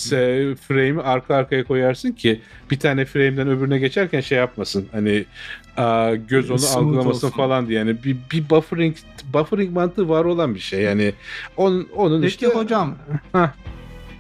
[0.55, 2.41] frame'i arka arkaya koyarsın ki
[2.71, 4.89] bir tane frame'den öbürüne geçerken şey yapmasın.
[4.93, 5.25] Hani
[6.29, 7.37] göz onu Smooth algılamasın olsun.
[7.37, 7.79] falan diye.
[7.79, 8.97] Yani bir, bir buffering
[9.35, 10.81] buffering mantığı var olan bir şey.
[10.81, 11.13] Yani
[11.57, 12.95] onun onun Peki işte hocam
[13.33, 13.51] Hah.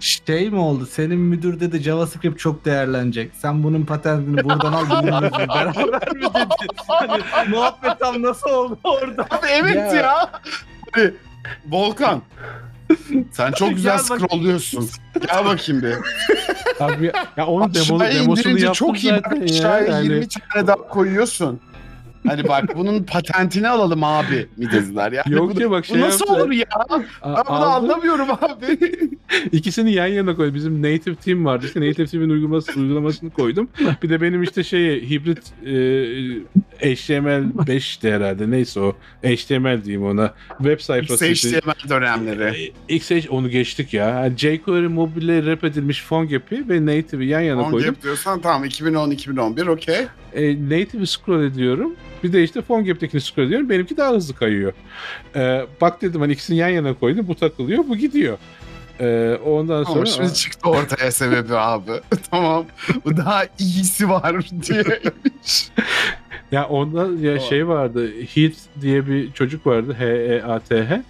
[0.04, 0.86] Şey mi oldu?
[0.86, 3.30] Senin müdür dedi JavaScript çok değerlenecek.
[3.38, 6.66] Sen bunun patentini buradan al beraber mi dedi?
[6.88, 9.22] Hani muhabbet tam nasıl oldu orada?
[9.22, 9.92] Abi evet Ya.
[9.94, 10.30] ya.
[10.92, 11.10] Hani,
[11.70, 12.22] Volkan.
[13.32, 14.90] Sen çok güzel Gel scrollluyorsun.
[15.28, 15.94] Gel bakayım bir.
[16.84, 19.12] abi ya onun demo, Aşağıya demosunu indirince yaptım çok iyi.
[19.12, 19.44] Bak, zaten ya.
[19.44, 21.60] aşağıya Yani- 20 tane daha koyuyorsun.
[22.26, 25.24] Hani bak bunun patentini alalım abi mi dediler ya.
[25.28, 26.42] Yok ya bak şey bu nasıl yaptı.
[26.44, 26.64] olur ya?
[26.74, 27.04] A- Ben
[27.48, 27.90] bunu aldım.
[27.90, 28.78] anlamıyorum abi.
[29.52, 30.54] İkisini yan yana koydum.
[30.54, 31.66] Bizim native team vardı.
[31.66, 33.68] İşte native team'in uygulaması, uygulamasını koydum.
[34.02, 35.74] Bir de benim işte şey hibrit e,
[36.94, 38.50] HTML5'ti herhalde.
[38.50, 38.96] Neyse o.
[39.24, 40.34] HTML diyeyim ona.
[40.58, 41.26] Web sayfası.
[41.26, 42.72] XHTML dönemleri.
[42.88, 44.30] E, XH onu geçtik ya.
[44.36, 47.96] JQuery mobile rap edilmiş PhoneGap'i ve native'i yan yana On koydum.
[48.02, 49.96] diyorsan tamam 2010-2011 okey.
[50.34, 51.94] E, native'i scroll ediyorum.
[52.24, 53.70] Bir de işte PhoneGap'tekini scroll ediyorum.
[53.70, 54.72] Benimki daha hızlı kayıyor.
[55.36, 57.28] E, bak dedim hani ikisini yan yana koydum.
[57.28, 58.38] Bu takılıyor, bu gidiyor.
[59.00, 59.96] E, ondan sonra...
[59.96, 61.90] Ama şimdi çıktı ortaya sebebi abi.
[62.30, 62.64] tamam.
[63.04, 65.68] Bu daha iyisi var diyemiş.
[66.52, 67.48] Ya onda ya Tamam.
[67.48, 68.10] şey vardı.
[68.34, 69.96] Heath diye bir çocuk vardı.
[69.98, 71.02] H E A T H.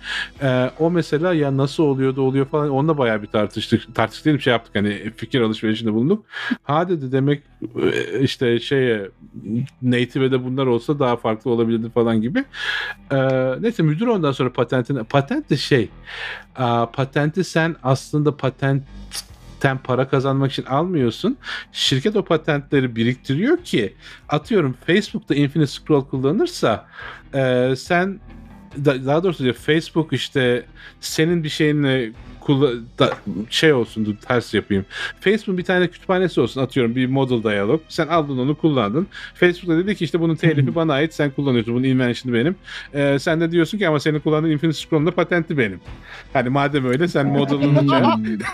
[0.43, 3.95] Ee, o mesela ya nasıl oluyor da oluyor falan onunla bayağı bir tartıştık.
[3.95, 4.43] Tartıştık değil mi?
[4.43, 6.27] şey yaptık hani fikir alışverişinde bulunduk.
[6.63, 7.43] Ha dedi demek
[7.83, 9.09] e, işte şeye
[9.83, 12.45] native'e de bunlar olsa daha farklı olabilirdi falan gibi.
[13.13, 13.17] Ee,
[13.61, 15.89] neyse müdür ondan sonra patentini patent de şey
[16.93, 18.37] patenti sen aslında
[19.65, 21.37] patentten para kazanmak için almıyorsun.
[21.73, 23.95] Şirket o patentleri biriktiriyor ki
[24.29, 26.87] atıyorum Facebook'ta Infinite Scroll kullanırsa
[27.35, 28.21] e, sen
[28.85, 30.67] da- daha doğrusu Facebook işte
[31.01, 32.13] senin bir şeyinle
[32.99, 33.13] da-
[33.51, 34.85] şey olsun dur ters yapayım.
[35.21, 37.81] Facebook'un bir tane kütüphanesi olsun atıyorum bir model dialog.
[37.89, 39.07] Sen aldın onu kullandın.
[39.35, 41.75] Facebook da dedi ki işte bunun telifi bana ait sen kullanıyorsun.
[41.75, 42.57] Bunun invention'ı benim.
[42.95, 45.81] E, sen de diyorsun ki ama senin kullandığın Infinite Scroll'un da patenti benim.
[46.33, 47.75] Hani madem öyle sen model'ını
[48.25, 48.45] Dude.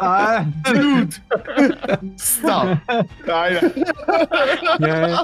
[2.16, 2.66] Stop.
[3.32, 3.72] Aynen.
[4.80, 5.14] yani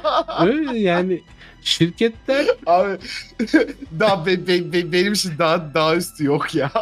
[0.46, 1.20] öyle yani
[1.66, 2.96] şirketler Abi
[4.00, 6.70] daha be- be- be- benim için daha daha üstü yok ya.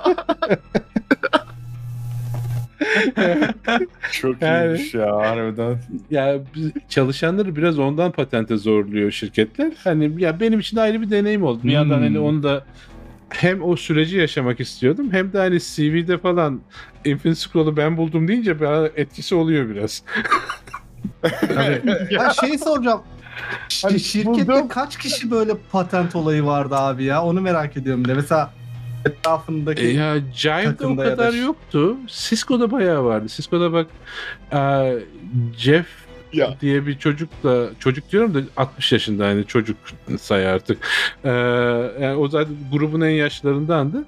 [4.13, 5.79] Çok Yani- iyiymiş ya harbiden.
[6.11, 6.39] ya
[6.89, 9.73] çalışanları biraz ondan patente zorluyor şirketler.
[9.85, 11.61] Hani ya benim için ayrı bir deneyim oldu.
[11.65, 12.65] Bir yandan hani onu da
[13.29, 16.61] hem o süreci yaşamak istiyordum hem de hani CV'de falan
[17.05, 20.03] Infinite Scroll'u ben buldum deyince bana etkisi oluyor biraz.
[21.55, 21.81] Hani
[22.11, 23.03] ya şey soracağım.
[23.83, 24.69] Hani şirkette buldum.
[24.69, 27.23] kaç kişi böyle patent olayı vardı abi ya?
[27.25, 28.15] Onu merak ediyorum de.
[28.15, 28.53] Mesela
[29.07, 31.97] etrafındaki E ya Jive'da o da kadar ş- yoktu.
[32.07, 33.27] Cisco'da bayağı vardı.
[33.29, 33.87] Cisco'da bak
[34.53, 34.93] e,
[35.59, 35.87] Jeff
[36.33, 36.55] Ya.
[36.61, 39.77] diye bir çocuk da çocuk diyorum da 60 yaşında yani çocuk
[40.21, 40.79] say artık.
[41.25, 41.31] E,
[42.01, 44.05] yani o zaten grubun en yaşlarındandı.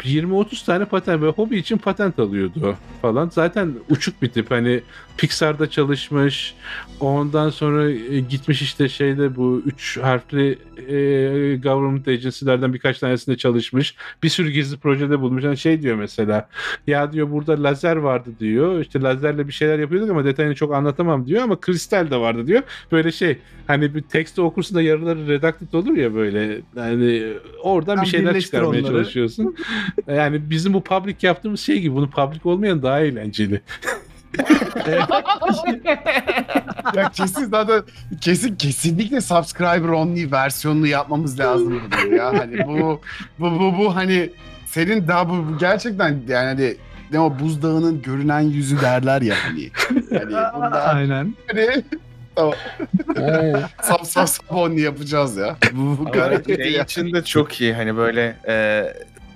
[0.00, 3.28] 20-30 tane patent ve hobi için patent alıyordu falan.
[3.34, 4.80] Zaten uçuk bir tip hani
[5.18, 6.54] Pixar'da çalışmış.
[7.00, 13.94] Ondan sonra e, gitmiş işte şeyde bu üç harfli e, government agency'lerden birkaç tanesinde çalışmış.
[14.22, 15.44] Bir sürü gizli projede bulmuş.
[15.44, 16.48] Yani şey diyor mesela.
[16.86, 18.80] Ya diyor burada lazer vardı diyor.
[18.80, 22.62] İşte lazerle bir şeyler yapıyorduk ama detayını çok anlatamam diyor ama kristal de vardı diyor.
[22.92, 26.60] Böyle şey hani bir tekste okursun da yarıları redacted olur ya böyle.
[26.76, 27.32] Yani
[27.62, 28.86] oradan Sen bir şeyler çıkarmaya onları.
[28.92, 29.56] çalışıyorsun.
[30.06, 31.94] yani bizim bu public yaptığımız şey gibi.
[31.94, 33.60] Bunu public olmayan daha eğlenceli.
[36.94, 37.82] Ya kesin zaten
[38.20, 42.26] kesin kesinlikle subscriber only versiyonunu yapmamız lazım bunu ya.
[42.26, 43.00] Hani bu
[43.38, 44.30] bu bu, bu hani
[44.66, 46.76] senin daha bu, bu gerçekten yani hani
[47.12, 49.70] ne o buzdağının görünen yüzü derler ya hani.
[50.10, 51.34] Yani bunlar Aynen.
[51.46, 51.84] hani
[52.36, 52.54] tamam.
[53.16, 53.52] Ay.
[53.82, 55.56] Sap sap sap onu yapacağız ya.
[55.72, 56.84] Bu, bu gayet şey iyi.
[56.84, 58.84] için de çok iyi hani böyle e,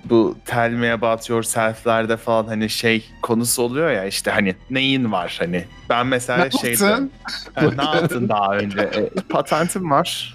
[0.05, 5.35] bu tell me about yourself'lerde falan hani şey konusu oluyor ya işte hani neyin var
[5.39, 7.11] hani ben mesela Ne şeyde yaptın?
[7.53, 10.33] Ha, ne yaptın daha önce E, patentim var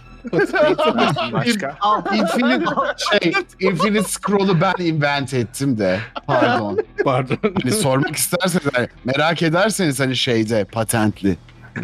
[1.33, 1.77] başka
[2.15, 2.65] Infinite
[3.11, 5.99] şey Infinite Scroll'u ben invent ettim de.
[6.27, 6.79] Pardon.
[7.05, 7.37] Pardon.
[7.63, 11.37] Hani sormak isterseniz hani merak ederseniz hani şeyde patentli.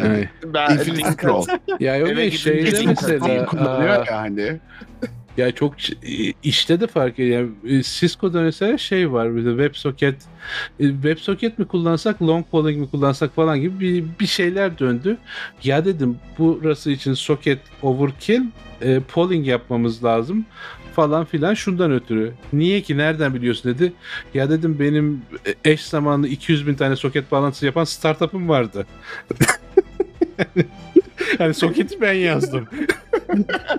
[0.03, 0.29] Ay.
[0.45, 1.45] ben Infinite Scroll.
[1.79, 4.27] ya yok Eve şeyde mesela kullanıyor aa,
[5.37, 5.73] ya çok
[6.43, 7.39] işte de fark ediyor.
[7.39, 10.15] Yani, e, Cisco'da mesela şey var bir de WebSocket
[10.79, 15.17] e, WebSocket mi kullansak long polling mi kullansak falan gibi bir, bir şeyler döndü.
[15.63, 18.41] Ya dedim burası için socket overkill
[18.81, 20.45] e, polling yapmamız lazım
[20.95, 22.33] falan filan şundan ötürü.
[22.53, 23.93] Niye ki nereden biliyorsun dedi.
[24.33, 25.21] Ya dedim benim
[25.65, 28.87] eş zamanlı 200 bin tane soket bağlantısı yapan startup'ım vardı.
[31.39, 32.67] yani soketi ben yazdım.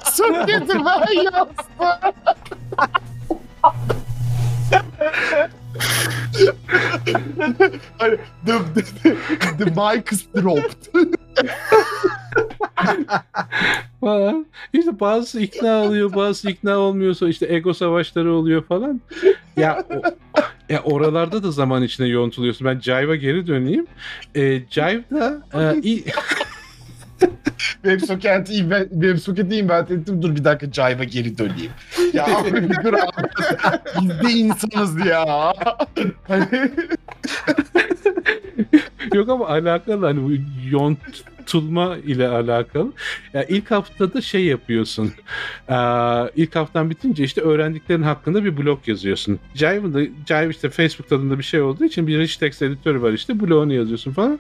[0.05, 2.13] Soketi ben yazdım.
[7.99, 8.85] hani the, the,
[9.59, 10.05] the mic
[10.35, 10.87] dropped.
[14.01, 14.47] falan.
[14.73, 19.01] İşte bazısı ikna oluyor, bazısı ikna olmuyorsa işte ego savaşları oluyor falan.
[19.57, 20.03] Ya o-
[20.69, 22.67] ya oralarda da zaman içine yontuluyorsun.
[22.67, 23.87] Ben Jive'a geri döneyim.
[24.37, 25.81] Ee, Jive'da e,
[27.83, 30.23] WebSocket'i invent, WebSocket'i invent ettim.
[30.23, 31.71] Dur bir dakika Jive'a geri döneyim.
[32.13, 33.29] Ya abi bir dur abi.
[34.01, 35.53] Biz de insanız ya.
[36.29, 36.71] Hani
[39.15, 40.31] yok ama alakalı hani bu
[41.47, 42.93] yontulma ile alakalı.
[43.35, 45.13] Ya ilk haftada şey yapıyorsun.
[45.69, 49.39] Aa, ilk haftan bitince işte öğrendiklerin hakkında bir blog yazıyorsun.
[49.55, 53.13] Jive'ın da Jive işte Facebook tadında bir şey olduğu için bir rich text editörü var
[53.13, 54.39] işte blogunu yazıyorsun falan.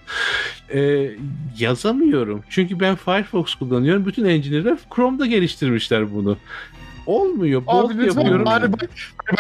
[0.75, 1.11] Ee,
[1.59, 2.43] yazamıyorum.
[2.51, 4.07] Çünkü ben Firefox kullanıyorum.
[4.07, 6.37] Bütün engineer'ler Chrome'da geliştirmişler bunu.
[7.07, 7.67] Olmuyor.
[7.67, 8.47] Bold Abi lütfen yapıyorum.
[8.47, 8.81] bari bak,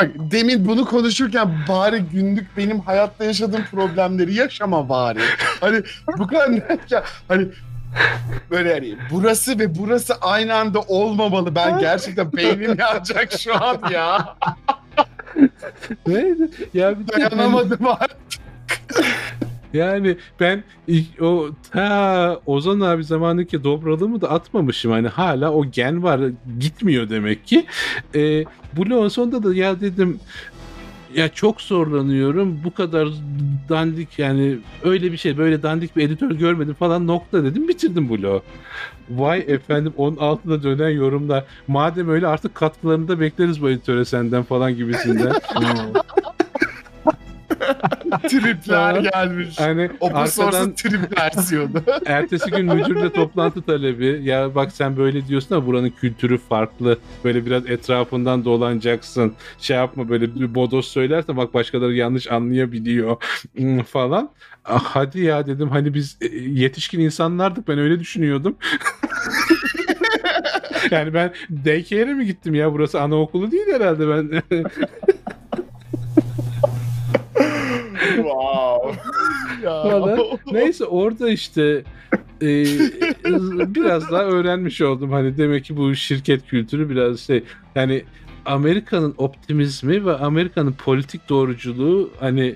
[0.01, 5.19] bak demin bunu konuşurken bari günlük benim hayatta yaşadığım problemleri yaşama bari.
[5.61, 5.83] Hani
[6.19, 6.51] bu kadar
[6.91, 7.05] ya.
[7.28, 7.47] Hani
[8.51, 11.55] böyle yani burası ve burası aynı anda olmamalı.
[11.55, 14.36] Ben gerçekten beynim yanacak şu an ya.
[16.07, 16.51] Neydi?
[16.75, 18.17] Ya bir de hani- Dayanamadım artık.
[19.75, 24.93] Yani ben ilk- o ta Ozan abi zamanındaki dobralığımı da atmamışım.
[24.93, 26.20] Hani hala o gen var
[26.61, 27.67] gitmiyor demek ki.
[28.15, 28.45] Ee,
[28.77, 30.20] bloğun sonunda da ya dedim
[31.15, 32.61] ya çok zorlanıyorum.
[32.65, 33.09] Bu kadar
[33.69, 38.43] dandik yani öyle bir şey böyle dandik bir editör görmedim falan nokta dedim bitirdim bloğu.
[39.11, 41.45] Vay efendim onun altında dönen yorumlar.
[41.69, 45.33] Madem öyle artık katkılarını da bekleriz bu editöre senden falan gibisinden.
[48.28, 49.60] Tripler gelmiş.
[49.60, 51.83] hani Open arkadan source'un trip versiyonu.
[52.07, 54.20] Ertesi gün müdürle toplantı talebi.
[54.23, 56.99] Ya bak sen böyle diyorsun ama buranın kültürü farklı.
[57.25, 59.33] Böyle biraz etrafından dolanacaksın.
[59.59, 63.17] Şey yapma böyle bir bodos söylersen bak başkaları yanlış anlayabiliyor
[63.57, 64.31] hmm, falan.
[64.65, 68.57] Ah, hadi ya dedim hani biz e, yetişkin insanlardık ben öyle düşünüyordum.
[70.91, 71.33] yani ben
[71.65, 74.43] daycare'e mi gittim ya burası anaokulu değil herhalde ben.
[78.17, 78.93] Wow.
[79.62, 80.19] Falan.
[80.53, 81.85] Neyse orada işte
[82.43, 82.65] e,
[83.75, 85.12] biraz daha öğrenmiş oldum.
[85.12, 88.05] Hani demek ki bu şirket kültürü biraz şey yani
[88.47, 92.55] Amerika'nın optimizmi ve Amerika'nın politik doğruculuğu hani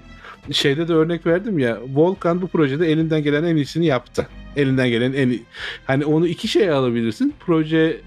[0.53, 4.29] şeyde de örnek verdim ya Volkan bu projede elinden gelen en iyisini yaptı.
[4.57, 5.43] Elinden gelen en iyi.
[5.85, 7.35] Hani onu iki şey alabilirsin.
[7.47, 8.01] Proje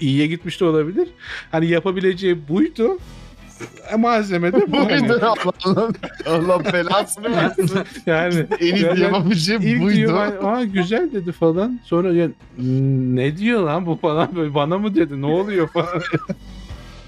[0.00, 1.08] iyiye gitmiş de olabilir.
[1.50, 2.98] Hani yapabileceği buydu.
[3.92, 4.76] E, Malzeme de bu.
[4.78, 5.08] hani.
[5.08, 5.88] Buydu Allah,
[6.26, 7.70] Allah belasını versin.
[8.06, 9.96] Yani En iyi Yani yapabileceğim İlk buydu.
[9.96, 11.80] diyor "Ay, aa güzel dedi falan.
[11.84, 16.02] Sonra ya, "Hmm, ne diyor lan bu falan böyle bana mı dedi ne oluyor falan.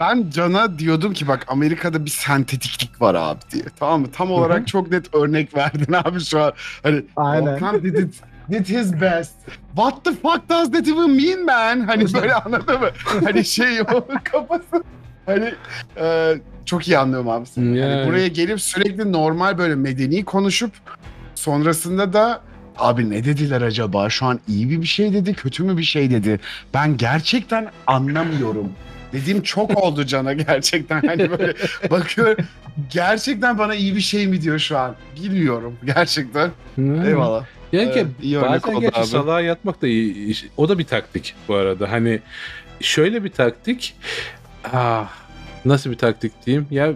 [0.00, 3.64] Ben Can'a diyordum ki bak Amerika'da bir sentetiklik var abi diye.
[3.78, 4.06] Tamam mı?
[4.12, 6.52] Tam olarak çok net örnek verdin abi şu an.
[6.82, 7.54] Hani Aynen.
[7.54, 8.14] Volkan did, it,
[8.50, 9.34] did his best.
[9.76, 11.80] What the fuck does that even mean man?
[11.86, 12.88] Hani böyle anladın mı?
[13.24, 14.82] Hani şey o kafası.
[15.26, 15.54] Hani
[16.00, 16.34] e,
[16.64, 17.78] çok iyi anlıyorum abi seni.
[17.78, 17.94] Yani.
[17.94, 20.72] Hani buraya gelip sürekli normal böyle medeni konuşup
[21.34, 22.40] sonrasında da
[22.78, 24.10] abi ne dediler acaba?
[24.10, 26.40] Şu an iyi bir bir şey dedi, kötü mü bir şey dedi?
[26.74, 28.72] Ben gerçekten anlamıyorum.
[29.12, 31.02] Dediğim çok oldu Can'a gerçekten.
[31.06, 31.54] Hani böyle
[31.90, 32.44] bakıyorum
[32.92, 34.94] gerçekten bana iyi bir şey mi diyor şu an?
[35.16, 36.50] Bilmiyorum gerçekten.
[36.78, 37.44] Eyvallah.
[37.72, 40.34] Yani Evet, ki iyi örnek bazen gerçi salağa yatmak da iyi.
[40.56, 41.92] O da bir taktik bu arada.
[41.92, 42.20] Hani
[42.80, 43.94] şöyle bir taktik.
[44.64, 45.12] Ah
[45.64, 46.66] nasıl bir taktik diyeyim?
[46.70, 46.94] Ya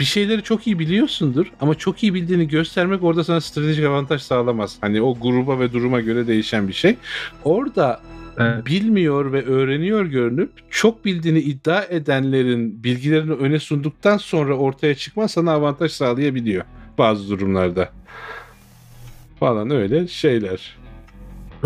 [0.00, 4.76] bir şeyleri çok iyi biliyorsundur ama çok iyi bildiğini göstermek orada sana stratejik avantaj sağlamaz.
[4.80, 6.96] Hani o gruba ve duruma göre değişen bir şey.
[7.44, 8.00] Orada
[8.38, 8.66] Evet.
[8.66, 15.52] bilmiyor ve öğreniyor görünüp çok bildiğini iddia edenlerin bilgilerini öne sunduktan sonra ortaya çıkma sana
[15.52, 16.64] avantaj sağlayabiliyor
[16.98, 17.90] bazı durumlarda.
[19.40, 20.76] Falan öyle şeyler.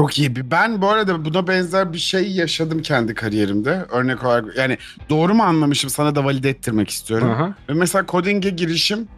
[0.01, 0.37] Çok iyi.
[0.37, 3.71] bir- Ben bu arada buna benzer bir şey yaşadım kendi kariyerimde.
[3.91, 4.79] Örnek olarak yani
[5.11, 7.31] doğru mu anlamışım sana da valide ettirmek istiyorum.
[7.31, 7.55] Aha.
[7.69, 9.09] Ve mesela coding'e girişim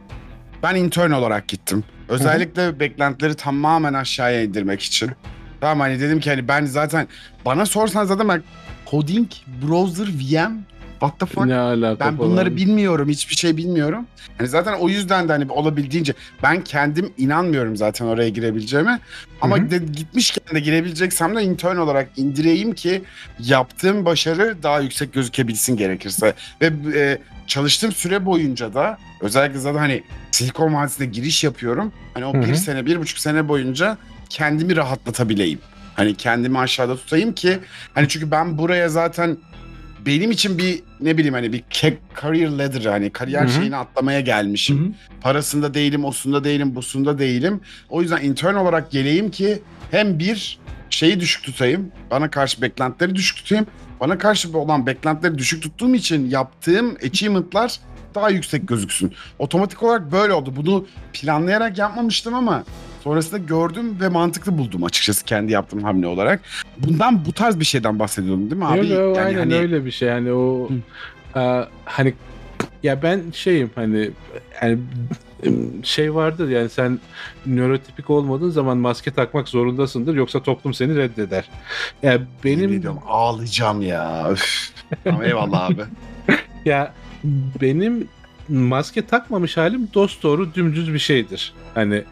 [0.63, 1.85] ben intern olarak gittim.
[2.09, 5.11] Özellikle beklentileri tamamen aşağıya indirmek için.
[5.61, 7.09] Tamam hani dedim ki hani ben zaten
[7.45, 8.43] bana sorsan zaten ben
[8.91, 9.29] coding,
[9.63, 10.53] browser, VM
[11.03, 12.31] what the fuck Ne alaka ben falan.
[12.31, 13.09] bunları bilmiyorum.
[13.09, 14.07] Hiçbir şey bilmiyorum.
[14.39, 19.01] Hani zaten o yüzden de hani olabildiğince ben kendim inanmıyorum zaten oraya girebileceğime.
[19.41, 23.03] Ama de, gitmişken de girebileceksem de intern olarak indireyim ki
[23.39, 26.35] yaptığım başarı daha yüksek gözükebilsin gerekirse.
[26.61, 31.93] Ve e, çalıştığım süre boyunca da özellikle zaten hani Silikon Vadisi'ne giriş yapıyorum.
[32.15, 33.99] Hani o Hı bir sene, bir buçuk sene boyunca
[34.29, 35.59] kendimi rahatlatabileyim.
[35.95, 37.59] Hani kendimi aşağıda tutayım ki
[37.95, 39.37] hani çünkü ben buraya zaten
[40.07, 41.65] benim için bir ne bileyim hani bir
[42.21, 43.53] career ladder hani kariyer Hı hı.
[43.53, 44.79] şeyini atlamaya gelmişim.
[44.79, 45.21] Hı hı.
[45.21, 47.61] Parasında değilim, osunda değilim, busunda değilim.
[47.89, 50.59] O yüzden intern olarak geleyim ki hem bir
[50.91, 53.67] şeyi düşük tutayım, bana karşı beklentileri düşük tutayım.
[54.01, 57.81] Bana karşı olan beklentileri düşük tuttuğum için yaptığım achievement'lar
[58.15, 59.13] daha yüksek gözüksün.
[59.39, 60.53] Otomatik olarak böyle oldu.
[60.57, 62.65] Bunu planlayarak yapmamıştım ama
[63.03, 66.41] sonrasında gördüm ve mantıklı buldum açıkçası kendi yaptığım hamle olarak.
[66.79, 68.79] Bundan bu tarz bir şeyden bahsediyordun değil mi abi?
[68.79, 70.69] Yok, yok, Yani aynen hani- öyle bir şey yani o
[71.35, 72.15] Aa, hani
[72.83, 74.11] ya ben şeyim hani
[74.63, 74.79] yani
[75.83, 77.01] şey vardır yani sen
[77.47, 81.49] nörotipik olmadığın zaman maske takmak zorundasındır yoksa toplum seni reddeder.
[82.03, 84.35] Ya Yemin benim ediyorum, ağlayacağım ya.
[85.05, 85.83] Tamam, eyvallah abi.
[86.65, 86.93] ya
[87.61, 88.09] benim
[88.49, 91.53] maske takmamış halim dost doğru dümdüz bir şeydir.
[91.75, 92.05] Hani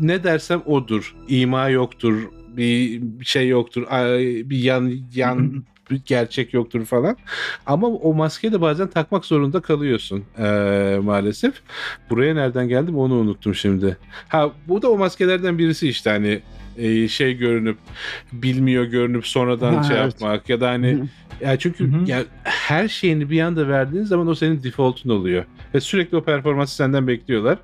[0.00, 1.16] ne dersem odur.
[1.28, 2.22] İma yoktur.
[2.48, 3.82] Bir şey yoktur.
[4.50, 7.16] Bir yan yan bir gerçek yoktur falan.
[7.66, 11.54] Ama o maskeyi de bazen takmak zorunda kalıyorsun eee, maalesef.
[12.10, 13.96] Buraya nereden geldim onu unuttum şimdi.
[14.28, 16.40] Ha bu da o maskelerden birisi işte hani
[16.78, 17.78] e, şey görünüp
[18.32, 20.12] bilmiyor görünüp sonradan Ha, şey evet.
[20.12, 21.04] yapmak ya da hani
[21.40, 25.44] ya çünkü ya her şeyini bir anda verdiğin zaman o senin default'un oluyor.
[25.74, 27.58] Ve sürekli o performansı senden bekliyorlar.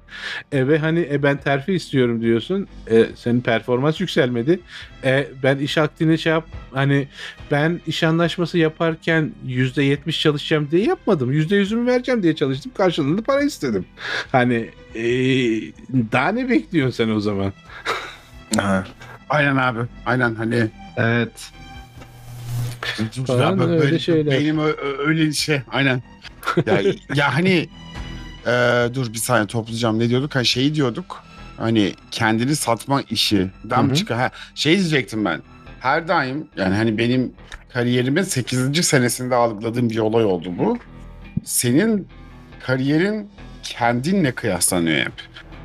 [0.52, 2.66] E, ve hani e, ben terfi istiyorum diyorsun.
[2.90, 4.60] E, senin performans yükselmedi.
[5.04, 7.08] E, ben iş akdini şey yap hani
[7.50, 11.32] ben iş anlaşması yaparken %70 çalışacağım diye yapmadım.
[11.32, 12.72] %100'ümü vereceğim diye çalıştım.
[12.76, 13.84] Karşılığında para istedim.
[14.32, 15.02] Hani e,
[16.12, 17.52] daha ne bekliyorsun sen o zaman?
[18.56, 18.84] Ha.
[19.30, 19.78] Aynen abi.
[20.06, 21.50] Aynen hani Evet.
[23.26, 24.40] Falan böyle- öyle şeyler.
[24.40, 24.58] Benim
[25.06, 26.02] öyle şey aynen.
[26.66, 26.80] Ya,
[27.14, 27.68] ya hani
[28.46, 28.50] e,
[28.94, 30.34] dur bir saniye toplayacağım ne diyorduk?
[30.34, 31.22] Ha şeyi diyorduk.
[31.56, 33.50] Hani kendini satma işi.
[33.90, 33.94] Hı.
[33.94, 34.18] çıkar.
[34.18, 35.42] Ha, şey diyecektim ben.
[35.80, 37.32] Her daim yani hani benim
[37.72, 38.82] kariyerimin 8.
[38.86, 40.78] senesinde algıladığım bir olay oldu bu.
[41.44, 42.08] Senin
[42.60, 43.30] kariyerin
[43.62, 45.12] kendinle kıyaslanıyor hep.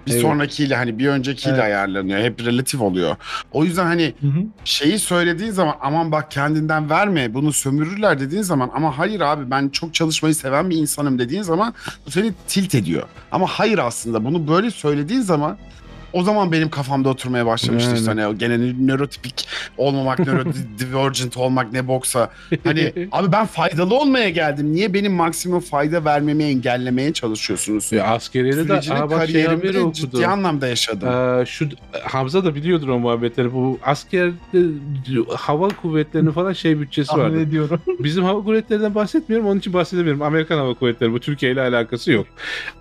[0.07, 0.21] Bir Evet.
[0.21, 1.63] sonrakiyle hani bir öncekiyle Evet.
[1.63, 2.19] ayarlanıyor.
[2.19, 3.15] Hep relatif oluyor.
[3.51, 4.39] O yüzden hani Hı hı.
[4.65, 9.69] şeyi söylediğin zaman aman bak kendinden verme bunu sömürürler dediğin zaman ama hayır abi ben
[9.69, 11.73] çok çalışmayı seven bir insanım dediğin zaman
[12.07, 13.03] bu seni tilt ediyor.
[13.31, 15.57] Ama hayır aslında bunu böyle söylediğin zaman
[16.15, 18.21] o zaman benim kafamda oturmaya başlamıştı işte Yani.
[18.21, 22.29] hani o gene nörotipik olmamak, neurodivergent olmak ne boksa.
[22.63, 24.73] Hani abi ben faydalı olmaya geldim.
[24.73, 27.91] Niye benim maksimum fayda vermemi engellemeye çalışıyorsunuz?
[27.91, 29.91] Ya askeriyede de aa, bak şey kariyerimde okudum.
[29.91, 31.09] ciddi anlamda yaşadım.
[31.09, 31.69] Ee, şu
[32.03, 33.53] Hamza da biliyordur o muhabbetleri.
[33.53, 34.35] Bu askerde
[35.35, 37.41] hava kuvvetlerinin falan şey bütçesi vardı.
[37.41, 37.81] ediyorum.
[37.99, 39.47] Bizim hava kuvvetlerinden bahsetmiyorum.
[39.47, 40.21] Onun için bahsedemiyorum.
[40.21, 42.27] Amerikan hava kuvvetleri bu Türkiye ile alakası yok.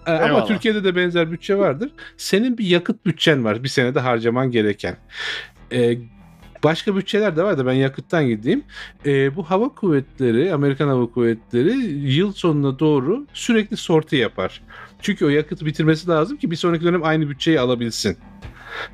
[0.07, 0.47] Ee, ama.
[0.47, 1.91] Türkiye'de de benzer bütçe vardır.
[2.17, 3.65] Senin bir yakıt bütçen var.
[3.65, 4.97] Bir senede harcaman gereken.
[5.73, 5.99] Ee,
[6.65, 8.65] başka bütçeler de var da ben yakıttan gideyim.
[9.07, 11.73] Ee, bu hava kuvvetleri, Amerikan hava kuvvetleri
[12.13, 14.63] yıl sonuna doğru sürekli sorti yapar.
[15.03, 18.19] Çünkü o yakıtı bitirmesi lazım ki bir sonraki dönem aynı bütçeyi alabilsin.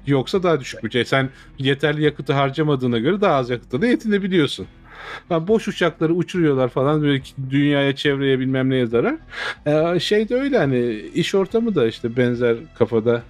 [0.07, 1.05] Yoksa daha düşük bütçe.
[1.05, 4.67] Sen yeterli yakıtı harcamadığına göre daha az yakıtla da yetinebiliyorsun.
[5.29, 9.15] Ha, boş uçakları uçuruyorlar falan böyle dünyaya çevreye bilmem neye zarar.
[9.67, 13.23] Ee, şey de öyle hani iş ortamı da işte benzer kafada.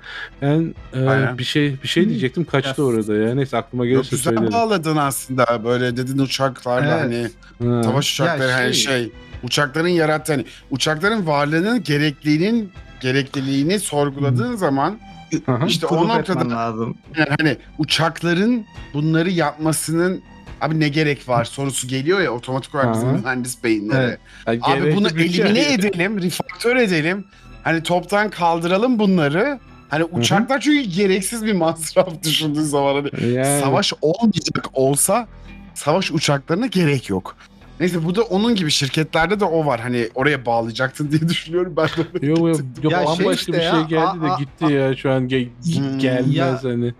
[0.42, 1.38] Yani e, Aynen.
[1.38, 2.08] bir şey bir şey Hı.
[2.08, 3.34] diyecektim kaçtı orada ya.
[3.34, 4.52] Neyse aklıma Yok, gelirse güzel söylerim.
[4.52, 7.30] bağladın aslında böyle dedin uçaklarla Evet.
[7.60, 7.82] hani Ha.
[7.82, 14.98] Savaş uçakları Ya hani şey- şey uçakların yarattığı hani uçakların varlığının gerekliliğinin gerekliliğini sorguladığın zaman
[15.46, 15.66] Aha.
[15.66, 16.96] işte o Proof noktada etmen lazım.
[17.16, 20.22] yani hani uçakların bunları yapmasının
[20.60, 24.18] Abi ne gerek var sorusu geliyor ya otomatik olarak bizim mühendis beyinlere.
[24.46, 24.60] Evet.
[24.68, 27.24] Yani Abi bunu bütçe- elimine edelim, refaktör edelim.
[27.64, 29.58] Hani toptan kaldıralım bunları.
[29.88, 32.94] Hani uçaklar çünkü gereksiz bir masraf düşündüğün zaman.
[33.20, 35.26] Hani Yani- savaş olmayacak olsa
[35.74, 37.36] savaş uçaklarına gerek yok.
[37.80, 39.80] Neyse bu da onun gibi şirketlerde de o var.
[39.80, 42.26] Hani oraya bağlayacaktın diye düşünüyorum ben de.
[42.26, 44.96] Yok yok, yok Ya şey işte bir ya, şey geldi de a- a- gitti ya
[44.96, 45.98] şu an ge- Hmm.
[45.98, 46.94] gelmez Ya- hani.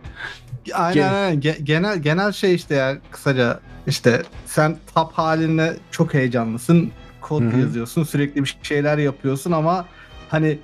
[0.75, 1.41] Aynen Gen- aynen.
[1.41, 6.91] Ge- genel genel şey işte ya kısaca işte sen tap haline çok heyecanlısın.
[7.21, 7.61] Kod Hı hı.
[7.61, 9.87] yazıyorsun, sürekli bir şeyler yapıyorsun ama
[10.29, 10.59] hani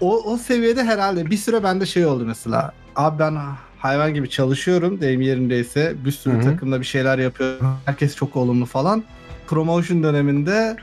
[0.00, 2.72] o o seviyede herhalde bir süre bende şey oldu mesela.
[2.96, 3.36] Abi ben
[3.78, 6.42] hayvan gibi çalışıyorum deyim yerindeyse bir sürü Hı hı.
[6.44, 7.76] takımda bir şeyler yapıyorum.
[7.84, 9.04] Herkes çok olumlu falan.
[9.46, 10.76] Promotion döneminde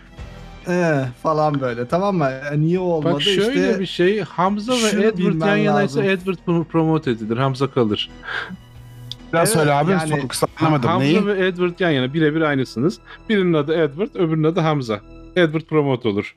[0.68, 2.30] ee, falan böyle tamam mı?
[2.52, 6.12] E, niye olmadı Bak şöyle işte bir şey Hamza ve Edward bilmen yan yanaysa lazım.
[6.12, 7.38] Edward pro- promote edilir.
[7.38, 8.10] Hamza kalır.
[9.34, 10.90] Biraz Evet, söyle abi yani- kısa anlamadım.
[10.90, 11.26] Hamza Neyi?
[11.26, 13.00] ve Edward yan yana birebir aynısınız.
[13.30, 15.02] Birinin adı Edward, öbürünün adı Hamza.
[15.36, 16.36] Edward promote olur.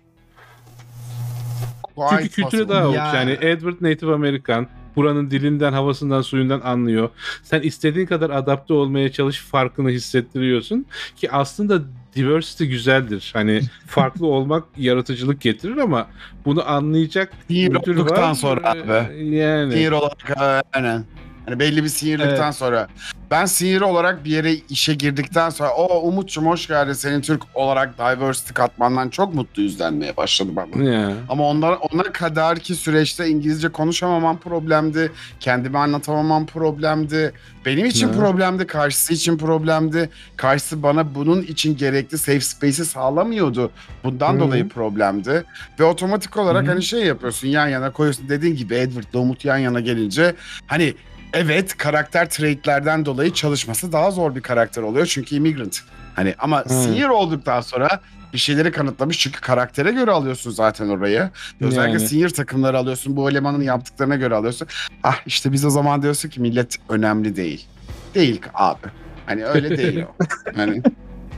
[2.10, 2.68] Çünkü Quite possible.
[2.68, 2.94] daha.
[2.94, 4.66] Ya- Yani Edward Native American.
[4.96, 7.08] Buranın dilinden, havasından, suyundan anlıyor.
[7.42, 10.86] Sen istediğin kadar adapte olmaya çalış, farkını hissettiriyorsun.
[11.16, 11.80] Ki aslında
[12.18, 13.30] diversity güzeldir.
[13.34, 16.06] Hani farklı olmak yaratıcılık getirir ama
[16.44, 18.34] bunu anlayacak olduktan var.
[18.34, 19.26] sonra abi.
[19.36, 19.72] Yani.
[19.72, 21.04] Senior olarak aynen.
[21.48, 22.54] Hani belli bir seniorlıktan Evet.
[22.54, 22.88] sonra.
[23.30, 27.98] Ben senior olarak bir yere işe girdikten sonra o Umut'cum hoş geldin senin Türk olarak
[27.98, 30.90] diversity katmandan çok mutluyuz denmeye başladı bana.
[30.90, 31.12] Ya.
[31.28, 35.12] Ama onlar ona kadar ki süreçte İngilizce konuşamamam problemdi.
[35.40, 37.32] Kendimi anlatamamam problemdi.
[37.66, 38.12] Benim için Ne?
[38.12, 40.10] problemdi, karşısı için problemdi.
[40.36, 43.70] Karşısı bana bunun için gerekli safe space'i sağlamıyordu.
[44.04, 44.40] Bundan Hı.
[44.40, 45.44] dolayı problemdi.
[45.80, 46.70] Ve otomatik olarak Hı.
[46.70, 48.28] hani şey yapıyorsun yan yana koyuyorsun.
[48.28, 50.34] Dediğin gibi Edward'la Umut yan yana gelince
[50.66, 50.94] hani
[51.32, 55.06] evet karakter traitlerden dolayı çalışması daha zor bir karakter oluyor.
[55.06, 55.80] Çünkü immigrant.
[56.16, 56.68] Hani ama Hı.
[56.68, 58.00] senior olduktan sonra
[58.32, 61.30] bir şeyleri kanıtlamış çünkü karaktere göre alıyorsun zaten orayı.
[61.60, 62.08] Özellikle Yani.
[62.08, 63.16] senior takımları alıyorsun.
[63.16, 64.68] Bu elemanın yaptıklarına göre alıyorsun.
[65.02, 67.66] Ah işte biz o zaman diyorsun ki millet önemli değil.
[68.14, 68.86] Değil abi.
[69.26, 70.24] Hani öyle değil o.
[70.56, 70.82] Hani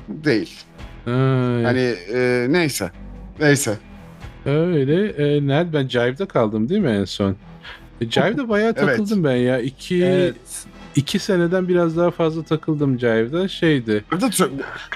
[0.08, 0.50] değil.
[1.06, 1.64] Ay.
[1.64, 2.90] Hani e, neyse.
[3.40, 3.78] Neyse.
[4.46, 5.08] Öyle.
[5.08, 5.72] E, nerede?
[5.72, 7.36] Ben Jive'da kaldım değil mi en son?
[8.00, 8.88] E, Jive'da bayağı Evet.
[8.88, 9.60] takıldım ben ya.
[9.60, 10.34] İki, Evet.
[10.96, 13.48] iki seneden biraz daha fazla takıldım Jive'da.
[13.48, 14.04] Şeydi.
[14.12, 14.50] Burada çok,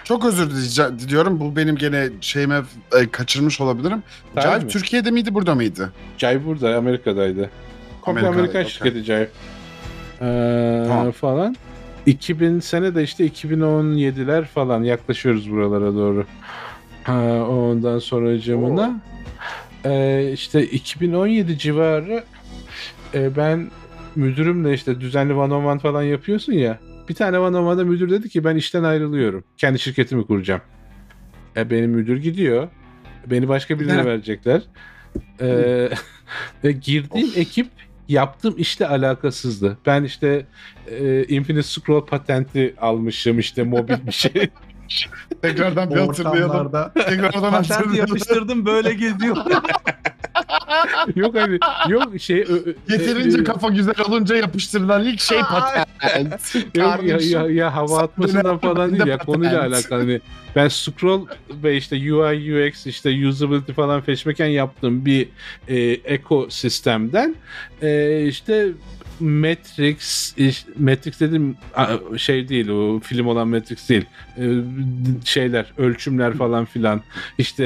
[0.05, 0.50] çok özür
[0.99, 1.41] diliyorum.
[1.41, 2.62] Bu benim gene şeyime
[3.00, 4.02] e, kaçırmış olabilirim.
[4.34, 4.68] Tabii Jive mi?
[4.68, 5.92] Türkiye'de miydi burada mıydı?
[6.18, 7.50] Jive burada Amerika'daydı.
[8.00, 8.73] Komple Amerikan okey.
[8.73, 9.28] şirketi Jive.
[10.20, 11.10] Ee, Tamam.
[11.10, 11.57] falan.
[12.07, 16.24] 2000 sene de işte 2017'ler falan yaklaşıyoruz buralara doğru.
[17.05, 19.00] Ha, ondan sonra camına.
[19.84, 22.24] Ee, işte 2017 civarı
[23.15, 23.70] e, ben
[24.17, 26.78] müdürümle işte düzenli one on one falan yapıyorsun ya.
[27.09, 29.44] Bir tane one on one'da müdür dedi ki ben işten ayrılıyorum.
[29.57, 30.60] Kendi şirketimi kuracağım.
[31.57, 32.68] E, benim müdür gidiyor.
[33.26, 34.07] Beni başka birine Evet.
[34.07, 34.62] verecekler.
[35.41, 35.89] Ee,
[36.65, 37.67] ve girdiğim ekip
[38.09, 39.78] yaptığım işle alakasızdı.
[39.86, 40.47] Ben işte
[40.91, 44.33] e, Infinite Scroll patenti almışım işte mobil bir şey.
[45.43, 46.73] Tekrardan bir hatırlayalım.
[46.94, 47.97] Tekrardan patent hatırlayalım.
[47.97, 49.36] yapıştırdım böyle geziyor.
[51.17, 56.55] yok hani yok şey ö- ö- Yeterince e, kafa güzel olunca yapıştırılan ilk şey patent.
[56.75, 60.01] Yok ya, ya, ya hava atmasından falan değil ya konuyla alakalı.
[60.01, 60.20] Hani
[60.57, 61.27] ben scroll
[61.62, 65.28] ve işte UI UX işte usability falan feşmeken yaptığım bir
[65.69, 67.35] e, ekosistemden
[67.83, 68.69] e, işte
[69.20, 70.34] Matrix
[70.78, 71.57] Matrix dedim
[72.17, 74.05] şey değil o film olan Matrix değil.
[74.39, 74.44] E,
[75.25, 77.02] şeyler ölçümler falan filan.
[77.39, 77.65] İşte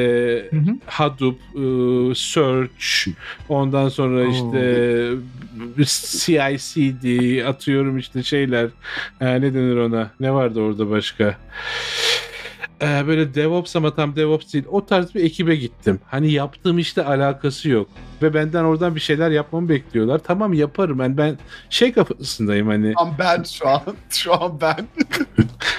[0.50, 0.76] Hı hı.
[0.86, 3.08] Hadoop e, Search
[3.48, 4.30] ondan sonra Oo.
[4.30, 5.10] işte
[5.76, 7.04] CI/CD
[7.46, 8.68] atıyorum işte şeyler.
[9.20, 10.10] E, ne denir ona?
[10.20, 11.36] Ne vardı orada başka?
[12.82, 14.64] E, böyle DevOps ama tam DevOps değil.
[14.70, 16.00] O tarz bir ekibe gittim.
[16.06, 17.88] Hani yaptığım işte alakası yok
[18.22, 21.38] ve benden oradan bir şeyler yapmamı bekliyorlar tamam yaparım yani ben
[21.70, 23.82] şey kafasındayım hani an ben şu an.
[24.10, 24.76] Şu an ben.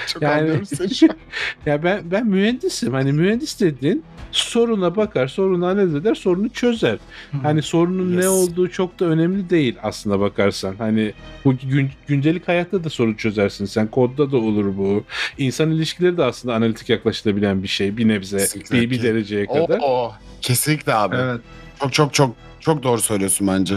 [0.06, 1.16] Çok Yani- anlıyorum seni şu an.
[1.66, 2.92] Ya ben ben mühendisim.
[2.92, 4.02] Hani mühendis dediğin
[4.32, 6.98] soruna bakar, sorunu analiz eder, sorunu çözer.
[7.42, 8.24] Hani sorunun Yes.
[8.24, 10.74] ne olduğu çok da önemli değil aslında bakarsan.
[10.78, 11.12] Hani
[11.44, 13.64] bu gün, gündelik hayatta da sorun çözersin.
[13.64, 15.04] Sen kodda da olur bu.
[15.38, 18.80] İnsan ilişkileri de aslında analitik yaklaşılabilen bir şey bir nebze, Kesinlikle.
[18.80, 19.78] bir, bir dereceye kadar.
[19.82, 20.12] oo.
[20.40, 21.16] Kesinlikle abi.
[21.16, 21.40] evet.
[21.80, 23.74] Çok çok çok çok doğru söylüyorsun bence.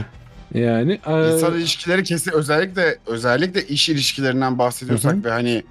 [0.54, 5.24] Yani e, İnsan ilişkileri kesin özellikle özellikle iş ilişkilerinden bahsediyorsak Hı hı.
[5.24, 5.64] ve hani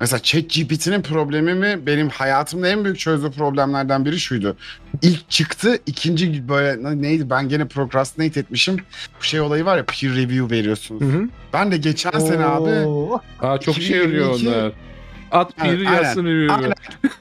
[0.00, 4.56] mesela ChatGPT'nin problemi mi benim hayatımda en büyük çözdüğü problemlerden biri şuydu.
[5.02, 8.76] İlk çıktı ikinci böyle ne- neydi ben gene procrastinate etmişim.
[9.20, 11.02] Bu şey olayı var ya peer review veriyorsunuz.
[11.02, 11.28] Hı hı.
[11.52, 12.70] Ben de geçen sene abi.
[13.40, 14.72] Aa, çok işe yarıyor 2022 onlar.
[15.30, 16.54] At piri Aynen, yazsın review.
[16.54, 16.72] aynen.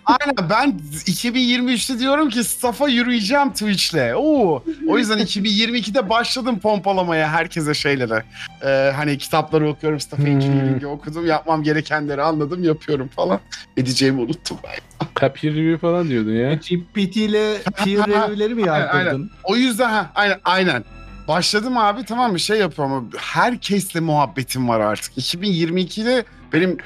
[0.05, 4.15] Aynen ben 2023'te diyorum ki staff'a yürüyeceğim Twitch'le.
[4.15, 4.63] Oo.
[4.87, 8.23] O yüzden 2022'de başladım pompalamaya herkese şeylere.
[8.65, 10.85] Ee, hani kitapları okuyorum, staff Hmm.
[10.89, 13.39] okudum, yapmam gerekenleri anladım, yapıyorum falan.
[13.77, 15.05] Edeceğimi unuttum ben.
[15.19, 16.53] Ha peer review falan diyordun ya.
[16.53, 19.31] GPT ile peer review'leri mi Aynen, yaptırdın?
[19.43, 20.83] O yüzden ha, aynen, aynen.
[21.27, 25.17] Başladım abi tamam mı şey yapıyorum ama herkesle muhabbetim var artık.
[25.17, 26.77] 2022'de benim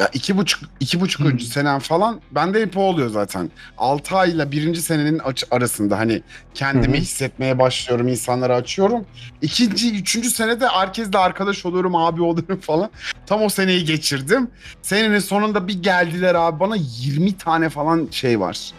[0.00, 1.40] ya iki buçuk, iki buçuk Hmm.
[1.40, 3.50] senem falan bende hep o oluyor zaten.
[3.78, 6.22] 6 ayla birinci senenin arasında hani
[6.54, 7.00] kendimi hı.
[7.00, 9.04] hissetmeye başlıyorum, insanlara açıyorum.
[9.42, 12.90] İkinci, üçüncü senede herkesle arkadaş oluyorum, abi oluyorum falan.
[13.26, 14.48] Tam o seneyi geçirdim.
[14.82, 18.70] Senenin sonunda bir geldiler abi bana 20 tane falan şey var.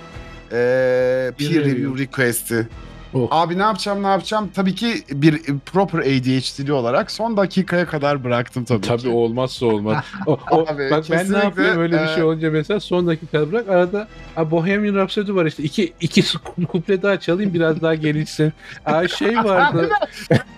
[0.52, 2.68] Ee, peer review request'i.
[3.14, 3.28] Oh.
[3.32, 4.50] Abi ne yapacağım ne yapacağım?
[4.56, 9.10] Tabii ki bir proper ADHD'li olarak son dakikaya kadar bıraktım tabii, Tabii ki.
[9.10, 10.04] olmazsa olmaz.
[10.28, 13.52] O, o- Abi, bak ben ne yapıyorum öyle bir e, şey olunca mesela son dakika
[13.52, 16.24] bırak arada a, Bohemian Rhapsody var işte iki, iki
[16.72, 18.54] kuple daha çalayım biraz daha gelişsin.
[18.86, 19.90] Aa, şey vardı.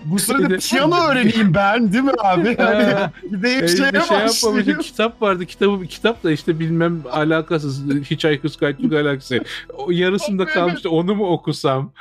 [0.04, 2.56] Bu sırada piyano öğreneyim ben değil mi abi?
[2.66, 2.72] Ha.
[2.72, 4.78] Yani bir de Evde şeye şey yapmamışım.
[4.78, 5.46] Kitap vardı.
[5.46, 9.36] Kitabı kitap da işte bilmem alakasız Hitchhiker's Guide to Galaxy.
[9.78, 10.90] O yarısında kalmıştı.
[10.90, 11.92] Onu mu okusam?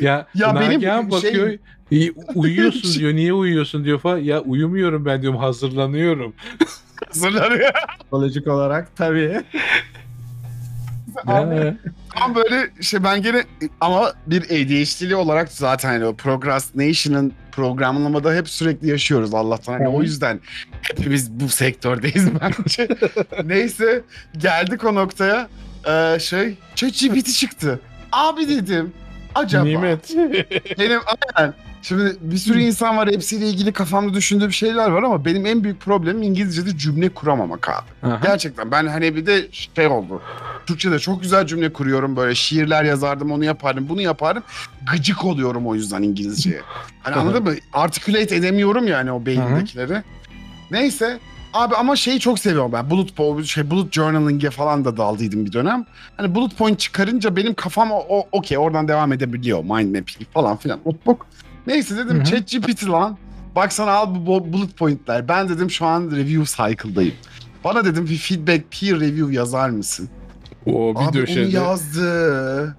[0.00, 1.58] Ya, Ya benim şey- bakıyor.
[1.90, 3.12] "İyi, Uyuyorsun diyor.
[3.14, 4.18] Niye uyuyorsun diyor falan.
[4.18, 5.38] Ya uyumuyorum ben diyorum.
[5.38, 6.34] Hazırlanıyorum.
[7.08, 7.70] Hazırlanıyor.
[8.00, 9.42] Psikolojik olarak tabii.
[11.26, 11.76] Abi,
[12.34, 13.44] böyle şey ben gene
[13.80, 19.72] ama bir ADHD'li olarak zaten hani o Procrastination'ın programlamada hep sürekli yaşıyoruz Allah'tan.
[19.72, 20.40] Hani o yüzden
[20.82, 22.88] hepimiz bu sektördeyiz bence.
[23.44, 24.02] Neyse
[24.38, 25.48] geldik o noktaya.
[25.88, 27.80] Ee, şey ChatGPT çıktı.
[28.12, 28.92] Abi dedim
[29.34, 30.10] acaba Nimet.
[30.78, 31.00] benim
[31.34, 31.54] aynen
[31.84, 35.80] Şimdi bir sürü insan var hepsiyle ilgili kafamda düşündüğüm şeyler var ama benim en büyük
[35.80, 38.08] problemim İngilizce'de cümle kuramamak abi.
[38.08, 38.20] Aha.
[38.22, 40.22] Gerçekten ben hani bir de şey oldu.
[40.66, 44.42] Türkçe'de çok güzel cümle kuruyorum böyle şiirler yazardım onu yapardım bunu yapardım.
[44.92, 46.60] Gıcık oluyorum o yüzden İngilizceye.
[47.02, 47.54] Hani anladın mı?
[47.72, 50.02] Articulate edemiyorum yani o beynindekileri.
[50.70, 51.18] Neyse
[51.54, 52.90] abi ama şeyi çok seviyorum ben.
[52.90, 55.84] Bullet, şey, bullet journaling'e falan da daldıydım bir dönem.
[56.16, 59.58] Hani bullet point çıkarınca benim kafam o, o okey oradan devam edebiliyor.
[59.62, 60.80] Mind mapping falan filan.
[60.86, 61.26] Notebook.
[61.66, 62.22] Neyse dedim.
[62.24, 63.18] ChatGPT lan.
[63.56, 65.28] Baksana al bu bu bullet pointler.
[65.28, 67.14] Ben dedim şu an review cycle'dayım.
[67.64, 70.08] Bana dedim bir feedback peer review yazar mısın?
[70.66, 71.56] O bir Abi onu döşedi.
[71.56, 72.76] yazdı.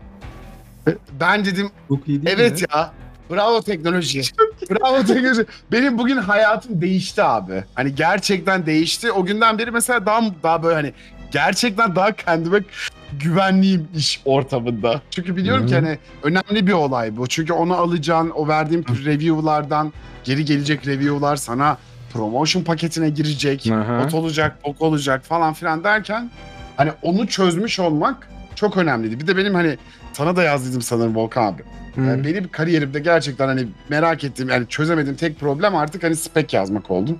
[1.19, 2.67] Ben dedim Çok iyi değil evet mi?
[2.75, 2.93] ya.
[3.31, 4.21] Bravo teknoloji.
[4.71, 5.45] Bravo teknoloji.
[5.71, 7.63] Benim bugün hayatım değişti abi.
[7.75, 9.11] Hani gerçekten değişti.
[9.11, 10.93] O günden beri mesela daha daha böyle hani
[11.31, 12.59] gerçekten daha kendime
[13.19, 15.01] güvenliyim iş ortamında.
[15.11, 15.79] Çünkü biliyorum ki Hı.
[15.79, 17.27] hani önemli bir olay bu.
[17.27, 21.77] Çünkü onu alacağın, o verdiğim review'lardan geri gelecek review'lar sana
[22.13, 23.71] promotion paketine girecek.
[23.71, 24.03] Aha.
[24.05, 26.31] Ot olacak, bok olacak falan filan derken
[26.77, 29.19] hani onu çözmüş olmak çok önemliydi.
[29.19, 29.77] Bir de benim hani
[30.13, 31.63] sana da yazdıydım sanırım Volkan abi.
[31.95, 32.01] Hı.
[32.01, 36.91] Yani benim kariyerimde gerçekten hani merak ettiğim yani çözemediğim tek problem artık hani spek yazmak
[36.91, 37.17] oldu.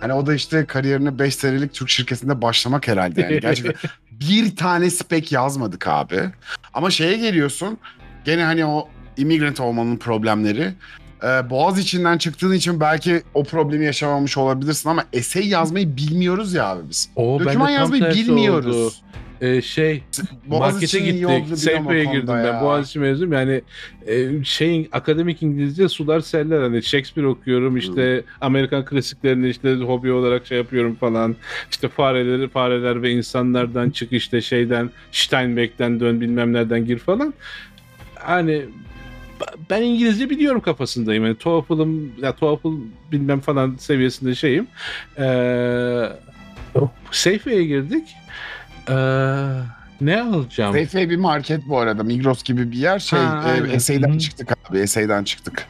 [0.00, 3.40] Hani o da işte kariyerine 5 senelik Türk şirketinde başlamak herhalde yani.
[3.40, 6.20] Gerçekten bir tane spek yazmadık abi.
[6.74, 7.78] Ama şeye geliyorsun
[8.24, 10.74] gene hani o immigrant olmanın problemleri.
[11.24, 16.66] Ee, Boğaz içinden çıktığın için belki o problemi yaşamamış olabilirsin ama essay yazmayı bilmiyoruz ya
[16.66, 17.10] abi biz.
[17.16, 18.76] Oo, tam yazmayı bilmiyoruz.
[18.76, 18.92] oldu.
[19.42, 20.02] Ee, şey
[20.46, 21.58] markete gittik.
[21.58, 22.44] Safe'ye girdim ya.
[22.44, 22.60] ben.
[22.60, 23.32] Boğaziçi mezunum.
[23.32, 23.62] Yani
[24.06, 26.62] e, şeyin akademik İngilizce sular seller.
[26.62, 27.76] Hani Shakespeare okuyorum.
[27.76, 31.36] işte Amerikan klasiklerini işte hobi olarak şey yapıyorum falan.
[31.70, 37.34] İşte fareleri fareler ve insanlardan çık işte şeyden Steinbeck'ten dön bilmem nereden gir falan.
[38.14, 38.62] Hani
[39.70, 41.24] ben İngilizce biliyorum kafasındayım.
[41.24, 42.68] Yani TOEFL'ım ya TOEFL
[43.12, 44.66] bilmem falan seviyesinde şeyim.
[45.18, 46.08] Ee,
[47.10, 48.04] Safe'ye girdik.
[48.88, 48.94] Ee,
[50.00, 50.72] ne alacağım?
[50.72, 52.02] Seyfe bir market bu arada.
[52.02, 52.98] Migros gibi bir yer.
[52.98, 53.70] Şey, Ha, e, aynen.
[53.70, 54.18] Essay'den Hı hı.
[54.18, 54.78] çıktık abi.
[54.78, 55.66] Essay'den çıktık.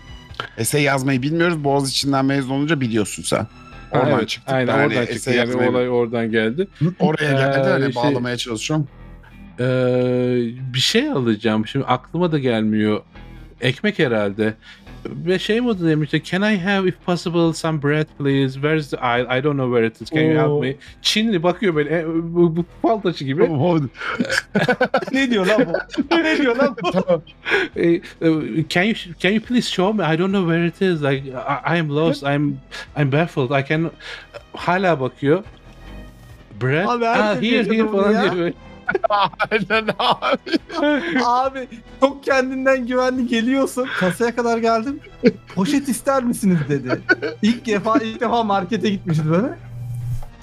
[0.58, 1.64] Essay yazmayı bilmiyoruz.
[1.64, 3.38] Boğaz içinden mezun olunca biliyorsun sen.
[3.38, 3.48] Ha,
[3.92, 4.54] Oradan evet, çıktık.
[4.54, 5.30] Aynen hani oradan çıktı.
[5.30, 6.68] Yani yazmayı- olay oradan geldi.
[6.98, 8.88] Oraya geldi Ee, hani şey- bağlamaya çalışıyorum.
[9.60, 9.64] Ee,
[10.74, 11.66] bir şey alacağım.
[11.66, 13.00] Şimdi aklıma da gelmiyor.
[13.60, 14.54] Ekmek herhalde.
[15.06, 16.22] Ve şey modu demişti.
[16.24, 18.54] Can I have if possible some bread please?
[18.54, 19.38] Where's the aisle?
[19.38, 20.10] I don't know where it is.
[20.10, 20.60] Can you help Oo.
[20.60, 20.74] me?
[21.02, 21.98] Çinli bakıyor böyle.
[21.98, 23.42] e, bu, bu paltaçı gibi.
[25.12, 25.72] ne diyor lan bu?
[26.16, 27.22] ne diyor lan bu?
[27.76, 28.00] E, e,
[28.68, 30.14] can you can you please show me?
[30.14, 31.02] I don't know where it is.
[31.02, 32.22] Like I, I am lost.
[32.22, 32.56] I'm
[32.96, 33.50] I'm baffled.
[33.60, 33.90] I can
[34.52, 35.44] hala bakıyor.
[36.60, 36.86] Bread.
[36.88, 38.52] Abi ah, here here falan diyor.
[39.50, 40.38] Aynen abi.
[41.24, 41.68] Abi
[42.00, 43.88] çok kendinden güvenli geliyorsun.
[44.00, 45.00] Kasaya kadar geldim.
[45.54, 47.00] Poşet ister misiniz dedi.
[47.42, 49.48] İlk defa ilk defa markete gitmişiz böyle.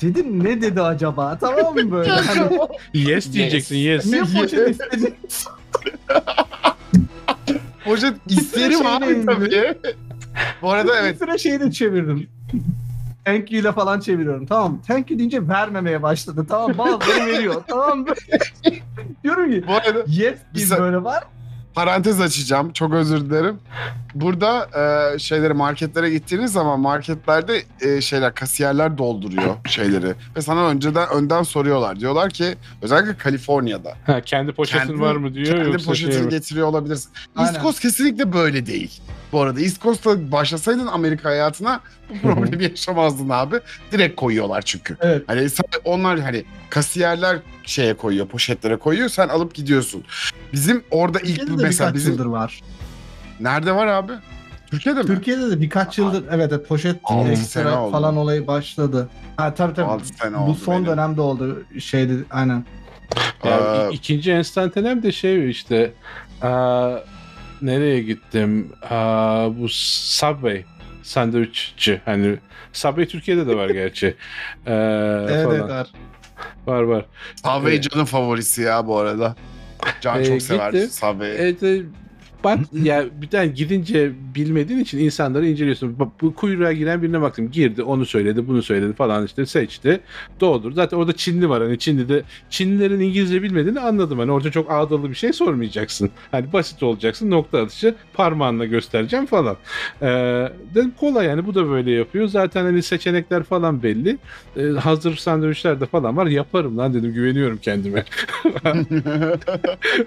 [0.01, 1.37] Dedim ne dedi acaba?
[1.41, 2.11] Tamam mı böyle?
[2.11, 2.57] Hani
[2.93, 4.05] Yes diyeceksin yes.
[4.05, 5.13] niye poşet istedi?
[7.85, 9.77] Poşet isterim Şeyle abi tabii.
[10.61, 12.27] Bu arada Bir evet süre şeyi de çevirdim.
[13.25, 14.45] Thank you ile falan çeviriyorum.
[14.45, 14.81] Tamam.
[14.87, 16.45] Thank you deyince vermemeye başladı.
[16.49, 17.63] Tamam bazıları veriyor.
[17.67, 18.05] tamam?
[19.23, 21.23] Diyorum ki bu arada yes gibi Biz- böyle var.
[21.79, 22.73] Parantez açacağım.
[22.73, 23.59] Çok özür dilerim.
[24.15, 24.69] Burada
[25.15, 30.13] e, şeyleri marketlere gittiğiniz zaman marketlerde e, şeyler kasiyerler dolduruyor şeyleri.
[30.35, 31.99] Ve sana önceden önden soruyorlar.
[31.99, 33.93] Diyorlar ki özellikle Kaliforniya'da.
[34.05, 36.29] Ha, kendi poşetin Kendi- var mı diyor Kendi yoksa poşetini şey mi?
[36.29, 37.11] getiriyor olabilirsin.
[37.35, 37.49] Aynen.
[37.49, 39.01] East Coast kesinlikle böyle değil.
[39.31, 43.55] Bu arada East Coast'ta başlasaydın Amerika hayatına bu problemi yaşamazdın abi.
[43.91, 44.97] Direkt koyuyorlar çünkü.
[45.01, 45.23] Evet.
[45.27, 45.47] Hani
[45.83, 49.09] onlar hani kasiyerler şeye koyuyor, poşetlere koyuyor.
[49.09, 50.03] Sen alıp gidiyorsun.
[50.53, 52.61] Bizim orada ilk Türkiye'de de mesela birkaç bizim yıldır var.
[53.39, 54.11] nerede var abi?
[54.71, 55.05] Türkiye'de mi?
[55.05, 57.91] Türkiye'de de birkaç yıldır evet, evet poşet Altı sene ekstra oldu.
[57.91, 59.09] falan olayı başladı.
[59.37, 59.85] Ha tabii tabii.
[59.87, 60.85] Altı sene Bu oldu son benim.
[60.85, 62.65] dönemde oldu şeydi aynen.
[63.45, 65.93] İ- ikinci enstantanem de şey işte
[66.41, 66.95] aa,
[67.61, 68.71] nereye gittim?
[68.89, 70.63] Aa, bu Subway
[71.03, 72.37] sandviççi hani
[72.73, 74.07] Subway Türkiye'de de var gerçi.
[74.65, 74.71] Ee,
[75.29, 75.55] Evet falan.
[75.59, 75.87] evet var.
[76.67, 77.05] Var var.
[77.35, 77.83] Subway Evet.
[77.83, 79.35] Can'ın favorisi ya bu arada.
[80.01, 80.93] Can Ee, çok sever gitti.
[80.93, 81.33] Subway'i.
[81.33, 81.81] Evet, e,
[82.43, 85.99] bak ya bir tane gidince bilmediğin için insanları inceliyorsun.
[85.99, 87.51] Bak, bu kuyruğa giren birine baktım.
[87.51, 90.01] Girdi, onu söyledi, bunu söyledi falan işte seçti.
[90.39, 90.71] Doğdur.
[90.71, 91.63] Zaten orada Çinli var.
[91.63, 94.19] Hani Çinli'de Çinlilerin İngilizce bilmediğini anladım.
[94.19, 96.09] Hani orada çok ağdalı bir şey sormayacaksın.
[96.31, 97.31] Hani basit olacaksın.
[97.31, 99.57] Nokta atışı parmağınla göstereceğim falan.
[100.01, 100.07] Ee,
[100.75, 102.27] dedim kolay yani bu da böyle yapıyor.
[102.27, 104.17] Zaten hani seçenekler falan belli.
[104.57, 106.25] Ee, hazır sandviçler de falan var.
[106.25, 107.13] Yaparım lan dedim.
[107.13, 108.05] Güveniyorum kendime.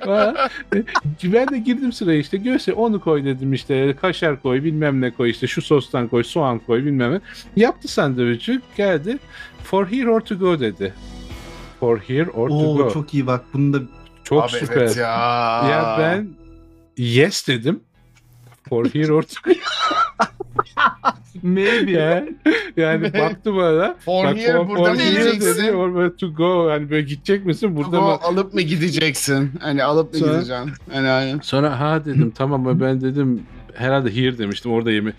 [0.72, 0.84] E,
[1.32, 5.30] ben de girdim sıraya işte göğse onu koy dedim işte kaşar koy bilmem ne koy
[5.30, 7.20] işte şu sostan koy soğan koy bilmem ne.
[7.56, 9.18] Yaptı sandviçi geldi
[9.64, 10.94] for here or to go dedi.
[11.80, 12.82] For here or to Oo go.
[12.82, 13.78] Çok, çok iyi bak bunu da
[14.24, 14.76] çok Abi süper.
[14.76, 15.10] evet ya.
[15.70, 16.28] Ya ben
[16.96, 17.80] yes dedim.
[18.72, 19.50] For here or to go.
[21.42, 21.90] maybe.
[21.90, 22.34] yani,
[22.76, 23.96] yani baktı bana.
[24.04, 25.62] For Bak, here burada mı here gideceksin?
[25.66, 26.70] dedi, or to go.
[26.70, 27.76] Hani böyle gidecek misin?
[27.76, 28.18] Burada Burada mı?
[28.22, 29.50] alıp mı gideceksin?
[29.60, 30.70] Hani alıp mı Sonra- gideceksin?
[30.92, 31.38] Hani aynen.
[31.42, 33.42] Sonra ha dedim tamam ama ben dedim
[33.74, 35.12] herhalde here demiştim orada yemi.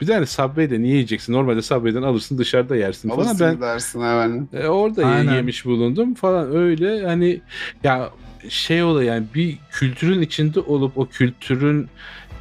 [0.00, 1.32] Bir de hani Subway'de niye yiyeceksin?
[1.32, 3.20] Normalde Subway'den alırsın dışarıda yersin falan.
[3.22, 4.48] Alırsın Ben gidersin hemen.
[4.52, 5.34] e, orada Aynen.
[5.34, 7.40] yemiş bulundum falan öyle hani
[7.84, 8.10] ya
[8.48, 11.88] şey oluyor yani bir kültürün içinde olup o kültürün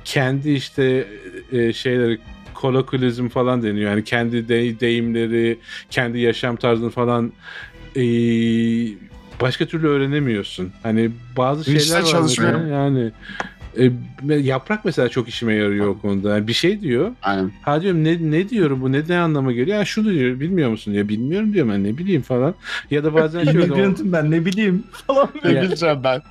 [0.07, 1.07] kendi işte
[1.51, 2.19] e, şeyleri
[2.53, 3.91] kolokülizm falan deniyor.
[3.91, 7.31] Yani kendi de- deyimleri, kendi yaşam tarzını falan
[7.95, 8.01] e,
[9.41, 10.71] başka türlü öğrenemiyorsun.
[10.83, 12.53] Hani bazı Hiç şeyler var çalışmıyor.
[12.59, 13.11] mesela, yani
[14.29, 16.35] e, yaprak mesela çok işime yarıyor o konuda.
[16.37, 17.11] Yani bir şey diyor.
[17.21, 17.51] Aynen.
[17.61, 19.77] Ha diyorum ne ne diyorum bu ne ne anlama geliyor?
[19.77, 21.07] Ya şunu diyor bilmiyor musun diyor.
[21.09, 22.55] Bilmiyorum diyorum ben ne bileyim falan.
[22.91, 25.29] Ya da bazen şöyle Immigrant'ım ben ne bileyim falan.
[25.43, 26.21] Ne bileceğim ben.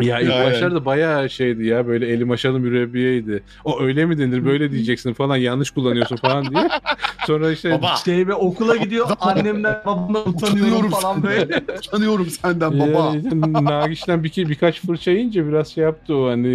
[0.00, 0.46] Ya ilk Aynen.
[0.46, 3.42] başlarda bayağı şeydi ya böyle elim aşalı mürebbiyeydi.
[3.64, 6.68] O öyle mi denir böyle diyeceksin falan yanlış kullanıyorsun falan diye.
[7.26, 11.64] Sonra işte Baba Şey ve okula gidiyor annemden babamdan utanıyorum Utanıyorum falan böyle.
[11.90, 13.14] tanıyorum senden baba.
[13.14, 16.48] Ya, işte Nagiş'ten bir, birkaç fırça yiyince biraz şey yaptı o hani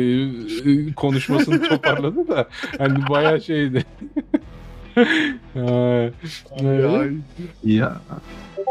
[0.66, 3.86] e, konuşmasını toparladı da hani bayağı şeydi.
[5.56, 7.14] Öyle.
[7.64, 7.98] Ya.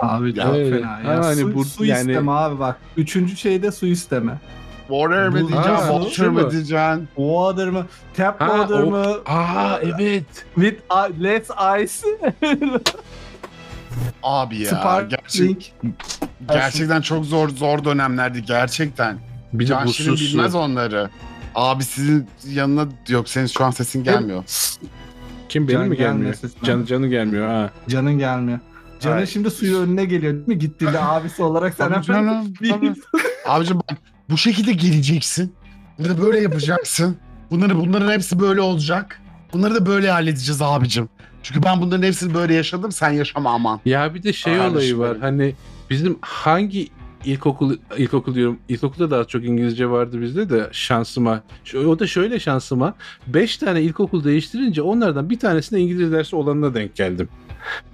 [0.03, 0.71] Abi çok Evet.
[0.83, 1.25] fena ya.
[1.25, 2.77] Hani su, bu- su yani- isteme abi bak.
[2.97, 4.39] Üçüncü şeyde su isteme.
[4.89, 5.73] Water mı Bu- diyeceksin?
[5.73, 7.09] Ha, Water mı diyeceksin?
[7.17, 7.87] Water mı?
[8.17, 9.07] Tap Ha, water o- mı?
[9.27, 10.25] Aa evet.
[10.55, 11.51] With uh, let's
[11.83, 12.09] ice.
[14.23, 14.71] Abi ya.
[15.11, 15.63] Gerçek, Sparkling.
[16.49, 19.19] gerçekten çok zor zor dönemlerdi gerçekten.
[19.53, 20.59] Bir de Şirin buzsuz bilmez su.
[20.59, 21.11] onları.
[21.55, 24.45] Abi sizin yanına yok senin şu an sesin gelmiyor.
[25.49, 26.35] Kim benim Can mi gelmiyor?
[26.35, 26.53] gelmesin.
[26.65, 27.71] Canı canı gelmiyor ha.
[27.89, 28.59] Canın gelmiyor.
[29.01, 29.27] Canın Ay.
[29.27, 30.59] şimdi suyu önüne geliyor değil mi?
[30.59, 32.95] Gittiğinde abisi olarak sen Tabii canım, tabii.
[33.47, 33.99] Abicim bak
[34.31, 35.53] bu şekilde geleceksin.
[35.99, 37.17] Bunu böyle yapacaksın.
[37.51, 39.21] Bunları bunların hepsi böyle olacak.
[39.53, 41.09] Bunları da böyle halledeceğiz abicim.
[41.43, 42.93] Çünkü ben bunların hepsini böyle yaşadım.
[42.93, 43.81] Sen yaşama aman.
[43.85, 45.19] Ya bir de şey Kardeşim olayı var.
[45.21, 45.55] Hani
[45.91, 46.89] bizim hangi
[47.25, 48.59] ilkokul ilkokul diyorum.
[48.69, 51.43] İlkokulda daha çok İngilizce vardı bizde de şansıma.
[51.87, 52.95] O da şöyle şansıma.
[53.27, 57.29] 5 tane ilkokul değiştirince onlardan bir tanesinde İngilizce dersi olanına denk geldim.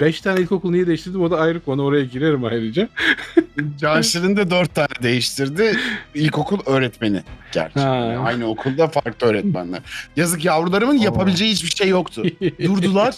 [0.01, 1.85] 5 tane ilkokul niye değiştirdim o da ayrı konu.
[1.85, 2.89] Oraya girerim ayrıca.
[3.78, 5.77] Can Şirin de dört tane değiştirdi.
[6.15, 7.23] İlkokul öğretmeni
[7.53, 7.81] gerçi.
[7.81, 7.94] Ha.
[7.97, 9.81] Yani aynı okulda farklı öğretmenler.
[10.17, 12.23] Yazık yavrularımın yapabileceği hiçbir şey yoktu.
[12.65, 13.15] Durdular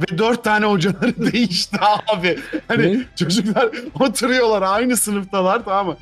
[0.00, 1.76] ve dört tane hocaları değişti
[2.16, 2.38] abi.
[2.68, 3.04] Hani Ne?
[3.16, 3.68] çocuklar
[4.00, 5.96] oturuyorlar aynı sınıftalar tamam mı?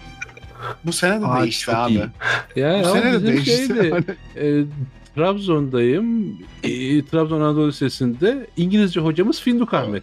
[0.84, 1.92] Bu sene de Aa, değişti çok abi.
[1.92, 2.06] iyi.
[2.56, 3.56] ya Bu ama sene de bizim değişti.
[3.56, 3.90] şeydi.
[3.90, 4.04] Hani
[4.48, 4.64] e,
[5.16, 6.38] Trabzon'dayım.
[6.62, 10.02] E, Trabzon Anadolu Lisesi'nde İngilizce hocamız Finduk Ahmet.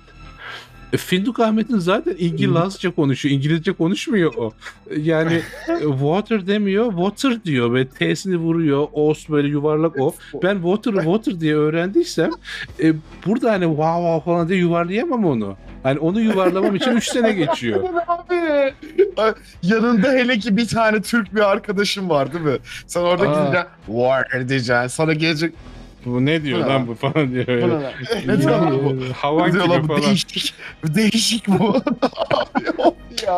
[0.93, 3.35] E, Finduk Ahmet'in zaten ilgili Lazca konuşuyor.
[3.35, 4.51] İngilizce konuşmuyor o.
[4.97, 5.33] Yani
[5.67, 8.87] e, water demiyor, water diyor ve T'sini vuruyor.
[8.93, 10.15] O's böyle yuvarlak o.
[10.43, 12.31] Ben water water diye öğrendiysem
[12.83, 12.93] e,
[13.25, 15.57] burada hani wow wow falan diye yuvarlayamam onu.
[15.83, 17.83] Hani onu yuvarlamam için 3 sene geçiyor.
[18.07, 18.73] Abi.
[19.63, 22.57] Yanında hele ki bir tane Türk bir arkadaşım var değil mi?
[22.87, 23.43] Sen orada Aa.
[23.43, 23.69] gideceksin.
[23.85, 24.87] War diyeceksin.
[24.87, 25.53] Sana gelecek.
[26.05, 26.87] Bu ne diyor Bu lan lan?
[26.87, 27.47] bu falan diyor.
[27.47, 27.93] Bu Öyle.
[28.27, 28.99] ne diyor lan bu?
[29.39, 30.01] Lan gibi falan.
[30.01, 30.53] Değişik.
[30.83, 31.75] Değişik bu.
[32.79, 33.33] Abi ya.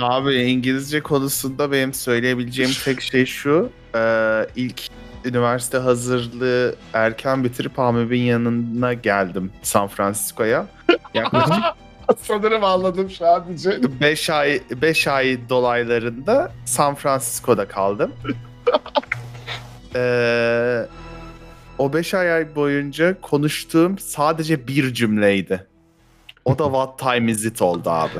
[0.00, 3.70] Abi İngilizce konusunda benim söyleyebileceğim tek şey şu.
[3.94, 4.82] Ee, ilk
[5.24, 10.66] üniversite hazırlığı erken bitirip Amib'in yanına geldim San Francisco'ya.
[11.14, 11.54] Yaklaşık
[12.22, 13.96] Sanırım anladım şu an diyeceğim.
[14.00, 18.12] 5 ay 5 ay dolaylarında San Francisco'da kaldım.
[19.96, 20.86] Ee,
[21.80, 25.66] o 5 ay boyunca konuştuğum sadece bir cümleydi.
[26.44, 28.18] O da what time is it oldu abi.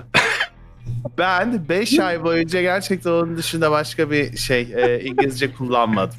[1.19, 6.17] Ben 5 ay boyunca gerçekten onun dışında başka bir şey e, İngilizce kullanmadım.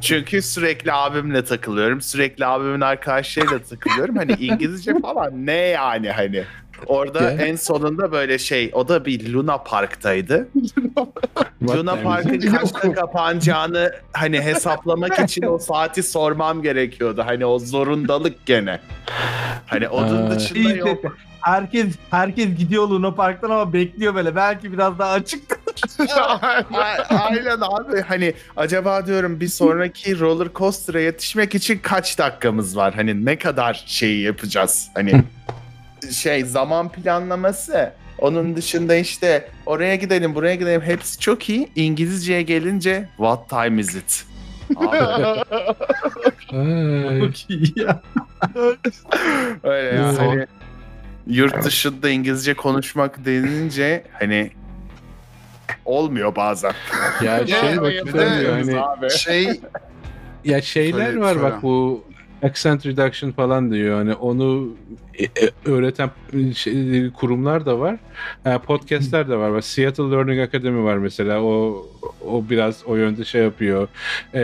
[0.00, 2.00] Çünkü sürekli abimle takılıyorum.
[2.00, 4.16] Sürekli abimin arkadaşlarıyla takılıyorum.
[4.16, 6.44] Hani İngilizce falan ne yani hani.
[6.86, 7.30] Orada Ya.
[7.30, 10.48] en sonunda böyle şey o da bir Luna Park'taydı.
[11.62, 17.22] Luna Park'ın kaçta kapanacağını hani hesaplamak için o saati sormam gerekiyordu.
[17.26, 18.80] Hani o zorundalık gene.
[19.66, 21.16] Hani onun dışında yok.
[21.40, 24.36] Herkes herkes gidiyor Luna Park'tan ama bekliyor böyle.
[24.36, 25.42] Belki biraz daha açık.
[27.10, 32.94] Aynen abi hani acaba diyorum bir sonraki roller coaster'a yetişmek için kaç dakikamız var?
[32.94, 34.88] Hani ne kadar şeyi yapacağız?
[34.94, 35.22] Hani
[36.10, 37.92] şey zaman planlaması.
[38.18, 41.68] Onun dışında işte oraya gidelim buraya gidelim hepsi çok iyi.
[41.76, 44.24] İngilizceye gelince what time is it?
[44.76, 44.96] Abi,
[46.56, 47.20] Ay.
[47.20, 48.02] Çok iyi ya.
[49.62, 50.12] öyle ya.
[50.12, 50.46] Son- Hani
[51.26, 54.50] yurt dışında İngilizce konuşmak denince hani
[55.84, 56.72] olmuyor bazen.
[57.24, 59.10] Ya şey bak bir de- yani abi.
[59.10, 59.60] Şey
[60.44, 61.42] ya şeyler Söyle, var söyle.
[61.42, 62.04] bak bu
[62.42, 64.68] accent reduction falan diyor hani onu
[65.18, 66.10] e, e, öğreten
[66.54, 67.96] şey, kurumlar da var.
[68.66, 69.60] Podcastler de var.
[69.60, 71.42] Seattle Learning Academy var mesela.
[71.42, 71.86] O
[72.26, 73.88] o biraz o yönde şey yapıyor.
[74.34, 74.40] E,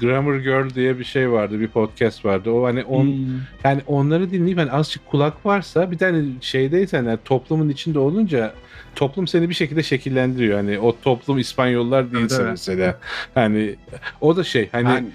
[0.00, 1.60] Grammar Girl diye bir şey vardı.
[1.60, 2.50] Bir podcast vardı.
[2.50, 3.40] O hani on Hmm.
[3.64, 8.54] yani onları dinleyip hani azıcık kulak varsa bir tane şeydeysen yani toplumun içinde olunca
[8.96, 10.56] toplum seni bir şekilde şekillendiriyor.
[10.56, 12.50] Hani o toplum İspanyollar değilsin evet.
[12.50, 12.98] mesela.
[13.34, 13.76] Hani
[14.20, 15.06] o da şey hani ben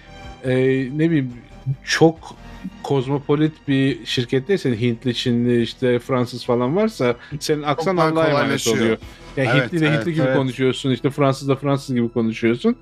[0.51, 0.56] e,
[0.98, 1.34] ne bileyim
[1.83, 2.35] çok
[2.83, 8.97] kozmopolit bir şirketteysen Hintli, Çinli, işte Fransız falan varsa senin aksan Allah'a emanet oluyor.
[9.37, 10.37] Yani Evet, Hintli de evet, Hintli gibi evet.
[10.37, 12.77] konuşuyorsun, işte Fransız da Fransız gibi konuşuyorsun.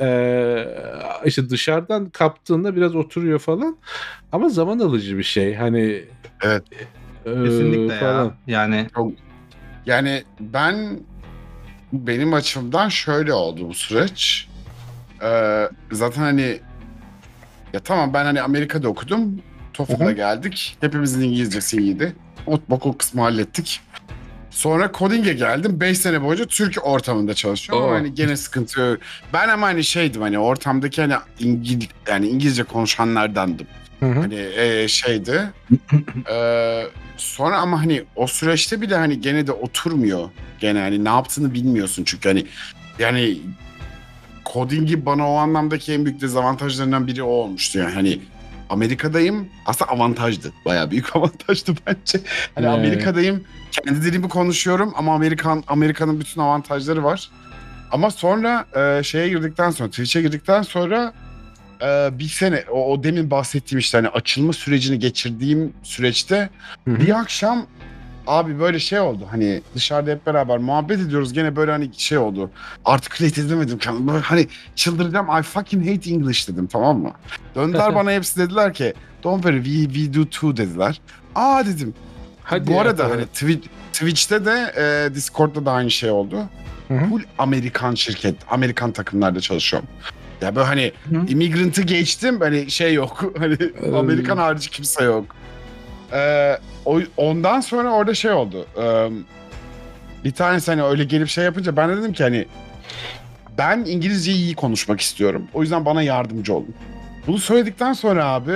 [0.00, 0.64] Ee,
[1.24, 3.76] işte dışarıdan kaptığında biraz oturuyor falan.
[4.32, 5.54] Ama zaman alıcı bir şey.
[5.54, 6.04] Hani
[6.42, 6.62] Evet.
[7.26, 8.00] e, Kesinlikle ya.
[8.00, 8.34] falan.
[8.46, 8.86] Yani
[9.86, 11.00] Yani ben
[11.92, 14.48] benim açımdan şöyle oldu bu süreç.
[15.22, 16.58] Ee, zaten hani
[17.72, 19.42] ya tamam ben hani Amerika'da okudum.
[19.72, 20.76] TOEFL'a geldik.
[20.80, 22.12] Hepimizin İngilizcesi iyiydi.
[22.46, 23.80] O bokul kısmı hallettik.
[24.50, 25.80] Sonra coding'e geldim.
[25.80, 28.98] 5 sene boyunca Türk ortamında çalışıyorum ama hani gene sıkıntı yok.
[29.32, 33.66] Ben ama hani şeydim hani ortamdaki hani İngil yani İngilizce konuşanlardandım.
[34.00, 34.20] Hı hı.
[34.20, 35.42] Hani e, şeydi.
[36.30, 36.84] Ee,
[37.16, 40.30] sonra ama hani o süreçte bile hani gene de oturmuyor.
[40.60, 42.46] Gene hani ne yaptığını bilmiyorsun çünkü hani
[42.98, 43.38] yani
[44.52, 48.20] coding'i bana o anlamdaki en büyük dezavantajlarından biri o olmuştu yani hani
[48.70, 50.52] Amerika'dayım aslında avantajdı.
[50.64, 52.20] Bayağı büyük avantajdı bence.
[52.54, 52.78] Hani Evet.
[52.78, 57.30] Amerika'dayım kendi dilimi konuşuyorum ama Amerikan Amerika'nın bütün avantajları var.
[57.90, 61.12] Ama sonra e, şeye girdikten sonra Twitch'e girdikten sonra
[61.82, 66.50] e, bir sene o, o demin bahsettiğim işte hani açılma sürecini geçirdiğim süreçte
[66.84, 67.00] Hı hı.
[67.00, 67.66] bir akşam
[68.28, 72.50] abi böyle şey oldu hani dışarıda hep beraber muhabbet ediyoruz gene böyle hani şey oldu
[72.84, 77.12] articulate edemedim kendimi böyle hani çıldıracağım I fucking hate English dedim tamam mı?
[77.54, 81.00] Döndüler bana hepsi dediler ki don't worry we, we do too dediler.
[81.34, 81.94] Aa dedim
[82.42, 83.10] Hadi bu ya, arada falan.
[83.10, 84.72] hani Twi- Twitch'te de
[85.10, 86.44] e, Discord'da da aynı şey oldu.
[86.88, 89.88] Full Amerikan şirket, Amerikan takımlarda çalışıyorum.
[90.40, 91.26] Ya böyle hani Hı.
[91.28, 93.24] immigrant'ı geçtim hani şey yok.
[93.38, 93.56] Hani
[93.98, 95.24] Amerikan harici kimse yok.
[96.12, 96.58] Ee,
[96.94, 98.66] o, ondan sonra orada şey oldu.
[98.82, 99.08] Ee,
[100.24, 102.46] bir tanesi hani öyle gelip şey yapınca ben de dedim ki hani
[103.58, 105.48] ben İngilizceyi iyi konuşmak istiyorum.
[105.54, 106.74] O yüzden bana yardımcı olun.
[107.26, 108.52] Bunu söyledikten sonra abi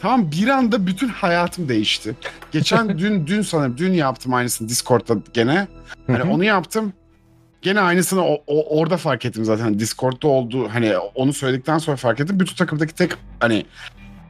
[0.00, 2.14] tam bir anda bütün hayatım değişti.
[2.52, 5.66] Geçen dün dün sanırım dün yaptım aynısını Discord'da gene.
[6.06, 6.92] Hani onu yaptım.
[7.62, 9.78] Gene aynısını o, o- orada fark ettim zaten.
[9.78, 10.68] Discord'da oldu.
[10.72, 12.40] Hani onu söyledikten sonra fark ettim.
[12.40, 13.66] Bütün takımdaki tek hani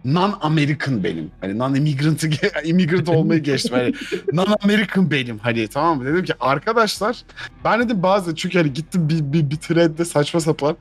[0.04, 1.30] non-American benim.
[1.40, 2.28] Hani non-immigrant'ı
[2.64, 3.74] immigrant olmayı geçtim.
[3.74, 3.94] Hani
[4.32, 6.04] non-American benim hani tamam mı?
[6.04, 7.22] Dedim ki arkadaşlar
[7.64, 10.76] ben dedim bazı çünkü hani gittim bir, bir, bir threadde saçma sapan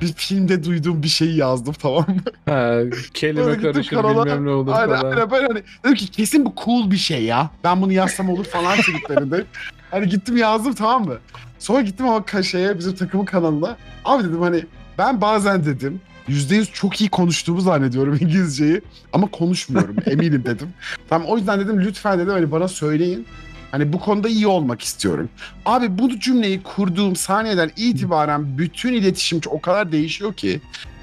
[0.00, 2.22] bir filmde duyduğum bir şeyi yazdım tamam mı?
[2.52, 2.78] Ha,
[3.14, 5.10] kelime Böyle karışır kanala, bilmem ne olur Aynen falan.
[5.10, 7.50] aynen ben hani dedim ki kesin bu cool bir şey ya.
[7.64, 9.44] Ben bunu yazsam olur falan triplerinde.
[9.90, 11.18] hani gittim yazdım tamam mı?
[11.58, 13.76] Sonra gittim ka- şeye bizim takımın kanalına.
[14.04, 14.64] Abi dedim hani
[14.98, 18.80] ben bazen dedim %100 çok iyi konuştuğumu zannediyorum İngilizceyi
[19.12, 20.68] ama konuşmuyorum eminim dedim.
[21.08, 23.26] Tamam o yüzden dedim lütfen dedim hani bana söyleyin.
[23.70, 25.28] Hani bu konuda iyi olmak istiyorum.
[25.66, 30.60] Abi bu cümleyi kurduğum saniyeden itibaren bütün iletişim o kadar değişiyor ki.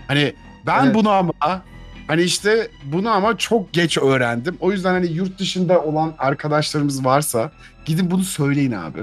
[0.08, 0.34] Hani
[0.66, 0.96] ben Evet.
[0.96, 1.62] bunu ama
[2.08, 4.58] hani işte bunu ama çok geç öğrendim.
[4.60, 7.52] O yüzden hani yurt dışında olan arkadaşlarımız varsa
[7.86, 9.00] gidin bunu söyleyin abi.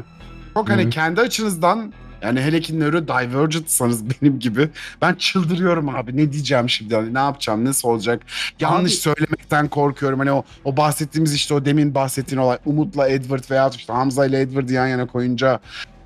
[0.54, 0.90] Çok hani Hı.
[0.90, 4.68] kendi açınızdan yani hele ki neurodivergentsanız benim gibi
[5.02, 6.16] ben çıldırıyorum abi.
[6.16, 6.96] Ne diyeceğim şimdi?
[6.96, 7.64] Hani ne yapacağım?
[7.64, 8.22] Nasıl olacak?
[8.60, 10.18] Yanlış Abi- söylemekten korkuyorum.
[10.18, 14.40] Hani o, o bahsettiğimiz işte o demin bahsettiğin olay Umut'la Edward veya işte Hamza ile
[14.40, 15.60] Edward'ı yan yana koyunca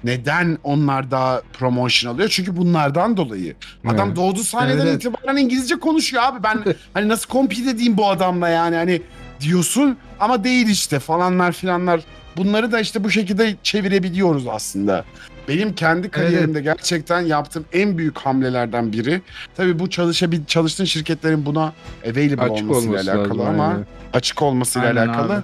[0.05, 2.29] neden onlar daha promotion alıyor?
[2.29, 3.55] Çünkü bunlardan dolayı.
[3.87, 4.17] Adam Evet.
[4.17, 4.97] doğduğu sahneden Evet.
[5.05, 6.43] itibaren İngilizce konuşuyor abi.
[6.43, 6.65] Ben
[6.95, 9.03] hani nasıl compete edeyim bu adamla yani hani
[9.41, 12.01] diyorsun ama değil işte falanlar filanlar.
[12.37, 15.05] Bunları da işte bu şekilde çevirebiliyoruz aslında.
[15.49, 19.23] Benim kendi kariyerimde gerçekten yaptığım en büyük hamlelerden biri.
[19.57, 21.73] Tabii bu çalışabil çalıştığın şirketlerin buna
[22.05, 23.61] available Açık olmasıyla olması alakalı lazım.
[23.61, 23.87] ama aynen.
[24.13, 25.33] açık olmasıyla Aynen alakalı.
[25.35, 25.43] abi.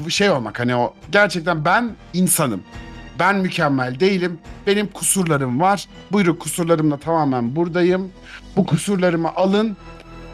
[0.00, 2.62] Bu şey olmak hani o gerçekten ben insanım.
[3.18, 4.38] Ben mükemmel değilim.
[4.66, 5.86] Benim kusurlarım var.
[6.12, 8.12] Buyurun kusurlarımla tamamen buradayım.
[8.56, 9.76] Bu kusurlarımı alın.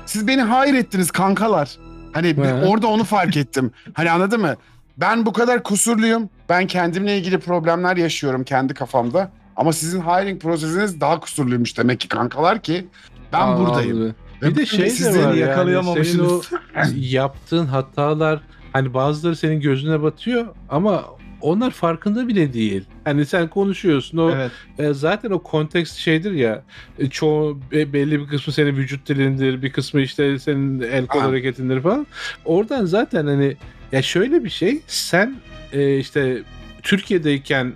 [0.06, 1.70] Siz beni hayır ettiniz kankalar.
[2.12, 2.64] Hani Hı.
[2.66, 3.70] orada onu fark ettim.
[3.92, 4.54] Hani anladın mı?
[4.98, 6.30] Ben bu kadar kusurluyum.
[6.48, 9.30] Ben kendimle ilgili problemler yaşıyorum kendi kafamda.
[9.56, 12.86] Ama sizin hiring prosesiniz daha kusurluymuş demek ki kankalar ki
[13.32, 14.02] ben Aa, buradayım.
[14.42, 14.50] abi.
[14.50, 15.38] Bir de şey de var yani.
[15.38, 16.44] yakalayamamışsınız.
[16.44, 18.40] Senin o yaptığın hatalar
[18.72, 21.04] hani bazıları senin gözüne batıyor ama
[21.40, 22.84] onlar farkında bile değil.
[23.04, 24.50] Hani sen konuşuyorsun o Evet.
[24.78, 26.62] e, zaten o kontekst şeydir ya
[26.98, 31.20] e, çoğu be- belli bir kısmı senin vücut dilindir bir kısmı işte senin el kol
[31.20, 31.26] Ha.
[31.28, 32.06] hareketindir falan.
[32.44, 33.56] Oradan zaten hani
[33.92, 35.34] ya şöyle bir şey sen
[35.72, 36.42] e, işte
[36.82, 37.72] Türkiye'deyken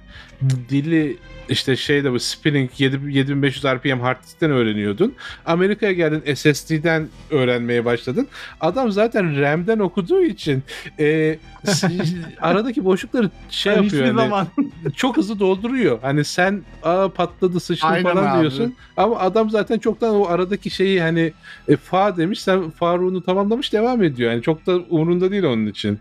[0.68, 1.16] dili
[1.48, 5.14] işte şeyde bu spinning 7, 7500 RPM hard diskten öğreniyordun.
[5.46, 8.28] Amerika'ya geldin SSD'den öğrenmeye başladın.
[8.60, 10.62] Adam zaten RAM'den okuduğu için
[10.98, 11.38] e,
[12.40, 14.04] aradaki boşlukları şey Yani yapıyor.
[14.04, 14.46] hiçbir hani, zaman.
[14.96, 15.98] çok hızlı dolduruyor.
[16.02, 18.40] Hani sen Aa, patladı sıçtı Aynen falan abi.
[18.40, 18.74] diyorsun.
[18.96, 21.32] Ama adam zaten çoktan o aradaki şeyi hani
[21.68, 24.32] e, fa demiş sen Faruk'unu tamamlamış devam ediyor.
[24.32, 25.98] Yani çok da umurunda değil onun için.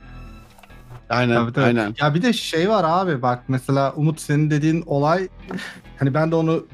[1.12, 1.66] Aynen Tabii, tabii.
[1.66, 1.96] aynen.
[2.02, 5.28] Ya bir de şey var abi bak mesela Umut senin dediğin olay
[6.00, 6.66] hani ben de onu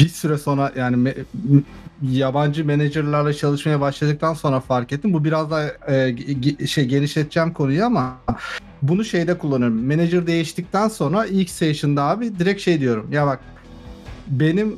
[0.00, 1.24] bir süre sonra yani me-
[2.02, 5.12] yabancı menajerlerle çalışmaya başladıktan sonra fark ettim.
[5.12, 6.16] Bu biraz da e,
[6.66, 8.16] şey genişleteceğim konuyu ama
[8.82, 9.84] bunu şeyde kullanıyorum.
[9.84, 13.12] Menajer değiştikten sonra ilk session'da abi direkt şey diyorum.
[13.12, 13.40] Ya bak
[14.26, 14.76] benim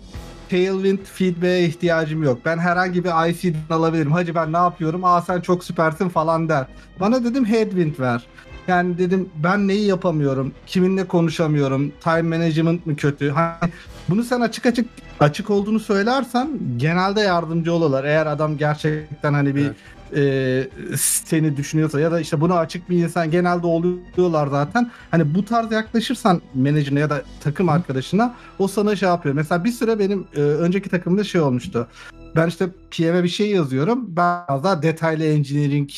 [0.50, 2.39] Tailwind feedback'e ihtiyacım yok.
[2.44, 4.12] Ben herhangi bir IC'den alabilirim.
[4.12, 5.05] Hacı ben ne yapıyorum?
[5.05, 6.66] Aa sen çok süpersin falan der.
[7.00, 8.26] Bana dedim headwind ver.
[8.68, 10.52] Yani dedim ben neyi yapamıyorum?
[10.66, 11.92] Kiminle konuşamıyorum?
[12.00, 13.31] Time management mı kötü?
[13.31, 13.73] Hani
[14.08, 14.89] bunu sen açık açık
[15.20, 18.05] açık olduğunu söylersen genelde yardımcı olurlar.
[18.05, 19.70] Eğer adam gerçekten hani bir
[20.16, 24.91] e, seni düşünüyorsa ya da işte buna açık bir insan genelde oluyorlar zaten.
[25.10, 29.34] Hani bu tarz yaklaşırsan menajerine ya da takım arkadaşına o sana şey yapıyor.
[29.34, 31.89] Mesela bir süre benim e, önceki takımda şey olmuştu.
[32.36, 34.05] Ben işte PM'e bir şey yazıyorum.
[34.08, 35.91] Ben biraz daha detaylı engineering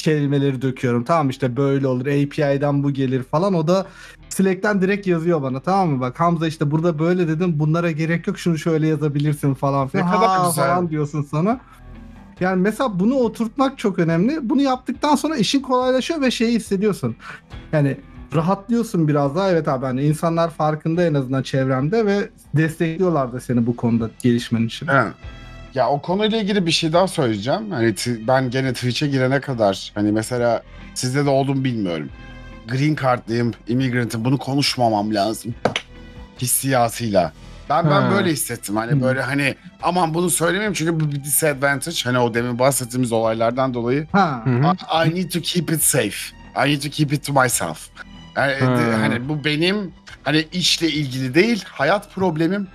[0.00, 1.04] kelimeleri döküyorum.
[1.04, 2.06] Tamam işte böyle olur.
[2.06, 3.54] API'den bu gelir falan.
[3.54, 3.86] O da
[4.28, 6.00] Slack'ten direkt yazıyor bana tamam mı?
[6.00, 7.58] Bak Hamza işte burada böyle dedim.
[7.58, 8.38] Bunlara gerek yok.
[8.38, 10.06] Şunu şöyle yazabilirsin falan filan.
[10.06, 10.66] Ne kadar Ha, güzel.
[10.66, 11.60] falan diyorsun sana.
[12.40, 14.38] Yani mesela bunu oturtmak çok önemli.
[14.50, 17.16] Bunu yaptıktan sonra işin kolaylaşıyor ve şeyi hissediyorsun.
[17.72, 17.96] Yani
[18.34, 19.50] rahatlıyorsun biraz daha.
[19.50, 24.66] Evet abi hani insanlar farkında en azından çevremde ve destekliyorlar da seni bu konuda gelişmen
[24.66, 24.88] için.
[24.88, 25.12] Evet.
[25.74, 27.70] Ya o konuyla ilgili bir şey daha söyleyeceğim.
[27.70, 30.62] Hani t- ben gene Twitch'e girene kadar hani mesela
[30.94, 32.08] sizde de oldum bilmiyorum.
[32.68, 35.54] Green Card'lıyım, immigrant'ım bunu konuşmamam lazım.
[36.42, 37.32] Hissiyatıyla.
[37.70, 38.10] Ben ben Ha.
[38.10, 38.76] böyle hissettim.
[38.76, 39.02] Hani Hı.
[39.02, 41.96] böyle hani aman bunu söylemeyeyim çünkü bu bir disadvantage.
[42.04, 44.06] Hani o demin bahsettiğimiz olaylardan dolayı.
[44.12, 44.44] Ha.
[44.46, 46.16] I, I need to keep it safe.
[46.66, 47.88] I need to keep it to myself.
[48.36, 48.76] Yani, Ha.
[48.78, 49.92] de- hani bu benim
[50.22, 52.68] hani işle ilgili değil, hayat problemim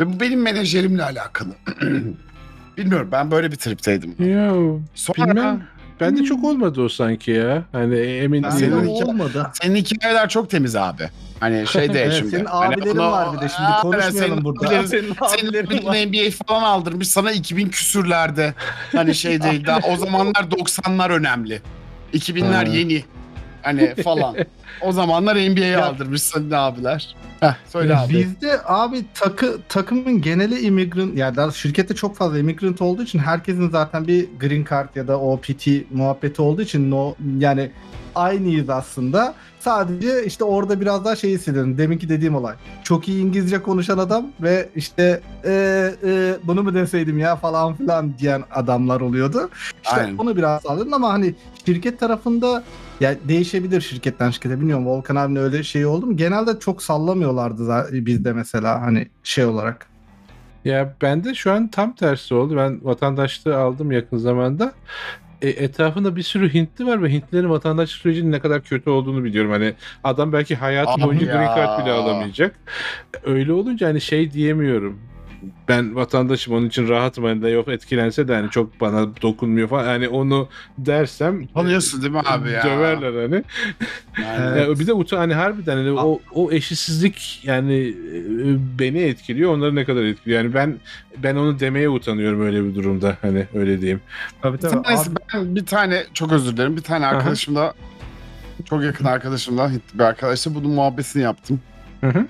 [0.00, 1.50] ve bu benim menajerimle alakalı.
[2.76, 4.14] Bilmiyorum ben böyle bir tripteydim.
[4.18, 4.52] Ya
[4.94, 5.62] Sonra bilmem.
[6.00, 7.62] bende çok olmadı o sanki ya.
[7.72, 8.70] Hani emin Ben değilim.
[8.72, 9.50] senin hikaye- olmadı.
[9.62, 11.08] Senin hikayeler çok temiz abi.
[11.40, 12.30] Hani şey değil Evet, şimdi.
[12.30, 14.66] senin Hani abilerin onu- var bir de şimdi Aynen, konuşmayalım senin burada.
[14.66, 15.94] abilerin- Senin Senin abilerin var.
[15.96, 18.54] NBA falan aldırmış sana 2000 küsürlerde.
[18.92, 21.60] Hani şey değil daha o zamanlar 90'lar önemli.
[22.14, 22.72] 2000'ler Ha.
[22.72, 23.04] yeni.
[23.62, 24.36] Hani falan.
[24.80, 27.14] O zamanlar NBA'yi Ya- aldırmış senin abiler.
[27.40, 28.14] Heh, söyle abi.
[28.14, 33.70] Bizde abi takı takımın geneli immigrant yani daha şirkette çok fazla immigrant olduğu için herkesin
[33.70, 37.70] zaten bir green card ya da OPT muhabbeti olduğu için no yani
[38.14, 39.34] aynıyız aslında.
[39.60, 41.78] Sadece işte orada biraz daha şeyi hissediyorum.
[41.78, 42.54] Deminki dediğim olay.
[42.84, 45.50] Çok iyi İngilizce konuşan adam ve işte e,
[46.04, 49.50] e, bunu mu deseydim ya falan filan diyen adamlar oluyordu.
[49.84, 50.16] İşte Aynen.
[50.16, 51.34] onu biraz sağladım ama hani
[51.66, 52.62] şirket tarafında
[53.00, 56.16] ya değişebilir şirketten şirkete bilmiyorum Volkan abinin öyle şeyi oldu mu?
[56.16, 59.86] Genelde çok sallamıyorlardı bizde mesela hani şey olarak.
[60.64, 62.56] Ya bende şu an tam tersi oldu.
[62.56, 64.72] Ben vatandaşlığı aldım yakın zamanda.
[65.42, 69.50] E, etrafında bir sürü Hintli var ve Hintlilerin vatandaşlık sürecinin ne kadar kötü olduğunu biliyorum.
[69.50, 71.32] Hani adam belki hayatı Abi boyunca ya.
[71.32, 72.54] green card bile alamayacak.
[73.24, 75.11] Öyle olunca hani şey diyemiyorum.
[75.68, 79.84] Ben vatandaşım onun için rahatım hani de yok etkilense de hani çok bana dokunmuyor falan.
[79.84, 80.48] Hani onu
[80.78, 82.64] dersem Tanıyorsun değil mi abi ya?
[82.64, 83.44] Döverler hani.
[84.22, 89.54] Yani, Ya bir de uta hani harbiden hani o o eşitsizlik yani e, beni etkiliyor.
[89.54, 90.42] Onları ne kadar etkiliyor?
[90.42, 90.76] Yani ben
[91.22, 93.16] ben onu demeye utanıyorum öyle bir durumda.
[93.22, 94.00] Hani öyle diyeyim.
[94.42, 96.76] Tabii Bir tanesi, ben bir tane çok özür dilerim.
[96.76, 97.74] Bir tane arkadaşımla
[98.64, 101.60] çok yakın arkadaşımla bir arkadaşla bunun muhabbetini yaptım.
[102.00, 102.26] Hı hı.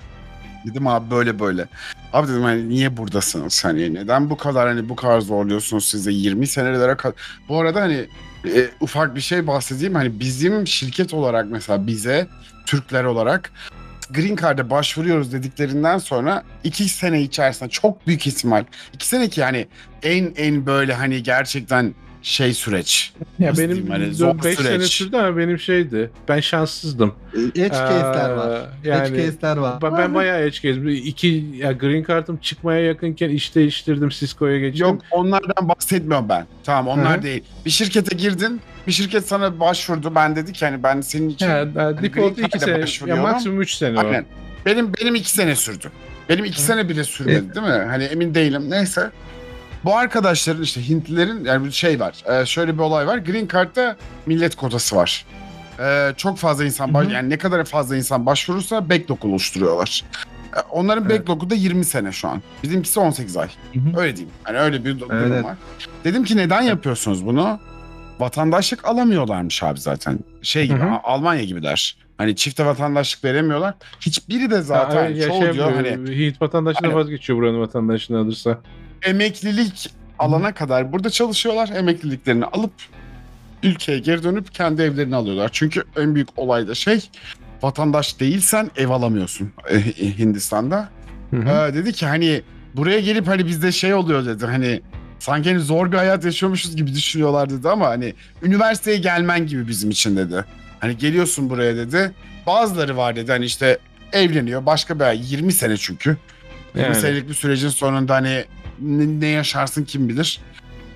[0.65, 1.67] Dedim abi böyle böyle.
[2.13, 3.65] Abi dedim hani niye buradasınız?
[3.65, 7.15] Hani neden bu kadar hani bu kadar zorluyorsunuz size 20 senelere kadar.
[7.49, 8.05] Bu arada hani
[8.45, 9.95] e, ufak bir şey bahsedeyim.
[9.95, 12.27] Hani bizim şirket olarak mesela bize
[12.65, 13.51] Türkler olarak
[14.09, 19.67] Green Card'a başvuruyoruz dediklerinden sonra iki sene içerisinde çok büyük ihtimal iki sene ki yani
[20.03, 23.13] en en böyle hani gerçekten şey süreç.
[23.39, 24.91] Ya Nasıl benim hani zor 5 sene süreç.
[24.91, 26.11] sürdü ama benim şeydi.
[26.27, 27.13] Ben şanssızdım.
[27.35, 28.61] edge case'ler Aa, var.
[28.83, 29.81] Yani edge case'ler var.
[29.81, 30.93] ben, ben bayağı edge case.
[30.93, 34.09] İki ya green card'ım çıkmaya yakınken iş değiştirdim.
[34.09, 34.87] Cisco'ya geçtim.
[34.87, 36.45] Yok onlardan bahsetmiyorum ben.
[36.63, 37.23] Tamam onlar Hı hı.
[37.23, 37.43] değil.
[37.65, 38.61] Bir şirkete girdin.
[38.87, 40.15] Bir şirket sana başvurdu.
[40.15, 43.09] Ben dedi ki hani ben senin için Ya, ya, default green 2 card'a sene.
[43.09, 44.05] Ya maksimum 3 sene o.
[44.05, 44.25] Aynen.
[44.65, 45.91] Benim benim iki sene sürdü.
[46.29, 47.83] Benim iki sene bile sürmedi değil mi?
[47.87, 48.69] Hani emin değilim.
[48.69, 49.11] Neyse.
[49.83, 52.41] Bu arkadaşların işte Hintlilerin yani bir şey var.
[52.41, 53.17] Ee, şöyle bir olay var.
[53.17, 53.95] Green Card'da
[54.25, 55.25] millet kotası var.
[55.79, 57.13] Ee, çok fazla insan baş- Hı hı.
[57.13, 60.03] yani ne kadar fazla insan başvurursa backlog oluşturuyorlar.
[60.55, 61.19] Ee, onların Evet.
[61.19, 62.41] backlog'u da 20 sene şu an.
[62.63, 63.47] Bizimkisi 18 ay.
[63.73, 63.99] Hı hı.
[63.99, 64.33] Öyle diyeyim.
[64.43, 65.43] Hani öyle bir durum Evet.
[65.43, 65.55] var.
[66.03, 67.59] Dedim ki neden yapıyorsunuz bunu?
[68.19, 70.19] Vatandaşlık alamıyorlarmış abi zaten.
[70.41, 70.99] Şey gibi Hı hı.
[71.03, 71.97] Almanya gibi der.
[72.17, 73.73] Hani çifte vatandaşlık veremiyorlar.
[73.99, 76.99] Hiçbiri de Ha, zaten ya çoğu şey diyor hani Hint vatandaşlığına Aynen.
[76.99, 78.59] vazgeçiyor buranın vatandaşlığını alırsa.
[79.03, 81.69] Emeklilik alana kadar burada çalışıyorlar.
[81.69, 82.73] Emekliliklerini alıp
[83.63, 85.49] ülkeye geri dönüp kendi evlerini alıyorlar.
[85.53, 86.99] Çünkü en büyük olay da şey
[87.61, 90.89] vatandaş değilsen ev alamıyorsun eh, eh, Hindistan'da.
[91.31, 91.69] Hı hı.
[91.69, 92.41] Ee, dedi ki hani
[92.75, 94.81] buraya gelip hani bizde şey oluyor dedi hani
[95.19, 99.89] sanki hani zor bir hayat yaşıyormuşuz gibi düşünüyorlar dedi ama hani üniversiteye gelmen gibi bizim
[99.89, 100.45] için dedi.
[100.79, 102.11] Hani geliyorsun buraya dedi.
[102.47, 103.77] Bazıları var dedi hani işte
[104.13, 106.17] evleniyor başka bir ay 20 sene çünkü.
[106.75, 106.95] 20 Yani.
[106.95, 108.45] senelik bir sürecin sonunda hani
[108.83, 110.39] ne, ne yaşarsın kim bilir.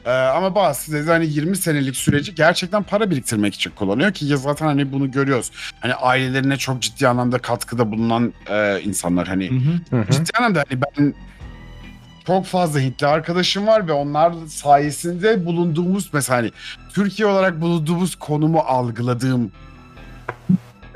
[0.05, 4.37] Ee, ama bazısı dedi hani 20 senelik süreci gerçekten para biriktirmek için kullanıyor ki ya
[4.37, 5.51] zaten hani bunu görüyoruz.
[5.79, 9.97] Hani ailelerine çok ciddi anlamda katkıda bulunan e, insanlar hani Hı hı.
[9.97, 10.11] Hı hı.
[10.11, 11.13] ciddi anlamda hani ben
[12.27, 16.51] çok fazla Hintli arkadaşım var ve onlar sayesinde bulunduğumuz mesela hani
[16.93, 19.51] Türkiye olarak bulunduğumuz konumu algıladığım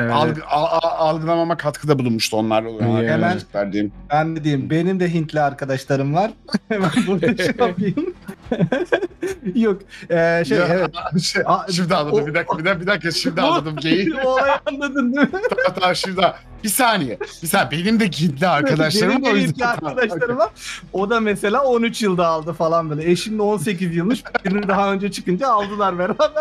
[0.01, 0.13] Evet.
[0.13, 2.63] algı, a- a- algılamama katkıda bulunmuştu onlar.
[2.63, 3.09] Yani.
[3.09, 3.91] Hemen diyeyim.
[4.09, 6.31] Ben de diyeyim benim de Hintli arkadaşlarım var.
[6.69, 8.13] Hemen burada şey yapayım.
[9.55, 9.81] Yok.
[10.09, 11.21] Ee, şey Ya, evet.
[11.23, 14.13] şey, Aa, şimdi anladım o- bir dakika bir dakika, bir dakika şimdi anladım geyiği.
[14.25, 15.29] o olayı anladın değil mi?
[15.49, 16.21] tamam, tamam şimdi
[16.63, 17.17] bir saniye.
[17.43, 20.49] Bir saniye benim de Hintli arkadaşlarım Benim var, o de Hintli arkadaşlarım var.
[20.93, 23.11] O da mesela 13 yılda aldı falan böyle.
[23.11, 24.23] Eşim de 18 yılmış.
[24.45, 26.31] Birini daha önce çıkınca aldılar beraber falan.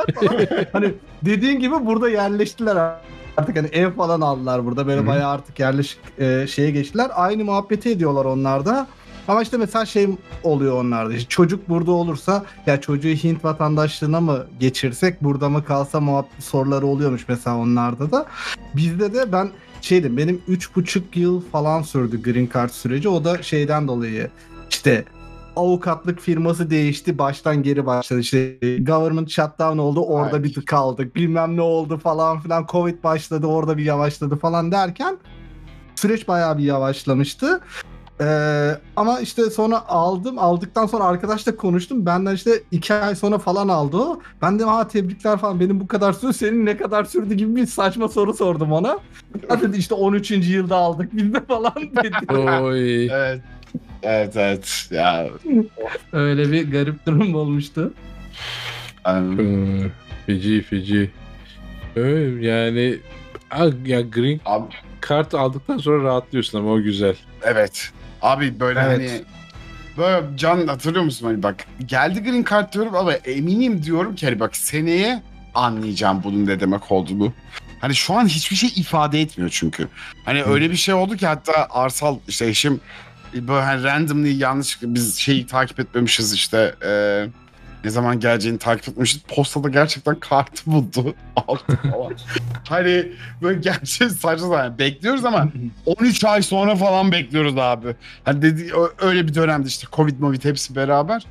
[0.73, 2.77] hani dediğin gibi burada yerleştiler
[3.41, 4.87] artık hani ev falan aldılar burada.
[4.87, 5.07] Böyle Hı hı.
[5.07, 7.11] bayağı artık yerleşik e, şeye geçtiler.
[7.15, 8.87] Aynı muhabbeti ediyorlar onlar da.
[9.29, 10.09] Ama işte mesela şey
[10.43, 11.15] oluyor onlarda.
[11.15, 16.87] İşte çocuk burada olursa ya çocuğu Hint vatandaşlığına mı geçirsek burada mı kalsa muhabbet soruları
[16.87, 18.27] oluyormuş mesela onlarda da.
[18.77, 19.49] Bizde de ben
[19.81, 23.09] şeydim benim üç buçuk yıl falan sürdü green card süreci.
[23.09, 24.31] O da şeyden dolayı
[24.71, 25.05] işte
[25.57, 30.43] avukatlık firması değişti baştan geri başladı işte government shutdown oldu orada Ay.
[30.43, 35.19] bir tık kaldık bilmem ne oldu falan filan covid başladı orada bir yavaşladı falan derken
[35.95, 37.61] süreç bayağı bir yavaşlamıştı.
[38.21, 40.39] Ee, ama işte sonra aldım.
[40.39, 42.07] Aldıktan sonra arkadaşla konuştum.
[42.07, 44.21] Benden işte iki ay sonra falan aldı o.
[44.43, 46.33] Ben de ha tebrikler falan benim bu kadar sürdü.
[46.33, 48.99] Senin ne kadar sürdü gibi bir saçma soru sordum ona.
[49.49, 50.31] Ha dedi işte 13.
[50.31, 52.39] yılda aldık biz de falan dedi.
[52.39, 53.07] Oy.
[53.07, 53.41] Evet.
[54.03, 54.89] Evet evet.
[54.91, 55.29] Ya
[56.13, 57.95] Öyle bir garip durum olmuştu.
[59.09, 59.13] Ee,
[60.27, 61.11] Feci feci.
[61.97, 62.99] Öyle yani
[63.51, 64.67] a- ya green abi,
[65.01, 67.15] kart aldıktan sonra rahatlıyorsun ama o güzel.
[67.43, 67.91] evet.
[68.23, 69.11] Abi böyle Evet.
[69.11, 69.23] hani
[69.99, 74.41] böyle Can hatırlıyor musun hani bak geldi green card diyorum ama eminim diyorum ki hani
[74.41, 75.23] bak seneye
[75.55, 77.33] anlayacağım bunun ne demek olduğunu.
[77.81, 79.89] Hani şu an hiçbir şey ifade etmiyor çünkü.
[80.25, 82.81] Hani öyle bir şey oldu ki hatta Arsal işte eşim
[83.35, 86.91] böyle hani randomly yanlış biz şeyi takip etmemişiz işte e,
[87.85, 89.23] ne zaman geleceğini takip etmemişiz.
[89.23, 91.15] Postada gerçekten kartı buldu.
[91.35, 92.13] Falan.
[92.69, 94.79] hani böyle gerçekten saçma sapan.
[94.79, 95.49] Bekliyoruz ama
[95.87, 97.97] 13 ay sonra falan bekliyoruz abi.
[98.25, 101.27] Hani dedi öyle bir dönemde işte Covid Movid hepsi beraber.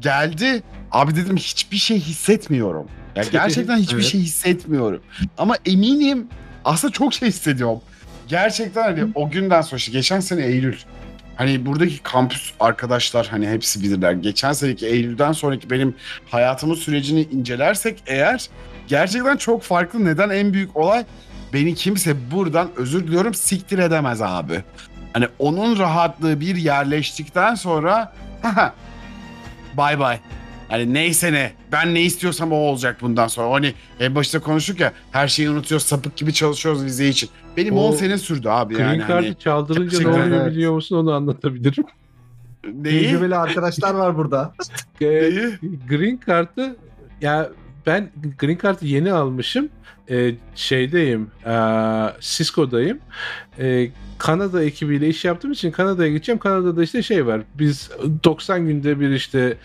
[0.00, 0.62] Geldi.
[0.92, 2.86] Abi dedim hiçbir şey hissetmiyorum.
[3.16, 4.04] Ya gerçekten hiçbir Evet.
[4.04, 5.02] şey hissetmiyorum.
[5.38, 6.26] Ama eminim
[6.64, 7.80] aslında çok şey hissediyorum.
[8.28, 10.76] Gerçekten hani o günden sonra işte geçen sene Eylül.
[11.40, 14.12] Hani buradaki kampüs arkadaşlar hani hepsi bilirler.
[14.12, 15.94] Geçen seneki Eylül'den sonraki benim
[16.30, 18.48] hayatımın sürecini incelersek eğer
[18.88, 20.04] gerçekten çok farklı.
[20.04, 21.04] Neden en büyük olay
[21.52, 24.62] beni kimse buradan özür diliyorum siktir edemez abi.
[25.12, 28.12] Hani onun rahatlığı bir yerleştikten sonra
[29.76, 30.20] bay bay.
[30.70, 31.52] Hani neyse ne.
[31.72, 33.54] Ben ne istiyorsam o olacak bundan sonra.
[33.54, 37.30] Hani en başta konuştuk ya her şeyi unutuyoruz sapık gibi çalışıyoruz vize için.
[37.56, 38.98] Benim O 10 sene sürdü abi Green yani.
[39.00, 40.52] Card'ı Hani, çaldırınca ne oluyor evet.
[40.52, 41.84] biliyor musun onu anlatabilirim.
[42.74, 43.02] neyi?
[43.02, 44.54] Tecrübeli arkadaşlar var burada.
[45.00, 45.58] Ee, Neyi?
[45.88, 46.76] Green Card'ı
[47.20, 47.50] ya
[47.86, 49.68] ben Green Card'ı yeni almışım.
[50.10, 52.98] Ee, şeydeyim, ee, Cisco'dayım.
[53.58, 53.90] Ee,
[54.20, 56.38] Kanada ekibiyle iş yaptığım için Kanada'ya gideceğim.
[56.38, 57.40] Kanada'da işte şey var.
[57.54, 57.90] Biz
[58.24, 59.56] 90 günde bir işte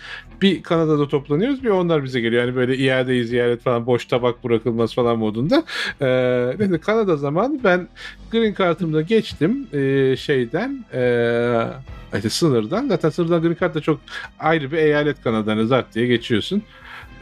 [0.41, 2.43] bir Kanada'da toplanıyoruz bir onlar bize geliyor.
[2.45, 5.63] Yani böyle iadeyi ziyaret falan boş tabak bırakılmaz falan modunda.
[6.01, 7.87] Ee, neyse Kanada zamanı ben
[8.31, 12.87] Green Card'ımda geçtim ee, şeyden ee, sınırdan.
[12.87, 13.99] Zaten sınırdan Green Card da çok
[14.39, 16.63] ayrı bir eyalet Kanada'nı zart diye geçiyorsun.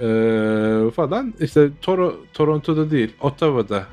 [0.01, 1.33] Ee, falan.
[1.39, 3.83] İşte Toro, Toronto'da değil Ottawa'da.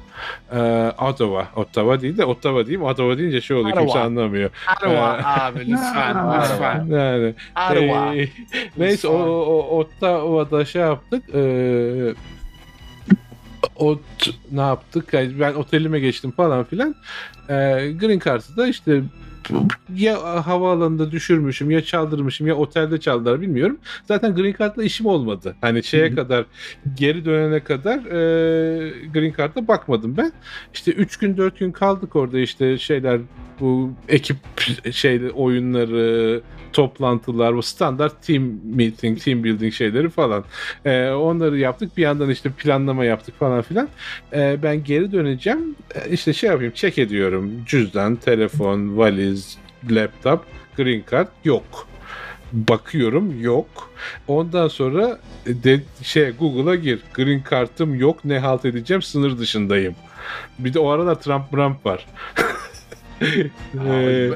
[0.52, 1.48] Ee, Ottawa.
[1.56, 2.82] Ottawa değil de Ottawa diyeyim.
[2.82, 4.04] Ottawa deyince şey oluyor kimse Ottawa.
[4.06, 4.50] anlamıyor.
[4.76, 6.86] Ottawa abi lütfen lütfen.
[6.90, 8.14] yani Ottawa.
[8.14, 8.28] ee,
[8.76, 12.14] neyse o, o Ottawa'da şey yaptık ee,
[13.76, 15.12] o t- ne yaptık?
[15.14, 16.94] Yani ben otelime geçtim falan filan.
[17.48, 17.54] Ee,
[18.00, 19.02] Green Card'ı da işte
[19.94, 23.78] ya havaalanında düşürmüşüm ya çaldırmışım ya otelde çaldılar bilmiyorum.
[24.04, 25.56] Zaten Green Card'la işim olmadı.
[25.60, 26.14] Hani şeye Hı hı.
[26.14, 26.44] kadar
[26.96, 30.32] geri dönene kadar e, Green Card'a bakmadım ben.
[30.74, 33.20] İşte 3 gün 4 gün kaldık orada işte şeyler
[33.60, 34.36] bu ekip
[34.92, 36.40] şeyde oyunları,
[36.72, 40.44] toplantılar, bu standart team meeting, team building şeyleri falan.
[40.84, 41.96] E, onları yaptık.
[41.96, 43.88] Bir yandan işte planlama yaptık falan filan.
[44.32, 45.76] E, ben geri döneceğim.
[45.94, 47.50] E, işte şey yapayım, check ediyorum.
[47.66, 49.29] Cüzdan, telefon, valiz,
[49.90, 50.44] laptop,
[50.76, 51.88] green card yok.
[52.52, 53.90] Bakıyorum yok.
[54.28, 57.00] Ondan sonra de, şey Google'a gir.
[57.14, 58.24] Green Card'ım yok.
[58.24, 59.02] Ne halt edeceğim?
[59.02, 59.94] Sınır dışındayım.
[60.58, 62.06] Bir de o arada Trump Trump var.
[63.22, 64.30] Ee,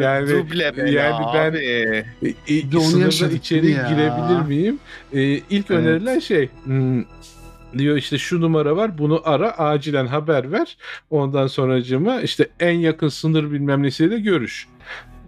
[0.00, 1.58] yani Duble yani ben abi.
[1.58, 2.04] e,
[2.48, 3.88] e, sınırda içeri ya?
[3.88, 4.78] girebilir miyim?
[5.12, 5.70] E, ilk Evet.
[5.70, 7.04] önerilen şey hmm,
[7.78, 10.76] diyor işte şu numara var bunu ara acilen haber ver.
[11.10, 14.68] Ondan sonracığıma işte en yakın sınır bilmem nesiyle görüş.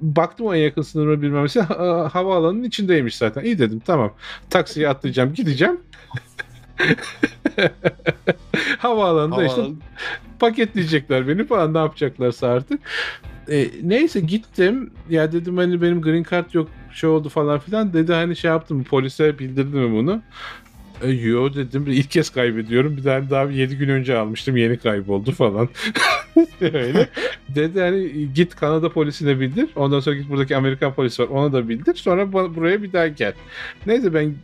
[0.00, 3.44] Baktım en yakın sınırı bilmem nesi ha- havaalanının içindeymiş zaten.
[3.44, 4.14] İyi dedim tamam.
[4.50, 5.80] Taksiye atlayacağım gideceğim.
[8.78, 9.76] Havaalanında işte Havalan-
[10.38, 12.80] paketleyecekler beni falan ne yapacaklarsa artık.
[13.50, 14.90] E, neyse gittim.
[15.10, 17.92] Ya dedim hani benim green card yok şey oldu falan filan.
[17.92, 20.22] Dedi hani şey yaptım polise bildirdim mi bunu?
[21.02, 22.96] E, yo dedim ilk kez kaybediyorum.
[22.96, 25.68] Bir tane daha 7 gün önce almıştım yeni kayboldu falan.
[26.60, 27.08] Öyle.
[27.48, 29.68] Dedi hani git Kanada polisine bildir.
[29.76, 31.94] Ondan sonra git buradaki Amerikan polisi var ona da bildir.
[31.94, 33.32] Sonra buraya bir daha gel.
[33.86, 34.34] Neyse ben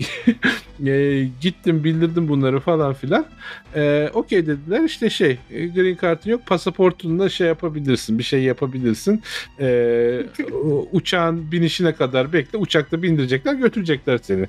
[0.87, 3.27] e, gittim bildirdim bunları falan filan.
[3.75, 9.23] E, Okey dediler işte şey e, green card'ın yok pasaportunla şey yapabilirsin bir şey yapabilirsin.
[9.61, 10.27] E,
[10.93, 14.47] uçağın binişine kadar bekle uçakta bindirecekler götürecekler seni.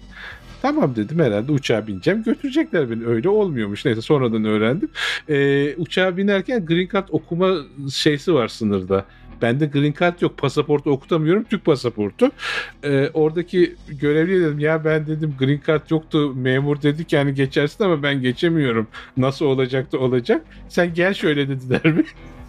[0.66, 4.90] Tamam dedim herhalde uçağa bineceğim götürecekler beni öyle olmuyormuş neyse sonradan öğrendim.
[5.30, 7.56] E, uçağa binerken green card okuma
[7.94, 9.06] şeysi var sınırda.
[9.42, 10.38] Bende green card yok.
[10.38, 11.44] Pasaportu okutamıyorum.
[11.44, 12.32] Türk pasaportu.
[12.84, 16.34] Ee, oradaki görevliye dedim ya ben dedim green card yoktu.
[16.36, 18.88] Memur dedi ki hani geçersin ama ben geçemiyorum.
[19.18, 20.46] Nasıl olacaktı olacak.
[20.70, 22.04] Sen gel şöyle dediler mi?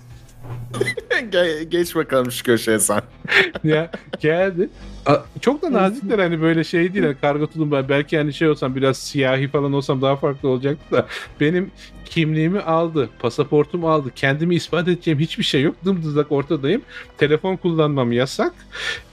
[1.31, 3.03] Ge- geç bakalım şu köşeye sen.
[3.65, 4.69] ya geldi.
[5.07, 7.05] A- Çok da nazikler hani böyle şey değil.
[7.05, 11.07] Hani karga tulumba belki hani şey olsam biraz siyahi falan olsam daha farklı olacaktı da
[11.41, 11.71] benim
[12.05, 14.11] kimliğimi aldı, pasaportumu aldı.
[14.17, 15.77] Kendimi ispat edeceğim hiçbir şey yok.
[15.85, 16.83] Dımdızlak ortadayım.
[17.19, 18.53] Telefon kullanmam yasak.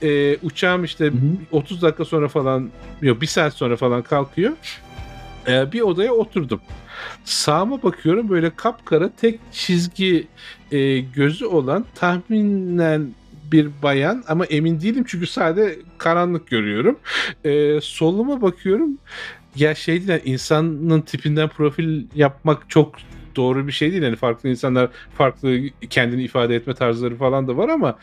[0.04, 1.12] Ee, uçağım işte
[1.52, 2.70] 30 dakika sonra falan
[3.02, 4.52] yok bir saat sonra falan kalkıyor.
[5.48, 6.62] Ee, bir odaya oturdum.
[7.24, 10.28] Sağıma bakıyorum böyle kapkara tek çizgi
[10.72, 13.14] e, gözü olan tahminen
[13.52, 17.00] bir bayan ama emin değilim çünkü sadece karanlık görüyorum.
[17.46, 18.98] Ee, soluma bakıyorum.
[19.56, 22.96] Ya şey değil insanın tipinden profil yapmak çok
[23.36, 24.04] doğru bir şey değil.
[24.04, 25.60] Yani farklı insanlar farklı
[25.90, 27.98] kendini ifade etme tarzları falan da var ama e,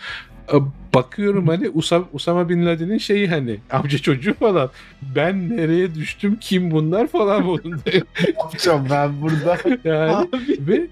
[0.95, 4.71] bakıyorum hani Usam, Usama Bin Laden'in şeyi hani amca çocuğu falan.
[5.17, 8.07] Ben nereye düştüm kim bunlar falan modundayım.
[8.39, 9.59] yapacağım ben burada?
[9.85, 10.87] Yani ve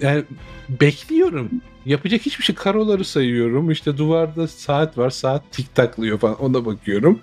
[0.00, 0.24] yani
[0.68, 1.50] bekliyorum.
[1.86, 3.70] Yapacak hiçbir şey karoları sayıyorum.
[3.70, 5.10] İşte duvarda saat var.
[5.10, 6.42] Saat tik taklıyor falan.
[6.42, 7.20] Ona bakıyorum.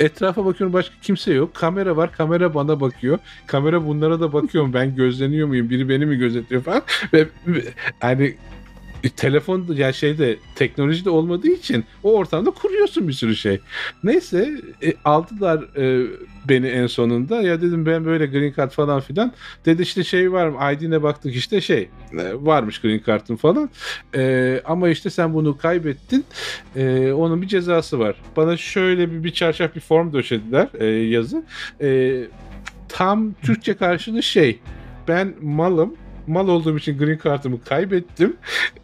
[0.00, 1.54] Etrafa bakıyorum başka kimse yok.
[1.54, 2.12] Kamera var.
[2.12, 3.18] Kamera bana bakıyor.
[3.46, 4.74] Kamera bunlara da bakıyorum.
[4.74, 5.70] Ben gözleniyor muyum?
[5.70, 6.82] Biri beni mi gözetliyor falan.
[7.12, 7.28] Ve,
[8.02, 8.34] ve
[9.02, 13.60] hani telefon ya şeyde teknoloji de olmadığı için o ortamda kuruyorsun bir sürü şey.
[14.04, 16.06] Neyse e, aldılar e,
[16.48, 17.42] beni en sonunda.
[17.42, 19.32] Ya dedim ben böyle green card falan filan.
[19.66, 20.72] Dedi işte şey var mı?
[20.72, 23.70] ID'ne baktık işte şey e, varmış green card'ın falan.
[24.14, 26.24] E, ama işte sen bunu kaybettin.
[26.76, 28.16] E, onun bir cezası var.
[28.36, 31.44] Bana şöyle bir, bir çarşaf bir form döşediler e, yazı.
[31.80, 32.20] E,
[32.88, 34.58] tam Türkçe karşılığı şey.
[35.08, 35.94] Ben malım
[36.28, 38.36] mal olduğum için green card'ımı kaybettim.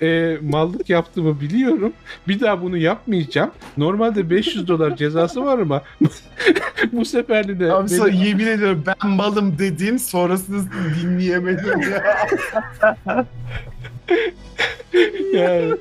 [0.02, 1.92] E, mallık yaptığımı biliyorum.
[2.28, 3.50] Bir daha bunu yapmayacağım.
[3.76, 5.82] Normalde 500 dolar cezası var ama
[6.92, 10.64] bu seferliğine Abi beni- sana yemin ediyorum ben malım dedin sonrasını
[11.02, 12.04] dinleyemedim ya.
[15.34, 15.74] Yani.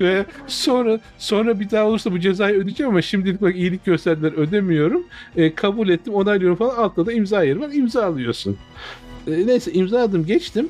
[0.00, 5.02] Ve sonra sonra bir daha olursa bu cezayı ödeyeceğim ama şimdilik bak iyilik gösterdiler ödemiyorum.
[5.36, 8.58] E, kabul ettim onaylıyorum falan altta da imza yeri var imza alıyorsun.
[9.26, 10.68] E, neyse imzaladım geçtim.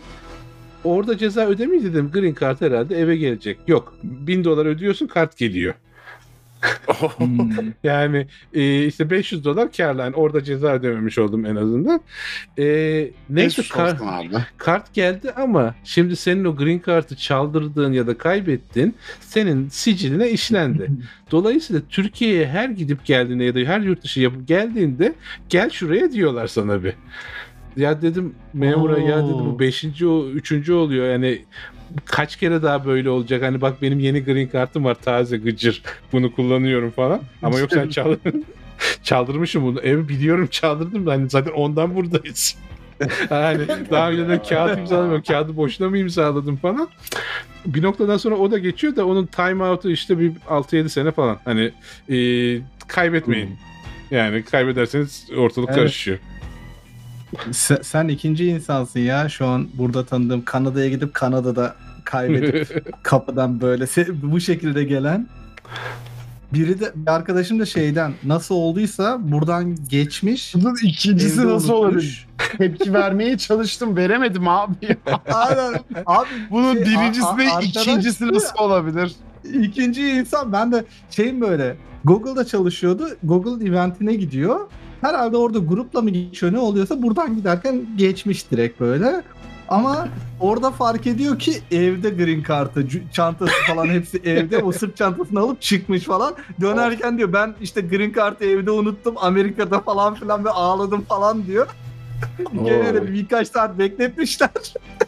[0.85, 3.59] Orada ceza ödemeyi dedim green card herhalde eve gelecek.
[3.67, 5.75] Yok 1000 dolar ödüyorsun kart geliyor.
[7.85, 10.01] Yani e, işte 500 dolar karlı.
[10.01, 12.01] Yani orada ceza ödememiş oldum en azından.
[12.59, 12.65] E,
[13.31, 13.99] neyse kar-
[14.59, 20.91] kart geldi ama şimdi senin o green kartı çaldırdığın ya da kaybettin senin siciline işlendi.
[21.31, 25.13] Dolayısıyla Türkiye'ye her gidip geldiğinde ya da her yurt dışı yapıp geldiğinde
[25.49, 26.95] gel şuraya diyorlar sana bir.
[27.77, 29.59] Ya dedim memura ya dedim bu Oo.
[29.59, 31.45] beşinci o üçüncü oluyor yani
[32.05, 36.35] kaç kere daha böyle olacak hani bak benim yeni green kartım var taze gıcır bunu
[36.35, 38.17] kullanıyorum falan ama yok sen çal
[39.03, 42.57] çaldırmışım bunu ev biliyorum çaldırdım hani zaten ondan buradayız.
[43.29, 45.23] hani daha önceden kağıt imzalamıyorum.
[45.23, 46.89] Kağıdı boşuna mı imzaladım falan.
[47.67, 51.39] Bir noktadan sonra o da geçiyor da onun time out'u işte bir 6-7 sene falan.
[51.45, 51.71] Hani
[52.11, 52.17] e,
[52.89, 53.59] kaybetmeyin.
[54.11, 55.79] Yani kaybederseniz ortalık Evet.
[55.79, 56.19] karışıyor.
[57.53, 63.85] Sen, sen ikinci insansın ya şu an burada tanıdığım Kanada'ya gidip Kanada'da kaybedip kapıdan böyle
[64.23, 65.29] bu şekilde gelen
[66.55, 70.55] biri de bir arkadaşım da şeyden nasıl olduysa buradan geçmiş.
[70.55, 72.27] Bunun ikincisi nasıl olabilir?
[72.59, 74.75] Tepki vermeye çalıştım veremedim abi.
[75.33, 75.75] Aynen.
[76.07, 79.13] Abi Bunun Şey, birincisi a- a- de ikincisi nasıl olabilir?
[79.63, 83.09] ikinci insan ben de şeyim böyle Google'da çalışıyordu.
[83.23, 84.61] Google eventine gidiyor.
[85.03, 89.23] Herhalde orada grupla mı geçiyor ne oluyorsa buradan giderken geçmiş direkt böyle.
[89.69, 90.09] Ama
[90.41, 94.59] orada fark ediyor ki evde green kartı, çantası falan hepsi evde.
[94.59, 96.35] O sırt çantasını alıp çıkmış falan.
[96.61, 101.67] Dönerken diyor ben işte green kartı evde unuttum Amerika'da falan filan ve ağladım falan diyor.
[102.65, 104.51] Gene de birkaç saat bekletmişler.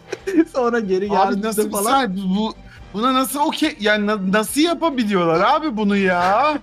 [0.55, 2.01] Sonra geri Abi geldi nasıl falan.
[2.01, 2.55] sen bu
[2.95, 6.49] buna nasıl okey yani na- nasıl yapabiliyorlar abi bunu ya?
[6.49, 6.59] Abi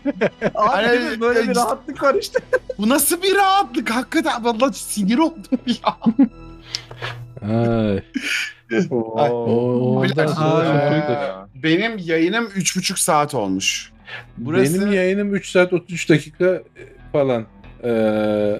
[0.56, 1.22] Hani- değil mi?
[1.22, 2.40] böyle bir e, rahatlık var işte.
[2.78, 5.98] Bu nasıl bir rahatlık hakikaten vallahi sinir oldum ya.
[7.50, 8.02] Ay.
[8.90, 10.04] Oo.
[10.04, 11.28] Bir ondan- eee,
[11.64, 13.92] Benim yayınım 3,5 saat olmuş.
[14.38, 16.62] Burası Benim yayınım 3 saat 33 dakika e,
[17.12, 17.46] falan.
[17.84, 17.88] Ee,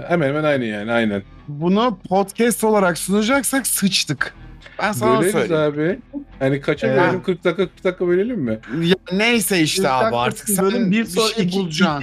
[0.08, 1.24] hemen hemen aynı yani aynen.
[1.48, 4.34] bunu podcast olarak sunacaksak sıçtık.
[4.82, 5.74] Ben sana Böleriz söyleyeyim.
[5.74, 6.00] abi.
[6.40, 7.24] Hani kaça Ee, bölelim?
[7.24, 8.60] 40 dakika 40 dakika bölelim mi?
[8.82, 12.02] Ya neyse işte abi dakika artık sen bölüm bir, sonra şey iki- bulacaksın.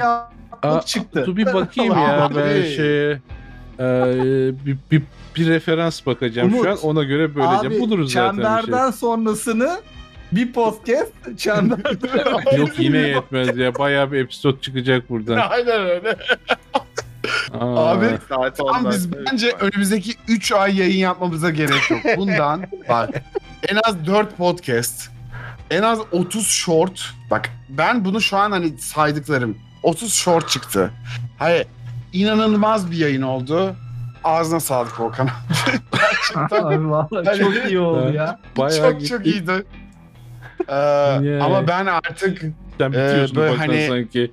[0.50, 1.22] haftalık çıktı.
[1.26, 3.20] Dur bir bakayım ya ben şeye.
[3.80, 4.14] Ee,
[4.66, 5.02] bir, bir,
[5.36, 7.66] bir referans bakacağım Umut, şu an ona göre böleceğim.
[7.76, 8.50] Abi Buluruz zaten bir şey.
[8.52, 9.76] çemberden sonrasını
[10.32, 12.56] bir podcast çemberden.
[12.58, 13.74] Yok yine yetmez ya.
[13.74, 15.36] Bayağı bir episod çıkacak buradan.
[15.50, 16.16] Aynen öyle.
[17.60, 18.92] Aa, Abi, Saat Tam ondan.
[18.92, 22.00] biz bence önümüzdeki 3 ay yayın yapmamıza gerek yok.
[22.16, 23.10] Bundan bak
[23.68, 25.10] en az 4 podcast,
[25.70, 27.10] en az 30 short.
[27.30, 30.90] Bak ben bunu şu an hani saydıklarım 30 short çıktı.
[31.38, 31.66] Hayır
[32.12, 33.76] inanılmaz bir yayın oldu.
[34.24, 35.28] Ağzına sağlık Volkan.
[35.92, 38.38] Gerçekten Abi vallahi çok iyi oldu ya.
[38.58, 39.52] Bayağı çok çok iyiydi.
[40.68, 41.42] Ee, Yani.
[41.42, 42.42] Ama ben artık
[42.78, 44.32] Sen bitiyorsun böyle ufaktan hani- sanki.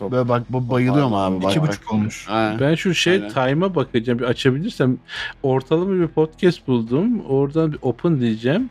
[0.00, 1.42] Böyle bak bu bayılıyorum abi.
[1.42, 1.68] Bak, İki bak.
[1.68, 2.26] buçuk olmuş.
[2.28, 2.56] Ha.
[2.60, 3.28] Ben şu şey Aynen.
[3.28, 4.18] time'a bakacağım.
[4.18, 4.98] Bir açabilirsem
[5.42, 7.20] ortalama bir podcast buldum.
[7.28, 8.70] Oradan bir open diyeceğim.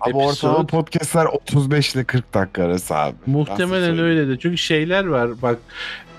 [0.00, 3.14] Abi Episode- ortalama podcastler 35 ile 40 dakika arası abi.
[3.26, 4.38] Muhtemelen öyle de.
[4.38, 5.30] Çünkü şeyler var.
[5.42, 5.58] Bak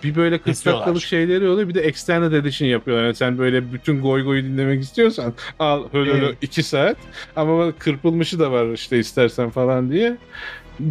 [0.03, 0.81] bir böyle 40 Kesiyorlar.
[0.81, 1.69] dakikalık şeyleri oluyor.
[1.69, 3.05] Bir de extended edition yapıyorlar.
[3.05, 6.37] Yani sen böyle bütün goy goyu dinlemek istiyorsan al Evet.
[6.41, 6.97] 2 saat.
[7.35, 10.17] Ama kırpılmışı da var işte istersen falan diye.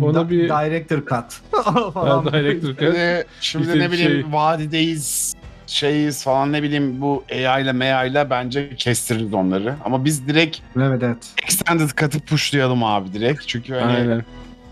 [0.03, 1.41] Ona Da- bir Director cut.
[1.95, 2.27] Falan.
[2.27, 2.79] Director Cut.
[2.79, 5.35] Şimdi, şimdi İşte ne bileyim şey- vadideyiz
[5.67, 9.75] şeyiz falan ne bileyim bu AI ile MA ile bence kestiririz onları.
[9.85, 11.17] Ama biz direkt Evet evet.
[11.43, 13.43] extended katı pushlayalım abi direkt.
[13.49, 14.25] Çünkü hani Aynen.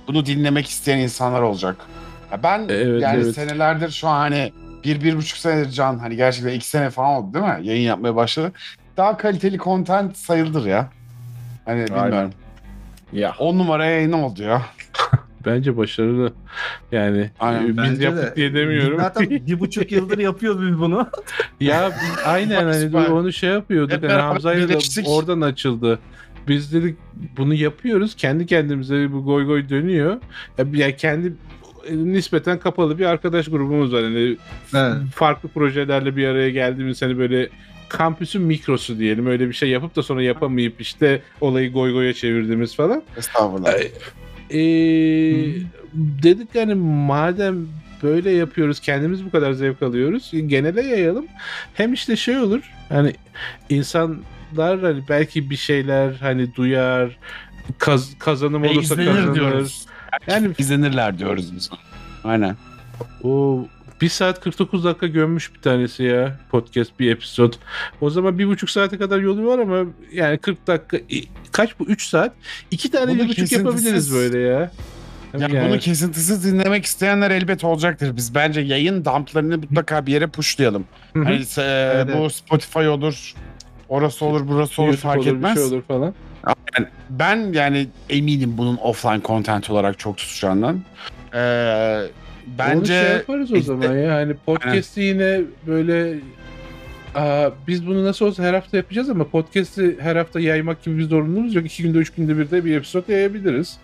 [0.09, 1.77] bunu dinlemek isteyen insanlar olacak.
[2.33, 3.35] Ya ben Evet, yani evet.
[3.35, 4.53] senelerdir şu an hani
[4.85, 7.59] bir, bir buçuk senedir Can hani gerçekten iki sene falan oldu değil mi?
[7.63, 8.53] Yayın yapmaya başladı.
[8.97, 10.89] Daha kaliteli content sayılır ya.
[11.65, 12.33] Hani bilmiyorum.
[13.13, 13.35] Ya.
[13.39, 14.63] On numara yayın oldu ya.
[15.47, 16.33] Bence başarılı.
[16.93, 18.37] Yani Aynen, e, biz bence yaptık de.
[18.37, 19.01] diye demiyorum.
[19.01, 21.09] Zaten bir buçuk yıldır yapıyoruz biz bunu.
[21.61, 21.93] ya
[22.25, 23.93] aynen hani onu şey yapıyorduk.
[23.93, 25.99] Hani beraber Hamza'yla da oradan açıldı.
[26.49, 26.97] Biz dedik
[27.37, 28.17] bunu yapıyoruz.
[28.17, 30.17] Kendi kendimize bu goy goy dönüyor.
[30.59, 31.33] Ya, ya kendi
[31.89, 34.03] e, nispeten kapalı bir arkadaş grubumuz var.
[34.05, 34.37] Hani
[34.75, 34.97] Evet.
[35.15, 37.49] farklı projelerle bir araya geldiğimiz hani böyle
[37.89, 42.77] kampüsün mikrosu diyelim öyle bir şey yapıp da sonra yapamayıp işte olayı goy goya çevirdiğimiz
[42.77, 43.03] falan.
[43.17, 43.73] Estağfurullah.
[44.51, 44.57] Ee,
[45.95, 47.69] dedik hani madem
[48.03, 51.27] böyle yapıyoruz kendimiz bu kadar zevk alıyoruz genele yayalım.
[51.75, 53.13] Hem işte şey olur hani
[53.69, 57.17] insanlar hani belki bir şeyler hani duyar
[57.79, 59.35] kaz, kazanım Ve olursa izlenir kazanır.
[59.35, 59.87] diyoruz.
[60.27, 61.71] Yani İzlenirler diyoruz biz.
[62.25, 62.57] Aynen.
[63.23, 63.65] o
[64.01, 67.53] 1 saat 49 dakika gömmüş bir tanesi ya podcast bir episod.
[68.01, 70.99] O zaman bir buçuk saate kadar yolu var ama yani 40 dakika
[71.53, 72.33] kaç bu 3 saat?
[72.71, 74.71] 2 tane bir buçuk yapabiliriz böyle ya.
[75.39, 78.17] Ya Yani- bunu kesintisiz dinlemek isteyenler elbet olacaktır.
[78.17, 80.85] Biz bence yayın dumplarını mutlaka bir yere pushlayalım.
[81.15, 81.63] Hani e,
[81.95, 83.35] Evet, bu Spotify olur,
[83.89, 85.55] orası olur, burası olur YouTube fark olur, etmez.
[85.55, 86.15] şey olur falan.
[87.11, 90.83] Ben yani eminim bunun offline content olarak çok tutacağından.
[91.35, 92.03] Ee,
[92.49, 94.15] Onu bence şey yaparız o zaman ya.
[94.15, 96.15] Hani podcast'i yine böyle
[97.15, 101.05] Aa, biz bunu nasıl olsa her hafta yapacağız ama podcast'i her hafta yaymak gibi bir
[101.09, 101.67] zorunluluğumuz yok.
[101.67, 103.79] İki günde, üç günde bir de bir episode yayabiliriz.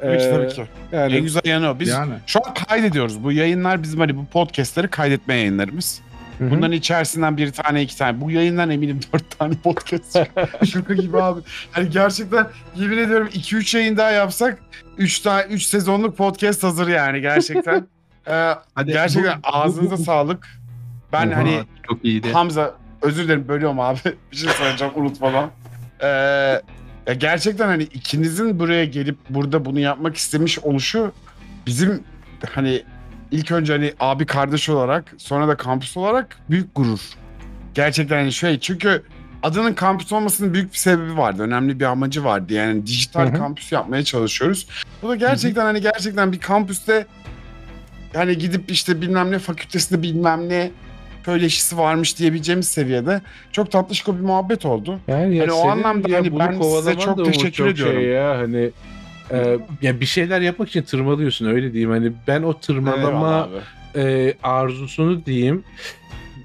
[0.00, 0.62] tabii ki, Ee, tabii ki.
[0.92, 1.80] Yani En güzel yanı o.
[1.80, 2.12] Biz Yani.
[2.26, 3.24] şu an kaydediyoruz.
[3.24, 6.00] Bu yayınlar bizim hani bu podcastleri kaydetme yayınlarımız.
[6.38, 6.50] Hı hı.
[6.50, 8.20] Bunların içerisinden bir tane iki tane.
[8.20, 10.18] Bu yayından eminim dört tane podcast.
[10.72, 11.40] Şaka gibi abi.
[11.72, 14.58] Hani gerçekten yemin ediyorum 2-3 yayın daha yapsak
[14.98, 17.86] 3 tane 3 sezonluk podcast hazır yani gerçekten.
[18.28, 20.48] Ee, Hadi gerçekten bu- bu- ağzınıza bu- sağlık.
[21.12, 22.32] Ben Oha, hani çok iyiydi.
[22.32, 23.98] Hamza özür dilerim bölüyorum abi.
[24.32, 25.50] bir şey söyleyeceğim unutmadan.
[26.02, 26.06] Ee,
[27.06, 31.12] ya gerçekten hani ikinizin buraya gelip burada bunu yapmak istemiş oluşu
[31.66, 32.04] bizim
[32.54, 32.82] hani
[33.30, 37.00] ilk önce hani abi kardeş olarak sonra da kampüs olarak büyük gurur.
[37.74, 39.02] Gerçekten hani şey çünkü
[39.42, 41.42] adının kampüs olmasının büyük bir sebebi vardı.
[41.42, 42.52] Önemli bir amacı vardı.
[42.52, 43.38] Yani dijital Hı hı.
[43.38, 44.66] kampüs yapmaya çalışıyoruz.
[45.02, 47.06] Bu da gerçekten hani gerçekten bir kampüste
[48.14, 50.70] yani gidip işte bilmem ne fakültesinde bilmem ne
[51.24, 53.20] söyleşisi varmış diyebileceğimiz seviyede
[53.52, 55.00] çok tatlışko bir muhabbet oldu.
[55.08, 58.00] Yani ya Hani o anlamda ya hani ben size çok teşekkür çok ediyorum.
[58.00, 58.70] Şey ya hani
[59.30, 61.90] e, ya bir şeyler yapmak için tırmalıyorsun öyle diyeyim.
[61.90, 63.48] Hani ben o tırmalama
[63.96, 65.64] e, arzusunu diyeyim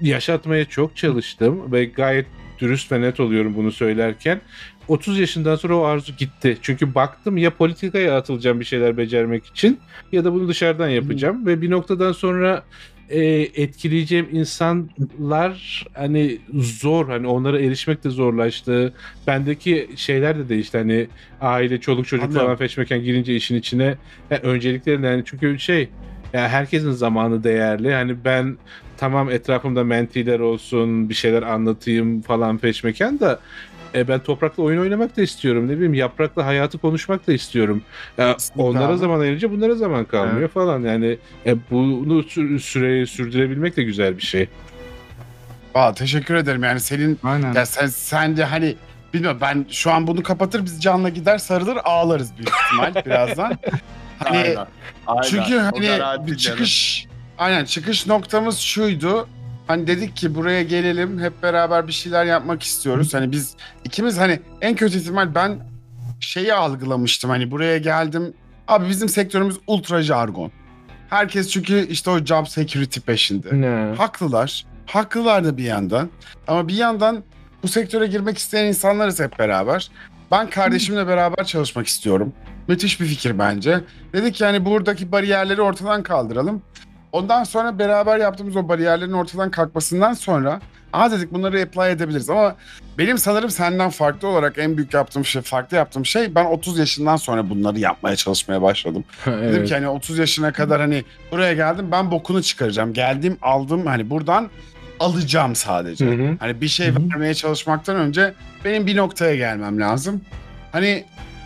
[0.00, 2.26] yaşatmaya çok çalıştım ve gayet
[2.58, 4.40] dürüst ve net oluyorum bunu söylerken.
[4.88, 6.58] 30 yaşından sonra o arzu gitti.
[6.62, 9.78] Çünkü baktım ya politikaya atılacağım bir şeyler becermek için
[10.12, 12.62] ya da bunu dışarıdan yapacağım ve bir noktadan sonra
[13.10, 13.20] e,
[13.54, 18.92] etkileyeceğim insanlar hani zor hani onlara erişmek de zorlaştı.
[19.26, 21.08] Bendeki şeyler de değişti hani
[21.40, 22.46] aile çoluk çocuk Anlıyorum.
[22.46, 23.96] falan feşmeken girince işin içine
[24.30, 25.88] yani önceliklerini yani çünkü şey
[26.32, 27.94] yani herkesin zamanı değerli.
[27.94, 28.56] Hani ben
[28.96, 33.40] tamam etrafımda mentiler olsun, bir şeyler anlatayım falan peşmeken da
[33.94, 35.68] e, ben toprakla oyun oynamak da istiyorum.
[35.68, 37.82] Ne bileyim yaprakla hayatı konuşmak da istiyorum.
[38.18, 38.98] Ya, Kesinlikle onlara abi.
[38.98, 40.80] zaman ayırınca bunlara zaman kalmıyor falan.
[40.82, 44.48] Yani e, bunu sü- süre sürdürebilmek de güzel bir şey.
[45.74, 47.52] Aa, teşekkür ederim yani senin Aynen.
[47.54, 48.76] ya sen, sen de hani
[49.14, 53.58] bilmiyorum ben şu an bunu kapatır biz canla gider sarılır ağlarız büyük ihtimal birazdan.
[54.18, 54.66] Hani Aynen.
[55.06, 55.22] Aynen.
[55.22, 55.80] Çünkü hani
[56.26, 56.36] bir canım.
[56.36, 57.06] çıkış
[57.38, 59.28] aynen çıkış noktamız şuydu.
[59.68, 63.14] Hani dedik ki buraya gelelim hep beraber bir şeyler yapmak istiyoruz.
[63.14, 65.58] Hani biz ikimiz hani en kötü ihtimal ben
[66.20, 68.34] şeyi algılamıştım hani buraya geldim.
[68.68, 70.52] Abi bizim sektörümüz ultra jargon.
[71.10, 73.60] Herkes çünkü işte o job security peşinde.
[73.60, 73.94] Ne?
[73.96, 74.66] Haklılar.
[74.86, 76.10] Haklılar da bir yandan.
[76.46, 77.22] Ama bir yandan
[77.62, 79.90] bu sektöre girmek isteyen insanlarız hep beraber.
[80.30, 82.32] Ben kardeşimle beraber çalışmak istiyorum.
[82.68, 83.80] Müthiş bir fikir bence.
[84.12, 86.62] Dedik yani buradaki bariyerleri ortadan kaldıralım.
[87.12, 90.60] Ondan sonra beraber yaptığımız o bariyerlerin ortadan kalkmasından sonra
[90.92, 92.56] Aa dedik bunları apply edebiliriz ama
[92.98, 97.16] benim sanırım senden farklı olarak en büyük yaptığım şey, farklı yaptığım şey ben 30 yaşından
[97.16, 99.04] sonra bunları yapmaya çalışmaya başladım.
[99.26, 99.68] Dedim Evet.
[99.68, 102.92] ki hani 30 yaşına kadar hani buraya geldim ben bokunu çıkaracağım.
[102.92, 104.50] Geldim aldım hani buradan
[105.00, 106.06] alacağım sadece.
[106.06, 106.36] Hı hı.
[106.40, 107.10] Hani bir şey Hı hı.
[107.10, 110.20] vermeye çalışmaktan önce benim bir noktaya gelmem lazım.
[110.72, 111.04] Hani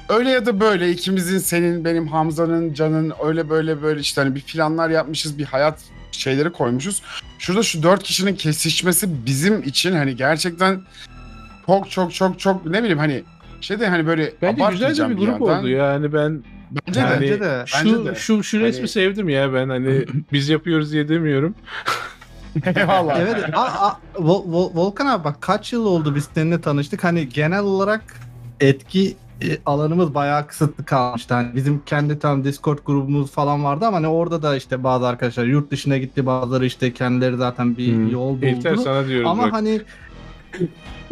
[0.08, 4.40] öyle ya da böyle ikimizin senin benim Hamza'nın Can'ın öyle böyle böyle işte hani bir
[4.40, 5.80] planlar yapmışız bir hayat
[6.12, 7.02] şeyleri koymuşuz.
[7.38, 10.80] Şurada şu dört kişinin kesişmesi bizim için hani gerçekten
[11.66, 13.22] çok çok çok çok ne bileyim hani
[13.60, 15.58] şey de hani böyle Bence güzel de bir grup yandan.
[15.58, 16.42] oldu yani ben
[16.86, 17.04] Bence de.
[17.04, 18.14] yani Bence de, şu bence de.
[18.14, 21.54] şu şu resmi Hani- sevdim ya ben hani biz yapıyoruz diye demiyorum.
[22.76, 23.20] Eyvallah.
[23.20, 23.44] Evet.
[23.54, 27.04] a, a, Vol- Volkan abi bak kaç yıl oldu biz seninle tanıştık.
[27.04, 28.02] Hani genel olarak
[28.60, 31.34] etki e, alanımız bayağı kısıtlı kalmıştı.
[31.34, 35.44] Hani bizim kendi tam Discord grubumuz falan vardı ama hani orada da işte bazı arkadaşlar
[35.44, 38.10] yurt dışına gitti, bazıları işte kendileri zaten bir Hmm.
[38.10, 38.46] yol buldu.
[38.46, 39.52] İlter sana diyoruz ama bak.
[39.52, 39.80] hani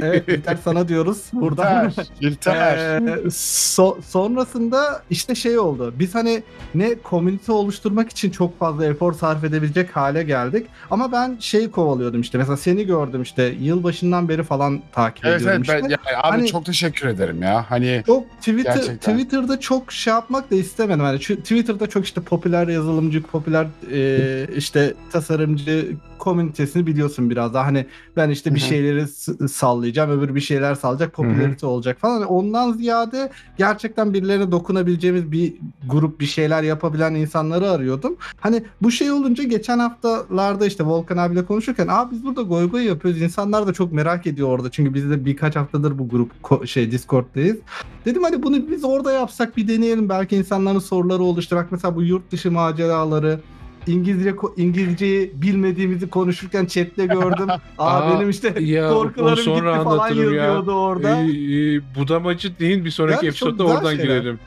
[0.02, 1.92] evet İlter sana diyoruz buradan.
[2.20, 2.76] Yeter.
[3.00, 5.94] Ee, so- sonrasında işte şey oldu.
[5.98, 6.42] Biz hani
[6.74, 10.66] ne komünite oluşturmak için çok fazla efor sarf edebilecek hale geldik.
[10.90, 12.38] Ama ben şeyi kovalıyordum işte.
[12.38, 15.82] Mesela seni gördüm işte yılbaşından beri falan takip Evet ediyorum evet işte.
[15.84, 17.64] ben, ya, abi Hani- çok teşekkür ederim ya.
[17.70, 19.16] Hani Çok Twitter Gerçekten.
[19.16, 21.04] Twitter'da çok şey yapmak da istemedim.
[21.04, 27.66] Yani şu Twitter'da çok işte popüler yazılımcı, popüler e, işte tasarımcı komünitesini biliyorsun biraz daha.
[27.66, 29.48] Hani ben işte bir şeyleri s-
[29.90, 32.14] sallayacağım, öbür bir şeyler sallayacak, popülerite olacak falan.
[32.14, 35.54] Hani Ondan ziyade gerçekten birilerine dokunabileceğimiz bir
[35.86, 38.16] grup, bir şeyler yapabilen insanları arıyordum.
[38.40, 42.84] Hani bu şey olunca geçen haftalarda işte Volkan abiyle konuşurken abi biz burada goy goy
[42.84, 43.22] yapıyoruz.
[43.22, 44.70] İnsanlar da çok merak ediyor orada.
[44.70, 47.56] Çünkü biz de birkaç haftadır bu grup şey Discord'dayız.
[48.04, 50.08] Dedim hani bunu biz orada yapsak bir deneyelim.
[50.08, 51.22] Belki insanların soruları
[51.56, 53.40] bak mesela bu yurt dışı maceraları
[53.86, 57.48] İngilizce İngilizceyi bilmediğimizi konuşurken chatte gördüm.
[57.78, 60.44] Aa, Aa, benim işte ya, korkularım gitti sonra falan anlatırım ya.
[60.44, 61.08] yazıyordu orada.
[61.20, 64.04] Ee, e, budamacı değil bir sonraki Yani güzel oradan şeyler.
[64.04, 64.38] girelim.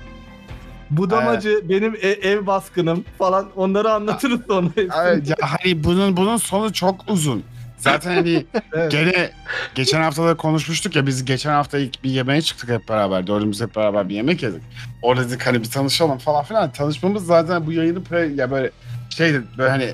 [0.92, 4.68] Budamacı, benim e- ev baskınım falan onları anlatırız sonra.
[4.78, 7.44] evet, ya hani bunun bunun sonu çok uzun.
[7.78, 8.92] Zaten hani Evet.
[8.92, 9.32] gene
[9.76, 13.28] geçen hafta da konuşmuştuk ya biz geçen hafta ilk bir yemeğe çıktık hep beraber.
[13.28, 14.62] Dördümüz hep beraber bir yemek yedik.
[15.02, 16.72] Orada dedik hani bir tanışalım falan filan.
[16.72, 18.72] Tanışmamız zaten bu yayını pre- ya böyle
[19.16, 19.90] şeydi böyle hani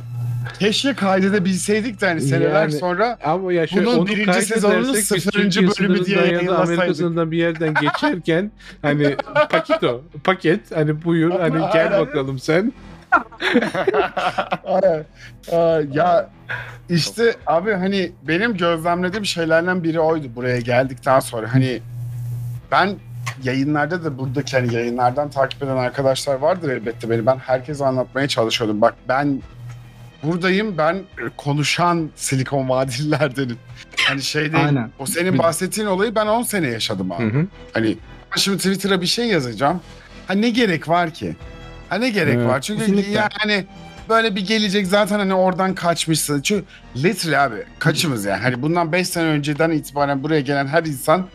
[0.60, 4.94] keşke kaydedebilseydik de hani seneler Yani- sonra Ama ya şöyle Bunun onu birinci kaydedersek sezonunun
[4.94, 6.96] biz sıfırıncı Türkiye bölümü diye ya da Amerika yayınlasaydık.
[6.96, 9.16] sınırından bir yerden geçerken hani
[9.50, 12.00] pakito, paket hani buyur hani gel Aynen.
[12.08, 12.74] bakalım sen.
[14.66, 15.04] Ay,
[15.52, 16.30] ay, ya
[16.90, 21.54] işte abi hani benim gözlemlediğim şeylerden biri oydu buraya geldikten sonra.
[21.54, 21.80] Hani
[22.72, 22.96] ben
[23.44, 27.26] yayınlarda da buradaki hani yayınlardan takip eden arkadaşlar vardır elbette beni.
[27.26, 28.82] Ben herkese anlatmaya çalışıyordum.
[28.82, 29.42] Bak ben
[30.24, 30.98] buradayım ben
[31.38, 33.58] konuşan Silikon Vadililerdenim.
[34.08, 34.66] Hani şey değil.
[34.66, 34.92] Aynen.
[35.00, 37.24] O senin bahsettiğin olayı ben 10 sene yaşadım abi.
[37.34, 37.46] Hı hı.
[37.74, 37.98] Hani
[38.38, 39.82] şimdi Twitter'a bir şey yazacağım.
[40.28, 41.36] Ha ne gerek var ki?
[41.90, 42.62] Ha ne gerek Evet, var?
[42.62, 43.12] Çünkü kesinlikle.
[43.12, 43.66] yani
[44.10, 46.42] böyle bir gelecek zaten hani oradan kaçmışsın.
[46.42, 48.42] Çünkü literally abi kaçımız yani.
[48.42, 51.28] Hani bundan 5 sene önceden itibaren buraya gelen her insan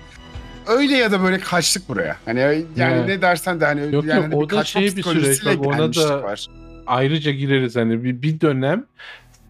[0.66, 2.16] öyle ya da böyle kaçtık buraya.
[2.24, 3.06] Hani yani Evet.
[3.08, 5.94] ne dersen de hani Yok, yani yok, hani o da şey bir süreç, bak ona
[5.94, 6.46] da- var.
[6.86, 8.84] Ayrıca gireriz hani bir, bir dönem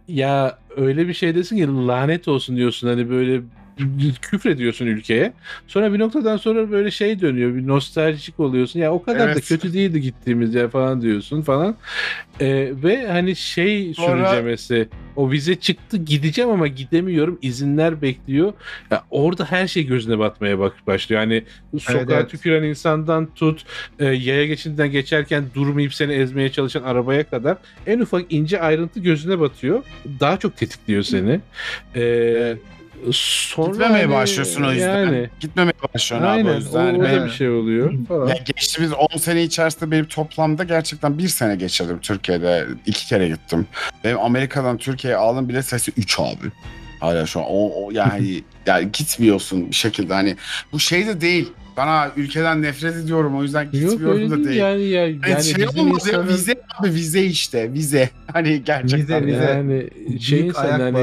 [0.09, 3.41] ya öyle bir şey desin ki lanet olsun diyorsun hani böyle
[4.23, 5.33] küfrediyorsun ülkeye.
[5.67, 7.55] Sonra bir noktadan sonra böyle şey dönüyor.
[7.55, 8.81] Bir nostaljik oluyorsun.
[8.81, 9.49] Ya o kadar da Evet.
[9.49, 11.77] kötü değildi gittiğimiz yer falan diyorsun falan.
[12.41, 14.89] Ee, ve hani şey Sonra- sürüncemesi.
[15.17, 17.39] O vize çıktı gideceğim ama gidemiyorum.
[17.43, 18.53] izinler bekliyor.
[18.91, 21.21] Ya orada her şey gözüne batmaya bak başlıyor.
[21.21, 21.43] Yani
[21.81, 22.31] sokağa evet.
[22.31, 23.65] tüküren insandan tut
[23.99, 29.41] e, yaya geçidinden geçerken durmayıp seni ezmeye çalışan arabaya kadar en ufak ince ayrıntı gözüne
[29.41, 29.83] batıyor.
[30.21, 31.41] Daha çok tetikliyor seni.
[31.97, 32.57] Ee,
[33.13, 35.05] sonra Gitmemeye hani- başlıyorsun o yüzden.
[35.05, 36.79] Yani Gitmemeye başlıyorsun abi o aynen yüzden.
[36.85, 38.29] Hani o da ben- bir şey oluyor falan.
[38.29, 42.67] Ya geçtiğimiz 10 sene içerisinde benim toplamda gerçekten bir sene geçirdim Türkiye'de.
[42.87, 43.67] iki kere gittim.
[44.05, 46.51] Benim Amerika'dan Türkiye'ye aldığım bile sayısı 3 abi.
[47.01, 50.37] Hala şu an o, o yani yani gitmiyorsun bir şekilde hani
[50.73, 51.53] bu şey de değil.
[51.77, 54.61] Bana ülkeden nefret ediyorum o yüzden Yok gitmiyorum öyle da değil değil.
[54.61, 58.11] yani ya Yani yani şey ya insanın- vize abi vize işte vize.
[58.33, 59.27] Hani gerçekten.
[59.27, 59.45] Vize, vize.
[59.45, 59.89] yani
[60.21, 60.95] şey ayak hani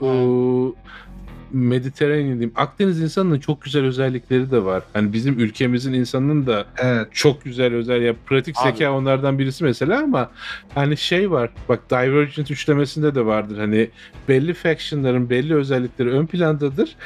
[0.00, 0.74] bu o,
[1.52, 2.52] Mediterranean diyeyim.
[2.56, 4.82] Akdeniz insanının çok güzel özellikleri de var.
[4.92, 7.08] Hani bizim ülkemizin insanının da Evet.
[7.12, 8.72] çok güzel özel ya pratik Abi.
[8.72, 10.30] zeka onlardan birisi mesela ama
[10.74, 13.90] hani şey var bak Divergent üçlemesinde de vardır hani
[14.28, 16.96] belli factionların belli özellikleri ön plandadır.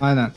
[0.00, 0.30] Aynen.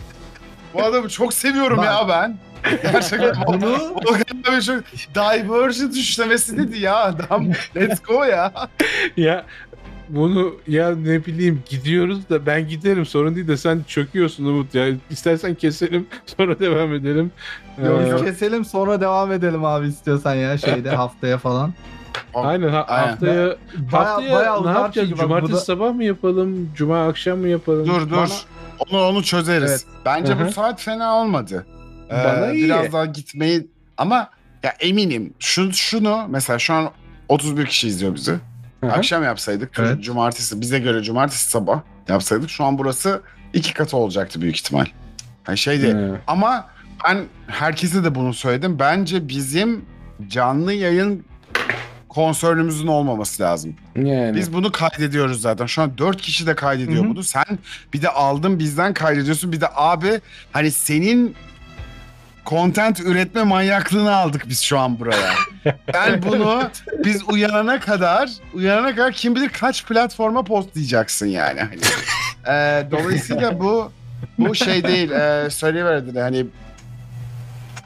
[0.73, 1.85] Bu adamı çok seviyorum Bak.
[1.85, 2.37] ya ben.
[2.83, 4.83] Gerçekten Bunu Volkan şu
[5.15, 7.47] Divergent üçlemesi dedi ya adam.
[7.75, 8.53] Let's go ya.
[9.17, 9.45] ya
[10.09, 14.87] bunu ya ne bileyim gidiyoruz da ben giderim sorun değil de sen çöküyorsun Umut ya
[15.09, 17.31] istersen keselim sonra devam edelim.
[17.85, 21.73] Yok, Ee, keselim sonra devam edelim abi istiyorsan ya şeyde haftaya falan.
[22.33, 23.07] Aynen ha- Aynen.
[23.11, 23.55] haftaya
[23.91, 25.09] Baya, haftaya bayağı ne yapacağız?
[25.09, 26.69] çünkü Cumartesi bu da- sabah mı yapalım?
[26.75, 27.85] Cuma akşam mı yapalım?
[27.87, 28.15] Dur dur.
[28.17, 28.27] Bana-
[28.91, 29.69] Onu onu çözeriz.
[29.71, 29.85] Evet.
[30.05, 30.47] Bence Hı hı.
[30.47, 31.65] bu saat fena olmadı.
[32.09, 32.63] Ee, Bana iyi.
[32.65, 34.29] Biraz daha gitmeyi ama
[34.63, 36.89] ya eminim şu, şunu mesela şu an
[37.29, 38.35] 31 kişi izliyor bizi.
[38.81, 38.91] Hı hı.
[38.91, 40.03] Akşam yapsaydık Evet.
[40.03, 43.21] cumartesi bize göre cumartesi sabah yapsaydık şu an burası
[43.53, 44.85] iki katı olacaktı büyük ihtimal.
[45.47, 45.93] Yani şey değil.
[45.93, 46.19] Hı.
[46.27, 46.67] Ama
[47.05, 48.79] ben herkese de bunu söyledim.
[48.79, 49.85] Bence bizim
[50.27, 51.25] canlı yayın
[52.09, 53.75] konsörümüzün olmaması lazım.
[53.95, 54.35] Yani.
[54.35, 55.65] Biz bunu kaydediyoruz zaten.
[55.65, 57.11] Şu an dört kişi de kaydediyor Hı hı.
[57.11, 57.23] bunu.
[57.23, 57.45] Sen
[57.93, 59.51] bir de aldın bizden kaydediyorsun.
[59.51, 61.35] Bir de abi hani senin
[62.47, 65.33] content üretme manyaklığını aldık biz şu an buraya.
[65.93, 66.69] Ben bunu
[67.05, 71.59] biz uyanana kadar uyanana kadar kim bilir kaç platforma postlayacaksın yani.
[71.59, 71.79] Hani.
[72.47, 73.91] Ee, dolayısıyla bu
[74.37, 75.11] bu şey değil.
[75.11, 76.45] E, söyleyiverdi hani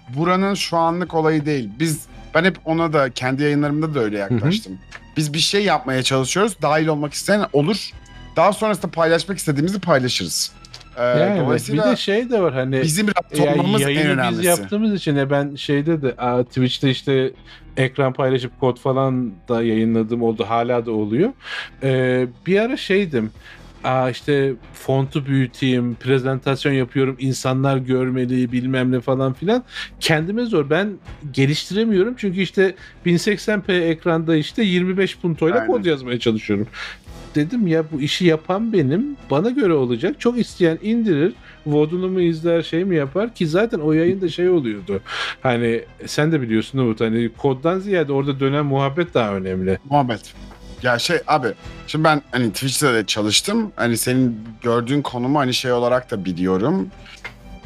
[0.10, 1.70] buranın şu anlık olayı değil.
[1.80, 4.80] Biz ben hep ona da kendi yayınlarımda da öyle yaklaştım.
[5.18, 6.62] Biz bir şey yapmaya çalışıyoruz.
[6.62, 7.90] Dahil olmak isteyen olur.
[8.36, 10.52] Daha sonrasında paylaşmak istediğimizi paylaşırız.
[10.98, 11.36] Ee, Yani evet.
[11.40, 14.46] bir dolayısıyla de şey de var hani bizim toplamamız en yayını biz önemlisi.
[14.46, 17.32] yaptığımız için ya ben şeyde de aa, Twitch'te işte
[17.78, 21.30] ekran paylaşıp kod falan da yayınladığım oldu hala da oluyor.
[21.84, 23.32] Ee, bir ara şeydim
[23.84, 29.64] Aa işte fontu büyüteyim, prezentasyon yapıyorum, insanlar görmeli bilmem ne falan filan.
[30.00, 30.70] Kendime zor.
[30.70, 30.94] Ben
[31.32, 35.68] geliştiremiyorum çünkü işte 1080p ekranda işte 25 puntoyla Aynen.
[35.72, 36.68] kod yazmaya çalışıyorum.
[37.36, 39.18] Dedim ya bu işi yapan benim.
[39.32, 40.20] Bana göre olacak.
[40.20, 41.34] Çok isteyen indirir.
[41.66, 45.02] Vodunu mu izler şey mi yapar ki zaten o yayında şey oluyordu.
[45.42, 49.80] Hani sen de biliyorsun Umut hani koddan ziyade orada dönen muhabbet daha önemli.
[49.90, 50.20] Muhammed.
[50.84, 51.48] Ya şey abi
[51.88, 53.72] şimdi ben hani Twitch'te de çalıştım.
[53.76, 56.88] Hani senin gördüğün konumu hani şey olarak da biliyorum.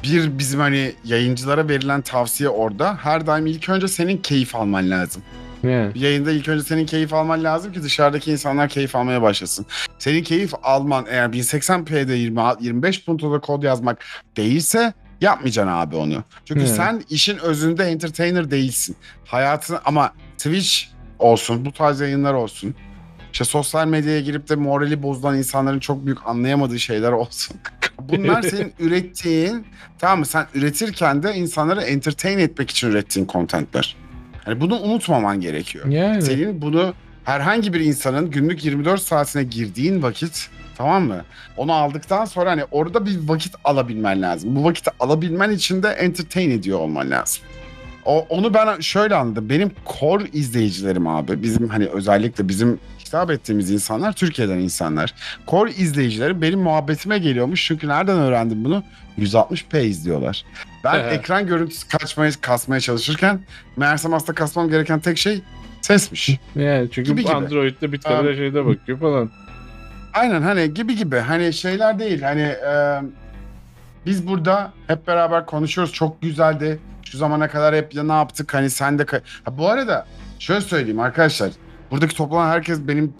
[0.03, 5.24] Bir bizim hani yayıncılara verilen tavsiye orada her daim ilk önce senin keyif alman lazım.
[5.69, 5.92] Yani.
[5.95, 9.66] Yayında ilk önce senin keyif alman lazım ki dışarıdaki insanlar keyif almaya başlasın.
[10.00, 14.06] Senin keyif alman eğer 1080p'de 20, 25 puntoda kod yazmak
[14.38, 16.24] değilse yapmayacaksın abi onu.
[16.45, 16.68] Çünkü Hı.
[16.68, 18.95] sen işin özünde entertainer değilsin.
[19.26, 22.76] Hayatını ama Twitch olsun, bu tarz yayınlar olsun.
[23.34, 27.58] İşte sosyal medyaya girip de morali bozulan insanların çok büyük anlayamadığı şeyler olsun.
[28.02, 29.66] Bunlar senin ürettiğin,
[30.00, 30.26] tamam mı?
[30.26, 33.95] Sen üretirken de insanları entertain etmek için ürettiğin contentler.
[34.45, 35.85] Hani bunu unutmaman gerekiyor.
[35.88, 36.22] Yani.
[36.22, 36.93] Senin bunu
[37.24, 41.22] herhangi bir insanın günlük 24 saatine girdiğin vakit tamam mı?
[41.57, 44.56] Onu aldıktan sonra hani orada bir vakit alabilmen lazım.
[44.56, 47.43] Bu vakiti alabilmen için de entertain ediyor olman lazım.
[48.06, 49.49] O, onu ben şöyle anladım.
[49.49, 51.43] Benim core izleyicilerim abi.
[51.43, 55.14] Bizim hani özellikle bizim hitap ettiğimiz insanlar Türkiye'den insanlar.
[55.48, 57.65] Core izleyicilerim benim muhabbetime geliyormuş.
[57.67, 58.83] Çünkü nereden öğrendim bunu?
[59.19, 60.45] 160p izliyorlar.
[60.85, 63.39] Ben ekran görüntüsü kaçmaya, kasmaya çalışırken
[63.77, 65.41] meğersem aslında kasmam gereken tek şey
[65.81, 66.39] sesmiş.
[66.55, 67.33] Yani çünkü Gibi gibi.
[67.33, 69.31] Android'de bir tane şeyde bakıyor falan.
[70.14, 71.17] Aynen hani gibi gibi.
[71.17, 73.01] Hani şeyler değil hani e,
[74.05, 75.93] biz burada hep beraber konuşuyoruz.
[75.93, 76.80] Çok güzeldi.
[77.03, 78.53] Şu zamana kadar hep ya ne yaptık?
[78.53, 79.05] Hani sen de
[79.43, 80.05] ha, bu arada
[80.39, 81.51] şöyle söyleyeyim arkadaşlar.
[81.91, 83.14] Buradaki toplanan herkes benim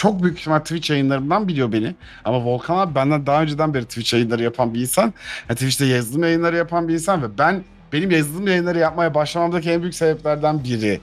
[0.00, 4.14] çok büyük ihtimal Twitch yayınlarımdan biliyor beni ama Volkan abi benden daha önceden beri Twitch
[4.14, 5.14] yayınları yapan bir insan
[5.48, 9.82] ha, Twitch'te yazılım yayınları yapan bir insan ve ben benim yazılım yayınları yapmaya başlamamdaki en
[9.82, 11.00] büyük sebeplerden biri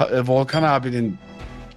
[0.00, 1.18] e, Volkan abinin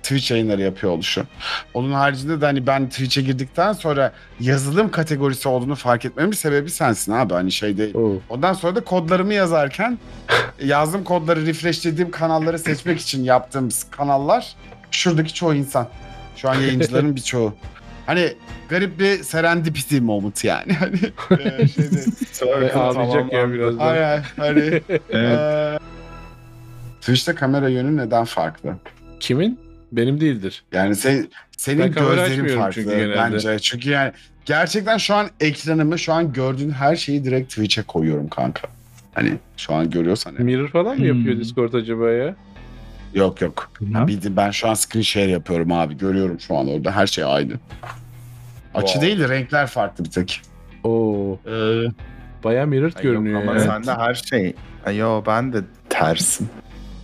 [0.04, 1.26] Twitch yayınları yapıyor oluşu.
[1.74, 7.12] Onun haricinde de hani ben Twitch'e girdikten sonra yazılım kategorisi olduğunu fark etmemin sebebi sensin
[7.12, 7.96] abi hani şey değil.
[7.96, 8.14] Oo.
[8.30, 9.98] Ondan sonra da kodlarımı yazarken
[10.64, 14.56] yazdığım kodları refreshlediğim kanalları seçmek için yaptığım kanallar
[14.92, 15.88] şuradaki çoğu insan.
[16.38, 17.54] Şu an yayıncıların birçoğu.
[18.06, 18.34] Hani
[18.70, 20.74] garip bir serendipity moment yani.
[20.74, 20.96] Hani
[21.42, 23.88] e, şeyde, Ve ağlayacak ya birazdan.
[23.88, 24.60] Ay, ay, hani
[25.10, 25.40] Evet.
[25.40, 25.80] e,
[27.02, 28.76] Twitch'te kamera yönü neden farklı?
[29.20, 29.60] Kimin?
[29.92, 30.64] Benim değildir.
[30.74, 33.16] Yani sen, senin Ben gözlerin farklı çünkü genelde.
[33.18, 33.60] bence.
[33.60, 34.12] Çünkü yani
[34.46, 38.68] gerçekten şu an ekranımı şu an gördüğün her şeyi direkt Twitch'e koyuyorum kanka.
[39.14, 40.34] Hani şu an görüyorsan.
[40.34, 40.46] evet.
[40.46, 41.42] Mirror falan mı yapıyor Hmm.
[41.42, 42.36] Discord acaba ya?
[43.18, 43.72] Yok yok.
[43.82, 44.08] Bilmem.
[44.08, 45.98] Bildiğin ben şu an screen share yapıyorum abi.
[45.98, 47.54] Görüyorum şu an orada her şey aynı.
[48.76, 49.08] Açı Wow.
[49.08, 50.42] değil de renkler farklı bir tek.
[50.84, 51.84] Oo, Ee,
[52.44, 53.60] bayağı mirrored Ay yok görünüyor ama ya.
[53.60, 54.54] sende her şey.
[54.86, 55.58] Ay yo ben de
[55.90, 56.50] tersim.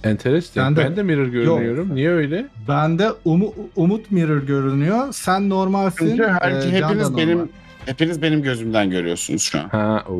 [0.04, 0.76] Enteresan.
[0.76, 1.96] Ben Ben de- de, mirror görünüyorum.
[1.96, 2.46] Niye öyle?
[2.68, 5.08] Bende Umu- Umut Mirror görünüyor.
[5.14, 6.10] Sen normalsin.
[6.10, 7.18] çünkü her, e, Can da hepiniz normal.
[7.18, 7.50] benim
[7.86, 9.70] hepiniz benim gözümden görüyorsunüz şu an.
[9.70, 10.14] Ha, oo.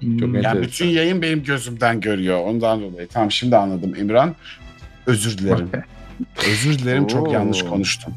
[0.00, 0.18] Hmm.
[0.18, 0.62] Çok Yani enteresan.
[0.62, 2.38] bütün yayın benim gözümden görüyor.
[2.46, 3.08] Ondan dolayı.
[3.08, 4.34] Tamam şimdi anladım İmran.
[5.06, 5.70] Özür dilerim.
[6.48, 8.14] Özür dilerim çok yanlış konuştum.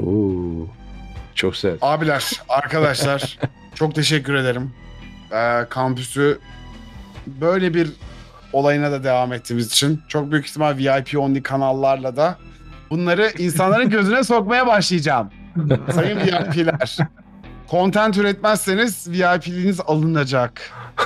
[0.00, 0.66] Oo.
[1.34, 1.78] Çok sert.
[1.82, 3.38] Abiler, arkadaşlar
[3.74, 4.70] çok teşekkür ederim.
[5.32, 6.38] Ee, kampüsü
[7.26, 7.90] böyle bir
[8.52, 12.38] olayına da devam ettiğimiz için çok büyük ihtimal VIP only kanallarla da
[12.90, 15.30] bunları insanların gözüne sokmaya başlayacağım.
[15.94, 16.96] Sayın VIP'ler.
[17.72, 20.60] Content üretmezseniz VIP'liğiniz alınacak.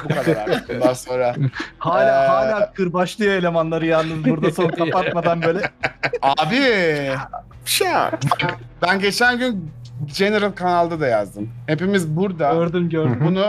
[0.04, 1.34] Bu kadar artık bundan sonra.
[1.78, 5.70] Hala Ee, hala kırbaçlıyor elemanları yalnız burada son kapatmadan böyle.
[6.22, 6.60] Abi
[7.64, 8.20] Şak.
[8.82, 9.70] ben geçen gün
[10.18, 11.50] General kanalda da yazdım.
[11.66, 13.18] Hepimiz burada Gördüm gördüm.
[13.24, 13.46] bunu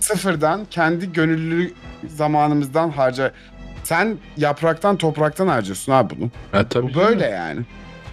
[0.00, 1.72] sıfırdan kendi gönüllü
[2.08, 3.32] zamanımızdan harca.
[3.84, 6.30] Sen yapraktan topraktan harcıyorsun abi bunu.
[6.52, 7.60] Ha, tabii Bu böyle yani.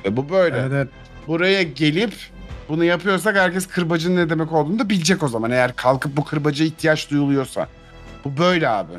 [0.06, 0.58] E bu böyle.
[0.58, 0.88] Evet, evet.
[1.28, 2.14] Buraya gelip
[2.70, 5.52] bunu yapıyorsak herkes kırbacın ne demek olduğunu da bilecek o zaman.
[5.52, 7.68] Eğer kalkıp bu kırbaca ihtiyaç duyuluyorsa.
[8.26, 8.94] Bu böyle abi.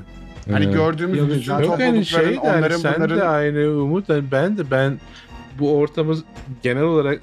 [0.50, 0.74] Hani Evet.
[0.74, 4.08] gördüğümüz Yok, bütün Yok yani toplulukların şey de hani onların sen bunların de aynı Umut
[4.08, 4.99] hani ben de ben
[5.58, 6.16] bu ortamı
[6.62, 7.20] genel olarak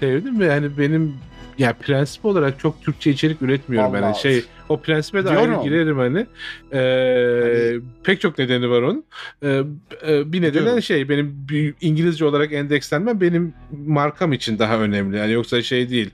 [0.00, 1.16] sevdim ve hani benim
[1.58, 4.02] ya prensip olarak çok Türkçe içerik üretmiyorum ben.
[4.02, 5.62] Hani şey o prensibe de Diyorum.
[5.64, 6.26] girerim hani.
[6.72, 6.78] Ee,
[7.72, 9.04] Hani- pek çok nedeni var onun.
[9.42, 9.62] Ee,
[10.08, 10.82] e, bir nedeni Diyorum.
[10.82, 11.46] şey benim
[11.80, 13.54] İngilizce olarak endekslenmem benim
[13.86, 15.16] markam için daha önemli.
[15.16, 16.10] Yani yoksa şey değil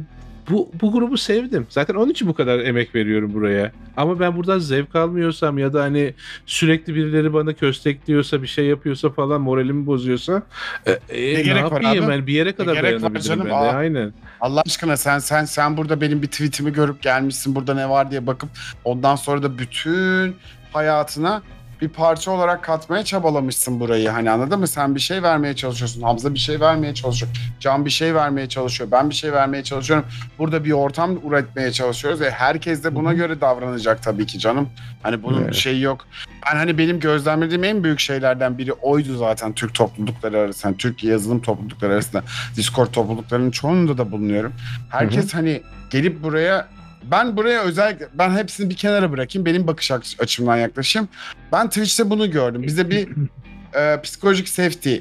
[0.51, 1.67] bu, bu grubu sevdim.
[1.69, 3.73] Zaten onun için bu kadar emek veriyorum buraya.
[3.97, 6.15] Ama ben buradan zevk almıyorsam ya da hani
[6.47, 10.43] sürekli birileri bana köstekliyorsa bir şey yapıyorsa falan moralimi bozuyorsa
[10.87, 12.09] e, e, ne, gerek var abi?
[12.09, 13.45] ben bir yere kadar gerek var canım?
[13.45, 13.55] ben de.
[13.55, 13.73] Aa.
[13.73, 14.13] Aynen.
[14.41, 18.27] Allah aşkına sen sen sen burada benim bir tweetimi görüp gelmişsin burada ne var diye
[18.27, 18.51] bakıp
[18.85, 20.37] ondan sonra da bütün
[20.73, 21.43] hayatına
[21.81, 24.09] bir parça olarak katmaya çabalamışsın burayı.
[24.09, 24.67] Hani anladın mı?
[24.69, 26.03] Sen bir şey vermeye çalışıyorsun.
[26.03, 27.33] Hamza bir şey vermeye çalışıyor.
[27.61, 28.91] Can bir şey vermeye çalışıyor.
[28.91, 30.07] Ben bir şey vermeye çalışıyorum.
[30.39, 32.21] Burada bir ortam üretmeye çalışıyoruz.
[32.21, 34.69] ve herkes de buna göre davranacak tabii ki canım.
[35.03, 35.55] Hani bunun Evet.
[35.55, 36.07] şeyi yok.
[36.51, 40.69] Ben hani benim gözlemlediğim en büyük şeylerden biri oydu zaten Türk toplulukları arasında.
[40.69, 42.23] Yani Türk yazılım toplulukları arasında.
[42.57, 44.53] Discord topluluklarının çoğunda da bulunuyorum.
[44.89, 46.69] Herkes hani gelip buraya
[47.11, 49.47] ben buraya özellikle ben hepsini bir kenara bırakayım.
[49.47, 51.09] Benim bakış aç- açımdan yaklaşayım.
[51.53, 52.63] Ben Twitch'te bunu gördüm.
[52.63, 53.09] Bize bir
[53.75, 54.97] e, psikolojik safety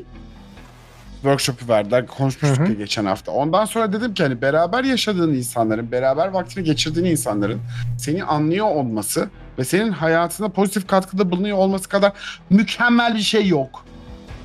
[1.21, 2.07] workshop'u verdiler.
[2.07, 2.69] Konuşmuştuk Hı hı.
[2.69, 3.31] ya geçen hafta.
[3.31, 7.61] Ondan sonra dedim ki hani beraber yaşadığın insanların, beraber vaktini geçirdiğin insanların
[7.97, 12.11] seni anlıyor olması ve senin hayatına pozitif katkıda bulunuyor olması kadar
[12.49, 13.85] mükemmel bir şey yok.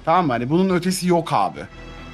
[0.05, 0.33] Tamam mı?
[0.33, 1.60] Hani bunun ötesi yok abi.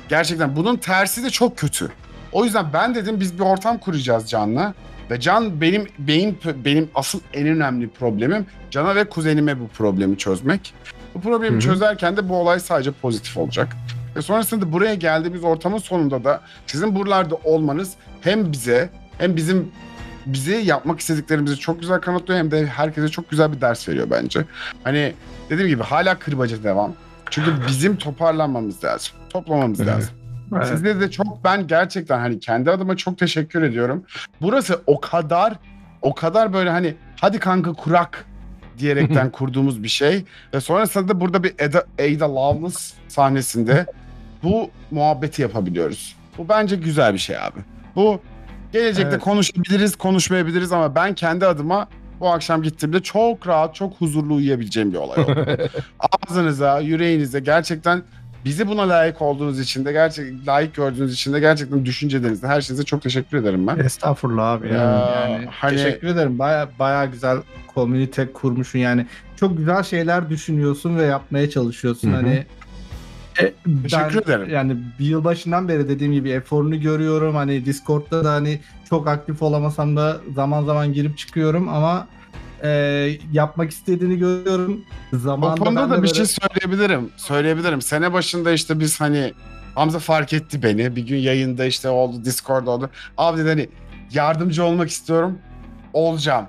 [0.09, 1.93] Gerçekten bunun tersi de çok kötü.
[2.33, 4.75] O yüzden ben dedim biz bir ortam kuracağız Can'la.
[5.11, 10.75] Ve Can benim beyin benim asıl en önemli problemim Can'a ve kuzenime bu problemi çözmek.
[11.15, 11.61] Bu problemi Hı hı.
[11.61, 13.77] çözerken de bu olay sadece pozitif olacak.
[14.17, 19.73] Ve sonrasında buraya geldiğimiz ortamın sonunda da sizin buralarda olmanız hem bize hem bizim
[20.27, 24.45] bize yapmak istediklerimizi çok güzel kanıtlıyor hem de herkese çok güzel bir ders veriyor bence.
[24.85, 25.15] Hani
[25.51, 26.95] dediğim gibi hala kırbaca devam.
[27.31, 29.13] Çünkü bizim toparlanmamız lazım.
[29.31, 29.81] Toplamamız
[30.57, 30.67] Evet.
[30.67, 34.05] Sizde de çok ben gerçekten hani kendi adıma çok teşekkür ediyorum.
[34.41, 35.55] Burası o kadar
[36.03, 38.25] o kadar böyle hani hadi kanka kurak
[38.79, 40.25] diyerekten kurduğumuz bir şey.
[40.55, 43.87] Ve sonrasında da burada bir Ada, Ada Lovelace sahnesinde
[44.43, 46.17] bu muhabbeti yapabiliyoruz.
[46.39, 47.61] Bu bence güzel bir şey abi.
[47.97, 48.21] Bu
[48.73, 49.21] gelecekte Evet.
[49.23, 51.89] konuşabiliriz, konuşmayabiliriz ama ben kendi adıma
[52.21, 55.47] bu akşam gittiğimde çok rahat, çok huzurlu uyuyabileceğim bir olay oldu.
[56.29, 58.03] Ağzınıza, yüreğinize gerçekten
[58.45, 62.85] bizi buna layık olduğunuz için de gerçek layık gördüğünüz için de gerçekten düşüncelerinizde her şeyinize
[62.85, 63.79] çok teşekkür ederim ben.
[63.79, 64.75] Estağfurullah abi ya.
[64.75, 66.39] Ya, yani hani- teşekkür ederim.
[66.39, 67.39] Baya baya güzel
[67.75, 69.07] komünite kurmuşsun yani.
[69.37, 72.17] Çok güzel şeyler düşünüyorsun ve yapmaya çalışıyorsun Hı hı.
[72.17, 72.47] hani.
[73.41, 73.53] E,
[73.83, 74.51] Teşekkür ben, ederim.
[74.51, 77.35] Yani bir yıl başından beri dediğim gibi eforunu görüyorum.
[77.35, 82.09] Hani Discord'da da hani çok aktif olamasam da zaman zaman girip çıkıyorum ama
[82.65, 82.71] e,
[83.33, 84.85] yapmak istediğini görüyorum.
[85.15, 87.11] O Zamanında konuda ben da de bir böyle- şey söyleyebilirim.
[87.17, 87.83] Söyleyebilirim.
[87.83, 89.35] Sene başında işte biz hani
[89.75, 90.97] Hamza fark etti beni.
[90.97, 92.91] Bir gün yayında işte oldu, Discord oldu.
[93.19, 93.69] Abi dedi hani
[94.13, 95.39] yardımcı olmak istiyorum.
[95.93, 96.47] Olacağım.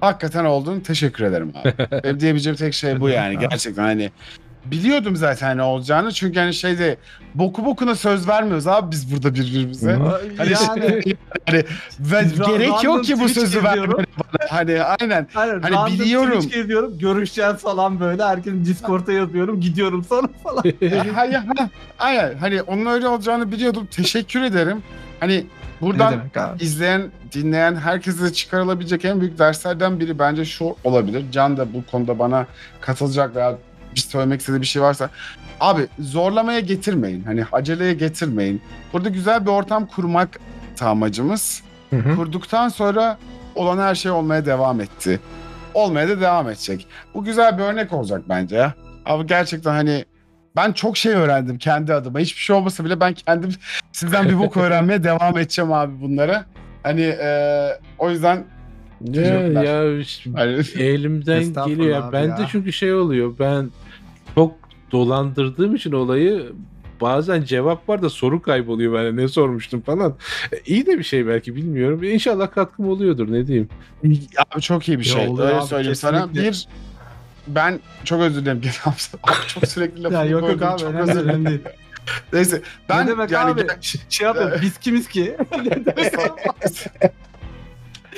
[0.00, 0.80] Hakikaten oldun.
[0.80, 1.74] Teşekkür ederim abi.
[2.04, 3.38] Benim diyebileceğim tek şey bu yani.
[3.38, 4.10] Gerçekten hani
[4.64, 6.12] biliyordum zaten ne olacağını.
[6.12, 6.96] Çünkü hani şeyde
[7.34, 9.98] boku bokuna söz vermiyoruz abi biz burada birbirimize.
[10.36, 11.02] Hani yani
[11.46, 11.64] hani
[12.00, 14.06] ve Ra- gerek yok ki bu sözü vermene.
[14.48, 15.26] Hani aynen.
[15.34, 16.40] Hani, Hani biliyorum.
[16.40, 16.98] Twitch geziyorum.
[16.98, 18.24] Görüşeceğiz falan böyle.
[18.24, 19.60] Herkesin Discord'a yazıyorum.
[19.60, 20.62] Gidiyorum sonra falan.
[21.14, 21.26] ha,
[21.98, 22.38] aynen.
[22.38, 23.88] Hani onun öyle olacağını biliyordum.
[23.90, 24.82] Teşekkür ederim.
[25.20, 25.46] Hani
[25.80, 26.14] buradan
[26.60, 31.24] izleyen, dinleyen herkese çıkarılabilecek en büyük derslerden biri bence şu olabilir.
[31.32, 32.46] Can da bu konuda bana
[32.80, 33.58] katılacak veya
[33.94, 35.10] bir söylemek istediği bir şey varsa.
[35.60, 37.24] Abi zorlamaya getirmeyin.
[37.24, 38.62] Hani aceleye getirmeyin.
[38.92, 40.40] Burada güzel bir ortam kurmak
[40.80, 41.62] amacımız.
[41.90, 42.16] Hı hı.
[42.16, 43.18] Kurduktan sonra
[43.54, 45.20] olan her şey olmaya devam etti.
[45.74, 46.86] Olmaya da devam edecek.
[47.14, 48.74] Bu güzel bir örnek olacak bence ya.
[49.06, 50.04] Abi gerçekten hani
[50.56, 52.18] ben çok şey öğrendim kendi adıma.
[52.18, 53.50] Hiçbir şey olmasa bile ben kendim
[53.92, 56.44] sizden bir bok öğrenmeye devam edeceğim abi bunlara.
[56.82, 58.44] Hani eee, o yüzden
[59.04, 59.22] Ya,
[59.62, 62.02] ya işte hani, elimden geliyor.
[62.02, 62.38] abi Ben ya.
[62.38, 63.32] de çünkü şey oluyor.
[63.38, 63.70] Ben
[64.34, 64.54] çok
[64.92, 66.52] dolandırdığım için olayı
[67.00, 70.16] bazen cevap var da soru kayboluyor ben ne sormuştum falan.
[70.52, 72.02] E, İyi de bir şey belki bilmiyorum.
[72.02, 73.68] İnşallah katkım oluyordur ne diyeyim.
[74.52, 75.22] abi çok iyi bir Ya şey.
[75.24, 76.34] Öyle abi, söyleyeyim sana.
[76.34, 76.68] Bir
[77.46, 78.60] ben çok özür dilerim.
[79.22, 80.80] Abi çok sürekli lafımı ya yok yok abi.
[80.80, 81.46] Çok Önemli, özür dilerim.
[81.46, 81.60] değil.
[82.32, 83.66] Neyse ben ne demek yani abi?
[83.80, 84.58] Ş- şey yapıyorum.
[84.62, 85.36] Biz kimiz ki?
[85.52, 85.70] Abi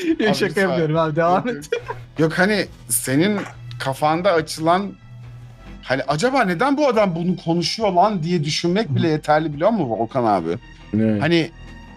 [0.08, 0.68] Yok şaka lütfen.
[0.68, 1.16] yapıyorum abi.
[1.16, 1.70] Devam et.
[2.18, 3.40] Yok hani senin
[3.78, 4.92] kafanda açılan
[5.82, 10.24] hani acaba neden bu adam bunu konuşuyor lan diye düşünmek bile yeterli biliyor musun Volkan
[10.24, 10.58] abi?
[10.92, 11.20] Ne?
[11.20, 11.50] Hani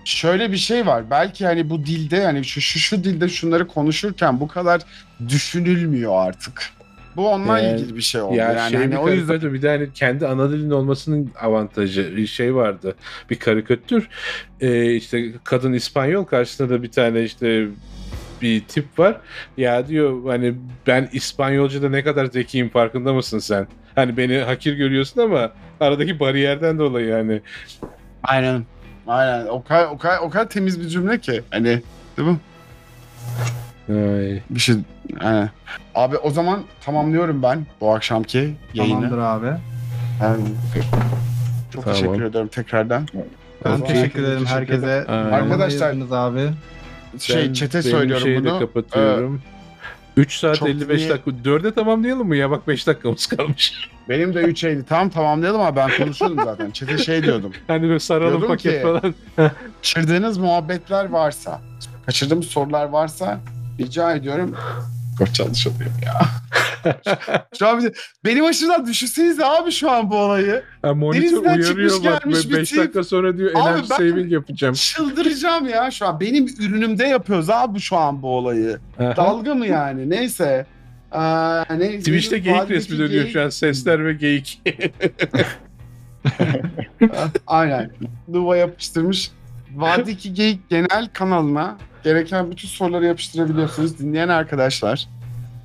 [0.06, 1.10] şöyle bir şey var.
[1.10, 4.82] Belki hani bu dilde hani şu şu, şu dilde şunları konuşurken bu kadar
[5.30, 6.72] düşünülmüyor artık.
[7.16, 8.36] Bu onunla Yani- ilgili bir şey oldu.
[8.36, 12.18] Ya yani şey hani o yüzden karikatür bir de hani kendi ana dilin olmasının avantajı
[12.18, 12.96] bir şey vardı.
[13.30, 14.10] Bir karikatür
[14.62, 17.68] Ee, işte kadın İspanyol karşısında da bir tane işte
[18.42, 19.18] bir tip var.
[19.58, 20.56] Ya diyor hani
[20.88, 23.68] ben İspanyolca'da ne kadar zekiyim farkında mısın sen?
[23.96, 27.42] Hani beni hakir görüyorsun ama aradaki bariyerden dolayı yani.
[28.24, 28.64] aynen.
[29.08, 29.46] Aynen.
[29.48, 31.42] O kadar, o kadar, o kadar temiz bir cümle ki.
[31.52, 31.82] Hani
[32.18, 32.38] değil mi?
[33.90, 34.42] Ay.
[34.50, 34.76] Bir şey
[35.20, 35.50] aynen.
[35.96, 38.94] Abi o zaman tamamlıyorum ben bu akşamki yayını.
[39.10, 39.60] Tamamdır abi.
[40.22, 40.44] Yani,
[41.74, 42.00] çok Tamam.
[42.00, 43.08] teşekkür ederim tekrardan.
[43.66, 43.96] Ben Okey.
[43.96, 45.06] teşekkür ederim Teşekkür herkese.
[45.08, 45.32] Aynen.
[45.32, 46.50] Arkadaşlar- abi.
[47.20, 48.60] Şey Ben çete söylüyorum şeyi de bunu.
[48.60, 49.42] kapatıyorum.
[50.18, 51.32] 3 saat çok 55 iyi- dakika.
[51.44, 52.52] 4'e tamamlayalım mı ya?
[52.52, 53.90] Bak 5 dakikamız kalmış.
[54.10, 54.84] Benim de 3 Eylül.
[54.84, 56.72] Tamam tamamlayalım ama ben konuşuyordum zaten.
[56.72, 57.52] Çete şey diyordum.
[57.68, 59.16] Hani böyle saralım Diyordum paket ki- falan.
[59.78, 61.62] Kaçırdığınız muhabbetler varsa,
[62.06, 63.40] kaçırdığımız sorular varsa
[63.80, 64.56] rica ediyorum.
[65.18, 66.22] Koç yanlış oluyor ya.
[67.60, 67.94] şu an
[68.26, 70.64] benim açımdan düşünsenize abi şu an bu olayı.
[70.82, 72.22] Ha, monitör Denizden uyarıyor çıkmış bak.
[72.24, 72.80] gelmiş bir 5 tip.
[72.80, 74.74] dakika sonra diyor Abi enerji saving yapacağım.
[74.74, 76.20] Çıldıracağım ya şu an.
[76.20, 78.80] Benim ürünümde yapıyoruz abi şu an bu olayı.
[79.00, 79.16] Aha.
[79.16, 80.10] Dalga mı yani?
[80.10, 80.66] Neyse.
[81.12, 83.50] Aa, ne, Twitch'te geyik resmi dönüyor geyik- şu an.
[83.50, 84.62] Sesler ve geyik.
[87.48, 87.92] Aynen.
[88.34, 89.32] Duva yapıştırmış.
[89.76, 91.78] Vadideki Geyik genel kanalına
[92.10, 94.00] gereken bütün soruları yapıştırabiliyorsunuz.
[94.00, 95.08] Dinleyen arkadaşlar.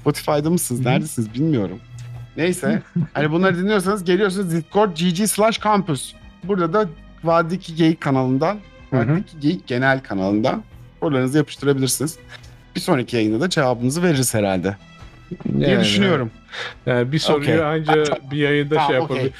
[0.01, 0.81] Spotify'da mısınız?
[0.81, 1.79] Neredesiniz bilmiyorum.
[2.37, 2.83] Neyse.
[3.13, 6.13] hani bunları dinliyorsanız geliyorsunuz Discord GG slash campus.
[6.45, 6.89] Burada da
[7.25, 8.59] Vadideki Geyik kanalından.
[8.93, 10.63] Vadideki Geyik genel kanalından
[11.01, 12.19] sorularınızı yapıştırabilirsiniz.
[12.77, 14.77] Bir sonraki yayında da cevabınızı veririz herhalde
[15.59, 16.31] diye Yani- düşünüyorum.
[16.87, 17.63] Yani bir soruyu Okey.
[17.65, 19.33] anca bir yayında şey yapabilir.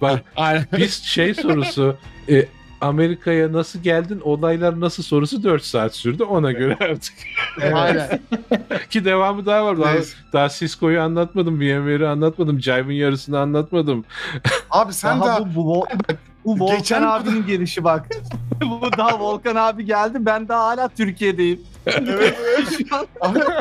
[0.00, 0.66] Bak Aynen.
[0.76, 1.96] biz şey sorusu
[2.30, 2.46] e,
[2.80, 7.14] Amerika'ya nasıl geldin olaylar nasıl sorusu 4 saat sürdü ona göre artık.
[7.74, 8.20] Aynen.
[8.90, 9.78] Ki devamı daha var.
[9.80, 10.16] Daha, Neyse.
[10.32, 14.04] daha Cisco'yu anlatmadım, VMware'i anlatmadım, Jive'ın yarısını anlatmadım.
[14.70, 15.86] Abi sen Daha daha bu, bu,
[16.44, 18.06] bu Volkan Geçen- abinin gelişi bak.
[18.60, 20.18] bu daha Volkan abi geldi.
[20.20, 21.60] Ben daha hala Türkiye'deyim.
[21.86, 22.38] Evet,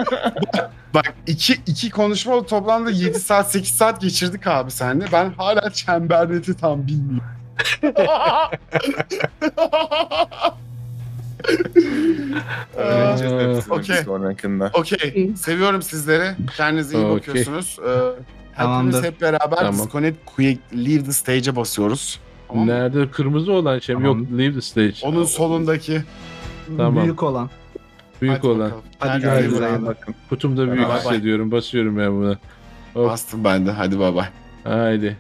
[0.94, 5.06] Bak iki, iki konuşma toplamda 7 saat 8 saat geçirdik abi seninle.
[5.12, 7.37] Ben hala çemberneti tam bilmiyorum.
[12.76, 15.36] Öğreneceğiz okey.
[15.36, 16.36] Seviyorum sizleri.
[16.58, 17.18] Kendinize iyi Okey.
[17.18, 17.78] bakıyorsunuz.
[17.80, 18.16] Ee, hepimiz
[18.58, 19.04] Tamamdır.
[19.04, 19.74] hep beraber Tamam.
[19.74, 22.20] Disconnect Quick Leave the Stage'e basıyoruz.
[22.48, 22.72] Tamam mı?
[22.72, 24.02] Nerede kırmızı olan şey mi?
[24.04, 24.20] Tamam.
[24.20, 24.94] Yok, leave the stage.
[25.04, 26.02] Onun solundaki.
[26.78, 27.04] Tamam.
[27.04, 27.50] Büyük olan.
[28.22, 28.60] Büyük Hadi olan.
[28.60, 28.84] bakalım.
[29.00, 30.12] Hadi Kendinize iyi görüşürüz bakın.
[30.12, 30.18] abi.
[30.30, 31.00] Kutumda büyük Bay bay.
[31.00, 31.52] hissediyorum.
[31.52, 32.38] Basıyorum ben buna.
[32.94, 33.10] Hop.
[33.10, 33.72] Bastım ben de.
[33.72, 34.26] Hadi bay bay.
[34.64, 35.18] Haydi.